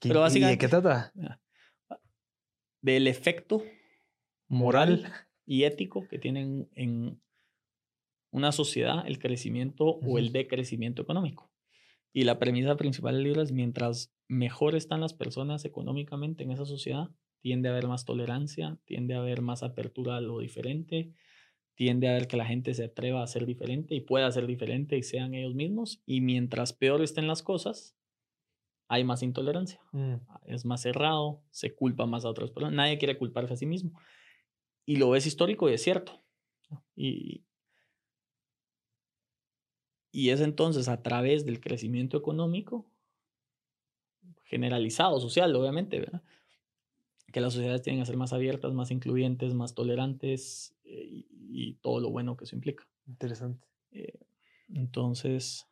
¿Qué- 0.00 0.08
Pero 0.08 0.26
¿Y 0.26 0.40
de 0.40 0.58
qué 0.58 0.68
trata? 0.68 1.12
Del 2.80 3.06
efecto 3.06 3.62
Moral. 4.48 5.12
y 5.46 5.64
ético 5.64 6.08
que 6.08 6.18
tienen 6.18 6.68
en 6.74 7.22
una 8.32 8.50
sociedad 8.50 9.06
el 9.06 9.18
crecimiento 9.20 9.84
o 9.84 10.18
el 10.18 10.32
decrecimiento 10.32 11.02
económico. 11.02 11.51
Y 12.12 12.24
la 12.24 12.38
premisa 12.38 12.76
principal 12.76 13.14
del 13.14 13.24
libro 13.24 13.42
es 13.42 13.52
mientras 13.52 14.12
mejor 14.28 14.74
están 14.74 15.00
las 15.00 15.14
personas 15.14 15.64
económicamente 15.64 16.44
en 16.44 16.50
esa 16.50 16.66
sociedad, 16.66 17.10
tiende 17.40 17.68
a 17.68 17.72
haber 17.72 17.88
más 17.88 18.04
tolerancia, 18.04 18.78
tiende 18.84 19.14
a 19.14 19.18
haber 19.18 19.42
más 19.42 19.62
apertura 19.62 20.16
a 20.16 20.20
lo 20.20 20.38
diferente, 20.38 21.12
tiende 21.74 22.08
a 22.08 22.12
ver 22.12 22.28
que 22.28 22.36
la 22.36 22.44
gente 22.44 22.74
se 22.74 22.84
atreva 22.84 23.22
a 23.22 23.26
ser 23.26 23.46
diferente 23.46 23.94
y 23.94 24.00
pueda 24.00 24.30
ser 24.30 24.46
diferente 24.46 24.96
y 24.96 25.02
sean 25.02 25.34
ellos 25.34 25.54
mismos. 25.54 26.02
Y 26.06 26.20
mientras 26.20 26.72
peor 26.72 27.02
estén 27.02 27.26
las 27.26 27.42
cosas, 27.42 27.96
hay 28.88 29.04
más 29.04 29.22
intolerancia 29.22 29.80
Mm, 29.92 30.16
es 30.46 30.64
más 30.64 30.82
cerrado, 30.82 31.42
se 31.50 31.74
culpa 31.74 32.04
más 32.06 32.24
a 32.24 32.28
otras 32.28 32.50
personas, 32.50 32.74
nadie 32.74 32.98
quiere 32.98 33.18
culparse 33.18 33.54
a 33.54 33.56
sí 33.56 33.66
mismo. 33.66 33.98
Y 34.84 34.96
lo 34.96 35.10
ves 35.10 35.26
histórico 35.26 35.70
y 35.70 35.74
es 35.74 35.82
cierto. 35.82 36.20
Y, 36.94 37.44
y 40.12 40.30
es 40.30 40.40
entonces 40.40 40.88
a 40.88 41.02
través 41.02 41.44
del 41.44 41.60
crecimiento 41.60 42.16
económico, 42.16 42.86
generalizado, 44.44 45.18
social, 45.18 45.54
obviamente, 45.56 45.98
¿verdad? 45.98 46.22
que 47.32 47.40
las 47.40 47.54
sociedades 47.54 47.82
tienen 47.82 48.02
que 48.02 48.06
ser 48.06 48.18
más 48.18 48.34
abiertas, 48.34 48.72
más 48.74 48.90
incluyentes, 48.90 49.54
más 49.54 49.74
tolerantes 49.74 50.76
eh, 50.84 51.02
y, 51.02 51.26
y 51.50 51.74
todo 51.76 51.98
lo 51.98 52.10
bueno 52.10 52.36
que 52.36 52.44
eso 52.44 52.54
implica. 52.54 52.86
Interesante. 53.06 53.66
Eh, 53.90 54.20
entonces, 54.68 55.66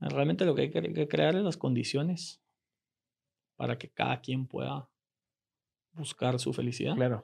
realmente 0.00 0.44
lo 0.44 0.54
que 0.54 0.62
hay 0.62 0.70
que, 0.70 1.08
crear 1.08 1.36
es 1.36 1.42
las 1.42 1.56
condiciones 1.56 2.42
para 3.56 3.78
que 3.78 3.88
cada 3.88 4.20
quien 4.20 4.46
pueda 4.46 4.88
buscar 5.92 6.38
su 6.38 6.52
felicidad. 6.52 6.96
Claro. 6.96 7.22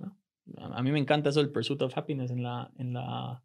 a 0.57 0.83
mí 0.83 0.93
me 0.93 0.99
encanta 0.99 1.31
eso 1.31 1.41
del 1.41 1.51
pursuit 1.51 1.83
of 1.83 1.97
happiness 1.97 2.31
en 2.31 2.43
la, 2.43 2.73
en 2.79 2.93
la 2.93 3.43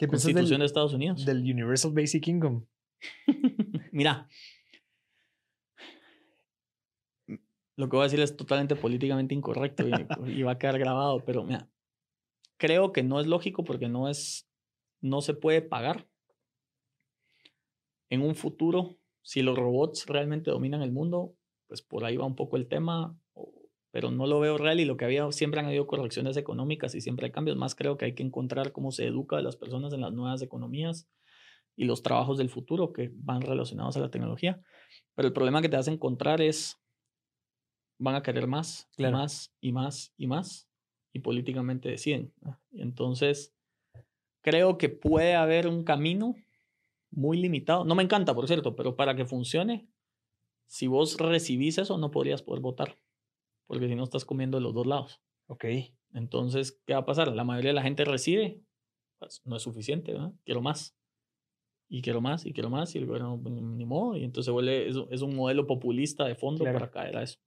¿Qué 0.00 0.08
Constitución 0.08 0.60
de 0.60 0.64
Estados 0.64 0.94
Unidos. 0.94 1.26
del 1.26 1.42
Universal 1.42 1.92
Basic 1.92 2.26
Income? 2.26 2.62
Mira, 3.92 4.26
lo 7.76 7.86
que 7.86 7.96
voy 7.96 8.00
a 8.00 8.04
decir 8.04 8.20
es 8.20 8.34
totalmente 8.34 8.76
políticamente 8.76 9.34
incorrecto 9.34 9.86
y, 9.86 9.92
y 10.38 10.42
va 10.42 10.52
a 10.52 10.58
quedar 10.58 10.78
grabado, 10.78 11.22
pero 11.26 11.44
mira, 11.44 11.68
creo 12.56 12.92
que 12.92 13.02
no 13.02 13.20
es 13.20 13.26
lógico 13.26 13.62
porque 13.62 13.90
no 13.90 14.08
es, 14.08 14.48
no 15.02 15.20
se 15.20 15.34
puede 15.34 15.60
pagar. 15.60 16.08
En 18.08 18.22
un 18.22 18.34
futuro, 18.34 18.96
si 19.20 19.42
los 19.42 19.58
robots 19.58 20.06
realmente 20.06 20.50
dominan 20.50 20.80
el 20.80 20.92
mundo, 20.92 21.34
pues 21.66 21.82
por 21.82 22.06
ahí 22.06 22.16
va 22.16 22.24
un 22.24 22.36
poco 22.36 22.56
el 22.56 22.68
tema, 22.68 23.19
pero 23.90 24.10
no 24.10 24.26
lo 24.26 24.40
veo 24.40 24.56
real 24.58 24.80
y 24.80 24.84
lo 24.84 24.96
que 24.96 25.04
había, 25.04 25.30
siempre 25.32 25.60
han 25.60 25.66
habido 25.66 25.86
correcciones 25.86 26.36
económicas 26.36 26.94
y 26.94 27.00
siempre 27.00 27.26
hay 27.26 27.32
cambios, 27.32 27.56
más 27.56 27.74
creo 27.74 27.96
que 27.96 28.04
hay 28.04 28.14
que 28.14 28.22
encontrar 28.22 28.72
cómo 28.72 28.92
se 28.92 29.06
educa 29.06 29.38
a 29.38 29.42
las 29.42 29.56
personas 29.56 29.92
en 29.92 30.00
las 30.00 30.12
nuevas 30.12 30.42
economías 30.42 31.08
y 31.76 31.84
los 31.84 32.02
trabajos 32.02 32.38
del 32.38 32.50
futuro 32.50 32.92
que 32.92 33.10
van 33.14 33.40
relacionados 33.42 33.96
a 33.96 34.00
la 34.00 34.10
tecnología. 34.10 34.60
Pero 35.14 35.28
el 35.28 35.34
problema 35.34 35.62
que 35.62 35.68
te 35.68 35.76
vas 35.76 35.88
a 35.88 35.92
encontrar 35.92 36.40
es, 36.40 36.78
van 37.98 38.14
a 38.14 38.22
querer 38.22 38.46
más, 38.46 38.88
Claro. 38.96 39.18
más 39.18 39.52
y 39.60 39.72
más 39.72 40.12
y 40.16 40.26
más, 40.26 40.68
y 41.12 41.20
políticamente 41.20 41.88
deciden. 41.88 42.32
entonces, 42.72 43.54
creo 44.42 44.78
que 44.78 44.88
puede 44.88 45.34
haber 45.34 45.66
un 45.66 45.84
camino 45.84 46.36
muy 47.10 47.38
limitado. 47.38 47.84
No 47.84 47.94
me 47.94 48.02
encanta, 48.02 48.34
por 48.34 48.46
cierto, 48.46 48.76
pero 48.76 48.96
para 48.96 49.16
que 49.16 49.26
funcione, 49.26 49.88
si 50.66 50.86
vos 50.86 51.16
recibís 51.18 51.78
eso, 51.78 51.98
no 51.98 52.10
podrías 52.10 52.42
poder 52.42 52.62
votar, 52.62 52.96
porque 53.70 53.86
si 53.86 53.94
no 53.94 54.02
estás 54.02 54.24
comiendo 54.24 54.58
de 54.58 54.64
los 54.64 54.74
dos 54.74 54.84
lados. 54.84 55.22
Ok. 55.46 55.64
Entonces, 56.12 56.80
¿qué 56.86 56.92
va 56.94 56.98
a 57.00 57.04
pasar? 57.04 57.28
La 57.32 57.44
mayoría 57.44 57.70
de 57.70 57.74
la 57.74 57.82
gente 57.84 58.04
recibe, 58.04 58.60
pues, 59.20 59.42
no 59.44 59.54
es 59.54 59.62
suficiente, 59.62 60.12
¿verdad? 60.12 60.32
Quiero 60.44 60.60
más. 60.60 60.96
Y 61.88 62.02
quiero 62.02 62.20
más, 62.20 62.46
y 62.46 62.52
quiero 62.52 62.68
más, 62.68 62.92
y 62.96 62.98
el 62.98 63.06
gobierno 63.06 63.40
ni, 63.48 63.60
ni 63.62 63.84
modo, 63.84 64.16
y 64.16 64.24
entonces 64.24 64.46
se 64.46 64.50
vuelve, 64.50 64.88
es, 64.88 64.96
es 65.10 65.22
un 65.22 65.36
modelo 65.36 65.68
populista 65.68 66.24
de 66.24 66.34
fondo 66.34 66.64
Claro. 66.64 66.80
para 66.80 66.90
caer 66.90 67.16
a 67.16 67.22
eso. 67.22 67.38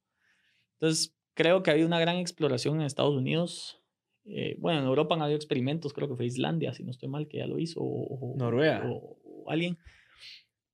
Entonces, 0.80 1.14
creo 1.34 1.62
que 1.62 1.72
ha 1.72 1.74
habido 1.74 1.88
una 1.88 2.00
gran 2.00 2.16
exploración 2.16 2.80
en 2.80 2.86
Estados 2.86 3.16
Unidos. 3.16 3.82
eh, 4.26 4.56
bueno, 4.60 4.80
en 4.80 4.86
Europa 4.86 5.16
han 5.16 5.22
habido 5.24 5.36
experimentos, 5.36 5.92
creo 5.92 6.08
que 6.08 6.16
fue 6.16 6.26
Islandia, 6.26 6.74
si 6.74 6.86
no 6.86 6.92
estoy 6.92 7.10
mal, 7.10 7.28
que 7.28 7.40
ya 7.40 7.48
lo 7.48 7.60
hizo, 7.60 7.82
o- 7.82 8.36
Noruega. 8.38 8.90
o- 8.90 9.18
o 9.26 9.52
alguien. 9.52 9.78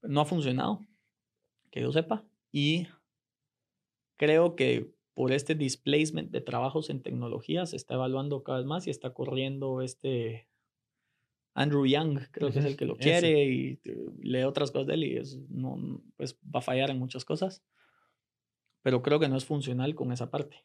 No 0.03 0.21
ha 0.21 0.25
funcionado, 0.25 0.81
que 1.71 1.81
yo 1.81 1.91
sepa, 1.91 2.23
y 2.51 2.85
creo 4.17 4.55
que 4.55 4.91
por 5.13 5.31
este 5.31 5.55
displacement 5.55 6.31
de 6.31 6.41
trabajos 6.41 6.89
en 6.89 7.01
tecnología 7.01 7.65
se 7.65 7.75
está 7.75 7.95
evaluando 7.95 8.43
cada 8.43 8.59
vez 8.59 8.67
más 8.67 8.87
y 8.87 8.89
está 8.89 9.13
corriendo 9.13 9.81
este 9.81 10.47
Andrew 11.53 11.85
Young, 11.85 12.19
creo 12.31 12.51
que 12.51 12.59
es 12.59 12.65
el 12.65 12.77
que 12.77 12.85
lo 12.85 12.95
quiere 12.95 13.43
y 13.45 13.79
lee 14.21 14.43
otras 14.43 14.71
cosas 14.71 14.87
de 14.87 14.93
él 14.93 15.03
y 15.03 15.17
es, 15.17 15.37
no, 15.49 16.01
pues 16.15 16.35
va 16.43 16.59
a 16.59 16.61
fallar 16.61 16.89
en 16.89 16.99
muchas 16.99 17.25
cosas. 17.25 17.63
Pero 18.81 19.01
creo 19.01 19.19
que 19.19 19.27
no 19.27 19.35
es 19.35 19.43
funcional 19.43 19.93
con 19.93 20.13
esa 20.13 20.31
parte. 20.31 20.63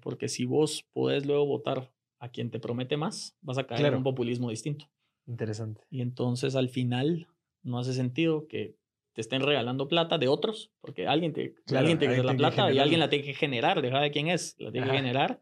Porque 0.00 0.28
si 0.28 0.44
vos 0.44 0.88
podés 0.92 1.26
luego 1.26 1.44
votar 1.44 1.92
a 2.20 2.28
quien 2.28 2.50
te 2.50 2.60
promete 2.60 2.96
más, 2.96 3.36
vas 3.40 3.58
a 3.58 3.66
caer 3.66 3.86
en 3.86 3.96
un 3.96 4.02
populismo 4.04 4.50
distinto. 4.50 4.88
Interesante. 5.26 5.82
Y 5.90 6.02
entonces 6.02 6.54
al 6.54 6.68
final 6.68 7.26
no 7.62 7.78
hace 7.78 7.92
sentido 7.92 8.46
que 8.46 8.76
te 9.18 9.22
estén 9.22 9.42
regalando 9.42 9.88
plata 9.88 10.16
de 10.16 10.28
otros, 10.28 10.70
porque 10.80 11.08
alguien, 11.08 11.32
te, 11.32 11.52
Claro, 11.66 11.80
alguien 11.80 11.98
tiene 11.98 12.14
que 12.14 12.20
hacer 12.20 12.24
la 12.24 12.32
que 12.34 12.38
plata 12.38 12.72
y 12.72 12.78
alguien 12.78 13.00
la 13.00 13.10
tiene 13.10 13.24
que 13.24 13.34
generar, 13.34 13.82
deja 13.82 13.98
de 13.98 14.12
quién 14.12 14.28
es, 14.28 14.54
la 14.60 14.70
tiene 14.70 14.86
que 14.86 14.92
Ajá. 14.92 15.00
generar 15.00 15.40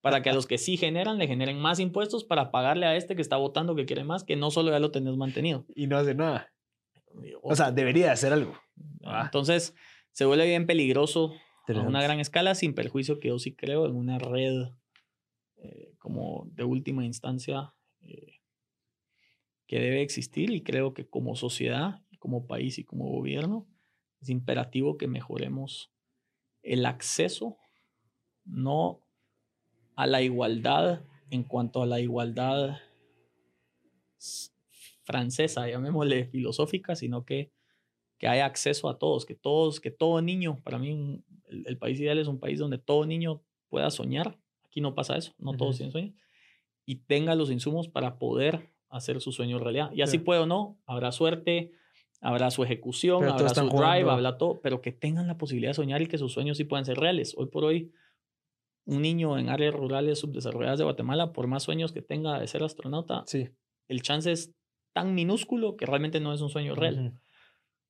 para 0.00 0.22
que 0.22 0.30
a 0.30 0.32
los 0.34 0.46
que 0.46 0.56
sí 0.56 0.76
generan 0.76 1.18
le 1.18 1.26
generen 1.26 1.58
más 1.58 1.80
impuestos 1.80 2.22
para 2.22 2.52
pagarle 2.52 2.86
a 2.86 2.94
este 2.94 3.16
que 3.16 3.22
está 3.22 3.36
votando 3.36 3.74
que 3.74 3.86
quiere 3.86 4.04
más, 4.04 4.22
que 4.22 4.36
no 4.36 4.52
solo 4.52 4.70
ya 4.70 4.78
lo 4.78 4.92
tenés 4.92 5.16
mantenido. 5.16 5.66
Y 5.74 5.88
no 5.88 5.96
hace 5.96 6.14
nada. 6.14 6.52
O 7.42 7.56
sea, 7.56 7.72
debería 7.72 8.12
hacer 8.12 8.32
algo. 8.32 8.56
Ah. 9.02 9.22
Entonces 9.24 9.74
se 10.12 10.24
vuelve 10.24 10.46
bien 10.46 10.68
peligroso 10.68 11.32
a 11.66 11.72
una 11.80 12.00
gran 12.00 12.20
escala, 12.20 12.54
sin 12.54 12.72
perjuicio 12.72 13.18
que 13.18 13.28
yo 13.30 13.40
sí 13.40 13.52
creo 13.52 13.84
en 13.86 13.96
una 13.96 14.20
red 14.20 14.68
eh, 15.56 15.92
como 15.98 16.46
de 16.52 16.62
última 16.62 17.04
instancia 17.04 17.74
eh, 18.02 18.38
que 19.66 19.80
debe 19.80 20.02
existir 20.02 20.52
y 20.52 20.62
creo 20.62 20.94
que 20.94 21.08
como 21.08 21.34
sociedad, 21.34 22.00
como 22.18 22.46
país 22.46 22.78
y 22.78 22.84
como 22.84 23.08
gobierno 23.10 23.66
es 24.20 24.28
imperativo 24.30 24.96
que 24.98 25.06
mejoremos 25.06 25.90
el 26.62 26.86
acceso, 26.86 27.56
no 28.44 29.00
a 29.94 30.06
la 30.06 30.22
igualdad 30.22 31.02
en 31.30 31.44
cuanto 31.44 31.82
a 31.82 31.86
la 31.86 32.00
igualdad 32.00 32.78
francesa, 35.04 35.68
llamémosle 35.68 36.26
filosófica, 36.26 36.94
sino 36.96 37.24
que, 37.24 37.52
que 38.18 38.28
haya 38.28 38.46
acceso 38.46 38.88
a 38.88 38.98
todos, 38.98 39.24
que 39.24 39.34
todos, 39.34 39.80
que 39.80 39.90
todo 39.90 40.20
niño, 40.20 40.56
para 40.62 40.78
mí 40.78 40.92
un- 40.92 41.24
el, 41.46 41.64
el 41.66 41.78
país 41.78 41.98
ideal 42.00 42.18
es 42.18 42.28
un 42.28 42.38
país 42.40 42.58
donde 42.58 42.78
todo 42.78 43.06
niño 43.06 43.42
pueda 43.68 43.90
soñar. 43.90 44.38
Aquí 44.64 44.80
no 44.80 44.94
pasa 44.94 45.16
eso, 45.16 45.34
no 45.38 45.52
todos 45.56 45.70
Ujú. 45.70 45.76
tienen 45.78 45.92
sueños. 45.92 46.14
Y 46.84 46.96
tenga 46.96 47.34
los 47.34 47.50
insumos 47.50 47.88
para 47.88 48.18
poder 48.18 48.70
hacer 48.88 49.20
su 49.20 49.32
sueño 49.32 49.58
realidad. 49.58 49.90
Y 49.92 50.02
así 50.02 50.18
Claro. 50.18 50.24
puede 50.24 50.40
o 50.40 50.46
no, 50.46 50.78
habrá 50.86 51.12
suerte, 51.12 51.72
habrá 52.20 52.50
su 52.50 52.62
ejecución, 52.64 53.20
Pero 53.20 53.32
habrá 53.34 53.48
su 53.50 53.60
drive, 53.62 53.70
jugando- 54.02 54.10
habrá 54.10 54.38
todo, 54.38 54.60
pero 54.60 54.80
que 54.80 54.92
tengan 54.92 55.26
la 55.26 55.38
posibilidad 55.38 55.70
de 55.70 55.74
soñar 55.74 56.02
y 56.02 56.06
que 56.06 56.18
sus 56.18 56.32
sueños 56.32 56.56
sí 56.56 56.64
puedan 56.64 56.84
ser 56.84 56.98
reales. 56.98 57.34
Hoy 57.36 57.46
por 57.46 57.64
hoy, 57.64 57.92
un 58.86 59.02
niño 59.02 59.38
en 59.38 59.48
áreas 59.50 59.74
rurales 59.74 60.18
subdesarrolladas 60.18 60.78
de 60.78 60.84
Guatemala, 60.84 61.32
por 61.32 61.46
más 61.46 61.62
sueños 61.62 61.92
que 61.92 62.02
tenga 62.02 62.40
de 62.40 62.46
ser 62.46 62.62
astronauta, 62.62 63.22
Sí. 63.26 63.48
el 63.88 64.02
chance 64.02 64.32
es 64.32 64.54
tan 64.94 65.14
minúsculo 65.14 65.76
que 65.76 65.86
realmente 65.86 66.20
no 66.20 66.32
es 66.32 66.40
un 66.40 66.48
sueño 66.48 66.74
real. 66.74 67.20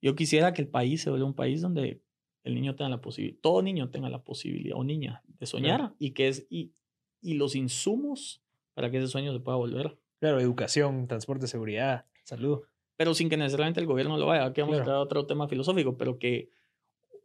Yo 0.02 0.14
quisiera 0.14 0.52
que 0.52 0.62
el 0.62 0.68
país 0.68 1.02
se 1.02 1.10
vuelva 1.10 1.26
un 1.26 1.34
país 1.34 1.60
donde 1.62 2.02
el 2.44 2.54
niño 2.54 2.74
tenga 2.76 2.90
la 2.90 3.00
posibilidad, 3.00 3.38
todo 3.40 3.62
niño 3.62 3.90
tenga 3.90 4.08
la 4.10 4.22
posibilidad, 4.22 4.76
o 4.76 4.84
niña, 4.84 5.22
de 5.26 5.46
soñar 5.46 5.94
y 5.98 6.10
que 6.12 6.28
es, 6.28 6.46
y, 6.50 6.72
y 7.20 7.34
los 7.34 7.54
insumos 7.54 8.42
para 8.74 8.90
que 8.90 8.98
ese 8.98 9.08
sueño 9.08 9.32
se 9.32 9.40
pueda 9.40 9.56
volver. 9.56 9.98
Claro, 10.20 10.40
educación, 10.40 11.06
transporte, 11.08 11.46
seguridad, 11.46 12.06
salud. 12.24 12.60
Pero 12.98 13.14
sin 13.14 13.28
que 13.30 13.36
necesariamente 13.38 13.80
el 13.80 13.86
gobierno 13.86 14.18
lo 14.18 14.26
vaya. 14.26 14.44
Aquí 14.44 14.60
vamos 14.60 14.74
Claro. 14.76 14.80
a 14.80 14.84
entrar 14.84 14.96
a 14.96 15.00
otro 15.00 15.24
tema 15.26 15.46
filosófico, 15.48 15.96
pero 15.96 16.18
que, 16.18 16.50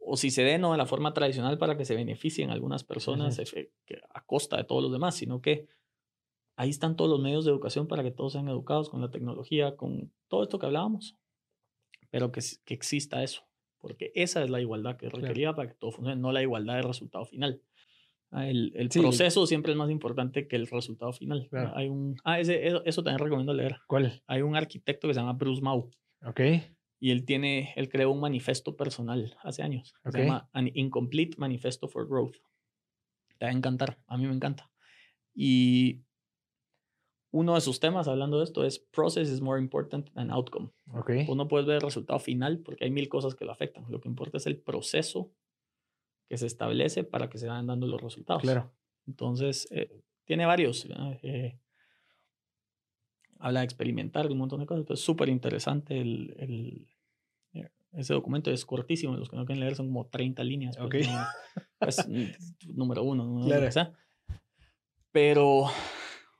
o 0.00 0.16
si 0.16 0.30
se 0.30 0.42
dé 0.44 0.56
no 0.56 0.70
de 0.72 0.78
la 0.78 0.86
forma 0.86 1.12
tradicional 1.12 1.58
para 1.58 1.76
que 1.76 1.84
se 1.84 1.96
beneficien 1.96 2.50
algunas 2.50 2.84
personas 2.84 3.34
Ujú. 3.38 3.42
efe- 3.42 3.70
que- 3.84 4.00
a 4.14 4.24
costa 4.24 4.56
de 4.56 4.64
todos 4.64 4.82
los 4.82 4.92
demás, 4.92 5.16
sino 5.16 5.40
que 5.42 5.66
ahí 6.56 6.70
están 6.70 6.94
todos 6.94 7.10
los 7.10 7.20
medios 7.20 7.44
de 7.44 7.50
educación 7.50 7.88
para 7.88 8.04
que 8.04 8.12
todos 8.12 8.32
sean 8.34 8.48
educados 8.48 8.88
con 8.88 9.00
la 9.00 9.10
tecnología, 9.10 9.76
con 9.76 10.12
todo 10.28 10.44
esto 10.44 10.58
que 10.60 10.66
hablábamos. 10.66 11.16
Pero 12.10 12.30
que, 12.30 12.40
que 12.64 12.74
exista 12.74 13.24
eso, 13.24 13.42
porque 13.78 14.12
esa 14.14 14.44
es 14.44 14.50
la 14.50 14.60
igualdad 14.60 14.96
que 14.96 15.08
requería 15.08 15.54
para 15.54 15.68
que 15.70 15.74
todo 15.74 15.90
funcione, 15.90 16.20
no 16.20 16.30
la 16.30 16.42
igualdad 16.42 16.76
de 16.76 16.82
resultado 16.82 17.24
final. 17.24 17.60
Ah, 18.36 18.48
el, 18.48 18.72
el 18.74 18.88
proceso 18.88 19.46
siempre 19.46 19.70
es 19.70 19.78
más 19.78 19.90
importante 19.90 20.48
que 20.48 20.56
el 20.56 20.66
resultado 20.66 21.12
final. 21.12 21.48
Hay 21.74 21.88
un, 21.88 22.16
ah, 22.24 22.40
ese, 22.40 22.66
eso, 22.66 23.04
también 23.04 23.20
recomiendo 23.20 23.54
leer. 23.54 23.76
¿Cuál? 23.86 24.24
Hay 24.26 24.42
un 24.42 24.56
arquitecto 24.56 25.06
que 25.06 25.14
se 25.14 25.20
llama 25.20 25.34
Bruce 25.34 25.62
Mau. 25.62 25.88
Ok. 26.26 26.40
Y 26.98 27.12
él 27.12 27.24
tiene, 27.24 27.72
él 27.76 27.88
creó 27.88 28.10
un 28.10 28.18
manifiesto 28.18 28.76
personal 28.76 29.36
hace 29.44 29.62
años. 29.62 29.94
Se 30.10 30.18
llama 30.18 30.48
An 30.52 30.68
Incomplete 30.74 31.36
Manifesto 31.38 31.86
for 31.86 32.08
Growth. 32.08 32.38
Te 33.38 33.46
va 33.46 33.52
a 33.52 33.54
encantar, 33.54 34.00
a 34.08 34.16
mí 34.16 34.26
me 34.26 34.34
encanta. 34.34 34.68
Y 35.32 36.02
uno 37.30 37.54
de 37.54 37.60
sus 37.60 37.78
temas 37.78 38.08
hablando 38.08 38.38
de 38.38 38.44
esto 38.44 38.64
es 38.64 38.80
Process 38.80 39.28
is 39.28 39.40
more 39.40 39.60
important 39.60 40.12
than 40.14 40.32
outcome. 40.32 40.70
Okay. 40.92 41.24
Tú 41.24 41.36
no 41.36 41.46
puedes 41.46 41.68
ver 41.68 41.76
el 41.76 41.82
resultado 41.82 42.18
final 42.18 42.58
porque 42.64 42.84
hay 42.84 42.90
mil 42.90 43.08
cosas 43.08 43.36
que 43.36 43.44
lo 43.44 43.52
afectan. 43.52 43.84
Lo 43.90 44.00
que 44.00 44.08
importa 44.08 44.38
es 44.38 44.46
el 44.46 44.60
proceso 44.60 45.30
que 46.28 46.38
se 46.38 46.46
establece 46.46 47.04
para 47.04 47.28
que 47.28 47.38
se 47.38 47.48
vayan 47.48 47.66
dando 47.66 47.86
los 47.86 48.00
resultados. 48.00 48.42
Claro. 48.42 48.72
Entonces, 49.06 49.68
eh, 49.70 50.02
tiene 50.24 50.46
varios. 50.46 50.86
Eh, 51.22 51.58
habla 53.38 53.60
de 53.60 53.64
experimentar 53.64 54.26
un 54.30 54.38
montón 54.38 54.60
de 54.60 54.66
cosas. 54.66 54.86
Es 54.90 55.00
súper 55.00 55.28
interesante 55.28 56.00
el, 56.00 56.34
el, 56.38 56.88
eh, 57.52 57.70
ese 57.92 58.14
documento. 58.14 58.50
Es 58.50 58.64
cortísimo. 58.64 59.16
Los 59.16 59.28
que 59.28 59.36
no 59.36 59.44
quieren 59.44 59.60
leer 59.60 59.74
son 59.74 59.86
como 59.86 60.06
30 60.06 60.42
líneas. 60.44 60.76
Pues, 60.78 61.08
pues 61.78 62.08
número 62.74 63.02
uno. 63.02 63.24
Número 63.24 63.68
claro. 63.68 63.92
Pero 65.12 65.66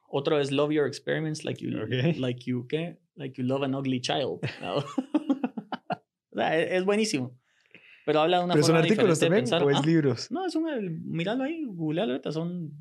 otro 0.08 0.40
es 0.40 0.50
love 0.50 0.72
your 0.72 0.86
experiments 0.86 1.44
like 1.44 1.62
you, 1.62 1.70
like 2.16 2.44
you, 2.44 2.66
¿qué? 2.66 2.98
Like 3.16 3.40
you 3.40 3.46
love 3.46 3.62
an 3.62 3.74
ugly 3.74 4.00
child. 4.00 4.40
E, 6.36 6.76
es, 6.76 6.84
buenísimo. 6.84 7.38
Pero 8.04 8.20
habla 8.20 8.38
de 8.38 8.44
una 8.44 8.54
¿Pero 8.54 8.66
son 8.66 8.76
artículos 8.76 9.18
también 9.18 9.44
o 9.52 9.70
es 9.70 9.76
ah, 9.76 9.82
libros? 9.84 10.30
No, 10.30 10.44
es 10.44 10.54
un, 10.54 11.02
míralo 11.04 11.44
ahí, 11.44 11.64
googlealo 11.64 12.12
ahorita, 12.12 12.32
son 12.32 12.72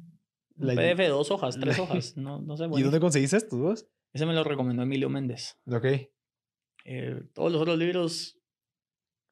PDF 0.58 0.98
de 0.98 1.08
dos 1.08 1.32
hojas, 1.32 1.58
tres 1.60 1.80
hojas, 1.80 2.18
no, 2.18 2.42
no 2.42 2.58
sé. 2.58 2.66
¿Y 2.76 2.82
dónde 2.82 3.00
conseguiste 3.00 3.38
estos 3.38 3.60
dos? 3.60 3.88
Ese 4.14 4.26
me 4.26 4.34
lo 4.34 4.44
recomendó 4.44 4.84
Emilio 4.84 5.10
Méndez. 5.10 5.58
Ok. 5.68 5.86
Eh, 6.86 7.24
todos 7.34 7.52
los 7.52 7.62
otros 7.62 7.78
libros, 7.78 8.38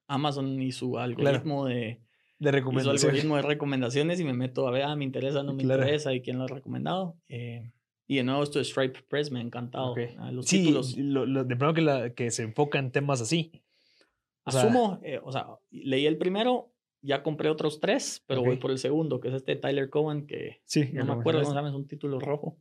Amazon 0.08 0.62
y 0.62 0.72
su 0.72 0.98
algoritmo 0.98 1.66
de 1.66 2.02
de 2.42 2.52
recomendaciones. 2.52 3.04
algoritmo 3.04 3.36
de 3.36 3.42
recomendaciones 3.44 4.20
y 4.20 4.24
me 4.24 4.34
meto 4.34 4.68
a 4.68 4.72
ver, 4.72 4.84
ah, 4.84 4.96
me 4.96 5.04
interesa, 5.04 5.44
no 5.44 5.54
me 5.54 5.62
interesa 5.62 6.12
y 6.14 6.22
quién 6.22 6.40
lo 6.40 6.46
ha 6.46 6.48
recomendado. 6.48 7.16
Eh, 7.30 7.72
y 8.08 8.16
de 8.16 8.24
nuevo 8.24 8.42
esto 8.42 8.58
de 8.58 8.66
Stripe 8.66 9.00
Press 9.08 9.32
me 9.32 9.40
ha 9.40 9.44
encantado. 9.44 9.94
Ah, 10.18 10.32
los 10.32 10.48
sí, 10.48 10.64
títulos. 10.64 10.98
Lo, 10.98 11.44
de 11.44 11.56
pronto 11.56 11.76
que, 11.76 11.82
la, 11.82 12.14
que 12.16 12.32
se 12.32 12.42
enfoca 12.42 12.80
en 12.80 12.92
temas 12.92 13.22
así. 13.22 13.52
Asumo, 14.46 15.00
eh, 15.04 15.20
o 15.24 15.32
sea, 15.32 15.48
leí 15.70 16.06
el 16.06 16.18
primero, 16.18 16.74
ya 17.02 17.24
compré 17.24 17.50
otros 17.50 17.80
tres, 17.80 18.24
pero 18.28 18.44
voy 18.44 18.58
por 18.58 18.72
el 18.72 18.78
segundo, 18.78 19.20
que 19.20 19.30
es 19.30 19.36
este 19.36 19.56
Tyler 19.56 19.90
Cohen, 19.90 20.26
que 20.28 20.62
sí, 20.66 20.90
no 20.94 21.06
me 21.06 21.14
acuerdo 21.14 21.42
cómo 21.42 21.52
se 21.52 21.56
llama, 21.56 21.70
es 21.70 21.76
un 21.76 21.88
título 21.88 22.20
rojo, 22.20 22.58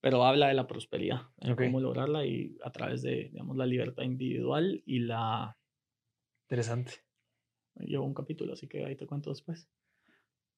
pero 0.00 0.24
habla 0.24 0.48
de 0.48 0.54
la 0.54 0.66
prosperidad, 0.66 1.22
cómo 1.56 1.80
lograrla 1.80 2.26
y 2.26 2.56
a 2.62 2.72
través 2.72 3.02
de, 3.02 3.30
digamos, 3.30 3.56
la 3.56 3.66
libertad 3.66 4.02
individual 4.02 4.82
y 4.84 5.00
la... 5.00 5.56
Interesante 6.48 7.06
llevo 7.84 8.04
un 8.04 8.14
capítulo, 8.14 8.52
así 8.52 8.66
que 8.68 8.84
ahí 8.84 8.96
te 8.96 9.06
cuento 9.06 9.30
después. 9.30 9.68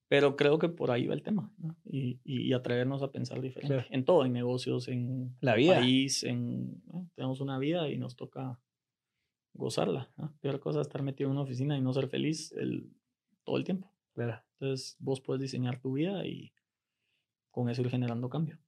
Pero 0.09 0.37
creo 0.37 0.59
que 0.59 0.71
por 0.71 0.91
ahí 0.91 1.07
va 1.07 1.15
el 1.15 1.23
tema, 1.23 1.53
y, 1.85 2.19
y, 2.25 2.53
atrevernos 2.55 3.03
a 3.03 3.13
pensar 3.13 3.43
diferente. 3.43 3.87
En 3.91 4.07
todo, 4.07 4.25
en 4.25 4.33
negocios, 4.33 4.89
en 4.89 5.37
la 5.41 5.55
vida. 5.55 5.81
país, 5.81 6.23
en... 6.25 6.83
Tenemos 7.15 7.41
una 7.41 7.59
vida 7.59 7.91
y 7.91 7.99
nos 7.99 8.17
toca 8.17 8.59
gozarla. 9.59 10.11
Peor 10.41 10.61
cosa 10.61 10.81
es 10.81 10.87
estar 10.87 11.03
metido 11.03 11.29
en 11.29 11.33
una 11.33 11.43
oficina 11.43 11.77
y 11.77 11.81
no 11.81 11.93
ser 11.93 12.09
feliz 12.09 12.53
el, 12.53 12.91
todo 13.45 13.57
el 13.57 13.65
tiempo. 13.65 13.93
Entonces, 14.59 14.97
vos 14.99 15.21
puedes 15.21 15.41
diseñar 15.43 15.79
tu 15.81 15.93
vida 15.93 16.27
y 16.27 16.53
con 17.51 17.69
eso 17.69 17.83
ir 17.83 17.91
generando 17.91 18.29
cambio. 18.29 18.59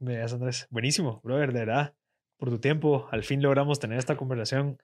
Veas, 0.00 0.32
Andrés. 0.32 0.66
Buenísimo, 0.70 1.20
brother, 1.22 1.52
de 1.52 1.60
verdad. 1.60 1.94
Por 2.36 2.50
tu 2.50 2.58
tiempo, 2.58 3.06
al 3.10 3.22
fin 3.22 3.40
logramos 3.40 3.78
tener 3.78 3.98
esta 3.98 4.16
conversación 4.16 4.78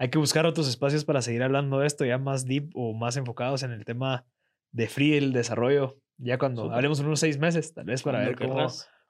hay 0.00 0.08
que 0.08 0.16
buscar 0.16 0.46
otros 0.46 0.66
espacios 0.66 1.04
para 1.04 1.20
seguir 1.20 1.42
hablando 1.42 1.80
de 1.80 1.86
esto, 1.86 2.06
ya 2.06 2.16
más 2.16 2.46
deep 2.46 2.70
o 2.74 2.94
más 2.94 3.18
enfocados 3.18 3.62
en 3.62 3.70
el 3.70 3.84
tema 3.84 4.24
de 4.72 4.88
free, 4.88 5.14
el 5.14 5.34
desarrollo, 5.34 5.98
ya 6.16 6.38
cuando 6.38 6.72
hablemos 6.72 7.00
en 7.00 7.06
unos 7.06 7.20
seis 7.20 7.38
meses, 7.38 7.74
tal 7.74 7.84
vez 7.84 8.02
para 8.02 8.20
ver 8.20 8.34
cómo, 8.34 8.66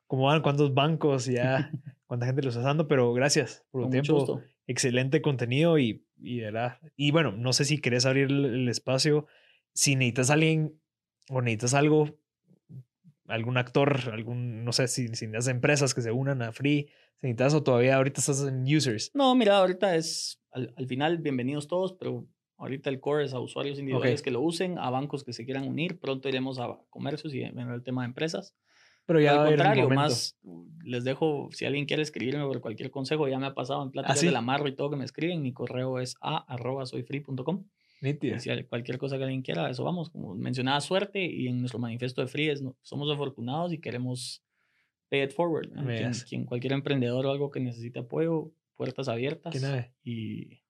cómo, 0.09 0.25
van, 0.25 0.43
cuántos 0.43 0.75
bancos, 0.75 1.27
ya 1.27 1.71
cuánta 2.09 2.27
gente 2.27 2.43
lo 2.43 2.49
está 2.49 2.61
usando, 2.61 2.89
pero 2.89 3.13
gracias 3.13 3.65
por 3.71 3.85
tu 3.85 3.91
tiempo. 3.91 4.43
Excelente 4.71 5.21
contenido 5.21 5.81
y, 5.81 6.05
y, 6.17 6.39
verdad. 6.39 6.79
y 6.97 7.11
bueno, 7.11 7.33
no 7.33 7.53
sé 7.53 7.65
si 7.65 7.81
querés 7.81 8.07
abrir 8.07 8.31
el, 8.31 8.69
espacio, 8.69 9.27
si 9.73 9.97
necesitas 9.97 10.31
alguien 10.31 10.81
o 11.29 11.43
necesitas 11.43 11.75
algo, 11.75 12.17
algún 13.27 13.57
actor, 13.57 13.99
algún, 14.13 14.65
no 14.65 14.73
sé, 14.73 14.87
si, 14.87 15.09
si 15.09 15.27
necesitas 15.27 15.49
empresas 15.49 15.93
que 15.93 16.03
se 16.03 16.13
unan 16.13 16.41
a 16.43 16.53
Free, 16.53 16.89
si 17.17 17.27
necesitas 17.27 17.55
o 17.55 17.65
todavía 17.65 17.97
ahorita 17.97 18.21
estás 18.21 18.47
en 18.47 18.63
users. 18.63 19.11
No, 19.13 19.35
mira, 19.35 19.57
ahorita 19.59 19.97
es 19.97 20.41
al, 20.53 20.87
final, 20.87 21.19
bienvenidos 21.19 21.67
todos, 21.67 21.95
pero 21.95 22.29
ahorita 22.57 22.91
el 22.91 23.01
core 23.01 23.25
es 23.25 23.35
a 23.35 23.41
usuarios 23.41 23.81
individuales 23.81 24.23
que 24.23 24.31
lo 24.31 24.41
usen, 24.41 24.79
a 24.79 24.89
bancos 24.91 25.25
que 25.25 25.33
se 25.33 25.45
quieran 25.45 25.67
unir. 25.67 25.99
Pronto 25.99 26.29
iremos 26.29 26.61
a 26.61 26.79
comercios 26.91 27.35
y 27.35 27.43
bueno, 27.51 27.75
el 27.75 27.83
tema 27.83 28.03
de 28.03 28.07
empresas. 28.07 28.55
Pero 29.07 29.21
ya 29.21 29.43
al 29.43 29.49
contrario, 29.49 29.89
más 29.89 30.39
les 30.85 31.05
dejo, 31.05 31.49
si 31.53 31.65
alguien 31.65 31.87
quiere 31.87 32.03
escribirme 32.03 32.45
por 32.45 32.61
cualquier 32.61 32.91
consejo, 32.91 33.29
ya 33.29 33.39
me 33.39 33.47
ha 33.47 33.55
pasado 33.55 33.83
en 33.83 33.91
pláticas 33.91 34.23
¿Ah, 34.23 34.27
de 34.27 34.33
la 34.33 34.41
marro 34.41 34.69
y 34.69 34.75
todo 34.75 34.91
que 34.91 34.97
me 34.97 35.05
escriben, 35.05 35.43
mi 35.43 35.53
correo 35.53 35.99
es 35.99 36.17
a 36.21 36.39
arroba 36.53 36.87
soyfree.com. 36.87 37.65
Si 38.39 38.65
cualquier 38.65 38.99
cosa 38.99 39.19
que 39.19 39.25
alguien 39.25 39.43
quiera, 39.43 39.69
eso 39.69 39.85
vamos. 39.85 40.09
Como 40.09 40.35
mencionaba, 40.35 40.81
suerte 40.81 41.23
y 41.23 41.49
en 41.49 41.61
nuestro 41.61 41.79
manifiesto 41.79 42.23
de 42.23 42.29
Free 42.29 42.49
es, 42.49 42.65
somos 42.81 43.11
afortunados 43.13 43.73
y 43.73 43.79
queremos 43.79 44.43
pay 45.11 45.23
it 45.23 45.33
forward. 45.33 45.69
Quien, 46.29 46.47
cualquier 46.47 46.73
emprendedor 46.73 47.27
o 47.27 47.31
algo 47.31 47.51
que 47.51 47.61
necesite 47.61 47.99
apoyo, 47.99 48.53
puertas 48.75 49.09
abiertas. 49.09 49.55
Y, 50.03 50.63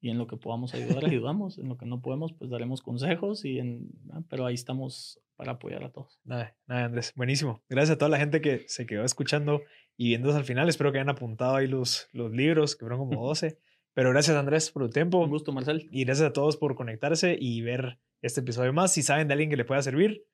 y 0.00 0.10
en 0.10 0.18
lo 0.18 0.28
que 0.28 0.36
podamos 0.36 0.72
ayudar, 0.74 1.04
ayudamos. 1.04 1.58
En 1.58 1.68
lo 1.68 1.76
que 1.76 1.86
no 1.86 2.00
podemos, 2.00 2.32
pues 2.32 2.48
daremos 2.48 2.80
consejos. 2.80 3.44
Y 3.44 3.58
en, 3.58 3.88
ah, 4.12 4.22
pero 4.28 4.46
ahí 4.46 4.54
estamos 4.54 5.20
para 5.36 5.52
apoyar 5.52 5.84
a 5.84 5.90
todos. 5.90 6.20
Nada, 6.24 6.56
nada, 6.66 6.84
Andrés. 6.86 7.12
Buenísimo. 7.14 7.62
Gracias 7.68 7.94
a 7.94 7.98
toda 7.98 8.08
la 8.08 8.18
gente 8.18 8.40
que 8.40 8.64
se 8.68 8.86
quedó 8.86 9.04
escuchando 9.04 9.62
y 9.96 10.08
viendo 10.08 10.34
al 10.34 10.44
final. 10.44 10.68
Espero 10.68 10.92
que 10.92 10.98
hayan 10.98 11.10
apuntado 11.10 11.56
ahí 11.56 11.66
los, 11.66 12.08
los 12.12 12.32
libros, 12.32 12.74
que 12.74 12.80
fueron 12.80 12.98
como 12.98 13.24
12. 13.26 13.58
Pero 13.94 14.10
gracias, 14.10 14.36
Andrés, 14.36 14.70
por 14.70 14.82
tu 14.84 14.90
tiempo. 14.90 15.18
Un 15.18 15.30
gusto, 15.30 15.52
Marcel. 15.52 15.88
Y 15.90 16.04
gracias 16.04 16.28
a 16.28 16.32
todos 16.32 16.56
por 16.56 16.74
conectarse 16.74 17.36
y 17.38 17.62
ver 17.62 17.98
este 18.20 18.40
episodio 18.40 18.72
más. 18.72 18.92
Si 18.92 19.02
saben 19.02 19.28
de 19.28 19.34
alguien 19.34 19.48
que 19.48 19.56
le 19.56 19.64
pueda 19.64 19.80
servir, 19.80 20.26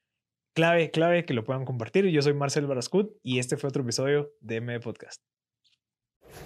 clave, 0.55 0.91
clave 0.91 1.25
que 1.25 1.35
lo 1.35 1.45
puedan 1.45 1.65
compartir. 1.65 2.07
Yo 2.07 2.23
soy 2.23 2.35
Marcel 2.35 2.67
Barascut 2.67 3.13
y 3.23 3.39
este 3.39 3.57
fue 3.57 3.69
otro 3.69 3.83
episodio 3.83 4.33
de 4.41 4.57
M 4.57 4.81
Podcast. 4.81 5.23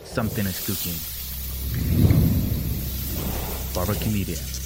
Something 0.05 0.45
is 0.45 0.61
cooking. 0.67 1.27
Barbecue 3.75 4.11
Media. 4.11 4.66